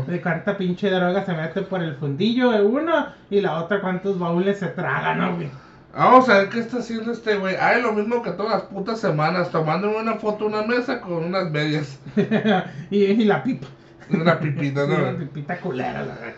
De 0.03 0.21
cuánta 0.21 0.57
pinche 0.57 0.89
droga 0.89 1.25
se 1.25 1.33
mete 1.33 1.61
por 1.61 1.81
el 1.83 1.95
fundillo 1.95 2.51
de 2.51 2.61
uno 2.61 3.07
y 3.29 3.41
la 3.41 3.61
otra 3.61 3.81
cuántos 3.81 4.17
baúles 4.19 4.59
se 4.59 4.67
traga, 4.67 5.15
¿no, 5.15 5.35
güey? 5.35 5.49
Vamos 5.95 6.29
a 6.29 6.39
ver 6.39 6.49
qué 6.49 6.59
está 6.59 6.77
haciendo 6.77 7.11
este 7.11 7.37
güey. 7.37 7.55
Ay, 7.59 7.81
lo 7.81 7.91
mismo 7.91 8.21
que 8.21 8.31
todas 8.31 8.51
las 8.53 8.61
putas 8.63 8.99
semanas, 8.99 9.49
tomándome 9.49 9.97
una 9.99 10.15
foto 10.15 10.45
una 10.45 10.61
mesa 10.61 11.01
con 11.01 11.23
unas 11.23 11.49
medias. 11.49 11.99
y, 12.91 13.03
y 13.03 13.25
la 13.25 13.41
pipa. 13.43 13.67
Una 14.11 14.39
pipita, 14.39 14.85
Una 14.85 15.11
¿no? 15.13 15.17
pipita 15.17 15.59
culera, 15.59 16.03
la 16.03 16.13
verdad. 16.13 16.33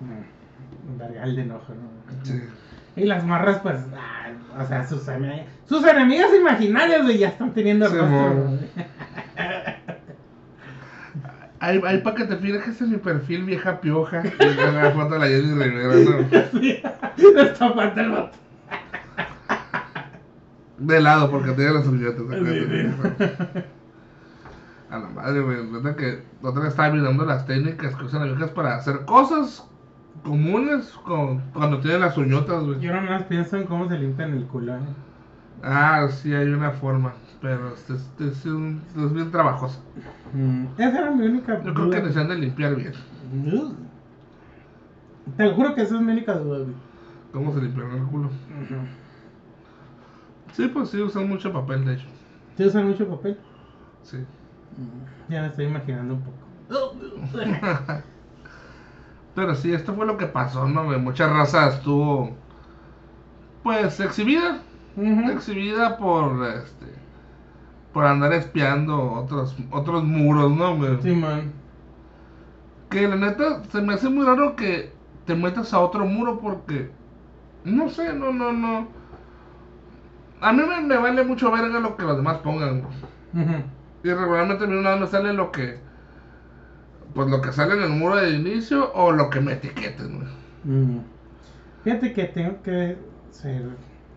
Mm, 0.00 1.02
Un 1.26 1.34
de 1.34 1.42
enojo, 1.42 1.72
¿no? 1.74 2.24
Sí. 2.24 2.40
Y 2.96 3.04
las 3.04 3.24
morras, 3.24 3.58
pues, 3.62 3.76
ah, 3.96 4.23
o 4.58 4.66
sea, 4.66 4.86
sus, 4.86 5.02
sus 5.68 5.84
enemigas 5.86 6.30
imaginarias, 6.34 7.02
güey, 7.02 7.18
ya 7.18 7.28
están 7.28 7.52
teniendo 7.52 7.88
Sí, 7.88 7.96
rostro. 7.96 8.58
Ahí, 11.60 11.80
ahí 11.86 11.98
para 11.98 12.16
que 12.16 12.24
te 12.24 12.36
fijes 12.36 12.80
en 12.82 12.90
mi 12.90 12.96
perfil, 12.98 13.44
vieja 13.44 13.80
pioja. 13.80 14.22
Y 14.22 14.68
una 14.68 14.90
foto 14.90 15.14
de 15.14 15.18
la 15.18 15.26
Jenny 15.26 15.54
Rivera, 15.54 15.94
¿no? 15.94 16.60
Sí, 16.60 16.82
el 17.96 18.10
vato. 18.10 18.30
De 20.78 21.00
lado, 21.00 21.30
porque 21.30 21.52
tiene 21.52 21.72
las 21.72 21.86
uñetas. 21.86 22.24
Sí. 22.28 23.22
A 24.90 24.98
la 24.98 25.08
madre, 25.08 25.40
güey. 25.40 25.64
Neta 25.64 25.96
que 25.96 26.22
la 26.42 26.50
otra 26.50 26.64
vez 26.64 26.72
estaba 26.72 26.90
mirando 26.90 27.24
las 27.24 27.46
técnicas 27.46 27.96
que 27.96 28.04
usan 28.04 28.20
las 28.20 28.36
viejas 28.36 28.50
para 28.50 28.76
hacer 28.76 29.04
cosas 29.06 29.66
comunes 30.22 30.90
con, 31.04 31.40
cuando 31.52 31.80
tienen 31.80 32.00
las 32.00 32.16
uñotas, 32.16 32.64
güey. 32.64 32.80
Yo 32.80 32.92
nomás 32.94 33.24
pienso 33.24 33.56
en 33.56 33.64
cómo 33.66 33.88
se 33.88 33.98
limpian 33.98 34.32
el 34.34 34.44
culo, 34.46 34.76
¿eh? 34.76 34.80
Ah, 35.62 36.08
sí, 36.10 36.32
hay 36.34 36.48
una 36.48 36.70
forma. 36.72 37.14
Pero 37.40 37.74
es, 37.74 37.90
es, 37.90 38.10
es 38.20 38.46
un- 38.46 38.80
es 38.96 39.12
bien 39.12 39.30
trabajosa. 39.30 39.78
Mm, 40.32 40.64
Esa 40.78 40.98
era 40.98 41.10
mi 41.10 41.26
única 41.26 41.56
Yo 41.62 41.74
creo 41.74 41.74
que 41.74 41.96
duda. 41.96 41.98
necesitan 42.00 42.28
de 42.28 42.36
limpiar 42.36 42.74
bien. 42.76 42.92
Ugh. 43.52 43.74
Te 45.36 45.50
juro 45.52 45.74
que 45.74 45.82
esa 45.82 45.96
es 45.96 46.00
mi 46.00 46.12
única 46.12 46.34
duda, 46.34 46.58
güey. 46.60 46.74
¿Cómo 47.32 47.52
se 47.52 47.60
limpian 47.60 47.90
el 47.90 48.02
culo? 48.04 48.30
Sí, 50.52 50.68
pues 50.68 50.90
sí, 50.90 51.00
usan 51.02 51.28
mucho 51.28 51.52
papel, 51.52 51.84
de 51.84 51.94
hecho. 51.94 52.06
¿Te 52.56 52.66
usan 52.66 52.88
mucho 52.88 53.08
papel? 53.08 53.36
Sí. 54.02 54.18
Ya 55.28 55.42
me 55.42 55.48
estoy 55.48 55.66
imaginando 55.66 56.14
un 56.14 56.20
poco. 56.22 56.38
Pero 59.34 59.54
sí, 59.54 59.72
esto 59.72 59.94
fue 59.94 60.06
lo 60.06 60.16
que 60.16 60.26
pasó, 60.26 60.68
¿no? 60.68 60.84
güey? 60.84 60.98
Mucha 61.00 61.28
raza 61.28 61.68
estuvo, 61.68 62.30
pues, 63.62 63.98
exhibida. 64.00 64.62
Exhibida 65.32 65.96
por, 65.96 66.46
este, 66.46 66.86
por 67.92 68.04
andar 68.06 68.32
espiando 68.32 69.12
otros, 69.12 69.56
otros 69.72 70.04
muros, 70.04 70.52
¿no? 70.52 70.76
güey? 70.76 71.02
Sí, 71.02 71.10
man. 71.12 71.52
Que 72.90 73.08
la 73.08 73.16
neta, 73.16 73.64
se 73.64 73.82
me 73.82 73.94
hace 73.94 74.08
muy 74.08 74.24
raro 74.24 74.54
que 74.56 74.92
te 75.26 75.34
metas 75.34 75.72
a 75.74 75.80
otro 75.80 76.04
muro 76.06 76.38
porque, 76.40 76.92
no 77.64 77.88
sé, 77.88 78.12
no, 78.14 78.32
no, 78.32 78.52
no. 78.52 78.88
A 80.40 80.52
mí 80.52 80.62
me, 80.62 80.80
me 80.82 80.96
vale 80.96 81.24
mucho 81.24 81.50
verga 81.50 81.80
lo 81.80 81.96
que 81.96 82.04
los 82.04 82.16
demás 82.16 82.38
pongan, 82.38 82.82
güey. 82.82 82.94
Y 84.04 84.10
regularmente 84.12 84.64
a 84.64 84.66
mí 84.68 84.80
no 84.80 84.96
me 84.98 85.06
sale 85.06 85.32
lo 85.32 85.50
que, 85.50 85.80
pues 87.14 87.28
lo 87.28 87.40
que 87.40 87.52
sale 87.52 87.74
en 87.74 87.82
el 87.82 87.90
muro 87.90 88.16
de 88.16 88.30
inicio 88.30 88.92
o 88.92 89.12
lo 89.12 89.30
que 89.30 89.40
me 89.40 89.52
etiqueten, 89.52 90.16
güey. 90.16 90.28
Mm. 90.64 91.00
Fíjate 91.84 92.12
que 92.12 92.24
tengo 92.24 92.62
que 92.62 92.96
ser. 93.30 93.62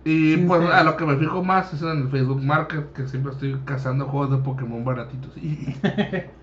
Y 0.03 0.37
pues 0.37 0.69
a 0.69 0.83
lo 0.83 0.95
que 0.95 1.05
me 1.05 1.17
fijo 1.17 1.43
más 1.43 1.73
es 1.73 1.81
en 1.81 2.03
el 2.03 2.09
Facebook 2.09 2.41
Market, 2.41 2.93
que 2.93 3.07
siempre 3.07 3.33
estoy 3.33 3.59
cazando 3.65 4.05
juegos 4.05 4.31
de 4.31 4.37
Pokémon 4.37 4.83
baratitos. 4.83 5.35
Y, 5.37 5.75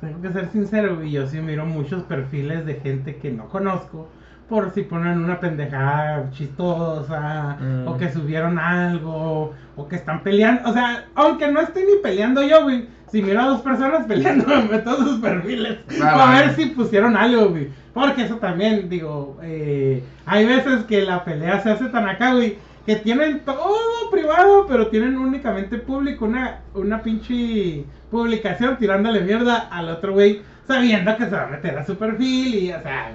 Tengo 0.00 0.22
que 0.22 0.32
ser 0.32 0.48
sincero, 0.50 0.96
güey. 0.96 1.10
Yo 1.10 1.26
sí 1.26 1.40
miro 1.40 1.66
muchos 1.66 2.02
perfiles 2.04 2.64
de 2.66 2.74
gente 2.74 3.16
que 3.16 3.30
no 3.30 3.48
conozco. 3.48 4.08
Por 4.48 4.70
si 4.70 4.82
ponen 4.82 5.24
una 5.24 5.40
pendejada 5.40 6.30
chistosa. 6.30 7.58
Mm. 7.60 7.88
O 7.88 7.96
que 7.96 8.10
subieron 8.12 8.58
algo. 8.58 9.54
O 9.76 9.88
que 9.88 9.96
están 9.96 10.22
peleando. 10.22 10.68
O 10.68 10.72
sea, 10.72 11.06
aunque 11.14 11.50
no 11.50 11.60
esté 11.60 11.80
ni 11.80 12.00
peleando 12.02 12.42
yo, 12.42 12.62
güey. 12.62 12.88
Si 13.10 13.22
miro 13.22 13.40
a 13.40 13.46
dos 13.46 13.60
personas 13.62 14.06
peleando, 14.06 14.46
me 14.46 14.62
meto 14.64 14.90
a 14.90 14.96
sus 14.96 15.20
perfiles. 15.20 15.78
Ah, 15.96 15.98
para 15.98 16.16
vale. 16.16 16.46
ver 16.46 16.54
si 16.56 16.66
pusieron 16.66 17.16
algo, 17.16 17.48
güey. 17.50 17.68
Porque 17.94 18.22
eso 18.22 18.36
también, 18.36 18.88
digo. 18.88 19.38
eh, 19.42 20.02
hay 20.26 20.44
veces 20.46 20.84
que 20.84 21.02
la 21.02 21.24
pelea 21.24 21.60
se 21.62 21.70
hace 21.70 21.86
tan 21.86 22.08
acá, 22.08 22.34
güey. 22.34 22.58
Que 22.86 22.96
tienen 22.96 23.40
todo 23.44 24.10
privado, 24.10 24.66
pero 24.66 24.88
tienen 24.88 25.16
únicamente 25.18 25.76
público 25.78 26.24
una, 26.24 26.60
una 26.74 27.02
pinche 27.02 27.84
publicación 28.10 28.78
tirándole 28.78 29.20
mierda 29.20 29.68
al 29.70 29.90
otro 29.90 30.14
güey, 30.14 30.40
sabiendo 30.66 31.14
que 31.18 31.24
se 31.24 31.30
va 31.30 31.42
a 31.44 31.48
meter 31.48 31.78
a 31.78 31.84
su 31.84 31.96
perfil 31.98 32.54
y, 32.54 32.72
o 32.72 32.80
sea, 32.80 33.12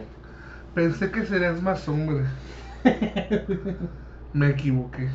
pensé 0.75 1.09
que 1.09 1.25
serías 1.25 1.59
más 1.61 1.87
hombre. 1.89 2.25
Me 4.33 4.49
equivoqué. 4.49 5.09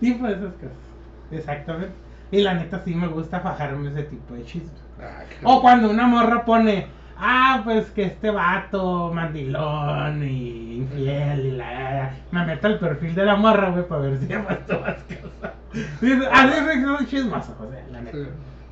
tipo 0.00 0.26
de 0.26 0.32
esas 0.32 0.52
cosas. 0.54 0.76
Exactamente. 1.30 1.92
Y 2.30 2.40
la 2.42 2.54
neta 2.54 2.82
sí 2.84 2.94
me 2.94 3.06
gusta 3.08 3.40
fajarme 3.40 3.90
ese 3.90 4.02
tipo 4.04 4.34
de 4.34 4.44
chismes. 4.44 4.72
Ah, 5.00 5.22
O 5.44 5.60
cuando 5.62 5.90
una 5.90 6.06
morra 6.06 6.44
pone, 6.44 6.86
ah, 7.18 7.60
pues 7.64 7.86
que 7.90 8.04
este 8.04 8.30
vato 8.30 9.10
mandilón 9.14 10.22
y 10.22 10.76
infiel 10.78 11.46
y 11.46 11.50
la... 11.52 12.12
Me 12.30 12.44
meto 12.44 12.66
al 12.66 12.78
perfil 12.78 13.14
de 13.14 13.24
la 13.24 13.36
morra, 13.36 13.70
güey, 13.70 13.86
para 13.88 14.02
ver 14.02 14.18
si 14.18 14.32
ha 14.32 14.44
puesto 14.46 14.80
más 14.80 14.96
cosas. 15.04 15.54
Así 16.32 16.52
es 16.80 16.84
un 16.84 17.06
chismoso, 17.06 17.56
o 17.60 17.70
sea, 17.70 17.84
la 17.92 18.00
neta. 18.00 18.16
Sí. 18.18 18.24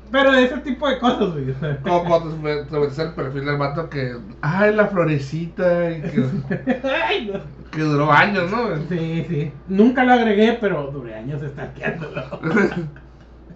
Pero 0.09 0.31
de 0.31 0.45
ese 0.45 0.57
tipo 0.59 0.87
de 0.87 0.99
cosas, 0.99 1.33
güey. 1.33 1.53
Como 1.83 2.05
cuando 2.05 2.29
te 2.65 2.79
metes 2.79 2.97
el 2.99 3.11
perfil 3.11 3.45
del 3.45 3.57
vato 3.57 3.89
que. 3.89 4.15
Ay, 4.41 4.73
la 4.73 4.87
florecita. 4.87 5.91
Y 5.91 6.01
que, 6.01 6.81
Ay, 7.05 7.29
no. 7.31 7.39
que 7.71 7.81
duró 7.81 8.09
años, 8.11 8.49
¿no? 8.49 8.77
Sí, 8.87 9.25
sí. 9.27 9.51
Nunca 9.67 10.05
lo 10.05 10.13
agregué, 10.13 10.57
pero 10.61 10.91
duré 10.91 11.15
años 11.15 11.41
stalkeándolo. 11.41 12.39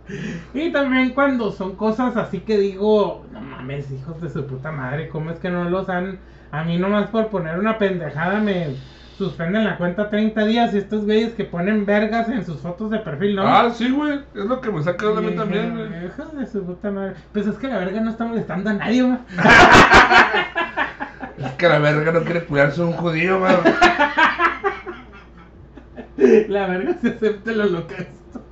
Y 0.54 0.72
también 0.72 1.14
cuando 1.14 1.52
son 1.52 1.76
cosas 1.76 2.18
así 2.18 2.39
que 2.39 2.58
digo, 2.58 3.26
no 3.32 3.41
mames, 3.41 3.91
hijos 3.91 4.22
de 4.22 4.30
su 4.30 4.45
puta 4.45 4.72
madre, 4.72 5.10
¿cómo 5.10 5.32
es 5.32 5.39
que 5.39 5.49
no 5.49 5.70
los 5.70 5.89
han... 5.89 6.20
A 6.52 6.64
mí 6.64 6.78
nomás 6.78 7.10
por 7.10 7.30
poner 7.30 7.58
una 7.58 7.78
pendejada 7.78 8.41
me 8.41 8.76
suspenden 9.18 9.64
la 9.64 9.78
cuenta 9.78 10.10
30 10.10 10.45
días 10.45 10.74
y 10.74 10.80
estos 10.80 11.06
güeyes 11.06 11.34
que 11.34 11.45
ponen 11.45 11.86
vergas 11.86 12.28
en 12.28 12.45
sus 12.45 12.60
fotos 12.60 12.89
de 12.89 12.99
perfil, 12.99 13.38
¿no? 13.38 13.47
Ah, 13.47 13.70
sí, 13.74 13.89
güey. 13.89 14.20
Es 14.36 14.45
lo 14.45 14.60
que 14.60 14.72
me 14.72 14.84
saca 14.84 15.06
de 15.06 15.22
dije, 15.22 15.36
también, 15.36 15.78
güey. 15.78 16.08
Hijos 16.08 16.36
de 16.36 16.45
su 16.47 16.66
puta 16.66 16.91
madre. 16.91 17.14
Pues 17.32 17.47
es 17.47 17.56
que 17.56 17.68
la 17.68 17.78
verga 17.78 18.02
no 18.02 18.10
está 18.10 18.26
molestando 18.26 18.70
a 18.70 18.74
nadie, 18.74 19.04
ma. 19.04 19.22
Es 21.38 21.52
que 21.54 21.68
la 21.68 21.80
verga 21.80 22.12
no 22.12 22.22
quiere 22.22 22.45
cuidarse 22.45 22.82
de 22.82 22.88
un 22.88 22.93
judío, 22.93 23.39
man. 23.39 23.56
La 26.49 26.68
verga 26.68 26.95
se 27.02 27.10
acepta 27.10 27.52
el 27.52 27.62
holocausto. 27.62 28.45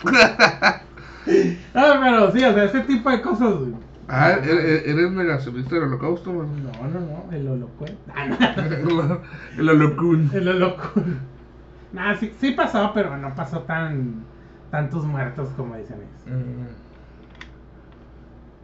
Ah, 1.74 2.00
pero 2.02 2.32
sí, 2.32 2.44
o 2.44 2.54
sea, 2.54 2.64
ese 2.64 2.82
tipo 2.82 3.10
de 3.10 3.22
cosas, 3.22 3.54
güey. 3.56 3.74
Ah, 4.08 4.32
eres 4.32 4.88
eres 4.88 5.12
negacionista 5.12 5.76
del 5.76 5.84
holocausto, 5.86 6.34
man. 6.34 6.48
No, 6.64 6.88
no, 6.88 7.00
no, 7.00 7.32
el 7.32 7.48
holocausto. 7.48 7.98
Ah, 8.16 8.26
no. 8.28 9.22
El 9.58 9.70
holocún. 9.70 10.32
El 10.34 10.48
holocausto. 10.48 11.04
Nah, 11.94 12.16
sí, 12.16 12.34
sí 12.40 12.52
pasó, 12.52 12.92
pero 12.94 13.18
no 13.18 13.34
pasó 13.36 13.60
tan 13.62 14.24
tantos 14.72 15.06
muertos 15.06 15.50
como 15.58 15.76
dicen 15.76 15.98
ellos. 16.28 16.72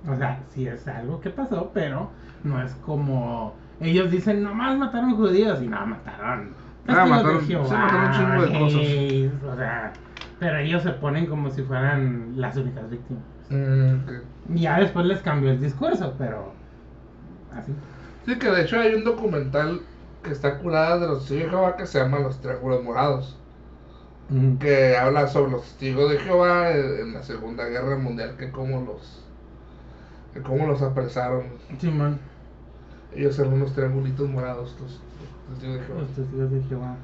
O 0.07 0.15
sea, 0.17 0.39
sí 0.49 0.67
es 0.67 0.87
algo 0.87 1.19
que 1.19 1.31
pasó, 1.31 1.71
pero 1.73 2.11
no 2.43 2.61
es 2.61 2.73
como 2.85 3.55
ellos 3.79 4.11
dicen, 4.11 4.43
nomás 4.43 4.77
mataron 4.77 5.15
judíos 5.15 5.61
y 5.61 5.67
no, 5.67 5.85
mataron. 5.85 6.49
Ah, 6.87 7.05
mataron- 7.05 7.35
de 7.39 7.41
sí, 7.41 7.47
Jehová, 7.47 7.77
mataron 7.77 8.05
un 8.05 8.11
chingo 8.13 8.41
de 8.41 8.59
cosas. 8.59 9.51
O 9.51 9.55
sea, 9.57 9.93
pero 10.39 10.57
ellos 10.59 10.83
se 10.83 10.91
ponen 10.91 11.27
como 11.27 11.49
si 11.49 11.63
fueran 11.63 12.33
las 12.39 12.57
únicas 12.57 12.89
víctimas. 12.89 13.23
Mm, 13.49 13.97
ya 14.55 14.79
después 14.79 15.05
les 15.05 15.21
cambió 15.21 15.51
el 15.51 15.61
discurso, 15.61 16.15
pero 16.17 16.53
así. 17.51 17.73
Sí, 18.25 18.37
que 18.39 18.49
de 18.49 18.61
hecho 18.63 18.79
hay 18.79 18.93
un 18.95 19.03
documental 19.03 19.81
que 20.23 20.31
está 20.31 20.59
curada 20.59 20.99
de 20.99 21.07
los 21.07 21.19
testigos 21.19 21.43
de 21.45 21.49
Jehová 21.51 21.75
que 21.77 21.85
se 21.87 21.99
llama 21.99 22.19
Los 22.19 22.41
Triángulos 22.41 22.83
Morados. 22.83 23.39
Que 24.59 24.97
habla 24.97 25.27
sobre 25.27 25.51
los 25.51 25.63
testigos 25.63 26.11
de 26.11 26.19
Jehová 26.19 26.71
en 26.71 27.13
la 27.13 27.21
Segunda 27.23 27.65
Guerra 27.65 27.97
Mundial, 27.97 28.35
que 28.37 28.51
cómo 28.51 28.81
los, 28.81 29.23
que 30.33 30.41
cómo 30.41 30.67
los 30.67 30.81
apresaron. 30.81 31.59
Simón, 31.79 32.19
Ellos 33.11 33.39
eran 33.39 33.53
unos 33.53 33.73
triangulitos 33.73 34.29
morados, 34.29 34.75
los, 34.79 35.01
los 35.47 35.59
testigos 35.59 35.75
de 35.79 35.83
Jehová. 35.85 36.01
los 36.01 36.13
testigos 36.13 36.51
de 36.51 36.63
Jehová. 36.63 36.97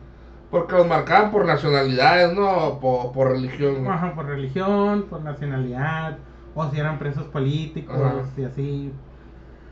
Porque 0.52 0.76
los 0.76 0.86
marcaban 0.88 1.32
por 1.32 1.45
nacionalidades, 1.45 2.34
¿no? 2.36 2.78
Por, 2.80 3.11
por 3.14 3.32
religión. 3.32 3.88
Ajá, 3.88 4.14
por 4.14 4.26
religión, 4.26 5.06
por 5.10 5.22
nacionalidad, 5.22 6.18
o 6.53 6.69
si 6.69 6.80
eran 6.80 6.99
presos 6.99 7.26
políticos 7.28 7.95
Ajá. 7.98 8.26
y 8.38 8.44
así. 8.44 8.91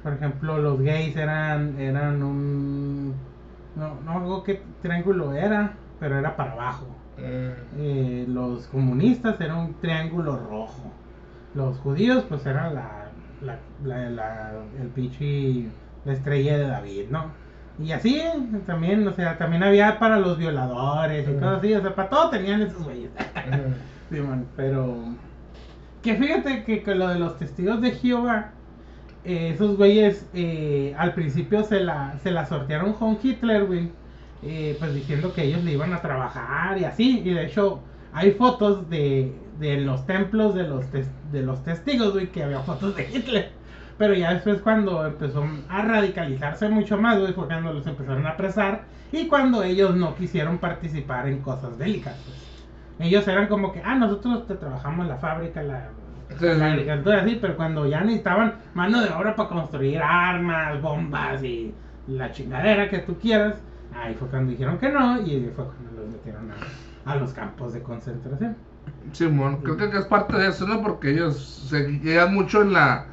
Por 0.02 0.14
ejemplo, 0.14 0.58
los 0.60 0.80
gays 0.82 1.16
eran, 1.18 1.78
eran 1.80 2.24
un... 2.24 3.14
No, 3.76 3.96
no 4.06 4.12
algo 4.20 4.44
qué 4.44 4.62
triángulo 4.82 5.34
era, 5.34 5.74
pero 6.00 6.18
era 6.18 6.36
para 6.38 6.54
abajo. 6.54 6.86
Mm. 7.18 7.22
Eh, 7.78 8.26
los 8.30 8.68
comunistas 8.68 9.40
eran 9.42 9.58
un 9.58 9.74
triángulo 9.82 10.38
rojo. 10.38 10.94
Los 11.54 11.78
judíos, 11.80 12.24
pues 12.30 12.46
eran 12.46 12.76
la, 12.76 13.12
la, 13.42 13.60
la, 13.84 14.10
la- 14.10 14.54
el 14.80 14.88
pinche, 14.88 15.66
la 16.06 16.14
estrella 16.14 16.58
de 16.58 16.68
David, 16.68 17.10
¿no? 17.10 17.26
Y 17.82 17.92
así 17.94 18.22
también, 18.66 19.08
o 19.08 19.14
sea, 19.14 19.38
también 19.38 19.64
había 19.64 20.00
para 20.00 20.20
los 20.20 20.38
violadores 20.38 21.28
y 21.28 21.32
Mm. 21.32 21.36
cosas 21.36 21.58
así, 21.60 21.74
o 21.74 21.82
sea, 21.82 21.96
para 21.96 22.10
todo 22.10 22.30
tenían 22.30 22.62
esos 22.62 22.84
güeyes. 22.84 23.10
Mm. 23.12 23.74
Simón, 24.14 24.46
pero 24.56 24.98
que 26.02 26.16
fíjate 26.16 26.64
que 26.64 26.84
con 26.84 27.00
lo 27.00 27.08
de 27.08 27.20
los 27.20 27.38
testigos 27.38 27.82
de 27.82 27.92
Jehová, 27.92 28.52
eh, 29.24 29.52
esos 29.54 29.78
güeyes 29.78 30.26
eh, 30.34 30.96
al 30.98 31.14
principio 31.14 31.64
se 31.64 31.80
la, 31.82 32.18
se 32.24 32.32
la 32.32 32.46
sortearon 32.46 32.94
con 32.94 33.18
Hitler, 33.22 33.66
güey, 33.66 33.92
eh, 34.44 34.76
pues 34.80 34.94
diciendo 34.96 35.34
que 35.34 35.44
ellos 35.44 35.64
le 35.64 35.74
iban 35.74 35.94
a 35.94 36.02
trabajar 36.02 36.78
y 36.80 36.86
así, 36.86 37.20
y 37.24 37.34
de 37.34 37.46
hecho 37.46 37.82
hay 38.14 38.32
fotos 38.32 38.90
de, 38.90 39.34
de 39.60 39.78
los 39.82 40.06
templos 40.06 40.56
de 40.56 40.64
los, 40.64 40.86
tes- 40.92 41.12
de 41.32 41.42
los 41.44 41.64
testigos, 41.64 42.14
güey, 42.14 42.28
que 42.28 42.44
había 42.44 42.60
fotos 42.60 42.96
de 42.96 43.08
Hitler. 43.14 43.52
Pero 44.00 44.16
ya 44.16 44.34
después 44.34 44.62
cuando 44.62 45.06
empezó 45.06 45.46
a 45.70 45.84
radicalizarse 45.84 46.70
mucho 46.70 46.98
más, 46.98 47.20
güey, 47.20 47.34
fue 47.34 47.48
cuando 47.48 47.74
los 47.74 47.88
empezaron 47.88 48.26
a 48.28 48.32
apresar 48.32 48.86
y 49.12 49.28
cuando 49.28 49.64
ellos 49.64 49.96
no 49.96 50.16
quisieron 50.16 50.60
participar 50.60 51.28
en 51.30 51.42
cosas 51.42 51.78
bélicas. 51.78 52.16
pues. 52.26 52.38
Ellos 53.00 53.28
eran 53.28 53.48
como 53.48 53.72
que, 53.74 53.82
ah, 53.86 53.96
nosotros 53.96 54.48
te 54.48 54.56
trabajamos 54.56 55.08
la 55.08 55.18
fábrica, 55.18 55.64
la, 55.64 55.94
Sí, 56.40 56.46
la 56.46 56.56
sí. 56.56 56.62
agricultura, 56.74 57.22
así, 57.22 57.38
pero 57.42 57.58
cuando 57.58 57.88
ya 57.88 58.02
necesitaban 58.02 58.56
mano 58.74 59.02
de 59.02 59.10
obra 59.12 59.36
para 59.36 59.50
construir 59.50 60.02
armas, 60.02 60.82
bombas 60.82 61.44
y 61.44 61.76
la 62.08 62.32
chingadera 62.32 62.90
que 62.90 63.00
tú 63.00 63.18
quieras, 63.20 63.64
ahí 63.92 64.16
fue 64.16 64.30
cuando 64.30 64.52
dijeron 64.52 64.80
que 64.80 64.90
no 64.90 65.22
y 65.22 65.52
fue 65.56 65.66
cuando 65.66 65.92
los 65.92 66.10
metieron 66.10 66.52
a, 66.52 67.12
a 67.12 67.16
los 67.18 67.34
campos 67.34 67.74
de 67.74 67.82
concentración. 67.84 68.58
Simón, 69.12 69.62
creo 69.64 69.78
que 69.78 69.98
es 69.98 70.06
parte 70.06 70.38
de 70.38 70.48
eso, 70.50 70.68
¿no? 70.68 70.82
Porque 70.82 71.12
ellos 71.12 71.38
se 71.70 71.86
guían 71.88 72.34
mucho 72.34 72.62
en 72.62 72.74
la 72.74 73.08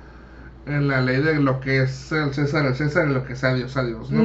en 0.67 0.89
la 0.89 1.01
ley 1.01 1.21
de 1.23 1.41
lo 1.41 1.61
que 1.61 1.83
es 1.83 2.13
el 2.13 2.35
César, 2.35 2.67
el 2.67 2.75
César 2.75 3.09
y 3.09 3.13
lo 3.15 3.25
que 3.25 3.37
sea 3.37 3.55
Dios 3.55 3.77
a 3.77 3.85
Dios, 3.85 4.11
¿no? 4.11 4.23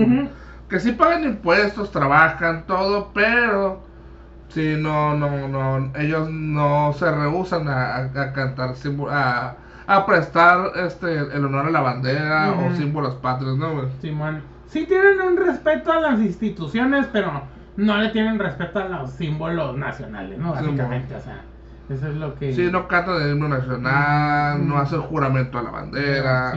Que 0.70 0.80
sí 0.80 0.92
pagan 0.94 1.24
impuestos, 1.24 1.92
trabajan, 1.92 2.66
todo, 2.66 3.12
pero 3.14 3.82
sí, 4.50 4.76
no, 4.80 5.16
no, 5.16 5.48
no, 5.48 5.92
ellos 5.98 6.30
no 6.30 6.94
se 6.94 7.10
rehusan 7.12 7.68
a, 7.68 7.96
a- 7.98 8.34
cantar, 8.34 8.74
a, 9.10 9.56
a 9.88 10.06
prestar 10.06 10.72
este 10.76 11.18
el 11.18 11.46
honor 11.46 11.68
a 11.68 11.70
la 11.72 11.82
bandera 11.82 12.52
o 12.52 12.76
símbolos 12.76 13.16
patrios, 13.16 13.58
¿no? 13.58 13.74
güey? 13.74 13.88
Simón, 14.02 14.42
sí 14.68 14.86
tienen 14.86 15.22
un 15.22 15.38
respeto 15.38 15.92
a 15.92 16.00
las 16.00 16.20
instituciones, 16.20 17.08
pero 17.12 17.44
no 17.78 17.98
le 17.98 18.10
tienen 18.10 18.40
respeto 18.40 18.80
a 18.80 18.86
los 18.88 19.12
símbolos 19.12 19.78
nacionales, 19.78 20.38
¿no? 20.40 20.52
Básicamente, 20.52 21.16
o 21.16 21.22
sea, 21.22 21.42
eso 21.94 22.08
es 22.08 22.16
lo 22.16 22.36
que... 22.36 22.54
Sí, 22.54 22.70
no 22.72 22.88
cantan 22.88 23.22
el 23.22 23.32
himno 23.32 23.48
nacional, 23.48 24.68
no 24.68 24.78
hacen 24.78 25.02
juramento 25.02 25.58
a 25.58 25.64
la 25.64 25.72
bandera. 25.72 26.54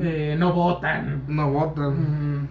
Eh, 0.00 0.36
no 0.38 0.52
votan. 0.52 1.22
no 1.28 1.50
votan. 1.50 2.48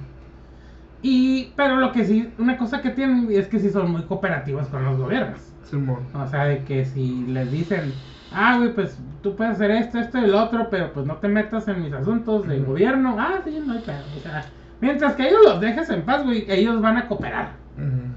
Y, 1.01 1.53
pero 1.57 1.75
lo 1.75 1.91
que 1.91 2.05
sí, 2.05 2.33
una 2.37 2.57
cosa 2.57 2.81
que 2.81 2.89
tienen 2.89 3.27
es 3.29 3.47
que 3.47 3.59
sí 3.59 3.69
son 3.69 3.91
muy 3.91 4.03
cooperativos 4.03 4.67
con 4.67 4.85
los 4.85 4.97
gobiernos. 4.97 5.41
Simón. 5.63 6.07
O 6.13 6.27
sea, 6.27 6.45
de 6.45 6.63
que 6.63 6.85
si 6.85 7.25
les 7.27 7.51
dicen, 7.51 7.93
ah, 8.31 8.57
güey, 8.57 8.73
pues 8.73 8.97
tú 9.21 9.35
puedes 9.35 9.55
hacer 9.55 9.71
esto, 9.71 9.99
esto 9.99 10.17
y 10.19 10.27
lo 10.27 10.41
otro, 10.41 10.69
pero 10.69 10.93
pues 10.93 11.05
no 11.05 11.17
te 11.17 11.27
metas 11.27 11.67
en 11.67 11.83
mis 11.83 11.91
asuntos 11.93 12.47
de 12.47 12.59
Ujú. 12.59 12.71
gobierno. 12.71 13.17
Ah, 13.19 13.41
sí, 13.43 13.61
no 13.65 13.73
hay 13.73 13.79
pedo. 13.79 14.03
O 14.15 14.19
sea, 14.21 14.45
mientras 14.79 15.15
que 15.15 15.27
ellos 15.27 15.41
los 15.45 15.59
dejes 15.59 15.89
en 15.89 16.03
paz, 16.03 16.23
güey, 16.23 16.45
ellos 16.47 16.81
van 16.81 16.97
a 16.97 17.07
cooperar. 17.07 17.51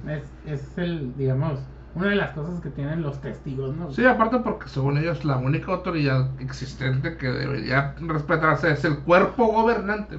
Es, 0.09 0.33
es 0.45 0.79
el, 0.79 1.17
digamos, 1.17 1.59
una 1.97 2.09
de 2.11 2.17
las 2.17 2.33
cosas 2.33 2.61
que 2.61 2.71
tienen 2.71 3.03
los 3.03 3.21
testigos, 3.21 3.75
¿no? 3.77 3.91
Sí, 3.91 4.05
aparte 4.05 4.39
porque 4.41 4.69
según 4.69 4.99
ellos 4.99 5.25
la 5.25 5.37
única 5.39 5.73
autoridad 5.73 6.31
existente 6.41 7.17
que 7.17 7.29
debería 7.29 7.95
respetarse 8.01 8.71
es 8.71 8.85
el 8.85 8.99
cuerpo 9.01 9.47
gobernante. 9.47 10.19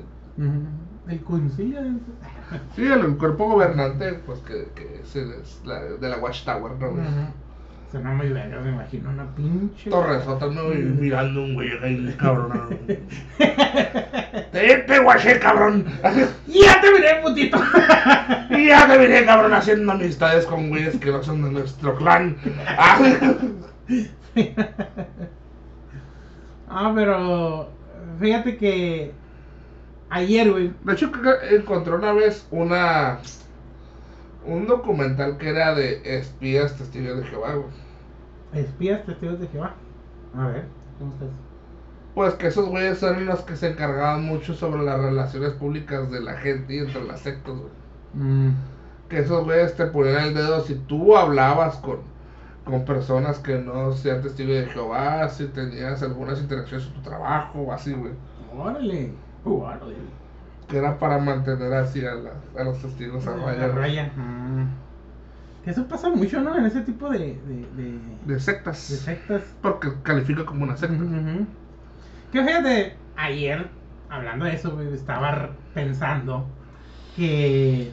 El 1.07 1.23
concilio. 1.23 1.79
Sí, 2.75 2.83
el, 2.83 3.01
el 3.01 3.17
cuerpo 3.17 3.47
gobernante, 3.49 4.13
pues 4.25 4.39
que, 4.41 4.71
que 4.75 5.01
es, 5.01 5.15
el- 5.15 5.31
es 5.33 5.61
la, 5.65 5.79
de 5.81 6.09
la 6.09 6.17
Watchtower, 6.17 6.73
¿no? 6.79 6.87
Ujú. 6.91 7.46
Suena 7.91 8.11
muy 8.11 8.27
verga, 8.29 8.59
me 8.59 8.71
imagino 8.71 9.09
una 9.09 9.33
pinche. 9.33 9.89
Torresota, 9.89 10.47
¿no? 10.47 10.73
Y 10.73 10.77
mirando 10.77 11.41
un 11.41 11.53
güey 11.53 11.69
ahí, 11.81 12.15
cabrón. 12.19 12.77
te, 14.51 14.75
te 14.79 14.99
guaché, 14.99 15.39
cabrón. 15.39 15.85
¡Ya 16.47 16.81
te 16.81 16.91
miré, 16.91 17.21
putito! 17.23 17.57
ya 18.49 18.87
te 18.87 18.99
miré, 18.99 19.25
cabrón, 19.25 19.53
haciendo 19.53 19.89
amistades 19.93 20.45
con 20.45 20.67
güeyes 20.67 20.97
que 20.97 21.11
no 21.11 21.23
son 21.23 21.43
de 21.43 21.51
nuestro 21.51 21.95
clan. 21.95 22.37
Ah, 26.69 26.91
pero 26.93 27.71
fíjate 28.19 28.57
que 28.57 29.13
ayer, 30.09 30.51
güey. 30.51 30.73
De 30.83 30.93
hecho, 30.93 31.09
encontré 31.49 31.93
una 31.93 32.11
vez 32.11 32.45
una 32.51 33.19
un 34.47 34.67
documental 34.67 35.37
que 35.37 35.49
era 35.49 35.75
de 35.75 36.01
espías 36.17 36.75
testigos 36.77 37.17
de 37.17 37.25
Jehová, 37.25 37.55
güey. 37.55 37.69
Espías 38.51 39.05
testigos 39.05 39.39
de 39.39 39.47
Jehová. 39.47 39.75
A 40.33 40.47
ver, 40.47 40.69
¿cómo 40.97 41.13
estás? 41.13 41.29
Pues 42.13 42.33
que 42.35 42.47
esos 42.47 42.67
güeyes 42.67 43.01
eran 43.03 43.25
los 43.27 43.43
que 43.43 43.55
se 43.55 43.69
encargaban 43.69 44.25
mucho 44.25 44.53
sobre 44.53 44.83
las 44.83 44.99
relaciones 44.99 45.53
públicas 45.53 46.11
de 46.11 46.19
la 46.19 46.35
gente 46.37 46.73
y 46.75 46.79
entre 46.79 47.03
las 47.05 47.21
sectas, 47.21 47.55
güey. 47.55 47.71
Mm, 48.13 48.51
Que 49.09 49.19
esos 49.19 49.43
güeyes 49.45 49.75
te 49.75 49.87
ponían 49.87 50.23
el 50.27 50.33
dedo 50.33 50.61
si 50.61 50.75
tú 50.75 51.15
hablabas 51.17 51.77
con, 51.77 52.01
con 52.63 52.85
personas 52.85 53.39
que 53.39 53.59
no 53.59 53.93
sean 53.93 54.21
testigos 54.21 54.55
de 54.55 54.67
Jehová, 54.67 55.29
si 55.29 55.47
tenías 55.49 56.03
algunas 56.03 56.39
interacciones 56.41 56.87
en 56.87 56.93
tu 56.93 57.01
trabajo 57.01 57.61
o 57.61 57.73
así, 57.73 57.93
güey. 57.93 58.13
órale. 58.49 59.23
Órale. 59.43 59.95
Que 60.67 60.77
era 60.77 60.97
para 60.99 61.17
mantener 61.17 61.73
así 61.73 62.05
a, 62.05 62.13
la- 62.15 62.33
a 62.59 62.63
los 62.65 62.81
testigos 62.81 63.25
a 63.27 63.35
raya, 63.35 63.67
raya. 63.69 64.11
Que 65.63 65.71
eso 65.71 65.85
pasa 65.87 66.09
mucho, 66.09 66.41
¿no? 66.41 66.57
En 66.57 66.65
ese 66.65 66.81
tipo 66.81 67.09
de, 67.09 67.19
de, 67.19 67.65
de, 67.75 67.99
De 68.25 68.39
sectas. 68.39 68.89
de 68.89 68.97
sectas. 68.97 69.43
Porque 69.61 69.89
califica 70.03 70.45
como 70.45 70.63
una 70.63 70.75
secta. 70.77 70.97
Que 72.31 72.43
fíjate, 72.43 72.95
ayer, 73.15 73.67
hablando 74.09 74.45
de 74.45 74.53
eso, 74.55 74.81
estaba 74.81 75.49
pensando 75.73 76.45
que, 77.15 77.91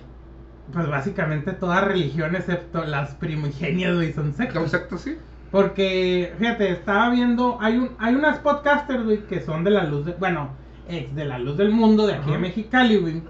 pues 0.73 0.89
básicamente 0.89 1.53
toda 1.53 1.81
religión, 1.81 2.35
excepto 2.35 2.85
las 2.85 3.15
primigenias, 3.15 3.95
güey, 3.95 4.13
son 4.13 4.27
¿Son 4.27 4.35
sectas. 4.35 4.71
sectas, 4.71 5.01
sí? 5.01 5.17
Porque, 5.53 6.35
fíjate, 6.39 6.73
estaba 6.73 7.11
viendo, 7.11 7.59
hay 7.61 7.79
un, 7.79 7.91
hay 8.01 8.15
unas 8.17 8.39
podcasters, 8.41 9.05
güey, 9.05 9.19
que 9.27 9.41
son 9.41 9.63
de 9.63 9.71
la 9.71 9.85
luz 9.85 10.05
de, 10.07 10.13
bueno, 10.15 10.49
ex 10.89 11.15
de 11.15 11.25
la 11.25 11.39
luz 11.39 11.57
del 11.57 11.71
mundo 11.71 12.07
de 12.07 12.15
aquí 12.15 12.31
de. 12.31 12.39
Mexicali, 12.39 12.97
güey, 12.97 13.23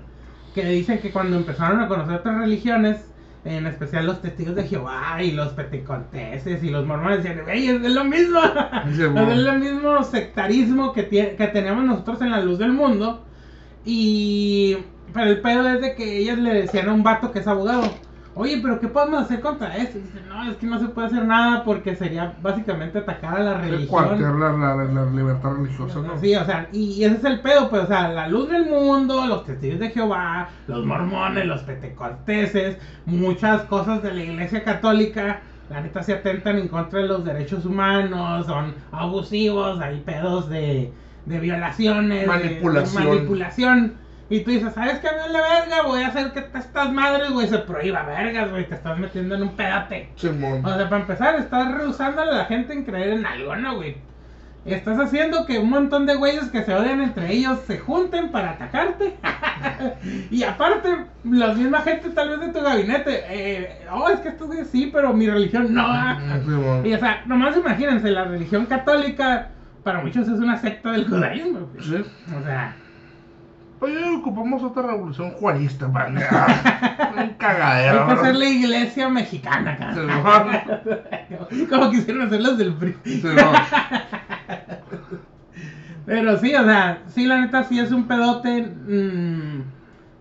que 0.55 0.65
dicen 0.67 0.99
que 0.99 1.11
cuando 1.11 1.37
empezaron 1.37 1.81
a 1.81 1.89
conocer 1.89 2.17
otras 2.17 2.39
religiones, 2.39 3.11
en 3.45 3.67
especial 3.67 4.07
los 4.07 4.23
testigos 4.23 4.55
de 4.55 4.65
Jehová 4.65 5.23
y 5.23 5.33
los 5.33 5.49
penteconteses 5.53 6.63
y 6.63 6.71
los 6.71 6.87
mormones, 6.87 7.23
decían, 7.23 7.45
güey, 7.45 7.69
es 7.69 7.81
lo 7.81 8.05
mismo, 8.05 8.41
Sí, 8.95 9.03
es 9.03 9.39
el 9.39 9.61
mismo 9.61 10.03
sectarismo 10.03 10.93
que, 10.93 11.09
que 11.09 11.51
tenemos 11.53 11.85
nosotros 11.85 12.23
en 12.23 12.31
la 12.31 12.41
luz 12.41 12.59
del 12.59 12.73
mundo. 12.73 13.25
Y, 13.85 14.79
pero 15.13 15.31
el 15.31 15.41
pedo 15.41 15.69
es 15.69 15.81
de 15.81 15.95
que 15.95 16.19
ellas 16.19 16.39
le 16.39 16.55
decían 16.55 16.89
a 16.89 16.95
un 16.95 17.03
vato 17.03 17.33
que 17.33 17.41
es 17.41 17.47
abogado, 17.47 17.83
oye, 18.37 18.59
pero 18.63 18.81
¿qué 18.81 18.89
podemos 18.89 19.23
hacer 19.23 19.41
contra 19.41 19.77
eso? 19.77 19.99
Y 19.99 20.03
dice, 20.03 20.21
no, 20.29 20.51
es 20.51 20.57
que 20.57 20.67
no 20.67 20.79
se 20.81 20.89
puede 20.89 21.07
hacer 21.09 21.25
nada 21.25 21.65
porque 21.65 21.95
sería 21.95 22.35
básicamente 22.43 22.99
atacar 22.99 23.37
a 23.37 23.41
la 23.43 23.55
religión. 23.59 23.87
Cuartear 23.89 24.35
la, 24.35 24.53
la, 24.53 24.85
la 24.85 25.11
libertad 25.11 25.51
religiosa, 25.53 26.01
¿no? 26.01 26.19
Sí, 26.19 26.35
o 26.35 26.45
sea, 26.45 26.69
y 26.73 27.05
ese 27.05 27.17
es 27.17 27.25
el 27.25 27.41
pedo, 27.41 27.71
pues, 27.71 27.85
o 27.85 27.87
sea, 27.87 28.09
la 28.09 28.29
luz 28.29 28.49
del 28.51 28.67
mundo, 28.67 29.27
los 29.27 29.45
testigos 29.45 29.79
de 29.79 29.91
Jehová, 29.91 30.49
los 30.67 30.85
mormones, 30.85 31.47
los 31.47 31.63
pentecosteses, 31.63 32.79
muchas 33.07 33.63
cosas 33.63 34.03
de 34.03 34.13
la 34.13 34.23
iglesia 34.23 34.65
católica, 34.65 35.41
la 35.71 35.81
neta 35.81 36.03
se 36.03 36.13
atentan 36.15 36.59
en 36.59 36.69
contra 36.69 37.01
de 37.01 37.09
los 37.09 37.25
derechos 37.25 37.65
humanos, 37.65 38.47
son 38.47 38.75
abusivos, 38.93 39.81
hay 39.81 40.01
pedos 40.01 40.49
de, 40.51 40.93
de 41.27 41.41
violaciones, 41.41 42.23
de- 42.23 42.27
Manipulación. 42.27 43.03
de 43.05 43.11
manipulación. 43.11 44.04
Y 44.31 44.41
tú 44.41 44.51
dices, 44.53 44.73
¿sabes 44.73 44.99
qué? 45.01 45.09
Me 45.11 45.33
la 45.33 45.41
verga, 45.43 45.83
voy 45.87 46.03
a 46.03 46.09
hacer 46.09 46.33
que 46.33 46.41
te- 46.41 46.59
estas 46.59 46.91
madres, 46.93 47.31
güey, 47.31 47.47
se 47.47 47.59
prohíba, 47.59 48.03
vergas, 48.05 48.51
güey, 48.51 48.67
te 48.67 48.75
estás 48.75 48.99
metiendo 48.99 49.35
en 49.35 49.43
un 49.43 49.51
pedate. 49.51 50.09
Simón. 50.17 50.65
O 50.65 50.75
sea, 50.75 50.89
para 50.89 51.03
empezar, 51.03 51.35
estás 51.37 51.73
rehusándole 51.75 52.31
a 52.33 52.35
la 52.37 52.45
gente 52.47 52.73
en 52.73 52.85
creer 52.85 53.11
en 53.11 53.27
algo, 53.27 53.55
¿no, 53.57 53.77
güey? 53.77 53.97
Estás 54.65 54.99
haciendo 54.99 55.45
que 55.45 55.59
un 55.59 55.69
montón 55.69 56.07
de 56.07 56.15
güeyes 56.15 56.45
que 56.51 56.63
se 56.63 56.73
odian 56.75 57.03
entre 57.03 57.31
ellos 57.33 57.61
se 57.67 57.79
junten 57.79 58.31
para 58.31 58.53
atacarte. 58.53 59.15
y 60.31 60.43
aparte, 60.43 61.05
la 61.25 61.49
misma 61.53 61.81
gente 61.83 62.09
tal 62.11 62.31
vez 62.31 62.41
de 62.41 62.49
tu 62.49 62.65
gabinete. 62.65 63.25
Eh, 63.29 63.87
oh, 63.93 64.09
es 64.09 64.21
que 64.21 64.31
estos 64.31 64.47
güeyes 64.47 64.69
sí, 64.71 64.89
pero 64.91 65.13
mi 65.13 65.29
religión 65.29 65.73
no. 65.75 65.85
Simón. 66.45 66.87
y 66.87 66.95
o 66.95 66.99
sea, 66.99 67.23
nomás 67.27 67.55
imagínense, 67.59 68.11
la 68.11 68.25
religión 68.25 68.65
católica, 68.65 69.49
para 69.83 70.01
muchos 70.01 70.27
es 70.29 70.39
una 70.39 70.57
secta 70.57 70.93
del 70.93 71.07
judaísmo, 71.09 71.69
güey. 71.75 71.85
Sí. 71.85 72.03
O 72.35 72.43
sea, 72.43 72.75
Oye, 73.85 74.17
ocupamos 74.17 74.63
otra 74.63 74.83
revolución 74.83 75.31
juanista, 75.33 75.89
man. 75.89 76.17
Un 77.19 77.29
cagadero. 77.35 78.01
hay 78.03 78.07
que 78.07 78.13
hacer 78.21 78.35
la 78.37 78.45
iglesia 78.49 79.09
mexicana, 79.11 79.77
Sí, 79.95 80.01
cara. 80.23 80.83
¿no? 81.31 81.69
Como 81.69 81.91
quisieron 81.91 82.27
hacer 82.27 82.41
los 82.41 82.57
del 82.57 82.73
PRI. 82.75 82.97
Sí. 83.05 83.23
Pero 86.07 86.37
sí, 86.39 86.55
o 86.55 86.65
sea, 86.65 87.03
sí, 87.09 87.27
la 87.27 87.41
neta 87.41 87.65
sí 87.65 87.79
es 87.79 87.91
un 87.91 88.07
pedote. 88.07 88.63
mm, 88.63 89.63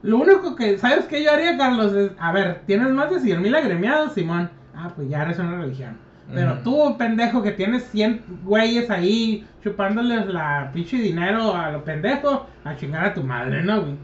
lo 0.04 0.18
único 0.18 0.56
que, 0.56 0.78
¿sabes 0.78 1.06
qué 1.06 1.24
yo 1.24 1.32
haría, 1.32 1.58
Carlos? 1.58 1.94
Es, 1.94 2.12
a 2.20 2.32
ver, 2.32 2.62
tienes 2.66 2.90
más 2.90 3.10
de 3.10 3.20
100 3.20 3.42
mil 3.42 3.56
agremiados, 3.56 4.14
Simón. 4.14 4.50
Ah, 4.76 4.90
pues 4.96 5.10
ya 5.10 5.22
eres 5.24 5.40
una 5.40 5.58
religión. 5.62 5.98
Pero 6.34 6.54
tú, 6.64 6.98
pendejo, 6.98 7.44
que 7.44 7.52
tienes 7.52 7.84
100 7.92 8.24
güeyes 8.44 8.90
ahí 8.90 9.46
chupándoles 9.64 10.26
la 10.28 10.72
pinche 10.74 10.98
dinero 10.98 11.56
a 11.56 11.72
lo 11.72 11.84
pendejo, 11.84 12.48
a 12.64 12.76
chingar 12.76 13.06
a 13.06 13.14
tu 13.14 13.24
madre, 13.24 13.64
¿no, 13.64 13.82
güey? 13.82 13.96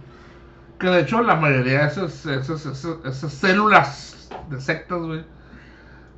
Que 0.80 0.88
de 0.88 1.02
hecho 1.02 1.22
la 1.22 1.36
mayoría 1.36 1.82
de 1.82 1.88
esas, 1.88 2.26
esas, 2.26 2.66
esas, 2.66 2.98
esas 3.06 3.34
células 3.34 4.30
de 4.50 4.62
sectas, 4.62 5.00
güey, 5.00 5.24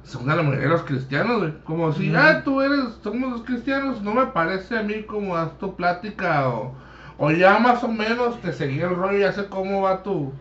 son 0.04 0.28
de 0.28 0.36
la 0.36 0.44
mayoría 0.44 0.66
de 0.66 0.74
los 0.74 0.84
cristianos, 0.84 1.40
güey. 1.40 1.54
Como 1.64 1.92
si, 1.94 2.10
Ujú. 2.10 2.20
ah, 2.20 2.42
tú 2.44 2.62
eres, 2.62 2.80
somos 3.04 3.32
los 3.32 3.42
cristianos, 3.44 4.02
no 4.02 4.14
me 4.14 4.28
parece 4.28 4.78
a 4.78 4.84
mí 4.84 5.04
como 5.04 5.36
haz 5.36 5.58
tu 5.58 5.76
plática 5.76 6.50
o, 6.50 6.74
o 7.18 7.32
ya 7.32 7.60
más 7.60 7.84
o 7.84 7.88
menos 7.88 8.40
te 8.42 8.54
seguí 8.54 8.82
el 8.82 8.96
rollo, 8.96 9.18
ya 9.18 9.32
sé 9.32 9.48
cómo 9.48 9.82
va 9.84 10.04
tu, 10.04 10.34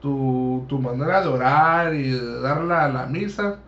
tu, 0.00 0.64
tu 0.68 0.78
manera 0.80 1.20
de 1.20 1.28
orar 1.28 1.94
y 1.94 2.10
de 2.10 2.40
dar 2.40 2.62
la, 2.62 2.88
la 2.88 3.06
misa. 3.06 3.58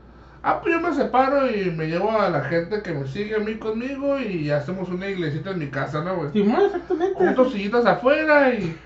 Ah, 0.48 0.60
pues 0.60 0.74
yo 0.74 0.80
me 0.80 0.94
separo 0.94 1.50
y 1.50 1.72
me 1.72 1.88
llevo 1.88 2.20
a 2.20 2.30
la 2.30 2.42
gente 2.42 2.80
que 2.80 2.94
me 2.94 3.04
sigue 3.08 3.34
a 3.34 3.40
mí 3.40 3.56
conmigo 3.56 4.20
y 4.20 4.48
hacemos 4.52 4.88
una 4.88 5.08
iglesita 5.08 5.50
en 5.50 5.58
mi 5.58 5.66
casa, 5.66 6.04
¿no, 6.04 6.14
güey? 6.14 6.30
Simón, 6.30 6.66
exactamente. 6.66 7.14
Con 7.14 7.34
dos 7.34 7.52
sillitas 7.52 7.84
afuera 7.84 8.54
y 8.54 8.76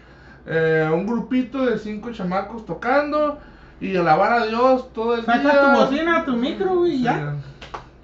eh, 0.46 0.88
un 0.90 1.06
grupito 1.06 1.66
de 1.66 1.78
cinco 1.78 2.12
chamacos 2.12 2.64
tocando 2.64 3.38
y 3.78 3.94
alabar 3.94 4.32
a 4.32 4.46
Dios 4.46 4.90
todo 4.94 5.16
el 5.16 5.26
Saca 5.26 5.38
día. 5.38 5.74
tu 5.74 5.80
bocina, 5.80 6.24
tu 6.24 6.34
micro, 6.34 6.78
güey, 6.78 6.92
Sí, 6.92 7.02
ya. 7.02 7.34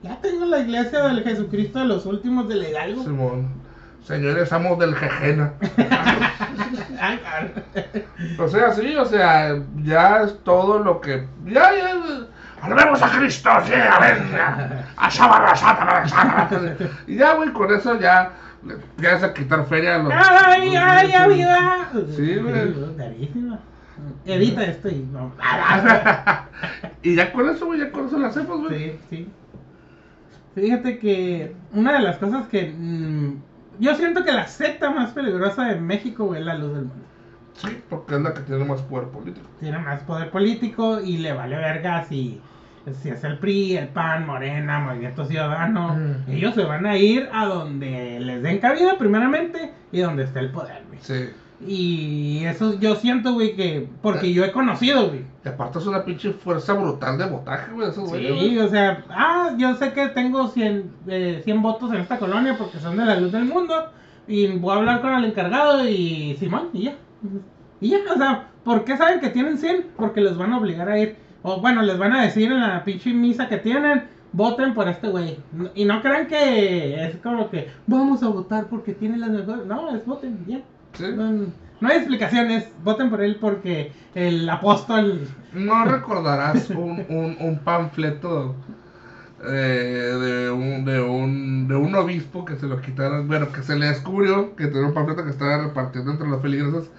Ya 0.02 0.20
tengo 0.20 0.44
la 0.44 0.58
iglesia 0.58 1.04
del 1.04 1.24
Jesucristo 1.24 1.78
de 1.78 1.86
los 1.86 2.04
últimos 2.04 2.46
del 2.50 2.62
Hidalgo. 2.62 3.04
Simón. 3.04 3.48
Señores, 4.04 4.52
amos 4.52 4.78
del 4.78 4.94
Jejena. 4.94 5.54
O 8.38 8.48
sea, 8.48 8.72
sí, 8.72 8.94
o 8.96 9.04
sea, 9.04 9.56
ya 9.82 10.22
es 10.22 10.38
todo 10.44 10.78
lo 10.78 11.00
que. 11.00 11.26
Ya, 11.46 11.70
ya. 11.74 11.94
Alabemos 12.66 13.02
a 13.02 13.10
Cristo, 13.18 13.50
sí, 13.64 13.72
amén. 13.74 14.18
A 14.96 15.10
Satanás, 15.10 15.60
Satanás. 15.60 16.12
Y 17.06 17.16
ya, 17.16 17.34
güey, 17.34 17.52
con 17.52 17.72
eso 17.72 17.98
ya 17.98 18.32
empiezas 18.62 19.22
a 19.24 19.34
quitar 19.34 19.64
feria 19.66 19.96
a 19.96 19.98
los. 19.98 20.12
¡Ay, 20.14 20.74
ay, 20.76 21.06
Sí. 21.08 21.14
amiga! 21.14 21.88
Sí, 22.16 22.36
güey. 22.36 22.74
Edita 24.26 24.64
esto 24.64 24.88
y 24.88 25.08
y 27.02 27.14
ya 27.14 27.32
con 27.32 27.48
eso, 27.48 27.66
güey, 27.66 27.80
ya 27.80 27.90
con 27.90 28.06
eso 28.06 28.18
lo 28.18 28.26
hacemos, 28.26 28.60
güey. 28.60 28.78
Sí, 28.78 28.98
sí. 29.10 29.28
Fíjate 30.54 30.98
que 30.98 31.54
una 31.72 31.92
de 31.94 32.00
las 32.00 32.16
cosas 32.16 32.46
que. 32.48 32.74
mm, 32.76 33.36
yo 33.78 33.94
siento 33.94 34.24
que 34.24 34.32
la 34.32 34.46
secta 34.46 34.90
más 34.90 35.10
peligrosa 35.10 35.64
de 35.64 35.80
México, 35.80 36.24
güey, 36.26 36.40
es 36.40 36.46
la 36.46 36.54
luz 36.54 36.74
del 36.74 36.84
mundo. 36.86 37.04
Sí, 37.54 37.82
porque 37.88 38.16
es 38.16 38.20
la 38.20 38.34
que 38.34 38.40
tiene 38.40 38.64
más 38.64 38.82
poder 38.82 39.08
político. 39.08 39.46
Tiene 39.60 39.78
más 39.78 40.02
poder 40.02 40.30
político 40.30 41.00
y 41.00 41.18
le 41.18 41.32
vale 41.32 41.56
verga 41.56 42.04
si, 42.04 42.40
si 42.94 43.08
es 43.08 43.24
el 43.24 43.38
PRI, 43.38 43.76
el 43.76 43.88
PAN, 43.88 44.26
Morena, 44.26 44.78
Movimiento 44.78 45.24
Ciudadano. 45.24 45.96
Mm. 45.96 46.30
Ellos 46.30 46.54
se 46.54 46.64
van 46.64 46.86
a 46.86 46.96
ir 46.96 47.28
a 47.32 47.46
donde 47.46 48.20
les 48.20 48.42
den 48.42 48.58
cabida, 48.58 48.96
primeramente, 48.98 49.72
y 49.92 50.00
donde 50.00 50.24
esté 50.24 50.40
el 50.40 50.50
poder, 50.50 50.82
güey. 50.88 50.98
Sí. 51.00 51.30
Y 51.60 52.44
eso 52.44 52.78
yo 52.78 52.96
siento, 52.96 53.32
güey, 53.32 53.56
que. 53.56 53.88
Porque 54.02 54.32
yo 54.32 54.44
he 54.44 54.52
conocido, 54.52 55.08
güey. 55.08 55.24
Y 55.44 55.48
aparte 55.48 55.78
es 55.78 55.86
una 55.86 56.04
pinche 56.04 56.32
fuerza 56.32 56.74
brutal 56.74 57.16
de 57.16 57.26
votaje, 57.26 57.72
güey, 57.72 57.88
esos 57.88 58.08
güeyes. 58.08 58.38
Sí, 58.38 58.54
güey. 58.54 58.58
o 58.58 58.68
sea, 58.68 59.04
ah, 59.08 59.54
yo 59.56 59.74
sé 59.74 59.92
que 59.92 60.08
tengo 60.08 60.48
100, 60.48 60.90
eh, 61.08 61.40
100 61.42 61.62
votos 61.62 61.92
en 61.92 62.00
esta 62.00 62.18
colonia 62.18 62.56
porque 62.58 62.78
son 62.78 62.96
de 62.96 63.04
la 63.06 63.18
luz 63.18 63.32
del 63.32 63.46
mundo. 63.46 63.90
Y 64.28 64.48
voy 64.58 64.74
a 64.74 64.78
hablar 64.78 65.00
con 65.00 65.14
el 65.14 65.24
encargado 65.24 65.88
y 65.88 66.36
Simón, 66.38 66.68
y 66.72 66.84
ya. 66.84 66.96
Y 67.80 67.90
ya, 67.90 67.98
o 68.14 68.18
sea, 68.18 68.48
¿por 68.64 68.84
qué 68.84 68.96
saben 68.96 69.20
que 69.20 69.30
tienen 69.30 69.56
100? 69.56 69.92
Porque 69.96 70.20
les 70.20 70.36
van 70.36 70.52
a 70.52 70.58
obligar 70.58 70.88
a 70.88 70.98
ir. 70.98 71.16
O 71.48 71.60
bueno, 71.60 71.80
les 71.82 71.96
van 71.96 72.12
a 72.12 72.22
decir 72.22 72.50
en 72.50 72.60
la 72.60 72.82
pinche 72.82 73.14
misa 73.14 73.48
que 73.48 73.58
tienen, 73.58 74.02
voten 74.32 74.74
por 74.74 74.88
este 74.88 75.08
güey. 75.08 75.38
Y 75.76 75.84
no 75.84 76.02
crean 76.02 76.26
que 76.26 77.04
es 77.04 77.16
como 77.18 77.48
que 77.50 77.70
vamos 77.86 78.20
a 78.24 78.28
votar 78.28 78.66
porque 78.66 78.94
tiene 78.94 79.16
las 79.16 79.30
mejores. 79.30 79.64
No, 79.64 79.94
es 79.94 80.04
voten, 80.04 80.44
ya. 80.48 80.60
Sí. 80.94 81.04
No, 81.14 81.46
no 81.80 81.88
hay 81.88 81.98
explicaciones, 81.98 82.68
voten 82.82 83.10
por 83.10 83.22
él 83.22 83.36
porque 83.40 83.92
el 84.16 84.50
apóstol 84.50 85.28
No 85.52 85.84
recordarás 85.84 86.68
un, 86.70 87.04
un, 87.08 87.36
un 87.38 87.58
panfleto 87.60 88.56
eh, 89.44 90.16
de, 90.20 90.50
un, 90.50 90.84
de, 90.84 91.00
un, 91.00 91.68
de 91.68 91.76
un 91.76 91.94
obispo 91.94 92.44
que 92.44 92.56
se 92.56 92.66
lo 92.66 92.80
quitaron, 92.80 93.28
bueno, 93.28 93.52
que 93.52 93.62
se 93.62 93.76
le 93.76 93.86
descubrió 93.86 94.56
que 94.56 94.66
tenía 94.66 94.88
un 94.88 94.94
panfleto 94.94 95.22
que 95.22 95.30
estaba 95.30 95.58
repartiendo 95.58 96.10
entre 96.10 96.26
los 96.26 96.42
feligreses 96.42 96.90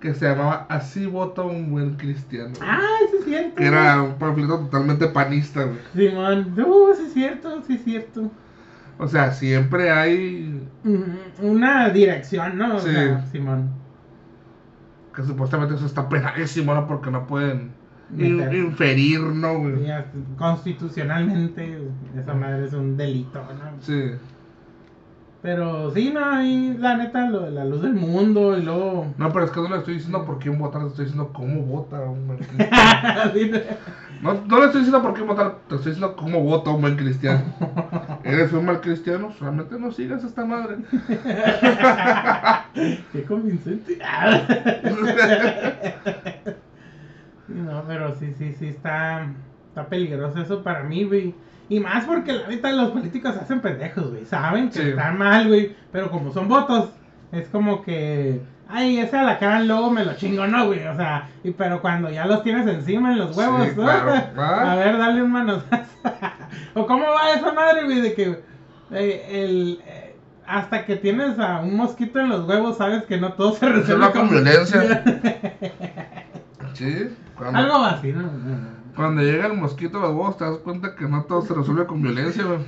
que 0.00 0.14
se 0.14 0.26
llamaba 0.28 0.66
Así 0.68 1.06
vota 1.06 1.42
un 1.42 1.70
buen 1.70 1.96
cristiano. 1.96 2.52
Ah, 2.60 2.80
sí 3.10 3.16
es 3.20 3.24
cierto. 3.24 3.54
Que 3.56 3.66
era 3.66 4.02
un 4.02 4.14
panfleto 4.14 4.58
totalmente 4.60 5.08
panista, 5.08 5.64
güey. 5.64 5.78
Simón, 5.94 6.54
no, 6.56 6.94
sí 6.94 7.04
es 7.06 7.12
cierto, 7.12 7.62
sí 7.66 7.74
es 7.74 7.84
cierto. 7.84 8.30
O 8.98 9.06
sea, 9.08 9.30
siempre 9.32 9.90
hay 9.90 10.66
Mm, 10.84 11.44
Una 11.46 11.88
dirección, 11.90 12.56
¿no? 12.58 12.76
O 12.76 12.80
Sí. 12.80 12.90
sea, 12.90 13.24
Simón. 13.32 13.70
que 15.14 15.22
supuestamente 15.22 15.74
eso 15.74 15.86
está 15.86 16.08
penadísimo, 16.08 16.74
¿no? 16.74 16.86
Porque 16.86 17.10
no 17.10 17.26
pueden 17.26 17.72
Meter. 18.10 18.54
inferir, 18.54 19.20
¿no, 19.20 19.58
güey? 19.58 19.74
Constitucionalmente, 20.36 21.78
esa 22.16 22.34
madre 22.34 22.66
es 22.66 22.72
un 22.74 22.96
delito, 22.96 23.40
¿no? 23.40 23.80
Sí. 23.82 24.12
Pero 25.46 25.92
sí, 25.92 26.10
no, 26.12 26.24
ahí 26.24 26.76
la 26.76 26.96
neta, 26.96 27.30
lo 27.30 27.48
la 27.48 27.64
luz 27.64 27.80
del 27.80 27.94
mundo 27.94 28.58
y 28.58 28.62
luego. 28.62 29.14
No, 29.16 29.32
pero 29.32 29.44
es 29.44 29.52
que 29.52 29.60
no 29.60 29.68
le 29.68 29.76
estoy 29.76 29.94
diciendo 29.94 30.24
por 30.26 30.40
quién 30.40 30.58
votar, 30.58 30.82
le 30.82 30.88
estoy 30.88 31.04
diciendo 31.04 31.30
cómo 31.32 31.62
vota 31.62 32.00
un 32.00 32.26
buen 32.26 32.38
cristiano. 32.38 32.72
Sí. 33.32 33.52
No, 34.22 34.34
no 34.34 34.58
le 34.58 34.66
estoy 34.66 34.80
diciendo 34.80 35.02
por 35.02 35.14
qué 35.14 35.22
votar, 35.22 35.58
te 35.68 35.76
estoy 35.76 35.92
diciendo 35.92 36.16
cómo 36.16 36.42
vota 36.42 36.70
un 36.70 36.80
buen 36.80 36.96
cristiano. 36.96 37.44
¿Eres 38.24 38.52
un 38.52 38.64
mal 38.64 38.80
cristiano? 38.80 39.32
Solamente 39.38 39.78
no 39.78 39.92
sigas 39.92 40.24
a 40.24 40.26
esta 40.26 40.44
madre. 40.44 40.78
Qué 43.12 43.22
convincente. 43.22 43.98
No, 47.46 47.84
pero 47.86 48.16
sí, 48.16 48.34
sí, 48.36 48.52
sí, 48.52 48.66
está, 48.66 49.32
está 49.68 49.86
peligroso 49.86 50.40
eso 50.40 50.64
para 50.64 50.82
mí, 50.82 51.04
güey. 51.04 51.36
Y 51.68 51.80
más 51.80 52.04
porque 52.04 52.32
la 52.32 52.46
neta 52.48 52.70
los 52.72 52.90
políticos 52.90 53.34
se 53.34 53.40
hacen 53.40 53.60
pendejos, 53.60 54.10
güey. 54.10 54.24
Saben 54.24 54.68
que 54.70 54.82
Sí. 54.82 54.88
están 54.90 55.18
mal, 55.18 55.48
güey. 55.48 55.74
Pero 55.92 56.10
como 56.10 56.32
son 56.32 56.48
votos, 56.48 56.90
es 57.32 57.48
como 57.48 57.82
que. 57.82 58.40
Ay, 58.68 58.98
ese 58.98 59.16
alacrán 59.16 59.68
luego 59.68 59.90
me 59.90 60.04
lo 60.04 60.14
chingo, 60.14 60.46
no, 60.46 60.66
güey. 60.66 60.86
O 60.86 60.96
sea, 60.96 61.28
y, 61.44 61.50
pero 61.52 61.80
cuando 61.80 62.10
ya 62.10 62.26
los 62.26 62.42
tienes 62.42 62.66
encima 62.66 63.12
en 63.12 63.18
los 63.18 63.36
huevos, 63.36 63.62
Sí, 63.64 63.74
¿no? 63.76 63.82
claro. 63.84 64.12
A 64.70 64.74
ver, 64.76 64.98
dale 64.98 65.22
un 65.22 65.30
manotazo. 65.32 65.84
o 66.74 66.86
cómo 66.86 67.04
va 67.04 67.32
esa 67.32 67.52
madre, 67.52 67.84
güey, 67.84 68.00
de 68.00 68.14
que 68.14 68.40
eh, 68.92 69.26
el. 69.30 69.80
eh, 69.86 70.02
hasta 70.48 70.84
que 70.84 70.94
tienes 70.94 71.40
a 71.40 71.58
un 71.58 71.76
mosquito 71.76 72.20
en 72.20 72.28
los 72.28 72.46
huevos, 72.48 72.76
sabes 72.78 73.02
que 73.04 73.18
no 73.18 73.32
todo 73.32 73.52
se 73.54 73.68
resuelve 73.68 74.12
con 74.12 74.30
violencia. 74.30 75.02
Sí. 76.74 77.08
Algo 77.54 77.76
así, 77.84 78.12
¿no? 78.12 78.30
Cuando 78.96 79.22
llega 79.22 79.46
el 79.46 79.54
mosquito 79.54 79.98
a 79.98 80.10
huevos, 80.10 80.38
te 80.38 80.44
das 80.44 80.58
cuenta 80.58 80.96
que 80.96 81.06
no 81.06 81.24
todo 81.24 81.42
se 81.42 81.54
resuelve 81.54 81.86
con 81.86 82.02
violencia, 82.02 82.44
güey. 82.44 82.60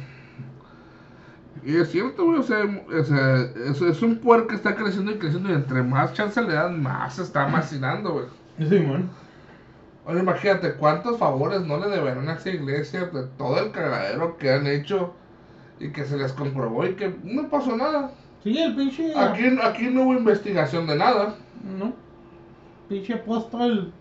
Y 1.65 1.77
es 1.77 1.91
cierto, 1.91 2.25
güey, 2.25 2.39
o 2.39 2.43
sea, 2.43 2.65
es, 2.93 3.81
es 3.81 4.03
un 4.03 4.19
puer 4.19 4.47
que 4.47 4.55
está 4.55 4.77
creciendo 4.77 5.11
y 5.11 5.19
creciendo 5.19 5.51
y 5.51 5.55
entre 5.55 5.83
más 5.83 6.13
chance 6.13 6.41
le 6.41 6.53
dan, 6.53 6.83
más 6.83 7.17
se 7.17 7.23
está 7.23 7.49
macinando, 7.49 8.13
güey. 8.13 8.69
Simón. 8.69 9.11
Oye, 10.07 10.21
imagínate 10.21 10.75
cuántos 10.75 11.19
favores 11.19 11.63
no 11.67 11.79
le 11.79 11.89
deberán 11.89 12.29
a 12.29 12.35
esa 12.35 12.51
iglesia 12.51 13.07
de 13.07 13.25
todo 13.37 13.59
el 13.59 13.73
cagadero 13.73 14.39
que 14.39 14.51
han 14.51 14.67
hecho 14.67 15.15
y 15.81 15.91
que 15.91 16.05
se 16.05 16.17
les 16.17 16.33
comprobó 16.33 16.87
y 16.87 16.95
que 16.95 17.15
no 17.25 17.49
pasó 17.49 17.77
nada. 17.77 18.13
Sí, 18.43 18.57
el 18.57 18.75
pinche. 18.75 19.13
Aquí, 19.19 19.45
aquí 19.63 19.91
no 19.91 20.05
hubo 20.05 20.15
investigación 20.15 20.87
de 20.87 20.97
nada. 20.97 21.35
¿No? 21.79 21.93
Pinche 22.89 23.15
apóstol. 23.15 23.93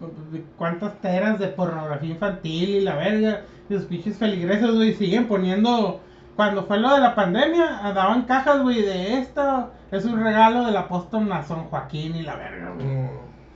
¿Cuántas 0.57 0.99
teras 1.01 1.39
de 1.39 1.47
pornografía 1.47 2.11
infantil 2.11 2.69
y 2.69 2.81
la 2.81 2.95
verga? 2.95 3.41
Y 3.69 3.73
los 3.73 3.83
pinches 3.83 4.17
feligreses, 4.17 4.73
güey, 4.73 4.93
siguen 4.93 5.27
poniendo. 5.27 5.99
Cuando 6.35 6.63
fue 6.65 6.79
lo 6.79 6.93
de 6.93 7.01
la 7.01 7.15
pandemia, 7.15 7.81
daban 7.93 8.23
cajas, 8.23 8.61
güey, 8.61 8.81
de 8.83 9.19
esto. 9.19 9.71
Es 9.91 10.05
un 10.05 10.23
regalo 10.23 10.65
del 10.65 10.77
apóstol 10.77 11.27
Nazón 11.27 11.65
Joaquín 11.65 12.15
y 12.15 12.21
la 12.21 12.35
verga, 12.35 12.71
güey. 12.75 12.85
Mm, 12.87 13.09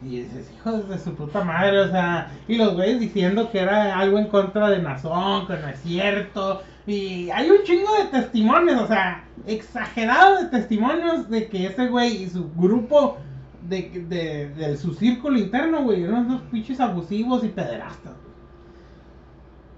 Y 0.03 0.21
dices, 0.23 0.51
hijos 0.55 0.89
de 0.89 0.97
su 0.97 1.13
puta 1.13 1.43
madre, 1.43 1.79
o 1.79 1.91
sea, 1.91 2.31
y 2.47 2.55
los 2.57 2.73
güeyes 2.73 2.99
diciendo 2.99 3.51
que 3.51 3.59
era 3.59 3.97
algo 3.99 4.17
en 4.17 4.27
contra 4.27 4.69
de 4.69 4.79
Nazón, 4.81 5.45
que 5.47 5.53
no 5.53 5.67
es 5.67 5.79
cierto. 5.81 6.61
Y 6.87 7.29
hay 7.29 7.49
un 7.51 7.63
chingo 7.63 7.93
de 7.99 8.05
testimonios, 8.19 8.81
o 8.81 8.87
sea, 8.87 9.23
exagerado 9.45 10.41
de 10.41 10.49
testimonios 10.49 11.29
de 11.29 11.47
que 11.47 11.67
ese 11.67 11.87
güey 11.87 12.23
y 12.23 12.29
su 12.29 12.51
grupo 12.55 13.17
de, 13.61 14.05
de, 14.07 14.49
de 14.49 14.77
su 14.77 14.93
círculo 14.93 15.37
interno, 15.37 15.83
güey, 15.83 16.03
eran 16.03 16.25
unos 16.25 16.41
pinches 16.43 16.79
abusivos 16.79 17.43
y 17.43 17.49
pederastas. 17.49 18.13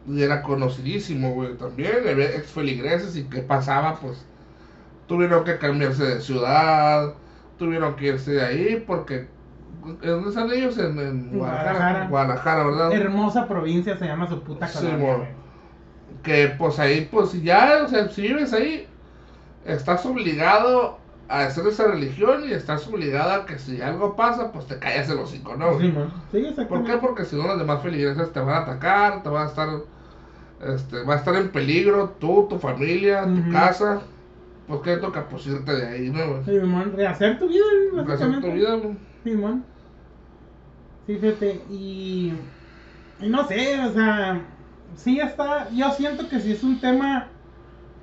Y 0.06 0.22
era 0.22 0.42
conocidísimo, 0.42 1.34
güey, 1.34 1.56
también. 1.58 2.08
Había 2.10 2.36
ex 2.36 2.48
feligreses 2.52 3.16
y 3.16 3.24
qué 3.30 3.42
pasaba, 3.42 4.00
pues. 4.00 4.26
Tuvieron 5.08 5.44
que 5.44 5.58
cambiarse 5.58 6.04
de 6.04 6.22
ciudad, 6.22 7.14
tuvieron 7.58 7.96
que 7.96 8.08
irse 8.08 8.32
de 8.34 8.44
ahí 8.44 8.84
porque. 8.86 9.28
¿En 9.86 10.10
dónde 10.10 10.30
están 10.30 10.52
ellos? 10.52 10.78
En, 10.78 10.98
en 11.00 11.38
Guadalajara. 11.38 12.08
Guadalajara. 12.08 12.08
Guadalajara, 12.08 12.64
¿verdad? 12.66 12.94
Hermosa 12.94 13.48
provincia 13.48 13.98
se 13.98 14.06
llama 14.06 14.28
su 14.28 14.42
puta 14.42 14.68
Sí. 14.68 14.88
Que 16.24 16.48
pues 16.58 16.80
ahí, 16.80 17.08
pues 17.12 17.34
ya, 17.44 17.84
o 17.86 17.88
sea, 17.90 18.08
si 18.10 18.22
vives 18.22 18.54
ahí, 18.54 18.88
estás 19.66 20.06
obligado 20.06 21.03
a 21.30 21.46
hacer 21.46 21.66
esa 21.68 21.88
religión 21.88 22.44
y 22.48 22.52
estás 22.52 22.88
obligado 22.88 23.32
a 23.32 23.46
que 23.46 23.58
si 23.58 23.82
algo 23.82 24.16
pasa, 24.16 24.52
pues 24.52 24.68
te 24.68 24.78
callas 24.78 25.10
el 25.10 25.20
hocico, 25.20 25.56
¿no? 25.56 25.80
Sí. 25.80 25.94
Sí, 26.32 26.56
¿Por 26.68 26.84
qué? 26.84 26.98
Porque 26.98 27.26
si 27.26 27.36
no 27.36 27.48
los 27.48 27.58
demás 27.58 27.82
feligreses 27.82 28.32
te 28.34 28.40
van 28.40 28.56
a 28.56 28.58
atacar, 28.60 29.24
te 29.24 29.30
van 29.30 29.48
a 29.48 29.50
estar, 29.50 29.70
este, 30.62 31.04
va 31.04 31.16
a 31.16 31.18
estar 31.18 31.36
en 31.36 31.50
peligro 31.50 32.16
tú, 32.20 32.48
tu 32.50 32.60
familia, 32.60 33.24
tu 33.26 33.52
casa. 33.52 34.02
Pues 34.68 34.80
qué 34.82 34.98
toca 34.98 35.28
pues 35.28 35.46
irte 35.48 35.74
de 35.76 35.88
ahí, 35.88 36.10
¿no? 36.10 36.26
güey? 36.42 36.44
Simón, 36.46 36.94
rehacer 36.96 37.38
tu 37.38 37.48
vida, 37.50 37.64
güey, 37.92 38.04
Hacer 38.04 38.08
básicamente. 38.08 38.48
tu 38.50 38.54
vida, 38.56 38.76
güey. 38.76 38.98
Simón. 39.24 39.66
Sí, 41.06 41.18
fíjate, 41.18 41.62
y, 41.70 42.34
y 43.20 43.28
no 43.30 43.46
sé, 43.46 43.80
o 43.82 43.92
sea, 43.92 44.42
sí 44.96 45.20
está, 45.20 45.70
yo 45.72 45.92
siento 45.92 46.30
que 46.30 46.40
sí 46.40 46.54
es 46.54 46.64
un 46.64 46.80
tema 46.80 47.28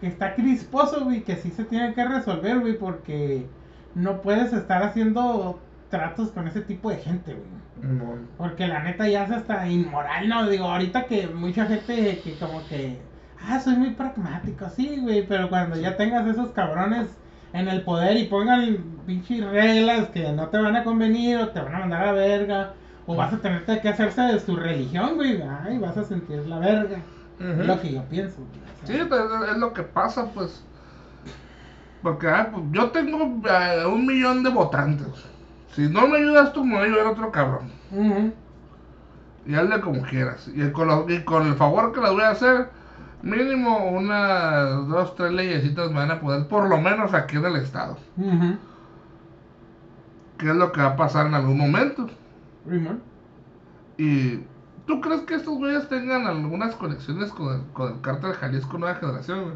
que 0.00 0.06
está 0.06 0.34
crisposo, 0.34 1.04
güey, 1.04 1.22
que 1.22 1.36
sí 1.36 1.50
se 1.50 1.64
tiene 1.64 1.94
que 1.94 2.06
resolver, 2.06 2.60
güey, 2.60 2.78
porque 2.78 3.46
no 3.94 4.22
puedes 4.22 4.52
estar 4.52 4.82
haciendo 4.82 5.60
tratos 5.90 6.30
con 6.30 6.48
ese 6.48 6.60
tipo 6.62 6.90
de 6.90 6.96
gente, 6.96 7.34
güey. 7.34 7.92
No. 7.94 8.14
Porque 8.38 8.66
la 8.66 8.82
neta 8.82 9.08
ya 9.08 9.24
es 9.24 9.30
hasta 9.30 9.66
inmoral, 9.68 10.28
¿no? 10.28 10.48
Digo, 10.48 10.64
ahorita 10.64 11.06
que 11.06 11.26
mucha 11.28 11.66
gente 11.66 12.20
que 12.22 12.34
como 12.38 12.66
que, 12.68 12.98
ah, 13.42 13.60
soy 13.60 13.76
muy 13.76 13.90
pragmático, 13.90 14.68
sí, 14.70 14.98
güey, 15.00 15.26
pero 15.26 15.48
cuando 15.48 15.76
ya 15.76 15.96
tengas 15.96 16.26
esos 16.26 16.50
cabrones 16.50 17.08
en 17.52 17.68
el 17.68 17.82
poder 17.82 18.16
y 18.16 18.24
pongan 18.24 18.78
pinches 19.06 19.44
reglas 19.44 20.08
que 20.10 20.32
no 20.32 20.48
te 20.48 20.58
van 20.58 20.76
a 20.76 20.84
convenir 20.84 21.38
o 21.38 21.48
te 21.48 21.60
van 21.60 21.74
a 21.74 21.78
mandar 21.80 22.02
a 22.02 22.06
la 22.06 22.12
verga, 22.12 22.74
o 23.06 23.16
vas 23.16 23.32
a 23.32 23.40
tener 23.40 23.64
que 23.64 23.88
hacerse 23.88 24.22
de 24.22 24.38
tu 24.38 24.56
religión, 24.56 25.16
güey, 25.16 25.42
ay, 25.42 25.78
vas 25.78 25.96
a 25.96 26.04
sentir 26.04 26.46
la 26.46 26.58
verga. 26.58 26.98
Es 27.40 27.66
lo 27.66 27.80
que 27.80 27.92
yo 27.92 28.04
pienso. 28.04 28.36
güey, 28.36 28.69
Sí, 28.84 28.94
es 28.94 29.56
lo 29.58 29.72
que 29.72 29.82
pasa, 29.82 30.26
pues. 30.32 30.64
Porque 32.02 32.28
ah, 32.28 32.48
pues, 32.52 32.64
yo 32.72 32.90
tengo 32.90 33.18
eh, 33.48 33.84
un 33.86 34.06
millón 34.06 34.42
de 34.42 34.50
votantes. 34.50 35.06
Si 35.74 35.86
no 35.88 36.06
me 36.08 36.18
ayudas 36.18 36.52
tú, 36.52 36.64
me 36.64 36.74
va 36.76 36.80
a 36.80 36.84
ayudar 36.84 37.06
otro 37.08 37.30
cabrón. 37.30 37.70
Y 39.46 39.54
hazle 39.54 39.80
como 39.80 40.02
quieras. 40.02 40.48
Y 40.54 40.70
con, 40.72 40.88
lo- 40.88 41.08
y 41.10 41.22
con 41.24 41.46
el 41.46 41.54
favor 41.54 41.92
que 41.92 42.00
les 42.00 42.10
voy 42.10 42.22
a 42.22 42.30
hacer, 42.30 42.68
mínimo 43.22 43.88
unas 43.90 44.88
dos, 44.88 45.14
tres 45.14 45.32
leyesitas 45.32 45.88
me 45.90 45.96
van 45.98 46.10
a 46.10 46.20
poder, 46.20 46.48
por 46.48 46.68
lo 46.68 46.78
menos 46.78 47.12
aquí 47.14 47.36
en 47.36 47.44
el 47.44 47.56
estado. 47.56 47.96
Ujú. 48.16 48.56
¿Qué 50.38 50.48
es 50.48 50.56
lo 50.56 50.72
que 50.72 50.80
va 50.80 50.88
a 50.88 50.96
pasar 50.96 51.26
en 51.26 51.34
algún 51.34 51.58
momento? 51.58 52.08
Simón. 52.68 53.02
Y. 53.98 54.40
¿Tú 54.90 55.00
crees 55.00 55.20
que 55.20 55.34
estos 55.36 55.56
güeyes 55.56 55.88
tengan 55.88 56.26
algunas 56.26 56.74
conexiones 56.74 57.30
con 57.30 57.54
el, 57.54 57.60
con 57.72 57.92
el 57.94 58.00
cártel 58.00 58.32
Jalisco 58.32 58.76
Nueva 58.76 58.96
Generación, 58.96 59.42
güey? 59.44 59.54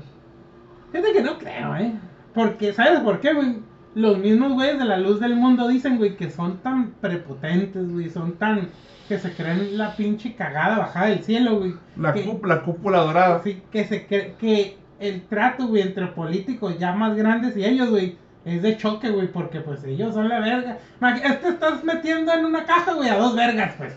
Fíjate 0.92 1.12
que 1.12 1.22
no 1.22 1.38
creo, 1.38 1.74
¿eh? 1.76 1.92
Porque, 2.32 2.72
¿sabes 2.72 3.00
por 3.00 3.18
qué, 3.18 3.34
güey? 3.34 3.56
Los 3.96 4.18
mismos 4.18 4.52
güeyes 4.52 4.78
de 4.78 4.84
la 4.84 4.96
luz 4.96 5.18
del 5.18 5.34
mundo 5.34 5.66
dicen, 5.66 5.98
güey, 5.98 6.16
que 6.16 6.30
son 6.30 6.58
tan 6.58 6.92
prepotentes, 7.00 7.90
güey, 7.92 8.10
son 8.10 8.34
tan... 8.34 8.68
que 9.08 9.18
se 9.18 9.32
creen 9.34 9.76
la 9.76 9.96
pinche 9.96 10.36
cagada 10.36 10.78
bajada 10.78 11.06
del 11.06 11.24
cielo, 11.24 11.58
güey. 11.58 11.74
La, 11.96 12.12
que, 12.12 12.24
cúp- 12.24 12.46
la 12.46 12.62
cúpula 12.62 12.98
dorada. 13.00 13.40
sí, 13.42 13.60
que 13.72 13.84
se 13.86 14.06
cree 14.06 14.34
que 14.38 14.78
el 15.00 15.22
trato, 15.22 15.66
güey, 15.66 15.82
entre 15.82 16.06
políticos 16.06 16.78
ya 16.78 16.92
más 16.92 17.16
grandes 17.16 17.56
y 17.56 17.64
ellos, 17.64 17.90
güey, 17.90 18.16
es 18.44 18.62
de 18.62 18.76
choque, 18.76 19.10
güey, 19.10 19.26
porque 19.32 19.58
pues 19.60 19.82
ellos 19.84 20.14
son 20.14 20.28
la 20.28 20.38
verga. 20.38 20.78
Este 21.24 21.48
estás 21.48 21.82
metiendo 21.82 22.32
en 22.32 22.44
una 22.44 22.64
caja, 22.64 22.92
güey, 22.94 23.08
a 23.08 23.18
dos 23.18 23.34
vergas, 23.34 23.74
pues. 23.76 23.96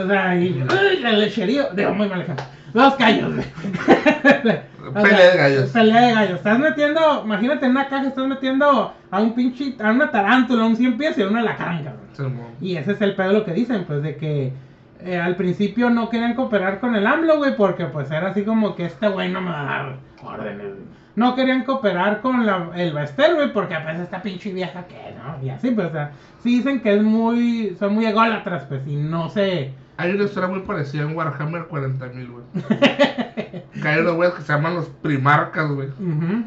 O 0.00 0.06
sea, 0.06 0.36
y... 0.36 0.64
¡Ay, 0.68 1.00
la 1.00 1.12
lechería! 1.12 1.68
Digo, 1.74 1.94
muy 1.94 2.08
mal 2.08 2.22
ejemplo. 2.22 2.44
Dos 2.72 2.94
callos, 2.94 3.34
güey. 3.34 3.46
O 4.88 4.92
sea, 4.92 5.02
Pelea 5.02 5.30
de 5.30 5.36
gallos. 5.36 5.70
Pelea 5.70 6.00
de 6.00 6.14
gallos. 6.14 6.36
Estás 6.36 6.58
metiendo, 6.58 7.22
imagínate 7.22 7.66
en 7.66 7.72
una 7.72 7.88
caja, 7.88 8.08
estás 8.08 8.26
metiendo 8.26 8.94
a 9.10 9.20
un 9.20 9.34
pinche, 9.34 9.76
a 9.80 9.90
una 9.90 10.10
tarántula, 10.10 10.62
a 10.62 10.66
un 10.66 10.76
cien 10.76 10.96
pies 10.96 11.18
y 11.18 11.22
a 11.22 11.28
una 11.28 11.42
lacrán, 11.42 11.84
cabrón. 11.84 12.06
Simón. 12.12 12.46
Y 12.60 12.76
ese 12.76 12.92
es 12.92 13.00
el 13.02 13.14
pedo 13.14 13.32
lo 13.32 13.44
que 13.44 13.52
dicen, 13.52 13.84
pues 13.84 14.02
de 14.02 14.16
que 14.16 14.52
eh, 15.00 15.16
al 15.18 15.36
principio 15.36 15.90
no 15.90 16.08
querían 16.08 16.34
cooperar 16.34 16.80
con 16.80 16.96
el 16.96 17.06
AMLO, 17.06 17.36
güey, 17.36 17.56
porque 17.56 17.84
pues 17.86 18.10
era 18.10 18.28
así 18.28 18.42
como 18.42 18.74
que 18.74 18.86
este 18.86 19.08
güey 19.08 19.30
no 19.30 19.40
me 19.40 19.50
va 19.50 19.60
a 19.60 19.64
dar 19.64 19.96
órdenes. 20.24 20.74
No 21.14 21.34
querían 21.34 21.64
cooperar 21.64 22.20
con 22.20 22.46
la, 22.46 22.70
el 22.74 22.92
Bester, 22.92 23.34
güey, 23.34 23.52
porque 23.52 23.76
pues 23.82 23.98
esta 23.98 24.22
pinche 24.22 24.52
vieja 24.52 24.86
que, 24.86 25.14
¿no? 25.16 25.44
Y 25.44 25.50
así, 25.50 25.70
pues, 25.70 25.88
o 25.88 25.92
sea, 25.92 26.12
sí 26.42 26.58
dicen 26.58 26.80
que 26.80 26.94
es 26.94 27.02
muy, 27.02 27.76
son 27.78 27.94
muy 27.94 28.06
ególatras, 28.06 28.64
pues, 28.64 28.86
y 28.86 28.96
no 28.96 29.28
sé. 29.28 29.72
Hay 29.98 30.12
una 30.12 30.24
historia 30.24 30.48
muy 30.48 30.60
parecida 30.60 31.02
en 31.02 31.16
Warhammer 31.16 31.68
40.000, 31.68 32.30
güey. 32.30 32.44
que 33.82 33.88
hay 33.88 34.00
unos 34.00 34.14
güeyes 34.14 34.36
que 34.36 34.42
se 34.42 34.52
llaman 34.52 34.76
los 34.76 34.86
primarcas, 34.86 35.68
güey. 35.72 35.88
Ujú. 35.88 36.44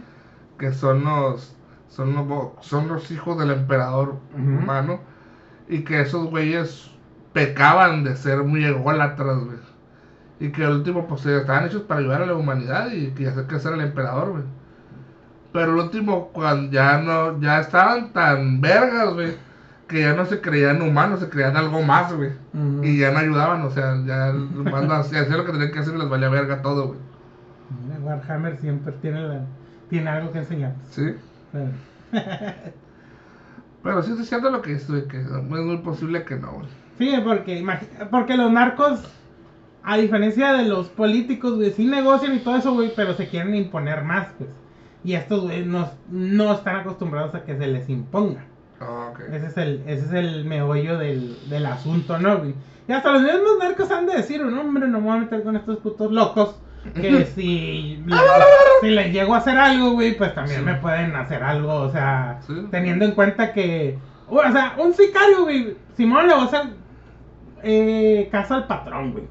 Que 0.57 0.71
son 0.71 1.03
los, 1.03 1.53
son 1.89 2.13
los, 2.15 2.51
son 2.61 2.87
los 2.87 3.11
hijos 3.11 3.37
del 3.37 3.51
emperador 3.51 4.19
humano. 4.33 5.01
Y 5.67 5.83
que 5.83 5.99
esos 5.99 6.29
güeyes 6.29 6.91
pecaban 7.33 8.05
de 8.05 8.15
ser 8.15 8.41
muy 8.43 8.63
ególatras, 8.63 9.43
güey. 9.43 9.57
Y 10.39 10.53
que 10.53 10.63
al 10.63 10.77
último, 10.77 11.05
pues, 11.07 11.25
estaban 11.25 11.65
hechos 11.65 11.81
para 11.81 11.99
ayudar 11.99 12.21
a 12.21 12.27
la 12.27 12.35
humanidad 12.35 12.89
y 12.93 13.11
que 13.11 13.27
hacer 13.27 13.47
crecer 13.47 13.73
al 13.73 13.81
emperador, 13.81 14.31
güey. 14.31 14.43
Pero 15.51 15.73
el 15.73 15.79
último, 15.79 16.29
cuando 16.29 16.71
ya 16.71 16.99
no, 16.99 17.37
ya 17.41 17.59
estaban 17.59 18.13
tan 18.13 18.61
vergas, 18.61 19.13
güey, 19.13 19.35
que 19.91 20.01
ya 20.01 20.13
no 20.13 20.25
se 20.25 20.39
creían 20.41 20.81
humanos, 20.81 21.19
se 21.19 21.29
creían 21.29 21.55
algo 21.57 21.81
más, 21.83 22.13
güey. 22.13 22.31
Y 22.81 22.97
ya 22.99 23.11
no 23.11 23.19
ayudaban, 23.19 23.61
o 23.63 23.69
sea, 23.69 23.95
ya 24.05 24.31
manda 24.33 24.99
hacían 24.99 25.29
lo 25.37 25.45
que 25.45 25.51
tenían 25.51 25.71
que 25.71 25.79
hacer 25.79 25.93
y 25.93 25.97
les 25.99 26.09
valía 26.09 26.29
verga 26.29 26.61
todo, 26.61 26.87
güey. 26.87 26.99
Warhammer 28.01 28.57
siempre 28.57 28.93
tiene, 29.01 29.21
la- 29.27 29.45
tiene 29.89 30.09
algo 30.09 30.31
que 30.31 30.39
enseñar. 30.39 30.73
Sí. 30.89 31.13
Pero- 31.51 31.71
Pero 33.83 34.03
sí 34.03 34.11
es 34.19 34.27
cierto 34.29 34.49
lo 34.51 34.61
que 34.61 34.75
güey, 34.87 35.07
que 35.07 35.17
es 35.21 35.29
muy 35.29 35.77
posible 35.77 36.23
que 36.23 36.35
no, 36.35 36.51
güey. 36.53 36.67
Sí, 36.97 37.13
porque, 37.23 37.65
porque 38.11 38.37
los 38.37 38.51
narcos, 38.51 39.01
a 39.83 39.97
diferencia 39.97 40.53
de 40.53 40.65
los 40.65 40.87
políticos, 40.89 41.55
güey, 41.55 41.71
sí 41.71 41.85
negocian 41.85 42.35
y 42.35 42.39
todo 42.39 42.57
eso, 42.57 42.73
güey, 42.73 42.93
pero 42.95 43.13
se 43.15 43.27
quieren 43.27 43.55
imponer 43.55 44.03
más, 44.03 44.27
pues. 44.37 44.49
Y 45.03 45.13
estos, 45.13 45.41
güey, 45.41 45.65
no, 45.65 45.89
no 46.11 46.53
están 46.53 46.75
acostumbrados 46.77 47.33
a 47.33 47.43
que 47.43 47.57
se 47.57 47.65
les 47.67 47.89
imponga. 47.89 48.45
Ah. 48.81 49.13
Ese 49.31 49.45
es 49.47 49.57
el, 49.57 49.83
ese 49.85 50.05
es 50.05 50.13
el 50.13 50.45
meollo 50.45 50.97
del, 50.97 51.37
del 51.49 51.65
asunto, 51.67 52.17
¿no, 52.17 52.39
güey? 52.39 52.55
Y 52.87 52.91
hasta 52.93 53.11
los 53.11 53.21
mismos 53.21 53.57
narcos 53.59 53.91
han 53.91 54.07
de 54.07 54.15
decir, 54.15 54.43
no, 54.43 54.59
hombre, 54.61 54.87
no 54.87 54.99
me 54.99 55.07
voy 55.07 55.17
a 55.17 55.19
meter 55.21 55.43
con 55.43 55.55
estos 55.55 55.77
putos 55.77 56.11
locos. 56.11 56.59
Que 56.95 57.25
si, 57.35 58.03
le- 58.07 58.15
si 58.81 58.89
les 58.89 59.13
llego 59.13 59.35
a 59.35 59.37
hacer 59.37 59.55
algo, 59.57 59.91
güey, 59.91 60.17
pues 60.17 60.33
también 60.33 60.61
Sí. 60.61 60.65
me 60.65 60.75
pueden 60.75 61.15
hacer 61.15 61.43
algo, 61.43 61.73
o 61.75 61.91
sea, 61.91 62.39
Sí. 62.47 62.53
teniendo 62.71 63.05
en 63.05 63.11
cuenta 63.11 63.53
que, 63.53 63.99
o 64.27 64.41
sea, 64.51 64.75
un 64.79 64.93
sicario, 64.93 65.43
güey, 65.43 65.77
Simón 65.95 66.27
le 66.27 66.33
va 66.33 66.41
a 66.41 66.45
hacer 66.45 66.61
eh, 67.63 68.27
caso 68.31 68.55
al 68.55 68.65
patrón, 68.67 69.11
güey. 69.13 69.25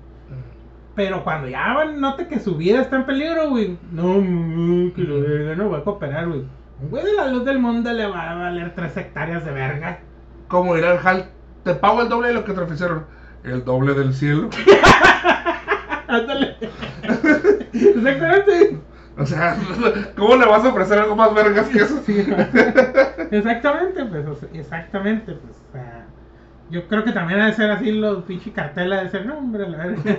Pero 0.95 1.25
cuando 1.25 1.49
ya 1.49 1.85
note 1.87 2.29
que 2.29 2.39
su 2.41 2.57
vida 2.57 2.83
está 2.83 2.97
en 2.97 3.07
peligro, 3.07 3.51
güey, 3.51 3.77
no, 3.91 4.21
mm, 4.21 4.93
que 4.93 5.03
lo 5.03 5.57
no 5.57 5.69
voy 5.71 5.81
a 5.81 5.85
cooperar, 5.85 6.29
güey. 6.29 6.45
Un 6.83 6.91
güey 6.91 7.05
de 7.05 7.13
la 7.15 7.29
luz 7.29 7.45
del 7.45 7.59
mundo 7.59 7.93
le 7.93 8.07
va 8.07 8.31
a 8.31 8.35
valer 8.35 8.75
tres 8.75 8.97
hectáreas 8.97 9.45
de 9.45 9.53
verga. 9.53 9.99
Como 10.49 10.75
dirá 10.75 10.93
el 10.93 11.07
Hal, 11.07 11.27
te 11.63 11.75
pago 11.75 12.01
el 12.03 12.09
doble 12.09 12.29
de 12.29 12.35
lo 12.35 12.45
que 12.45 12.53
te 12.53 12.61
ofrecieron. 12.61 13.07
El 13.45 13.65
doble 13.65 13.95
del 13.95 14.15
cielo. 14.15 14.49
Ándale. 16.09 16.57
Exactamente. 17.73 18.79
O 19.19 19.27
sea, 19.27 19.57
¿cómo 20.17 20.37
le 20.37 20.47
vas 20.47 20.65
a 20.65 20.69
ofrecer 20.69 20.99
algo 20.99 21.15
más 21.15 21.35
vergas 21.35 21.69
que 21.69 21.79
eso? 21.79 22.03
Sí. 22.07 22.27
Exactamente, 23.31 24.05
pues, 24.07 24.27
o 24.27 24.35
sea, 24.35 24.49
exactamente, 24.55 25.33
pues, 25.35 25.57
o 25.69 25.73
sea, 25.73 26.07
yo 26.71 26.89
creo 26.89 27.05
que 27.05 27.13
también 27.13 27.41
ha 27.41 27.47
de 27.47 27.53
ser 27.53 27.71
así 27.71 27.93
los 27.93 28.25
pinche 28.25 28.53
cartela 28.53 29.03
de 29.03 29.11
ser, 29.11 29.27
no, 29.27 29.39
hombre, 29.39 29.69
la 29.69 29.79
verga. 29.79 30.17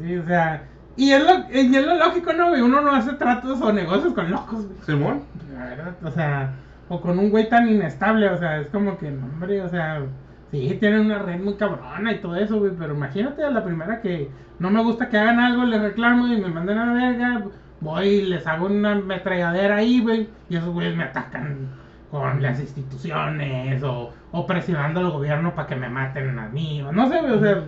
Sí, 0.00 0.16
o 0.16 0.24
sea, 0.24 0.62
y 0.98 1.12
es 1.12 1.24
lo, 1.24 1.32
y 1.50 1.76
es 1.76 1.86
lo 1.86 1.96
lógico, 1.96 2.32
¿no, 2.32 2.48
güey? 2.50 2.60
Uno 2.60 2.80
no 2.80 2.94
hace 2.94 3.12
tratos 3.14 3.60
o 3.60 3.72
negocios 3.72 4.12
con 4.12 4.30
locos, 4.30 4.66
güey. 4.66 4.78
Simón. 4.84 5.22
La 5.54 5.64
verdad, 5.64 5.94
o 6.04 6.10
sea, 6.10 6.52
o 6.88 7.00
con 7.00 7.18
un 7.18 7.30
güey 7.30 7.48
tan 7.48 7.68
inestable, 7.68 8.28
o 8.28 8.36
sea, 8.38 8.60
es 8.60 8.68
como 8.68 8.98
que, 8.98 9.10
no, 9.10 9.26
hombre, 9.26 9.62
o 9.62 9.68
sea, 9.68 10.02
Sí, 10.50 10.78
tienen 10.80 11.00
una 11.00 11.18
red 11.18 11.40
muy 11.40 11.54
cabrona 11.54 12.12
y 12.12 12.20
todo 12.20 12.36
eso, 12.36 12.58
güey. 12.58 12.72
Pero 12.78 12.94
imagínate 12.94 13.44
a 13.44 13.50
la 13.50 13.64
primera 13.64 14.00
que 14.00 14.30
no 14.58 14.70
me 14.70 14.82
gusta 14.82 15.08
que 15.08 15.18
hagan 15.18 15.40
algo, 15.40 15.64
les 15.64 15.80
reclamo 15.80 16.26
y 16.26 16.40
me 16.40 16.48
manden 16.48 16.78
a 16.78 16.86
la 16.86 16.92
verga. 16.92 17.44
Voy 17.80 18.06
y 18.06 18.22
les 18.26 18.46
hago 18.46 18.66
una 18.66 18.92
ametralladera 18.92 19.76
ahí, 19.76 20.00
güey. 20.00 20.28
Y 20.48 20.56
esos 20.56 20.70
güeyes 20.70 20.96
me 20.96 21.04
atacan 21.04 21.68
con 22.10 22.40
las 22.42 22.58
instituciones 22.58 23.82
o, 23.82 24.14
o 24.32 24.46
presionando 24.46 25.00
al 25.00 25.10
gobierno 25.10 25.54
para 25.54 25.68
que 25.68 25.76
me 25.76 25.90
maten 25.90 26.38
a 26.38 26.48
mí. 26.48 26.82
O 26.82 26.92
no 26.92 27.08
sé, 27.08 27.20
güey, 27.20 27.32
o 27.32 27.40
sea. 27.40 27.64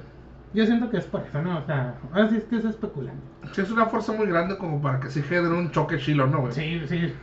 Yo 0.52 0.66
siento 0.66 0.90
que 0.90 0.96
es 0.96 1.04
por 1.04 1.22
eso, 1.22 1.40
¿no? 1.42 1.58
O 1.58 1.64
sea, 1.64 1.94
ahora 2.12 2.28
sí 2.28 2.36
es 2.36 2.44
que 2.44 2.56
es 2.56 2.64
especulando. 2.64 3.22
Sí, 3.52 3.60
es 3.60 3.70
una 3.70 3.86
fuerza 3.86 4.12
muy 4.12 4.26
grande 4.26 4.58
como 4.58 4.82
para 4.82 4.98
que 4.98 5.08
se 5.08 5.22
genere 5.22 5.54
un 5.54 5.70
choque 5.70 5.98
chilo, 5.98 6.26
¿no, 6.26 6.40
güey? 6.40 6.52
Sí, 6.52 6.82
sí. 6.88 7.14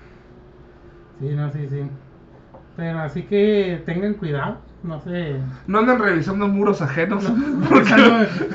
Sí, 1.19 1.35
no, 1.35 1.51
sí, 1.51 1.67
sí. 1.69 1.81
Pero 2.77 2.99
así 2.99 3.23
que 3.23 3.83
tengan 3.85 4.13
cuidado, 4.13 4.59
no 4.83 5.01
sé. 5.01 5.35
No 5.65 5.79
anden 5.79 5.99
revisando 5.99 6.47
muros 6.47 6.81
ajenos. 6.81 7.25
Porque, 7.69 7.93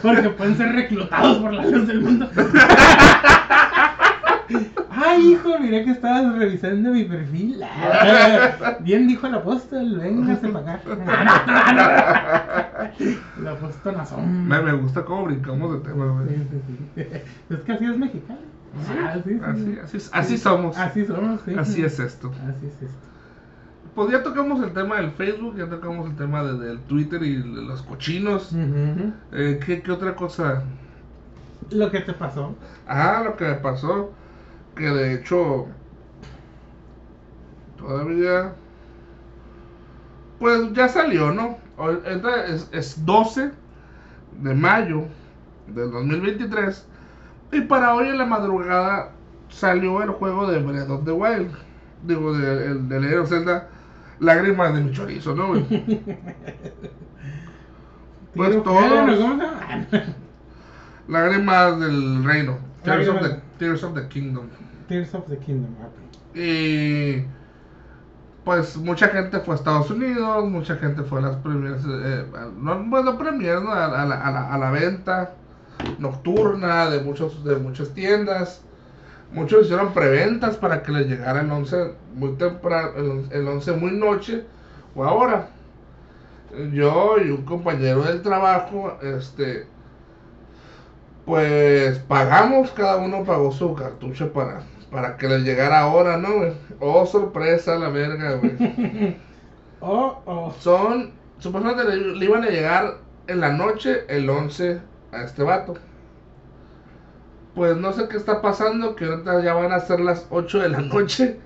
porque 0.00 0.30
pueden 0.30 0.56
ser 0.56 0.72
reclutados 0.72 1.38
por 1.38 1.52
la 1.52 1.66
luz 1.66 1.86
del 1.86 2.00
mundo. 2.00 2.30
Ay, 5.04 5.32
hijo, 5.32 5.58
miré 5.58 5.84
que 5.84 5.90
estabas 5.92 6.36
revisando 6.38 6.90
mi 6.90 7.04
perfil. 7.04 7.60
Ah, 7.72 8.76
Bien 8.80 9.08
dijo 9.08 9.26
el 9.26 9.34
apóstol, 9.34 9.98
véngase 9.98 10.48
para 10.48 10.74
acá. 10.74 12.92
El 13.38 13.48
apóstol 13.48 13.96
Nazón. 13.96 14.48
me 14.48 14.72
gusta 14.74 15.04
cómo 15.04 15.24
brincamos 15.26 15.72
de 15.72 15.80
tema, 15.88 16.06
güey. 16.12 16.28
Sí, 16.28 16.46
sí, 16.50 16.60
sí. 16.66 17.02
Es 17.50 17.60
que 17.60 17.72
así 17.72 17.84
es 17.86 17.98
mexicano. 17.98 18.38
Ah, 19.04 19.14
sí, 19.22 19.34
sí, 19.34 19.40
Así, 19.44 19.64
sí. 19.64 19.78
así, 19.82 19.98
así 20.12 20.38
somos. 20.38 20.78
Así 20.78 21.04
somos, 21.06 21.40
sí. 21.44 21.54
Así 21.58 21.82
es 21.84 21.98
esto. 21.98 22.30
Así 22.48 22.66
es 22.66 22.82
esto. 22.82 23.08
Pues 23.94 24.10
ya 24.10 24.22
tocamos 24.22 24.62
el 24.62 24.72
tema 24.72 24.96
del 24.96 25.10
Facebook, 25.12 25.56
ya 25.58 25.68
tocamos 25.68 26.08
el 26.08 26.16
tema 26.16 26.42
de- 26.42 26.58
del 26.58 26.78
Twitter 26.80 27.22
y 27.22 27.36
de 27.36 27.62
los 27.62 27.82
cochinos. 27.82 28.52
Ujú. 28.52 29.12
Eh, 29.32 29.60
¿qué, 29.64 29.82
qué 29.82 29.92
otra 29.92 30.14
cosa? 30.16 30.62
Lo 31.70 31.90
que 31.90 32.00
te 32.00 32.12
pasó. 32.14 32.54
Ah, 32.88 33.20
lo 33.24 33.36
que 33.36 33.44
me 33.44 33.54
pasó, 33.54 34.12
que 34.76 34.84
de 34.84 35.14
hecho 35.14 35.66
todavía, 37.78 38.52
pues 40.38 40.72
ya 40.72 40.88
salió, 40.88 41.32
¿no? 41.32 41.58
Es, 42.48 42.68
es 42.72 43.04
12 43.04 43.50
de 44.40 44.54
mayo 44.54 45.04
del 45.68 45.90
2023 45.90 46.86
y 47.52 47.60
para 47.62 47.94
hoy 47.94 48.08
en 48.08 48.18
la 48.18 48.26
madrugada 48.26 49.10
salió 49.48 50.02
el 50.02 50.10
juego 50.10 50.50
de 50.50 50.58
Breath 50.62 50.90
of 50.90 51.04
the 51.04 51.12
Wild, 51.12 51.50
digo, 52.04 52.32
de, 52.36 52.74
de 52.74 53.00
Legend 53.00 53.20
of 53.22 53.28
Zelda, 53.28 53.68
Lágrimas 54.20 54.72
de 54.74 54.80
mi 54.82 54.92
chorizo, 54.92 55.34
¿no? 55.34 55.48
güey? 55.48 55.66
Pues 58.34 58.48
Tiro 58.48 58.62
todos- 58.62 58.80
bueno, 58.88 58.96
¿Cómo 58.98 59.12
se 59.14 59.18
llama? 59.22 59.54
Lágrimas 61.08 61.80
del 61.80 62.24
reino, 62.24 62.58
Lágrimas. 62.84 63.36
Tears 63.62 63.84
of 63.84 63.94
the 63.94 64.08
Kingdom. 64.08 64.48
Tears 64.88 65.14
of 65.14 65.28
the 65.28 65.36
Kingdom, 65.38 65.74
ok. 65.80 66.36
Y 66.36 67.24
pues 68.44 68.76
mucha 68.76 69.08
gente 69.08 69.38
fue 69.40 69.54
a 69.54 69.58
Estados 69.58 69.90
Unidos, 69.90 70.48
mucha 70.50 70.76
gente 70.76 71.02
fue 71.04 71.20
a 71.20 71.22
las 71.22 71.36
premiers, 71.36 71.82
eh, 71.86 72.24
no, 72.58 72.82
bueno, 72.84 73.16
premiers, 73.16 73.62
¿no? 73.62 73.70
a, 73.70 73.84
a 74.02 74.04
la, 74.04 74.16
a 74.26 74.30
la- 74.32 74.52
a 74.54 74.58
la 74.58 74.70
venta 74.72 75.34
nocturna 75.98 76.90
de, 76.90 77.00
muchos, 77.02 77.44
de 77.44 77.56
muchas 77.56 77.90
tiendas. 77.90 78.62
Muchos 79.32 79.64
hicieron 79.66 79.92
preventas 79.94 80.56
para 80.56 80.82
que 80.82 80.92
les 80.92 81.06
llegara 81.06 81.40
el 81.40 81.50
11 81.50 81.94
muy 82.14 82.32
temprano, 82.32 82.90
el, 82.96 83.26
el 83.32 83.48
11 83.48 83.72
muy 83.74 83.92
noche 83.92 84.44
o 84.94 85.04
ahora. 85.04 85.48
Yo 86.72 87.16
y 87.24 87.30
un 87.30 87.44
compañero 87.44 88.02
del 88.02 88.20
trabajo, 88.22 88.98
este, 89.02 89.66
pues 91.24 91.98
pagamos, 92.00 92.70
cada 92.72 92.96
uno 92.96 93.24
pagó 93.24 93.52
su 93.52 93.74
cartucho 93.74 94.32
para, 94.32 94.62
para 94.90 95.16
que 95.16 95.28
les 95.28 95.42
llegara 95.42 95.80
ahora, 95.80 96.16
¿no, 96.16 96.36
güey? 96.36 96.52
Oh, 96.80 97.06
sorpresa, 97.06 97.76
la 97.76 97.88
verga, 97.88 98.34
güey. 98.34 99.16
Oh, 99.84 100.22
oh. 100.26 100.54
Son, 100.60 101.10
supuestamente 101.38 101.84
le, 101.84 102.14
le 102.14 102.24
iban 102.24 102.44
a 102.44 102.50
llegar 102.50 102.98
en 103.26 103.40
la 103.40 103.50
noche 103.50 104.04
el 104.08 104.30
11 104.30 104.80
a 105.10 105.22
este 105.24 105.42
vato. 105.42 105.74
Pues 107.54 107.76
no 107.76 107.92
sé 107.92 108.08
qué 108.08 108.16
está 108.16 108.40
pasando, 108.40 108.94
que 108.96 109.04
ahorita 109.06 109.42
ya 109.42 109.54
van 109.54 109.72
a 109.72 109.80
ser 109.80 110.00
las 110.00 110.26
8 110.30 110.60
de 110.60 110.68
la 110.68 110.80
noche. 110.80 111.40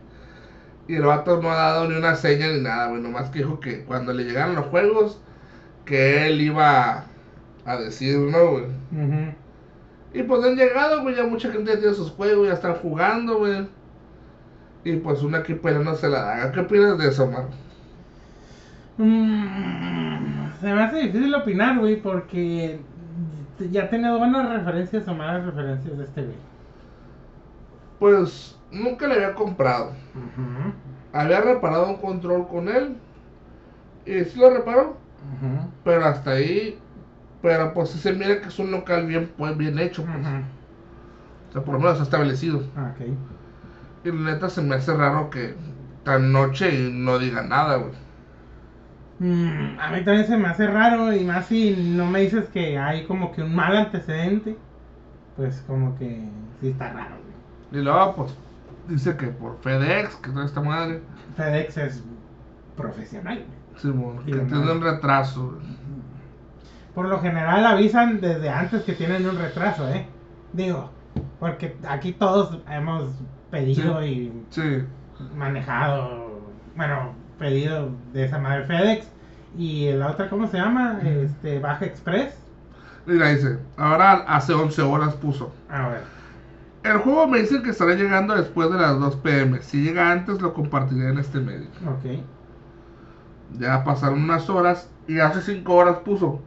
Y 0.88 0.96
el 0.96 1.02
vato 1.04 1.40
no 1.42 1.50
ha 1.50 1.56
dado 1.56 1.88
ni 1.88 1.96
una 1.96 2.14
seña 2.14 2.48
ni 2.48 2.60
nada, 2.60 2.88
güey. 2.88 3.00
Nomás 3.00 3.30
que 3.30 3.40
dijo 3.40 3.58
que 3.60 3.84
cuando 3.84 4.12
le 4.12 4.24
llegaran 4.24 4.54
los 4.54 4.66
juegos, 4.66 5.20
que 5.84 6.26
él 6.28 6.40
iba 6.42 7.06
a 7.64 7.76
decir, 7.78 8.18
¿no, 8.18 8.50
güey? 8.52 8.66
Y 10.16 10.22
pues 10.22 10.42
han 10.42 10.56
llegado, 10.56 11.02
güey, 11.02 11.14
ya 11.14 11.24
mucha 11.24 11.52
gente 11.52 11.72
ya 11.74 11.78
tiene 11.78 11.94
sus 11.94 12.10
juegos, 12.10 12.48
ya 12.48 12.54
están 12.54 12.76
jugando, 12.76 13.36
güey. 13.36 13.68
Y 14.82 14.96
pues 14.96 15.22
una 15.22 15.38
aquí 15.38 15.54
no 15.62 15.94
se 15.94 16.08
la 16.08 16.22
da. 16.22 16.52
¿Qué 16.52 16.60
opinas 16.60 16.96
de 16.96 17.08
eso, 17.08 17.26
Mar? 17.26 17.44
Mm, 18.96 20.52
se 20.58 20.72
me 20.72 20.82
hace 20.82 20.96
difícil 21.00 21.34
opinar, 21.34 21.78
güey, 21.78 22.00
porque 22.00 22.80
ya 23.70 23.84
he 23.84 23.88
tenido 23.88 24.16
buenas 24.16 24.48
referencias 24.48 25.06
o 25.06 25.14
malas 25.14 25.44
referencias 25.44 25.98
de 25.98 26.04
este 26.04 26.22
güey. 26.22 26.36
Pues 27.98 28.56
nunca 28.72 29.06
le 29.06 29.16
había 29.16 29.34
comprado. 29.34 29.90
Ujú, 30.14 30.72
Había 31.12 31.42
reparado 31.42 31.88
un 31.88 31.96
control 31.96 32.48
con 32.48 32.68
él. 32.70 32.96
Y 34.06 34.24
sí 34.24 34.38
lo 34.38 34.48
reparó. 34.48 34.96
ujú, 35.36 35.70
Pero 35.84 36.06
hasta 36.06 36.30
ahí. 36.30 36.78
Pero 37.42 37.72
pues 37.74 37.90
sí 37.90 37.98
se 37.98 38.12
mira 38.12 38.40
que 38.40 38.48
es 38.48 38.58
un 38.58 38.70
local 38.70 39.06
bien, 39.06 39.30
pues, 39.36 39.56
bien 39.56 39.78
hecho. 39.78 40.04
Pues. 40.04 40.16
O 41.48 41.52
sea, 41.52 41.62
por 41.64 41.74
lo 41.74 41.80
menos 41.80 42.00
establecido. 42.00 42.62
Ah, 42.76 42.92
ok. 42.94 43.06
Y 44.04 44.12
la 44.12 44.32
neta 44.32 44.48
se 44.48 44.62
me 44.62 44.74
hace 44.76 44.94
raro 44.94 45.30
que 45.30 45.54
tan 46.04 46.32
noche 46.32 46.72
y 46.74 46.92
no 46.92 47.18
diga 47.18 47.42
nada, 47.42 47.76
güey. 47.76 47.92
Mm, 49.18 49.78
a 49.80 49.90
mí 49.90 50.04
también 50.04 50.26
se 50.26 50.36
me 50.36 50.48
hace 50.48 50.66
raro 50.66 51.12
y 51.12 51.24
más 51.24 51.46
si 51.46 51.74
no 51.74 52.06
me 52.06 52.20
dices 52.20 52.48
que 52.50 52.78
hay 52.78 53.06
como 53.06 53.32
que 53.32 53.42
un 53.42 53.54
mal 53.54 53.76
antecedente, 53.76 54.56
pues 55.36 55.62
como 55.66 55.96
que 55.98 56.28
sí 56.60 56.68
está 56.68 56.92
raro, 56.92 57.16
güey. 57.16 57.80
Y 57.80 57.84
luego, 57.84 58.14
pues, 58.16 58.34
dice 58.88 59.16
que 59.16 59.28
por 59.28 59.58
FedEx, 59.60 60.16
que 60.16 60.30
toda 60.30 60.44
esta 60.44 60.60
madre. 60.60 61.02
FedEx 61.36 61.76
es 61.78 62.04
profesional, 62.76 63.38
güey. 63.38 63.58
Simón, 63.76 64.22
Y 64.26 64.32
que 64.32 64.38
tiene 64.40 64.70
un 64.72 64.80
retraso. 64.82 65.52
güey. 65.52 65.66
Por 66.96 67.08
lo 67.08 67.20
general 67.20 67.66
avisan 67.66 68.22
desde 68.22 68.48
antes 68.48 68.82
que 68.84 68.94
tienen 68.94 69.28
un 69.28 69.36
retraso, 69.36 69.86
¿eh? 69.90 70.06
Digo, 70.54 70.90
porque 71.38 71.76
aquí 71.86 72.12
todos 72.12 72.58
hemos 72.70 73.10
pedido 73.50 74.02
y 74.02 74.32
Sí. 74.48 74.82
manejado, 75.34 76.40
bueno, 76.74 77.12
pedido 77.38 77.90
de 78.14 78.24
esa 78.24 78.38
madre 78.38 78.64
FedEx. 78.64 79.06
Y 79.58 79.92
la 79.92 80.08
otra, 80.12 80.30
¿cómo 80.30 80.46
se 80.46 80.56
llama? 80.56 80.98
Este, 81.04 81.58
Baja 81.58 81.84
Express. 81.84 82.34
Mira, 83.04 83.28
dice, 83.28 83.58
ahora 83.76 84.12
hace 84.26 84.54
11 84.54 84.80
horas 84.80 85.14
puso. 85.16 85.52
A 85.68 85.88
ver. 85.88 86.02
El 86.82 86.96
juego 86.96 87.26
me 87.26 87.40
dice 87.40 87.60
que 87.62 87.70
estará 87.70 87.94
llegando 87.94 88.34
después 88.34 88.70
de 88.70 88.78
las 88.78 88.98
2 88.98 89.16
pm. 89.16 89.60
Si 89.60 89.82
llega 89.82 90.10
antes, 90.12 90.40
lo 90.40 90.54
compartiré 90.54 91.10
en 91.10 91.18
este 91.18 91.40
medio. 91.40 91.68
Ok. 91.88 92.22
Ya 93.58 93.84
pasaron 93.84 94.22
unas 94.22 94.48
horas 94.48 94.90
y 95.06 95.18
hace 95.20 95.42
5 95.42 95.74
horas 95.74 95.96
puso. 95.98 96.40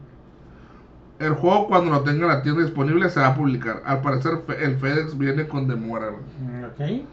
El 1.20 1.34
juego 1.34 1.68
cuando 1.68 1.91
lo 1.91 2.02
tenga 2.02 2.24
en 2.24 2.28
la 2.30 2.41
tienda 2.41 2.62
disponible 2.64 3.10
se 3.10 3.20
va 3.20 3.28
a 3.28 3.36
publicar. 3.36 3.82
Al 3.86 4.02
parecer 4.02 4.41
el 4.60 4.78
FedEx 4.80 5.18
viene 5.18 5.48
con 5.48 5.68
demora. 5.68 6.12
Mm, 6.40 6.64
Ok. 6.64 7.06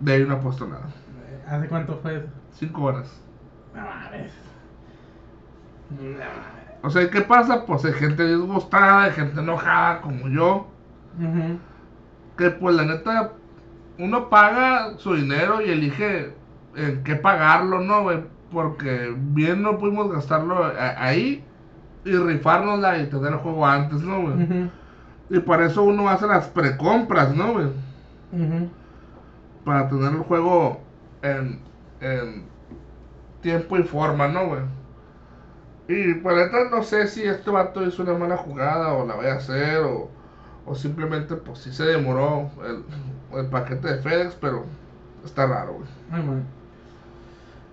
De 0.00 0.12
ahí 0.12 0.24
no 0.24 0.34
ha 0.34 0.40
puesto 0.40 0.66
nada. 0.66 0.86
¿Hace 1.48 1.66
cuánto 1.66 1.96
fue 1.98 2.18
eso? 2.18 2.28
5 2.52 2.82
horas. 2.82 3.20
No 3.74 3.80
mames. 3.82 4.32
No. 5.90 6.24
O 6.82 6.90
sea, 6.90 7.10
¿qué 7.10 7.22
pasa? 7.22 7.66
Pues 7.66 7.84
hay 7.84 7.92
gente 7.94 8.24
disgustada, 8.24 9.04
hay 9.04 9.12
gente 9.12 9.40
enojada 9.40 10.00
como 10.00 10.28
yo. 10.28 10.68
Ujú. 11.18 11.58
Que 12.36 12.50
pues 12.50 12.76
la 12.76 12.84
neta, 12.84 13.32
uno 13.98 14.28
paga 14.28 14.96
su 14.98 15.14
dinero 15.14 15.60
y 15.60 15.70
elige 15.70 16.32
en 16.76 17.02
qué 17.02 17.16
pagarlo, 17.16 17.80
¿no? 17.80 18.06
Porque 18.52 19.12
bien 19.16 19.62
no 19.62 19.78
pudimos 19.78 20.12
gastarlo 20.12 20.72
ahí 20.96 21.44
y 22.04 22.16
rifárnosla 22.16 22.98
y 22.98 23.08
tener 23.10 23.32
el 23.32 23.38
juego 23.38 23.66
antes, 23.66 24.00
¿no, 24.02 24.22
güey? 24.22 24.40
Y 25.30 25.40
para 25.40 25.66
eso 25.66 25.82
uno 25.84 26.08
hace 26.08 26.26
las 26.26 26.48
precompras, 26.48 27.34
¿no, 27.34 27.52
güey? 27.54 27.68
Para 29.64 29.88
tener 29.88 30.12
el 30.14 30.22
juego 30.22 30.80
en, 31.22 31.60
en 32.00 32.50
tiempo 33.40 33.78
y 33.78 33.84
forma, 33.84 34.28
¿no, 34.28 34.46
güey? 34.48 34.62
Y 35.88 36.14
pues 36.14 36.36
la 36.36 36.44
neta 36.46 36.70
no 36.70 36.82
sé 36.82 37.06
si 37.08 37.24
este 37.24 37.50
vato 37.50 37.82
hizo 37.84 38.02
una 38.02 38.14
mala 38.14 38.36
jugada 38.36 38.92
o 38.92 39.04
la 39.06 39.14
voy 39.16 39.26
a 39.26 39.34
hacer 39.36 39.78
o, 39.82 40.14
o 40.64 40.74
simplemente 40.74 41.36
pues 41.36 41.60
sí 41.60 41.72
se 41.72 41.84
demoró 41.84 42.50
el, 42.64 42.84
el 43.38 43.48
paquete 43.50 43.88
de 43.94 43.98
FedEx, 44.02 44.34
pero 44.36 44.66
está 45.24 45.46
raro, 45.46 45.74
güey. 45.74 45.88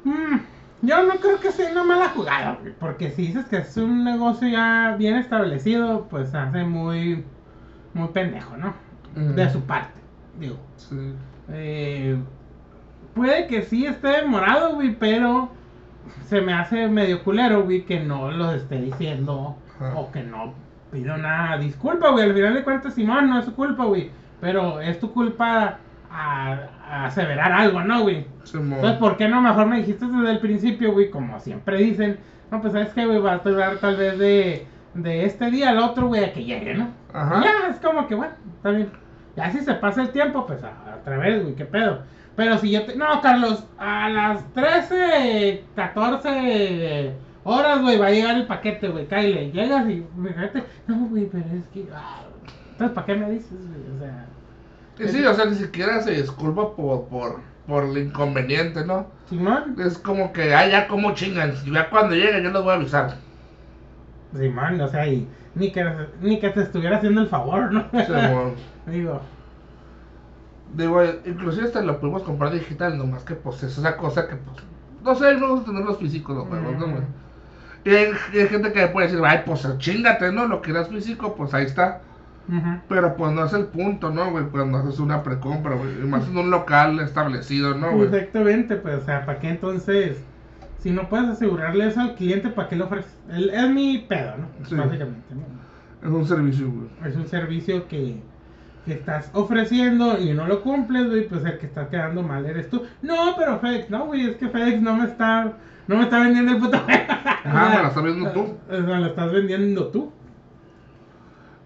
Mm, 0.05 0.39
Yo 0.85 1.03
no 1.03 1.15
creo 1.15 1.39
que 1.39 1.51
sea 1.51 1.71
una 1.71 1.83
mala 1.83 2.09
jugada, 2.09 2.57
güey, 2.61 2.73
porque 2.73 3.11
si 3.11 3.27
dices 3.27 3.45
que 3.45 3.57
es 3.57 3.77
un 3.77 4.03
negocio 4.03 4.47
ya 4.47 4.95
bien 4.97 5.15
establecido, 5.15 6.07
pues 6.09 6.33
hace 6.33 6.63
muy, 6.63 7.23
muy 7.93 8.07
pendejo, 8.09 8.55
¿no? 8.57 8.73
Mm. 9.15 9.35
De 9.35 9.49
su 9.49 9.61
parte, 9.61 9.99
digo. 10.39 10.57
Sí. 10.77 11.13
Eh, 11.49 12.17
puede 13.13 13.47
que 13.47 13.63
sí 13.63 13.85
esté 13.85 14.09
demorado, 14.09 14.75
güey, 14.75 14.95
pero 14.95 15.49
se 16.25 16.41
me 16.41 16.53
hace 16.53 16.87
medio 16.87 17.23
culero, 17.23 17.63
güey, 17.63 17.85
que 17.85 17.99
no 17.99 18.31
los 18.31 18.53
esté 18.53 18.81
diciendo 18.81 19.57
Ajá. 19.79 19.95
o 19.95 20.11
que 20.11 20.23
no 20.23 20.53
pida 20.91 21.15
una 21.15 21.57
disculpa, 21.57 22.09
güey. 22.09 22.25
Al 22.25 22.33
final 22.33 22.53
de 22.53 22.63
cuentas, 22.63 22.93
Simón, 22.93 23.29
no 23.29 23.39
es 23.39 23.45
su 23.45 23.55
culpa, 23.55 23.85
güey, 23.85 24.11
pero 24.41 24.81
es 24.81 24.99
tu 24.99 25.11
culpa 25.11 25.79
a, 26.11 26.57
a 26.87 27.05
aseverar 27.05 27.51
algo, 27.51 27.81
¿no, 27.81 28.03
güey? 28.03 28.25
Entonces, 28.53 28.97
¿por 28.99 29.17
qué 29.17 29.27
no 29.27 29.41
mejor 29.41 29.65
me 29.65 29.77
dijiste 29.77 30.05
desde 30.05 30.31
el 30.31 30.39
principio, 30.39 30.93
güey? 30.93 31.09
Como 31.09 31.39
siempre 31.39 31.77
dicen, 31.77 32.19
no, 32.51 32.61
pues 32.61 32.73
sabes 32.73 32.93
que, 32.93 33.05
güey, 33.05 33.19
va 33.19 33.33
a 33.33 33.37
durar 33.39 33.77
tal 33.77 33.97
vez 33.97 34.17
de, 34.19 34.67
de 34.93 35.25
este 35.25 35.49
día 35.51 35.69
al 35.69 35.79
otro, 35.79 36.07
güey, 36.07 36.23
a 36.23 36.33
que 36.33 36.43
llegue, 36.43 36.75
¿no? 36.75 36.89
Ajá. 37.13 37.43
Ya, 37.43 37.69
es 37.69 37.79
como 37.79 38.07
que, 38.07 38.15
bueno, 38.15 38.33
está 38.57 38.69
bien. 38.69 38.89
Ya 39.35 39.51
si 39.51 39.59
se 39.59 39.73
pasa 39.73 40.03
el 40.03 40.11
tiempo, 40.11 40.45
pues 40.45 40.63
a, 40.63 40.97
otra 41.01 41.17
vez, 41.17 41.41
güey, 41.41 41.55
qué 41.55 41.65
pedo. 41.65 42.03
Pero 42.35 42.57
si 42.57 42.71
yo 42.71 42.85
te... 42.85 42.95
No, 42.95 43.21
Carlos, 43.21 43.65
a 43.77 44.09
las 44.09 44.53
13, 44.53 45.63
14 45.75 47.13
horas, 47.43 47.81
güey, 47.81 47.97
va 47.97 48.07
a 48.07 48.11
llegar 48.11 48.35
el 48.35 48.45
paquete, 48.45 48.89
güey, 48.89 49.07
Kyle. 49.07 49.51
Llegas 49.51 49.89
y 49.89 50.05
me 50.15 50.35
no, 50.87 51.07
güey, 51.07 51.25
pero 51.25 51.45
es 51.53 51.65
que... 51.67 51.87
ah, 51.93 52.21
entonces, 52.71 52.93
¿para 52.93 53.07
qué 53.07 53.15
me 53.15 53.29
dices, 53.31 53.57
güey? 53.69 53.95
O 53.95 53.99
sea... 53.99 54.25
Y 54.97 55.07
sí, 55.07 55.25
o 55.25 55.33
sea, 55.33 55.45
ni 55.45 55.55
siquiera 55.55 56.01
se 56.01 56.11
disculpa 56.11 56.75
por, 56.75 57.07
por, 57.07 57.41
por 57.67 57.83
el 57.83 57.97
inconveniente, 57.97 58.85
¿no? 58.85 59.07
Simón, 59.29 59.75
Es 59.79 59.97
como 59.97 60.31
que, 60.33 60.53
ah, 60.53 60.67
ya 60.67 60.87
como 60.87 61.13
chingan, 61.13 61.53
ya 61.65 61.89
cuando 61.89 62.15
llegue 62.15 62.43
yo 62.43 62.51
les 62.51 62.61
voy 62.63 62.71
a 62.71 62.75
avisar. 62.75 63.17
Simón, 64.33 64.79
o 64.81 64.87
sea, 64.87 65.07
y 65.07 65.27
ni 65.55 65.71
que, 65.71 65.83
ni 66.21 66.39
que 66.39 66.49
te 66.49 66.61
estuviera 66.61 66.97
haciendo 66.97 67.21
el 67.21 67.27
favor, 67.27 67.71
¿no? 67.71 67.89
Simón. 68.05 68.55
Digo, 68.85 69.21
Digo, 70.73 71.03
inclusive 71.25 71.67
hasta 71.67 71.81
lo 71.81 71.99
pudimos 71.99 72.23
comprar 72.23 72.51
digital, 72.51 72.97
nomás 72.97 73.23
que 73.23 73.35
pues 73.35 73.63
es 73.63 73.77
esa 73.77 73.95
cosa 73.97 74.27
que 74.27 74.35
pues, 74.35 74.57
no 75.03 75.15
sé, 75.15 75.35
no 75.35 75.49
vamos 75.49 75.61
a 75.61 75.65
tener 75.65 75.83
los 75.85 75.97
físicos 75.99 76.35
los 76.35 76.47
juegos, 76.47 76.77
¿no, 76.77 76.89
güey? 76.89 77.03
Y 77.85 77.89
hay, 77.91 78.11
y 78.33 78.39
hay 78.39 78.47
gente 78.49 78.73
que 78.73 78.87
puede 78.87 79.07
decir, 79.07 79.23
ay, 79.25 79.43
pues 79.45 79.67
chingate, 79.77 80.31
¿no? 80.31 80.47
Lo 80.47 80.61
que 80.61 80.71
eras 80.71 80.89
físico, 80.89 81.35
pues 81.35 81.53
ahí 81.53 81.65
está. 81.65 82.01
Pero 82.87 83.15
pues 83.15 83.31
no 83.33 83.45
es 83.45 83.53
el 83.53 83.65
punto, 83.65 84.11
¿no, 84.11 84.31
güey? 84.31 84.45
Cuando 84.45 84.77
haces 84.77 84.99
una 84.99 85.23
precompra, 85.23 85.75
güey. 85.75 85.91
Más 86.07 86.27
en 86.27 86.37
un 86.37 86.51
local 86.51 86.99
establecido, 86.99 87.75
¿no, 87.75 87.91
güey? 87.91 88.05
Exactamente, 88.05 88.75
pues, 88.75 88.95
o 89.01 89.05
sea, 89.05 89.25
¿para 89.25 89.39
qué 89.39 89.49
entonces? 89.49 90.23
Si 90.79 90.91
no 90.91 91.09
puedes 91.09 91.27
asegurarle 91.29 91.87
eso 91.87 91.99
al 92.01 92.13
cliente, 92.15 92.49
¿para 92.49 92.67
qué 92.69 92.75
lo 92.75 92.85
ofreces? 92.85 93.17
El- 93.29 93.49
es 93.49 93.69
mi 93.71 93.97
pedo, 94.07 94.33
¿no? 94.37 94.47
Sí. 94.67 94.75
Básicamente, 94.75 95.33
¿no? 95.33 96.07
Es 96.07 96.13
un 96.13 96.27
servicio, 96.27 96.69
güey. 96.71 96.87
Es 97.09 97.15
un 97.15 97.27
servicio 97.27 97.87
que, 97.87 98.21
que 98.85 98.93
estás 98.93 99.31
ofreciendo 99.33 100.19
y 100.19 100.33
no 100.33 100.45
lo 100.45 100.61
cumples, 100.61 101.07
güey, 101.07 101.27
pues 101.27 101.43
el 101.45 101.57
que 101.57 101.65
está 101.65 101.89
quedando 101.89 102.21
mal 102.21 102.45
eres 102.45 102.69
tú. 102.69 102.83
No, 103.01 103.33
pero 103.35 103.57
FedEx, 103.59 103.89
no, 103.89 104.05
güey, 104.05 104.29
es 104.29 104.35
que 104.35 104.47
FedEx 104.49 104.79
no 104.83 104.95
me 104.95 105.05
está, 105.05 105.53
no 105.87 105.95
me 105.97 106.03
está 106.03 106.19
vendiendo 106.19 106.51
el 106.51 106.57
puto. 106.59 106.77
Ajá, 106.87 107.69
me 107.75 107.81
la 107.81 107.87
estás 107.87 108.03
vendiendo 108.03 108.31
tú. 108.31 108.57
O 108.69 108.75
sea, 108.85 108.99
lo 108.99 109.05
estás 109.07 109.31
vendiendo 109.33 109.87
tú. 109.87 110.11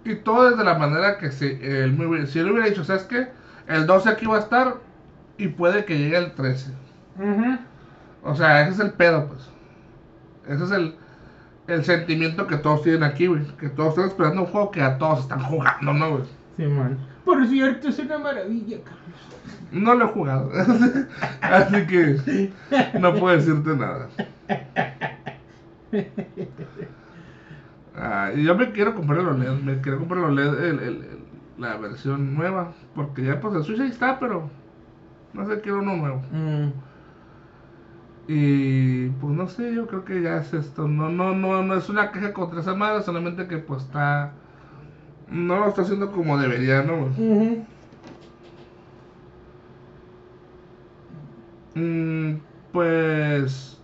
Y 0.05 0.15
todo 0.15 0.49
es 0.49 0.57
de 0.57 0.63
la 0.63 0.77
manera 0.77 1.17
que 1.17 1.31
se, 1.31 1.83
él 1.83 1.93
me 1.93 2.25
si 2.25 2.39
él 2.39 2.51
hubiera 2.51 2.67
dicho, 2.69 2.83
¿sabes 2.83 3.03
qué? 3.03 3.27
El 3.67 3.85
12 3.85 4.09
aquí 4.09 4.25
va 4.25 4.37
a 4.37 4.39
estar 4.39 4.75
y 5.37 5.47
puede 5.49 5.85
que 5.85 5.97
llegue 5.97 6.17
el 6.17 6.33
13. 6.33 6.71
Ujú. 7.17 7.59
O 8.23 8.35
sea, 8.35 8.61
ese 8.61 8.71
es 8.71 8.79
el 8.79 8.91
pedo, 8.91 9.27
pues. 9.27 9.49
Ese 10.47 10.63
es 10.63 10.71
el, 10.71 10.95
el 11.67 11.85
sentimiento 11.85 12.47
que 12.47 12.57
todos 12.57 12.83
tienen 12.83 13.03
aquí, 13.03 13.27
güey. 13.27 13.45
Que 13.57 13.69
todos 13.69 13.89
están 13.89 14.07
esperando 14.07 14.41
un 14.41 14.47
juego 14.47 14.71
que 14.71 14.81
a 14.81 14.97
todos 14.97 15.19
están 15.19 15.43
jugando, 15.43 15.93
¿no, 15.93 16.11
güey? 16.11 16.23
Simón. 16.57 16.97
Por 17.23 17.45
cierto, 17.47 17.89
es 17.89 17.99
una 17.99 18.17
maravilla, 18.17 18.77
Carlos. 18.83 19.19
No 19.71 19.93
lo 19.93 20.05
he 20.05 20.07
jugado. 20.07 20.51
Así 21.41 21.85
que 21.85 22.51
no 22.99 23.13
puedo 23.15 23.35
decirte 23.35 23.75
nada. 23.75 24.09
Ah, 27.95 28.31
yo 28.35 28.55
me 28.55 28.71
quiero 28.71 28.95
comprar 28.95 29.19
el 29.19 29.27
OLED. 29.27 29.61
Me 29.61 29.81
quiero 29.81 29.99
comprar 29.99 30.19
el 30.23 30.25
OLED, 30.31 30.63
el- 30.65 30.79
el- 30.79 31.03
el- 31.03 31.19
la 31.57 31.77
versión 31.77 32.35
nueva. 32.35 32.71
Porque 32.95 33.23
ya 33.23 33.39
pues 33.39 33.55
el 33.55 33.63
Switch 33.63 33.79
ahí 33.81 33.89
está, 33.89 34.19
pero 34.19 34.49
no 35.33 35.45
sé, 35.47 35.59
quiero 35.61 35.79
uno 35.79 35.95
nuevo. 35.97 36.21
Mm. 36.31 36.71
Y 38.27 39.09
pues 39.09 39.33
no 39.33 39.47
sé, 39.47 39.73
yo 39.73 39.87
creo 39.87 40.05
que 40.05 40.21
ya 40.21 40.37
es 40.37 40.53
esto. 40.53 40.87
No, 40.87 41.09
no, 41.09 41.33
no, 41.33 41.63
no 41.63 41.75
es 41.75 41.89
una 41.89 42.11
queja 42.11 42.31
contra 42.33 42.61
esa 42.61 42.75
madre, 42.75 43.01
solamente 43.03 43.47
que 43.47 43.57
pues 43.57 43.83
está. 43.83 44.33
No 45.31 45.59
lo 45.59 45.67
está 45.67 45.81
haciendo 45.81 46.11
como 46.11 46.37
debería, 46.37 46.83
¿no? 46.83 47.07
Mm, 51.75 52.39
pues. 52.71 53.77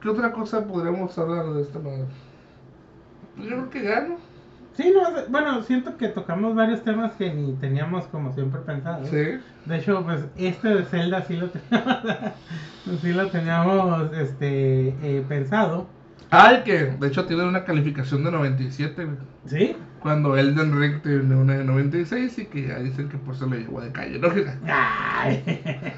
¿Qué 0.00 0.08
otra 0.08 0.32
cosa 0.32 0.66
podríamos 0.66 1.16
hablar 1.18 1.46
de 1.54 1.62
esta 1.62 1.78
manera? 1.78 2.06
Yo 3.38 3.46
creo 3.46 3.70
que 3.70 3.84
ya, 3.84 4.00
¿no? 4.02 4.16
Sí, 4.76 4.92
no, 4.94 5.08
bueno, 5.30 5.62
siento 5.62 5.96
que 5.96 6.08
tocamos 6.08 6.54
varios 6.54 6.84
temas 6.84 7.12
que 7.14 7.32
ni 7.32 7.54
teníamos 7.54 8.04
como 8.08 8.34
siempre 8.34 8.60
pensados. 8.60 9.08
Sí. 9.08 9.38
De 9.64 9.76
hecho, 9.78 10.04
pues 10.04 10.24
este 10.36 10.68
de 10.68 10.84
Zelda 10.84 11.22
sí 11.22 11.36
lo 11.36 11.48
teníamos, 11.50 12.02
sí 13.00 13.12
lo 13.12 13.26
teníamos 13.28 14.12
este, 14.12 14.88
eh, 15.02 15.24
pensado. 15.26 15.86
Ay, 16.30 16.62
que 16.64 16.86
de 16.86 17.06
hecho 17.06 17.24
tiene 17.24 17.44
una 17.44 17.64
calificación 17.64 18.24
de 18.24 18.32
97, 18.32 19.04
güey. 19.04 19.16
¿Sí? 19.46 19.76
Cuando 20.00 20.36
Elden 20.36 20.78
Ring 20.78 21.00
tiene 21.00 21.34
una 21.34 21.54
de 21.54 21.64
96 21.64 22.38
y 22.38 22.46
que 22.46 22.68
ya 22.68 22.78
dicen 22.78 23.08
que 23.08 23.16
por 23.16 23.34
eso 23.34 23.46
le 23.46 23.60
llegó 23.60 23.80
de 23.80 23.92
calle, 23.92 24.18
¿no? 24.18 24.28
Ay. 24.68 25.42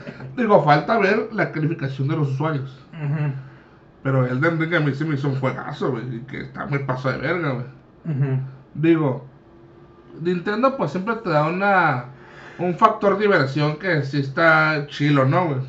Digo, 0.37 0.63
falta 0.65 0.99
ver 0.99 1.31
la 1.33 1.51
calificación 1.51 2.09
de 2.09 2.17
los 2.17 2.29
usuarios. 2.29 2.79
Ujú, 2.93 3.33
Pero 4.03 4.27
Elden 4.27 4.59
Ring 4.61 4.75
a 4.75 4.81
mí 4.81 4.93
sí 4.95 5.05
me 5.05 5.15
hizo 5.17 5.29
un 5.29 5.41
juegazo, 5.41 5.91
güey. 5.91 6.17
Y 6.17 6.21
que 6.23 6.43
está 6.43 6.67
muy 6.67 6.81
paso 6.81 7.11
de 7.11 7.19
verga, 7.19 7.53
güey. 7.53 7.67
Digo, 8.75 9.27
Nintendo 10.21 10.77
pues 10.77 10.91
siempre 10.93 11.17
te 11.17 11.31
da 11.31 11.47
una 11.47 12.07
un 12.59 12.75
factor 12.77 13.19
diversión 13.19 13.77
que 13.79 14.03
sí 14.03 14.19
está 14.21 14.87
chilo, 14.89 15.25
¿no, 15.27 15.47
güey? 15.47 15.61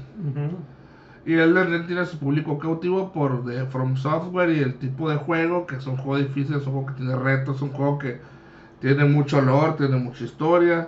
Y 1.26 1.34
Elden 1.34 1.72
Ring 1.72 1.88
tiene 1.88 2.06
su 2.06 2.18
público 2.18 2.58
cautivo 2.60 3.12
por 3.12 3.44
de 3.46 3.66
From 3.68 3.96
Software 3.98 4.50
y 4.50 4.60
el 4.60 4.76
tipo 4.80 5.10
de 5.10 5.18
juego, 5.18 5.68
que 5.68 5.76
es 5.76 5.86
un 5.88 5.98
juego 5.98 6.18
difícil, 6.18 6.56
es 6.56 6.66
un 6.66 6.74
juego 6.74 6.88
que 6.88 6.94
tiene 6.94 7.16
retos, 7.16 7.58
es 7.58 7.62
un 7.62 7.72
juego 7.72 8.00
que 8.00 8.20
tiene 8.80 9.06
mucho 9.06 9.42
lore, 9.42 9.74
tiene 9.78 9.98
mucha 9.98 10.24
historia. 10.24 10.88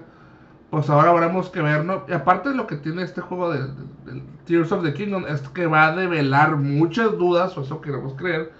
Pues 0.72 0.90
ahora 0.90 1.10
habremos 1.12 1.50
que 1.50 1.62
ver, 1.62 1.84
¿no? 1.86 2.04
Y 2.08 2.14
aparte 2.14 2.50
de 2.50 2.56
lo 2.56 2.66
que 2.68 2.78
tiene 2.78 3.04
este 3.04 3.22
juego 3.22 3.52
de, 3.52 3.60
de- 3.64 3.68
del 4.06 4.24
Tears 4.46 4.72
of 4.72 4.84
the 4.84 4.94
Kingdom, 4.94 5.26
es 5.28 5.42
que 5.50 5.68
va 5.68 5.88
a 5.88 5.96
develar 5.96 6.56
muchas 6.58 7.18
dudas, 7.18 7.58
o 7.58 7.62
eso 7.62 7.82
queremos 7.82 8.14
creer, 8.16 8.52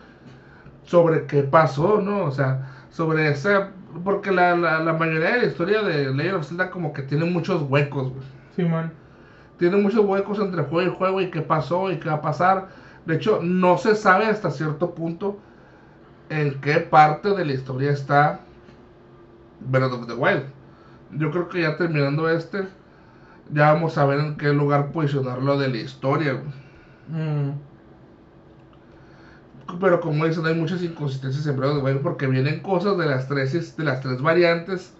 sobre 0.84 1.26
qué 1.26 1.44
pasó, 1.44 2.02
¿no? 2.02 2.26
O 2.26 2.32
sea, 2.32 2.70
sobre 2.90 3.30
esa... 3.30 3.72
Porque 4.04 4.32
la, 4.32 4.56
la, 4.56 4.80
la 4.80 4.94
mayoría 4.94 5.32
de 5.32 5.40
la 5.40 5.46
historia 5.48 5.84
de 5.84 6.14
Legend 6.14 6.36
of 6.38 6.48
Zelda 6.48 6.70
como 6.72 6.94
que 6.94 7.02
tiene 7.02 7.26
muchos 7.26 7.62
huecos, 7.64 8.10
güey 8.10 8.24
Simón. 8.56 8.92
tiene 9.58 9.78
muchos 9.78 10.06
huecos 10.06 10.40
entre 10.40 10.64
juego 10.64 10.92
y 10.92 10.96
juego 10.96 11.22
y 11.22 11.30
qué 11.32 11.42
pasó 11.42 11.92
y 11.92 12.00
qué 12.00 12.10
va 12.10 12.16
a 12.16 12.22
pasar. 12.22 12.70
De 13.06 13.16
hecho, 13.16 13.40
no 13.42 13.78
se 13.78 13.96
sabe 13.96 14.26
hasta 14.26 14.52
cierto 14.52 14.94
punto 14.94 15.40
en 16.30 16.60
qué 16.62 16.80
parte 16.80 17.30
de 17.32 17.46
la 17.46 17.54
historia 17.54 17.92
está 17.92 18.40
Breath 19.60 19.92
of 19.92 20.08
the 20.08 20.14
Wild. 20.14 20.44
Yo 21.12 21.32
creo 21.32 21.50
que 21.50 21.62
ya 21.62 21.78
terminando 21.78 22.30
este, 22.30 22.68
ya 23.54 23.74
vamos 23.74 23.98
a 23.98 24.06
ver 24.06 24.20
en 24.20 24.38
qué 24.38 24.50
lugar 24.54 24.92
posicionarlo 24.92 25.58
de 25.60 25.70
la 25.70 25.78
historia. 25.78 26.34
güey. 26.34 26.54
Mm, 27.08 27.60
Pero 29.80 30.00
como 30.02 30.26
dicen, 30.26 30.46
hay 30.46 30.54
muchas 30.56 30.84
inconsistencias 30.84 31.48
en 31.48 31.56
Breath 31.58 31.72
of 31.72 31.78
the 31.80 31.84
Wild 31.86 32.02
porque 32.02 32.28
vienen 32.28 32.62
cosas 32.62 32.98
de 32.98 33.06
las 33.08 33.28
tres, 33.28 33.76
de 33.78 33.84
las 33.84 34.02
tres 34.02 34.22
variantes 34.22 34.94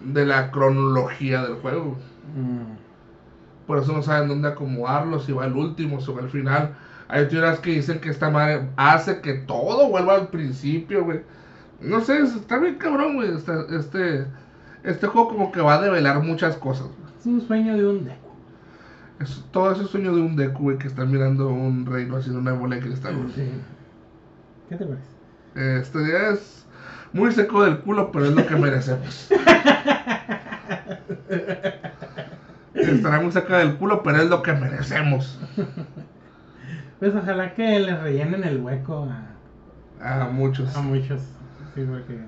de 0.00 0.26
la 0.26 0.50
cronología 0.50 1.42
del 1.42 1.56
juego. 1.56 1.98
mm. 2.34 2.78
Por 3.66 3.78
eso 3.78 3.92
no 3.92 4.02
saben 4.02 4.28
dónde 4.28 4.48
acomodarlo, 4.48 5.20
si 5.20 5.32
va 5.32 5.44
al 5.44 5.56
último, 5.56 6.00
si 6.00 6.12
va 6.12 6.22
al 6.22 6.30
final. 6.30 6.76
Hay 7.08 7.28
teorías 7.28 7.60
que 7.60 7.70
dicen 7.72 8.00
que 8.00 8.10
esta 8.10 8.30
madre 8.30 8.70
hace 8.76 9.20
que 9.20 9.34
todo 9.34 9.88
vuelva 9.88 10.14
al 10.16 10.28
principio, 10.30 11.04
güey. 11.04 11.22
No 11.80 12.00
sé, 12.02 12.20
está 12.22 12.58
bien 12.58 12.76
cabrón, 12.78 13.16
güey. 13.16 13.34
Este, 13.36 13.52
este, 13.76 14.26
este 14.84 15.06
juego 15.08 15.28
como 15.30 15.52
que 15.52 15.60
va 15.62 15.74
a 15.76 15.82
develar 15.82 16.20
muchas 16.22 16.56
cosas. 16.56 16.88
güey. 16.88 17.09
Es 17.20 17.26
un 17.26 17.40
sueño 17.46 17.76
de 17.76 17.86
un 17.86 18.04
deco. 18.04 18.34
Es, 19.20 19.44
todo 19.52 19.70
ese 19.72 19.84
sueño 19.84 20.14
de 20.14 20.22
un 20.22 20.34
Deku, 20.34 20.62
güey, 20.62 20.78
que 20.78 20.86
está 20.86 21.04
mirando 21.04 21.48
un 21.50 21.84
reino 21.84 22.16
haciendo 22.16 22.40
una 22.40 22.54
bola 22.54 22.76
de 22.76 22.82
cristal, 22.82 23.16
güey. 23.16 23.30
Sí. 23.34 23.50
¿Qué 24.70 24.76
te 24.76 24.86
parece? 24.86 25.80
Este 25.80 25.98
día 26.02 26.30
es 26.30 26.66
muy 27.12 27.30
seco 27.32 27.62
del 27.64 27.80
culo, 27.80 28.10
pero 28.12 28.24
es 28.24 28.32
lo 28.32 28.46
que 28.46 28.56
merecemos. 28.56 29.30
Estará 32.74 33.20
muy 33.20 33.32
seca 33.32 33.58
del 33.58 33.76
culo, 33.76 34.02
pero 34.02 34.22
es 34.22 34.30
lo 34.30 34.42
que 34.42 34.52
merecemos. 34.54 35.38
Pues 36.98 37.14
ojalá 37.14 37.54
que 37.54 37.80
le 37.80 37.96
rellenen 37.96 38.44
el 38.44 38.60
hueco 38.62 39.06
a, 40.00 40.22
A 40.22 40.28
muchos. 40.28 40.74
a 40.76 40.80
muchos. 40.80 41.20
Sí, 41.74 41.82
porque. 41.88 42.18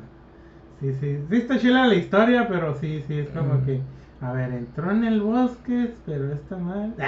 Sí, 0.80 0.92
sí. 1.00 1.18
Sí 1.30 1.36
está 1.36 1.58
chila 1.58 1.86
la 1.86 1.94
historia, 1.94 2.48
pero 2.48 2.74
sí, 2.74 3.02
sí, 3.06 3.18
es 3.18 3.28
como 3.30 3.64
que. 3.64 3.80
A 4.22 4.32
ver, 4.32 4.52
entró 4.52 4.90
en 4.90 5.04
el 5.04 5.20
bosque, 5.20 5.94
pero 6.06 6.32
está 6.32 6.56
mal. 6.56 6.94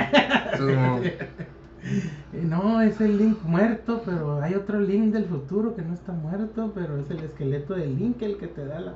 No, 2.32 2.81
es 2.81 3.01
el 3.01 3.19
Link 3.19 3.43
muerto, 3.45 4.03
pero 4.05 4.41
hay 4.41 4.55
otro 4.55 4.81
Link 4.81 5.12
del 5.12 5.27
futuro 5.27 5.77
que 5.77 5.82
no 5.82 5.95
está 5.95 6.12
muerto, 6.12 6.73
pero 6.74 6.99
es 6.99 7.11
el 7.11 7.19
esqueleto 7.19 7.74
del 7.74 7.97
Link 7.97 8.23
el 8.23 8.39
que 8.39 8.47
te 8.47 8.65
da 8.65 8.81
la... 8.81 8.95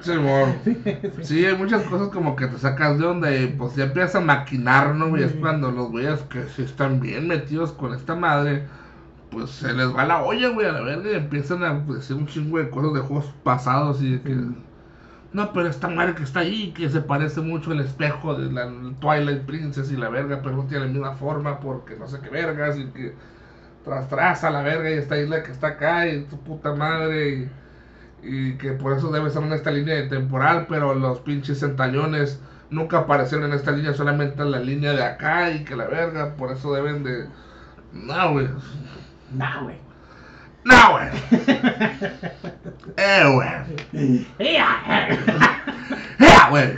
Sí, 0.00 0.12
sí. 0.64 1.24
Sí, 1.24 1.44
hay 1.44 1.56
muchas 1.56 1.82
cosas 1.84 2.08
como 2.08 2.34
que 2.34 2.46
te 2.46 2.58
sacas 2.58 2.98
de 2.98 3.06
onda 3.06 3.34
y 3.34 3.48
pues 3.48 3.76
ya 3.76 3.84
empiezas 3.84 4.16
a 4.16 4.20
maquinar, 4.20 4.94
¿no? 4.94 5.16
Y 5.16 5.22
es 5.22 5.32
cuando 5.32 5.70
los 5.70 5.90
güeyes 5.90 6.20
que 6.22 6.44
sí 6.48 6.62
están 6.62 7.00
bien 7.00 7.28
metidos 7.28 7.72
con 7.72 7.94
esta 7.94 8.14
madre, 8.16 8.66
pues 9.30 9.50
se 9.50 9.72
les 9.72 9.94
va 9.94 10.04
la 10.06 10.22
olla, 10.22 10.48
güey, 10.48 10.66
a 10.66 10.72
la 10.72 10.80
verga 10.80 11.10
y 11.10 11.14
empiezan 11.14 11.62
a 11.62 11.74
decir 11.80 12.16
un 12.16 12.26
chingo 12.26 12.58
de 12.58 12.70
cosas 12.70 12.94
de 12.94 13.00
juegos 13.00 13.26
pasados 13.44 14.02
y 14.02 14.12
de 14.12 14.22
que... 14.22 14.36
No, 15.32 15.52
pero 15.52 15.68
esta 15.68 15.88
madre 15.88 16.14
que 16.14 16.24
está 16.24 16.40
ahí, 16.40 16.72
que 16.74 16.90
se 16.90 17.00
parece 17.00 17.40
mucho 17.40 17.70
al 17.72 17.80
espejo 17.80 18.34
de 18.34 18.52
la 18.52 18.70
Twilight 19.00 19.44
Princess 19.46 19.90
y 19.90 19.96
la 19.96 20.10
verga, 20.10 20.40
pero 20.42 20.56
no 20.56 20.66
tiene 20.66 20.84
la 20.86 20.90
misma 20.92 21.14
forma 21.14 21.58
porque 21.60 21.96
no 21.96 22.06
sé 22.06 22.20
qué 22.20 22.28
vergas 22.28 22.76
y 22.78 22.86
que 22.92 23.14
tras 23.84 24.08
tras 24.08 24.44
a 24.44 24.50
la 24.50 24.62
verga 24.62 24.90
y 24.90 24.94
esta 24.94 25.18
isla 25.18 25.42
que 25.42 25.52
está 25.52 25.68
acá 25.68 26.08
y 26.08 26.24
tu 26.26 26.38
puta 26.38 26.74
madre 26.74 27.50
y, 28.22 28.48
y 28.52 28.58
que 28.58 28.72
por 28.72 28.92
eso 28.96 29.10
debe 29.12 29.28
estar 29.28 29.42
en 29.42 29.52
esta 29.52 29.70
línea 29.70 29.94
de 29.96 30.08
temporal, 30.08 30.66
pero 30.68 30.94
los 30.94 31.20
pinches 31.20 31.60
centallones 31.60 32.40
nunca 32.70 32.98
aparecieron 33.00 33.50
en 33.50 33.56
esta 33.56 33.72
línea, 33.72 33.94
solamente 33.94 34.42
en 34.42 34.50
la 34.52 34.60
línea 34.60 34.92
de 34.94 35.04
acá 35.04 35.50
y 35.52 35.64
que 35.64 35.76
la 35.76 35.86
verga, 35.88 36.36
por 36.36 36.52
eso 36.52 36.72
deben 36.74 37.04
de... 37.04 37.28
No, 37.92 38.32
güey. 38.32 38.48
Nah, 39.30 39.62
güey. 39.62 39.78
No, 40.64 40.92
güey. 40.92 41.08
Eh, 42.96 43.24
güey. 43.32 44.26
Eh, 44.38 44.60
güey. 46.50 46.76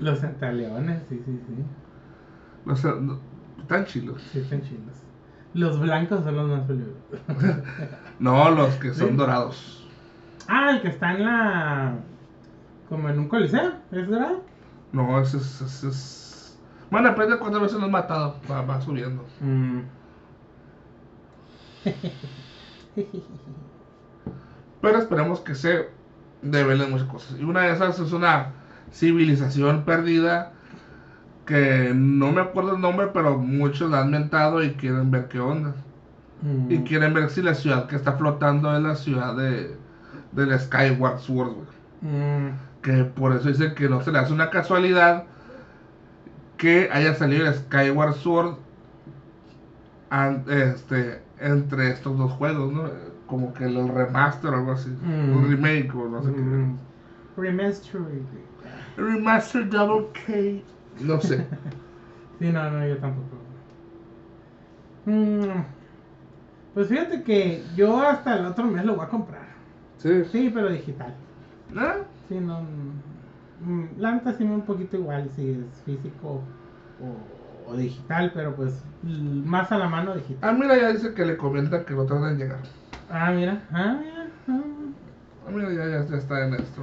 Los 0.00 0.20
centaleones, 0.20 1.02
sí, 1.08 1.20
sí, 1.24 1.40
sí. 1.46 1.64
O 2.70 2.74
sea, 2.76 2.92
no- 2.92 3.18
están 3.60 3.84
chilos. 3.86 4.22
Sí, 4.32 4.40
están 4.40 4.62
chidos. 4.62 4.96
Los 5.54 5.78
blancos 5.78 6.24
son 6.24 6.36
los 6.36 6.48
más 6.48 6.62
peligrosos. 6.66 7.62
No, 8.18 8.50
los 8.50 8.74
que 8.76 8.92
son 8.92 9.10
Sí. 9.10 9.16
dorados. 9.16 9.88
Ah, 10.48 10.70
el 10.72 10.82
que 10.82 10.88
está 10.88 11.12
en 11.14 11.24
la. 11.24 11.94
Como 12.88 13.08
en 13.08 13.18
un 13.18 13.28
coliseo, 13.28 13.72
¿es 13.92 14.08
dorado? 14.08 14.42
No, 14.92 15.20
ese 15.20 15.36
es. 15.38 15.60
ese 15.60 15.88
es- 15.88 16.23
Bueno, 16.90 17.08
depende 17.08 17.32
de 17.34 17.38
cuántas 17.38 17.62
veces 17.62 17.78
lo 17.78 17.86
has 17.86 17.90
matado. 17.90 18.36
Va, 18.50 18.62
va 18.62 18.80
subiendo. 18.80 19.24
Mm. 19.40 19.80
Pero 24.80 24.98
esperemos 24.98 25.40
que 25.40 25.54
se 25.54 25.88
develen 26.42 26.90
muchas 26.90 27.08
cosas. 27.08 27.38
Y 27.38 27.44
una 27.44 27.62
de 27.62 27.72
esas 27.72 27.98
es 27.98 28.12
una 28.12 28.52
civilización 28.92 29.84
perdida. 29.84 30.52
Que 31.46 31.92
no 31.94 32.32
me 32.32 32.40
acuerdo 32.40 32.74
el 32.74 32.80
nombre, 32.80 33.08
pero 33.12 33.36
muchos 33.36 33.90
la 33.90 34.00
han 34.00 34.10
mentado 34.10 34.62
y 34.62 34.72
quieren 34.72 35.10
ver 35.10 35.28
qué 35.28 35.40
onda. 35.40 35.74
Mm. 36.40 36.70
Y 36.70 36.78
quieren 36.84 37.12
ver 37.12 37.28
si 37.28 37.42
la 37.42 37.54
ciudad 37.54 37.86
que 37.86 37.96
está 37.96 38.14
flotando 38.14 38.74
es 38.74 38.82
la 38.82 38.94
ciudad 38.94 39.36
de 39.36 39.76
del 40.34 40.58
Skyward 40.58 41.18
Sword. 41.20 41.56
Mm. 42.00 42.48
Que 42.82 43.04
por 43.04 43.34
eso 43.34 43.48
dicen 43.48 43.74
que 43.74 43.88
no 43.88 44.02
se 44.02 44.12
le 44.12 44.18
hace 44.18 44.32
una 44.32 44.50
casualidad 44.50 45.24
que 46.56 46.88
haya 46.92 47.14
salido 47.14 47.46
el 47.46 47.54
Skyward 47.54 48.14
Sword 48.14 48.56
an- 50.10 50.44
este, 50.48 51.20
entre 51.40 51.90
estos 51.90 52.16
dos 52.18 52.32
juegos, 52.32 52.72
¿no? 52.72 52.84
Como 53.26 53.52
que 53.54 53.64
el 53.64 53.88
remaster 53.88 54.50
o 54.50 54.56
algo 54.56 54.72
así. 54.72 54.90
Mm. 54.90 55.36
Un 55.36 55.48
remake 55.50 55.94
o 55.94 56.08
no 56.08 56.22
sé 56.22 56.30
Mm. 56.30 56.78
Remaster. 57.36 58.00
qué. 58.00 59.02
Remaster 59.02 59.68
Double 59.68 60.08
K. 60.12 60.62
No 61.00 61.20
sé. 61.20 61.46
Sí, 62.40 62.50
no, 62.50 62.68
no, 62.68 62.86
yo 62.86 62.98
tampoco. 62.98 63.36
Mm. 65.06 65.62
Pues 66.74 66.88
fíjate 66.88 67.22
que 67.22 67.62
yo 67.76 68.00
hasta 68.02 68.36
el 68.38 68.46
otro 68.46 68.64
mes 68.66 68.84
lo 68.84 68.96
voy 68.96 69.04
a 69.06 69.08
comprar. 69.08 69.46
sí. 69.98 70.24
Sí, 70.32 70.50
pero 70.52 70.68
digital. 70.70 71.14
¿Ah? 71.76 71.98
Sí, 72.28 72.34
no. 72.40 72.60
mm, 72.60 73.00
La 73.98 74.12
neta 74.12 74.32
sí 74.34 74.44
me 74.44 74.54
un 74.54 74.62
poquito 74.62 74.96
igual 74.96 75.30
si 75.36 75.50
es 75.52 75.82
físico 75.84 76.42
o, 77.00 77.70
o 77.72 77.76
digital, 77.76 78.30
pero 78.34 78.54
pues 78.54 78.74
más 79.02 79.70
a 79.72 79.78
la 79.78 79.88
mano 79.88 80.12
Ah, 80.12 80.16
digital. 80.16 80.58
mira, 80.58 80.76
ya 80.76 80.92
dice 80.92 81.14
que 81.14 81.24
le 81.24 81.36
comenta 81.36 81.84
que 81.84 81.94
no 81.94 82.04
tarda 82.04 82.30
en 82.30 82.38
llegar. 82.38 82.58
Ah, 83.10 83.30
mira. 83.30 83.62
Ah, 83.72 83.96
mira. 84.00 84.26
ah, 84.48 84.60
Ah, 85.46 85.50
mira, 85.52 85.68
ya, 85.72 85.86
ya, 85.86 86.06
ya 86.08 86.16
está 86.16 86.46
en 86.46 86.54
esto. 86.54 86.82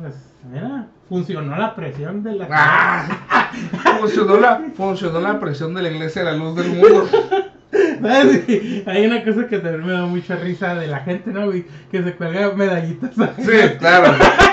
Pues 0.00 0.14
mira, 0.50 0.86
funcionó 1.08 1.56
la 1.56 1.74
presión 1.74 2.22
de 2.22 2.34
la. 2.36 2.48
¡Ah! 2.50 3.50
Funcionó 4.00 4.38
la, 4.38 4.62
funcionó 4.76 5.20
la 5.20 5.38
presión 5.40 5.74
de 5.74 5.82
la 5.82 5.90
iglesia 5.90 6.24
de 6.24 6.30
la 6.32 6.36
luz 6.38 6.56
del 6.56 6.68
mundo. 6.70 7.08
Hay 8.86 9.06
una 9.06 9.24
cosa 9.24 9.46
que 9.46 9.58
también 9.58 9.86
me 9.86 9.92
da 9.92 10.06
mucha 10.06 10.36
risa 10.36 10.74
de 10.74 10.86
la 10.86 11.00
gente, 11.00 11.30
¿no? 11.32 11.50
Que 11.90 12.02
se 12.02 12.14
cuelga 12.14 12.52
medallitas. 12.54 13.10
Sí, 13.14 13.76
claro. 13.78 14.14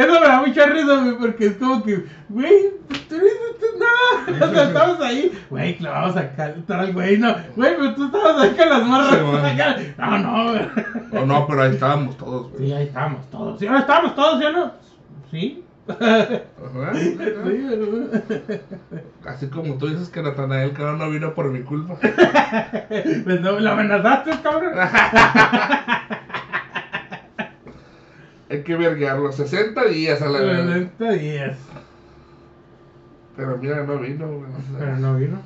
Eso 0.00 0.18
me 0.18 0.26
da 0.26 0.40
mucha 0.40 0.66
risa, 0.66 0.96
güey, 0.96 1.18
porque 1.18 1.46
es 1.46 1.56
como 1.58 1.82
que, 1.82 2.06
güey, 2.30 2.70
tú 2.88 3.16
no 3.16 3.26
hiciste 3.26 3.66
nada. 3.78 4.46
O 4.50 4.54
sea, 4.54 4.64
estamos 4.64 5.00
ahí, 5.00 5.38
güey, 5.50 5.76
clavamos 5.76 6.16
acá, 6.16 6.54
tal, 6.66 6.92
güey, 6.94 7.18
no, 7.18 7.34
güey, 7.54 7.76
pero 7.76 7.94
tú 7.94 8.06
estabas 8.06 8.42
ahí 8.42 8.50
con 8.56 8.68
las 8.70 8.82
morras. 8.82 9.10
Sí, 9.10 9.20
bueno. 9.20 9.46
acá. 9.46 9.76
No, 9.98 10.18
no, 10.18 10.52
güey. 10.52 11.22
O 11.22 11.26
no, 11.26 11.46
pero 11.46 11.62
ahí 11.62 11.72
estábamos 11.72 12.16
todos, 12.16 12.50
güey. 12.52 12.66
Sí, 12.66 12.72
ahí 12.72 12.84
estábamos 12.84 13.30
todos. 13.30 13.60
¿Sí, 13.60 13.66
no 13.66 13.78
estábamos 13.78 14.14
todos, 14.14 14.38
¿sí 14.40 14.46
o 14.46 14.52
no? 14.52 14.72
Sí. 15.30 15.64
Ajá. 15.88 16.94
Sí. 16.94 17.18
Así 19.26 19.48
como 19.48 19.74
tú 19.74 19.88
dices 19.88 20.08
que 20.08 20.22
Natanael 20.22 20.72
Cano 20.72 20.96
no 20.96 21.10
vino 21.10 21.34
por 21.34 21.50
mi 21.50 21.60
culpa. 21.60 21.96
Pues 22.88 23.40
no, 23.40 23.58
lo 23.58 23.70
amenazaste, 23.70 24.30
cabrón. 24.42 24.72
Hay 28.50 28.62
que 28.62 28.76
verguearlo. 28.76 29.30
60 29.32 29.84
días 29.86 30.20
a 30.22 30.28
la 30.28 30.40
vez. 30.40 30.64
40 30.64 31.10
días. 31.12 31.56
Pero 33.36 33.56
mira, 33.58 33.84
no 33.84 33.98
vino, 33.98 34.26
güey. 34.26 34.50
Pero 34.78 34.96
no 34.96 35.16
vino. 35.16 35.38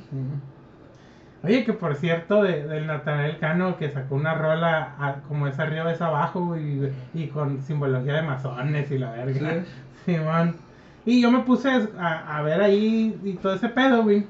Oye, 1.42 1.64
que 1.64 1.74
por 1.74 1.94
cierto, 1.96 2.42
de, 2.42 2.66
del 2.66 2.86
Natanael 2.86 3.38
Cano 3.38 3.76
que 3.76 3.90
sacó 3.90 4.14
una 4.14 4.34
rola 4.34 4.94
a- 4.98 5.16
como 5.28 5.46
es 5.46 5.58
arriba 5.58 5.92
es 5.92 6.00
abajo 6.00 6.56
y, 6.56 6.90
y 7.12 7.26
con 7.28 7.60
simbología 7.62 8.14
de 8.14 8.22
masones 8.22 8.90
y 8.90 8.98
la 8.98 9.10
verga. 9.12 9.62
Simón. 10.06 10.56
Y 11.04 11.20
yo 11.20 11.30
me 11.30 11.40
puse 11.40 11.68
a, 11.98 12.38
a 12.38 12.42
ver 12.42 12.62
ahí 12.62 13.20
y 13.22 13.34
todo 13.34 13.54
ese 13.54 13.68
pedo, 13.68 14.02
güey. 14.04 14.26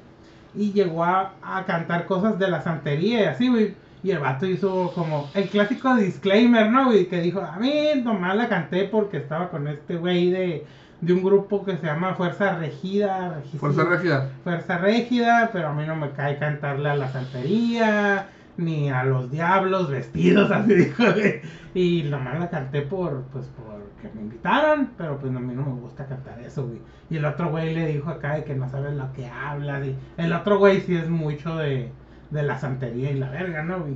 Y 0.57 0.73
llegó 0.73 1.05
a, 1.05 1.35
a 1.43 1.65
cantar 1.65 2.07
cosas 2.07 2.37
de 2.41 2.49
la 2.49 2.61
santería 2.63 3.23
y 3.23 3.25
así, 3.27 3.49
güey. 3.49 3.75
Y 4.05 4.11
el 4.11 4.19
vato 4.19 4.45
hizo 4.45 4.93
como 4.95 5.31
el 5.33 5.49
clásico 5.49 5.97
disclaimer, 5.97 6.71
¿no, 6.71 6.89
güey? 6.89 7.07
Que 7.07 7.23
dijo, 7.23 7.41
a 7.41 7.57
mí 7.57 7.89
nomás 8.05 8.37
la 8.37 8.51
canté 8.51 8.85
porque 8.85 9.17
estaba 9.17 9.49
con 9.49 9.67
este 9.67 9.97
güey 9.97 10.31
de, 10.31 10.67
de 11.01 11.13
un 11.15 11.23
grupo 11.23 11.65
que 11.65 11.79
se 11.79 11.87
llama 11.87 12.15
Fuerza 12.15 12.59
Regida. 12.59 13.41
Fuerza 13.59 13.85
Régida. 13.85 14.31
Fuerza 14.45 14.77
Régida, 14.77 15.49
pero 15.55 15.69
a 15.69 15.73
mí 15.73 15.87
no 15.87 15.97
me 15.97 16.11
cae 16.11 16.39
cantarle 16.39 16.91
a 16.91 16.97
la 16.97 17.09
santería, 17.09 18.29
ni 18.59 18.91
a 18.91 19.05
los 19.05 19.31
diablos 19.31 19.91
vestidos, 19.91 20.51
así 20.53 20.75
dijo. 20.75 21.03
güey. 21.03 21.41
Y 21.73 22.03
nomás 22.03 22.39
la 22.39 22.51
canté 22.51 22.83
por, 22.83 23.23
pues, 23.33 23.51
porque 23.57 24.15
me 24.15 24.21
invitaron, 24.21 24.91
pero 24.99 25.17
pues 25.17 25.35
a 25.35 25.41
mí 25.41 25.55
no 25.55 25.65
me 25.65 25.81
gusta 25.81 26.05
cantar 26.05 26.39
eso, 26.41 26.67
güey. 26.67 26.83
Y 27.09 27.17
el 27.17 27.25
otro 27.25 27.49
güey 27.49 27.75
le 27.75 27.87
dijo 27.87 28.11
acá 28.11 28.35
de 28.35 28.45
que 28.45 28.55
no 28.55 28.69
sabes 28.69 28.93
lo 28.93 29.11
que 29.15 29.27
hablas, 29.27 29.87
y 29.87 29.97
el 30.19 30.33
otro 30.35 30.59
güey 30.59 30.83
sí 30.83 30.95
es 30.95 31.09
mucho 31.09 31.57
de, 31.57 31.91
de 32.31 32.43
la 32.43 32.59
santería 32.59 33.11
y 33.11 33.19
la 33.19 33.31
verga, 33.31 33.63
¿no? 33.63 33.87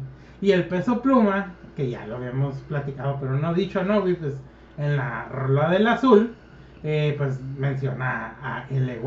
Y 0.41 0.53
el 0.53 0.69
peso 0.69 1.03
pluma, 1.03 1.55
que 1.77 1.91
ya 1.91 2.07
lo 2.07 2.17
habíamos 2.17 2.57
platicado, 2.69 3.19
pero 3.21 3.35
no 3.35 3.55
dicho, 3.55 3.83
¿no, 3.83 4.01
güey? 4.01 4.15
Pues 4.15 4.35
en 4.77 4.97
la 4.97 5.27
rola 5.27 5.71
del 5.71 5.87
azul, 5.87 6.35
eh, 6.85 7.15
pues 7.19 7.41
menciona 7.59 8.37
a 8.43 8.67
el 8.71 8.89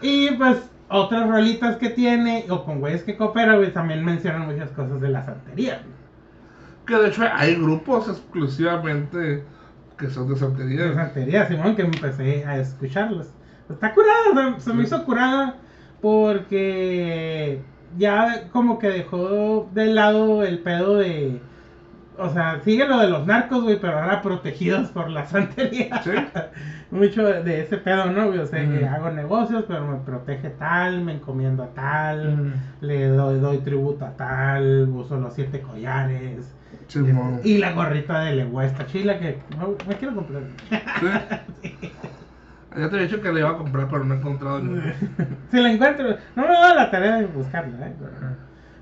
y 0.00 0.30
pues 0.32 0.70
otras 0.88 1.28
rolitas 1.28 1.76
que 1.76 1.90
tiene, 1.90 2.46
o 2.48 2.64
con 2.64 2.80
güeyes 2.80 3.02
que 3.02 3.16
coopera, 3.16 3.56
güey, 3.56 3.72
también 3.72 4.04
mencionan 4.04 4.46
muchas 4.46 4.70
cosas 4.70 5.00
de 5.00 5.08
la 5.10 5.24
santería. 5.24 5.82
Que 6.86 6.96
de 6.96 7.08
hecho 7.08 7.22
hay 7.32 7.56
grupos 7.56 8.08
exclusivamente 8.08 9.44
que 9.98 10.08
son 10.08 10.28
de 10.28 10.34
De 10.34 10.40
santería. 10.40 10.94
santería, 10.94 11.46
Simón, 11.46 11.76
que 11.76 11.82
empecé 11.82 12.44
a 12.46 12.58
escucharlos. 12.58 13.28
Está 13.68 13.92
curada, 13.94 14.54
se, 14.56 14.64
se 14.64 14.72
me 14.72 14.82
hizo 14.82 15.04
curada 15.04 15.56
porque 16.00 17.60
ya 17.98 18.48
como 18.52 18.78
que 18.78 18.88
dejó 18.88 19.68
de 19.72 19.86
lado 19.86 20.42
el 20.44 20.58
pedo 20.60 20.96
de... 20.98 21.40
o 22.18 22.28
sea, 22.30 22.60
sigue 22.64 22.86
lo 22.86 22.98
de 22.98 23.08
los 23.08 23.26
narcos, 23.26 23.62
güey, 23.62 23.80
pero 23.80 23.98
ahora 23.98 24.22
protegidos 24.22 24.88
por 24.90 25.10
la 25.10 25.26
santería. 25.26 26.00
Sí. 26.04 26.10
Mucho 26.96 27.22
de 27.24 27.60
ese 27.60 27.76
pedo, 27.78 28.06
¿no, 28.06 28.26
güey? 28.26 28.40
O 28.40 28.46
sea, 28.46 28.60
que 28.62 28.80
Mm. 28.84 28.94
hago 28.94 29.10
negocios, 29.10 29.64
pero 29.68 29.86
me 29.86 29.98
protege 29.98 30.50
tal, 30.50 31.02
me 31.02 31.12
encomiendo 31.14 31.62
a 31.62 31.68
tal, 31.68 32.36
Mm. 32.36 32.52
le 32.80 33.06
doy, 33.08 33.38
doy 33.38 33.58
tributo 33.58 34.04
a 34.04 34.10
tal, 34.16 34.88
uso 34.88 35.16
los 35.18 35.32
siete 35.34 35.60
collares. 35.60 36.52
Este, 36.88 37.14
y 37.44 37.58
la 37.58 37.72
gorrita 37.72 38.20
de 38.24 38.34
lengua 38.34 38.64
esta 38.66 38.86
chila 38.86 39.18
que 39.20 39.38
no, 39.56 39.74
me 39.88 39.94
quiero 39.96 40.16
comprar. 40.16 40.42
Sí. 41.62 41.72
Ya 42.76 42.88
te 42.88 42.96
he 42.96 43.02
dicho 43.02 43.20
que 43.20 43.32
le 43.32 43.40
iba 43.40 43.50
a 43.50 43.56
comprar, 43.56 43.88
pero 43.88 44.04
no 44.04 44.14
he 44.14 44.18
encontrado 44.18 44.60
ni 44.60 44.80
si 45.50 45.58
la 45.58 45.72
encuentro, 45.72 46.16
no 46.36 46.42
me 46.42 46.52
da 46.52 46.74
la 46.74 46.90
tarea 46.90 47.16
de 47.16 47.26
buscarla, 47.26 47.88
¿eh? 47.88 47.94
Pero, 47.98 48.36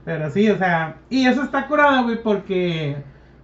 pero 0.05 0.31
sí, 0.31 0.51
o 0.51 0.59
sea, 0.59 0.97
y 1.09 1.27
eso 1.27 1.43
está 1.43 1.66
curado, 1.66 2.05
güey, 2.05 2.23
porque 2.23 2.97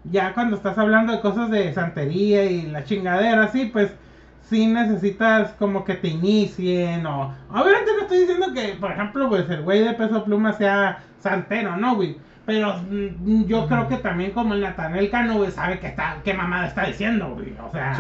ya 0.05 0.35
cuando 0.35 0.57
estás 0.57 0.77
hablando 0.77 1.13
de 1.13 1.21
cosas 1.21 1.51
de 1.51 1.73
santería 1.73 2.45
y 2.45 2.67
la 2.67 2.85
chingadera, 2.85 3.49
sí, 3.49 3.71
pues 3.73 3.95
sí 4.43 4.67
necesitas 4.67 5.53
como 5.53 5.85
que 5.85 5.95
te 5.95 6.09
inicien 6.09 7.07
o... 7.07 7.35
Obviamente 7.51 7.93
no 7.97 8.03
estoy 8.03 8.19
diciendo 8.21 8.53
que, 8.55 8.77
por 8.79 8.93
ejemplo, 8.93 9.29
pues 9.29 9.49
el 9.49 9.63
güey 9.63 9.83
de 9.83 9.95
peso 9.95 10.25
pluma 10.25 10.53
sea 10.53 11.03
santero, 11.19 11.77
¿no, 11.77 11.97
güey? 11.97 12.19
Pero 12.47 12.75
mm, 12.79 13.45
yo 13.47 13.67
creo 13.67 13.89
que 13.89 13.97
también 13.97 14.33
como 14.33 14.53
el 14.55 14.61
Natanel 14.61 15.11
Cano, 15.11 15.37
güey, 15.37 15.51
sabe 15.51 15.79
que 15.79 15.87
está, 15.87 16.19
qué 16.23 16.35
mamada 16.35 16.67
está 16.67 16.85
diciendo, 16.87 17.31
güey. 17.35 17.55
O 17.67 17.71
sea, 17.71 17.97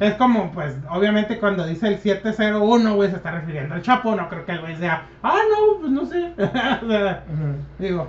es 0.00 0.14
como, 0.14 0.52
pues, 0.52 0.76
obviamente 0.88 1.38
cuando 1.38 1.66
dice 1.66 1.88
el 1.88 1.98
701, 1.98 2.94
güey, 2.94 3.10
se 3.10 3.16
está 3.16 3.32
refiriendo 3.32 3.74
al 3.74 3.82
Chapo, 3.82 4.14
no 4.14 4.28
creo 4.28 4.44
que 4.46 4.52
el 4.52 4.60
güey 4.60 4.76
sea, 4.76 5.06
ah, 5.22 5.38
no, 5.50 5.80
pues 5.80 5.90
no 5.92 6.06
sé. 6.06 6.32
o 6.38 6.88
sea, 6.88 7.24
digo, 7.78 8.08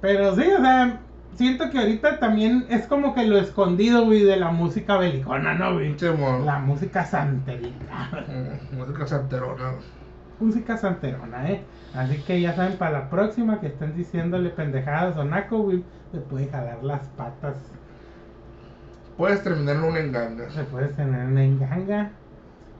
pero 0.00 0.34
sí, 0.36 0.42
o 0.50 0.60
sea, 0.60 0.98
siento 1.34 1.68
que 1.70 1.78
ahorita 1.78 2.18
también 2.18 2.64
es 2.70 2.86
como 2.86 3.14
que 3.14 3.24
lo 3.26 3.36
escondido, 3.38 4.04
güey, 4.06 4.22
de 4.24 4.36
la 4.36 4.50
música 4.50 4.96
belicona, 4.96 5.54
¿no, 5.54 5.74
güey? 5.74 5.98
Simón. 5.98 6.46
La 6.46 6.58
música 6.58 7.04
santerita. 7.04 8.08
Mm, 8.26 8.76
Música 8.78 9.06
santerona. 9.06 9.72
música 10.40 10.76
santerona, 10.76 11.50
¿eh? 11.50 11.62
Así 11.94 12.18
que 12.22 12.40
ya 12.40 12.54
saben, 12.54 12.76
para 12.76 12.90
la 12.98 13.10
próxima 13.10 13.60
que 13.60 13.68
estén 13.68 13.94
diciéndole 13.94 14.50
pendejadas 14.50 15.16
o 15.16 15.24
naco, 15.24 15.58
güey, 15.58 15.84
se 16.10 16.18
puede 16.18 16.48
jalar 16.48 16.82
las 16.82 17.06
patas. 17.10 17.54
Puedes 19.16 19.44
terminar 19.44 19.76
en 19.76 19.84
una 19.84 20.00
enganga. 20.00 20.50
Se 20.50 20.64
puede 20.64 20.88
tener 20.88 21.26
una 21.26 21.44
enganga 21.44 22.10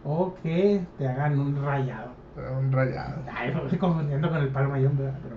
o 0.05 0.35
que 0.43 0.85
te 0.99 1.07
hagan 1.07 1.39
un 1.39 1.65
rayado. 1.65 2.24
Un 2.37 2.73
rayado. 2.73 3.23
Ay, 3.33 3.55
me 3.55 3.63
estoy 3.63 3.79
confundiendo 3.79 4.29
con 4.29 4.39
el 4.39 4.49
palo 4.49 4.71
mayón, 4.71 4.99
¿verdad? 4.99 5.15
Pero... 5.23 5.37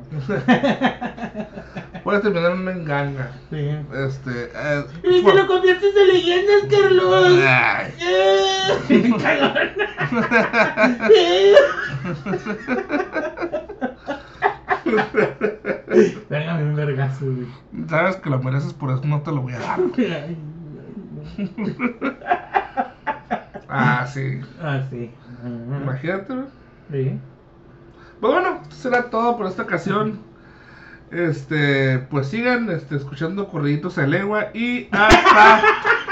Puedes 2.03 2.24
terminar 2.24 2.53
una 2.53 2.72
enganga. 2.72 3.30
Sí. 3.52 3.69
Este. 3.94 4.49
Eh, 4.56 4.84
¡Y 5.03 5.22
por- 5.22 5.34
que 5.34 5.38
lo 5.41 5.45
conviertes 5.48 5.94
en 5.95 6.07
leyendas, 6.07 6.64
Carlos! 6.72 7.40
Ay. 7.45 7.94
¡Eh! 11.15 11.53
Pégame 16.30 16.64
un 16.64 16.76
vergazo, 16.76 17.26
güey. 17.26 17.48
Sabes 17.90 18.15
que 18.18 18.30
lo 18.30 18.40
mereces, 18.40 18.74
por 18.74 18.91
eso 18.91 19.02
no 19.06 19.22
te 19.22 19.32
lo 19.32 19.41
voy 19.41 19.53
a 19.53 19.60
dar. 19.60 19.80
Ay, 19.80 20.38
Ah, 23.69 24.06
sí. 24.07 24.40
Ah, 24.61 24.82
sí. 24.90 25.11
Imagínate, 25.45 26.34
güey. 26.34 26.45
Sí. 26.91 27.19
Pues 28.19 28.34
bueno, 28.34 28.61
esto 28.64 28.76
será 28.76 29.09
todo 29.09 29.38
por 29.38 29.47
esta 29.47 29.64
ocasión. 29.64 30.19
Este, 31.11 31.99
pues 32.09 32.27
sigan 32.27 32.69
este, 32.69 32.97
escuchando 32.97 33.47
corriditos 33.47 33.95
de 33.95 34.07
lengua 34.07 34.47
y 34.53 34.88
hasta 34.91 35.61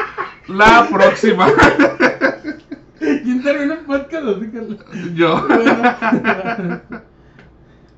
la 0.47 0.88
próxima. 0.89 1.47
¿Quién 2.99 3.43
terminó 3.43 3.73
el 3.73 3.80
podcast? 3.80 4.26
Yo. 5.14 5.45
Bueno. 5.47 6.81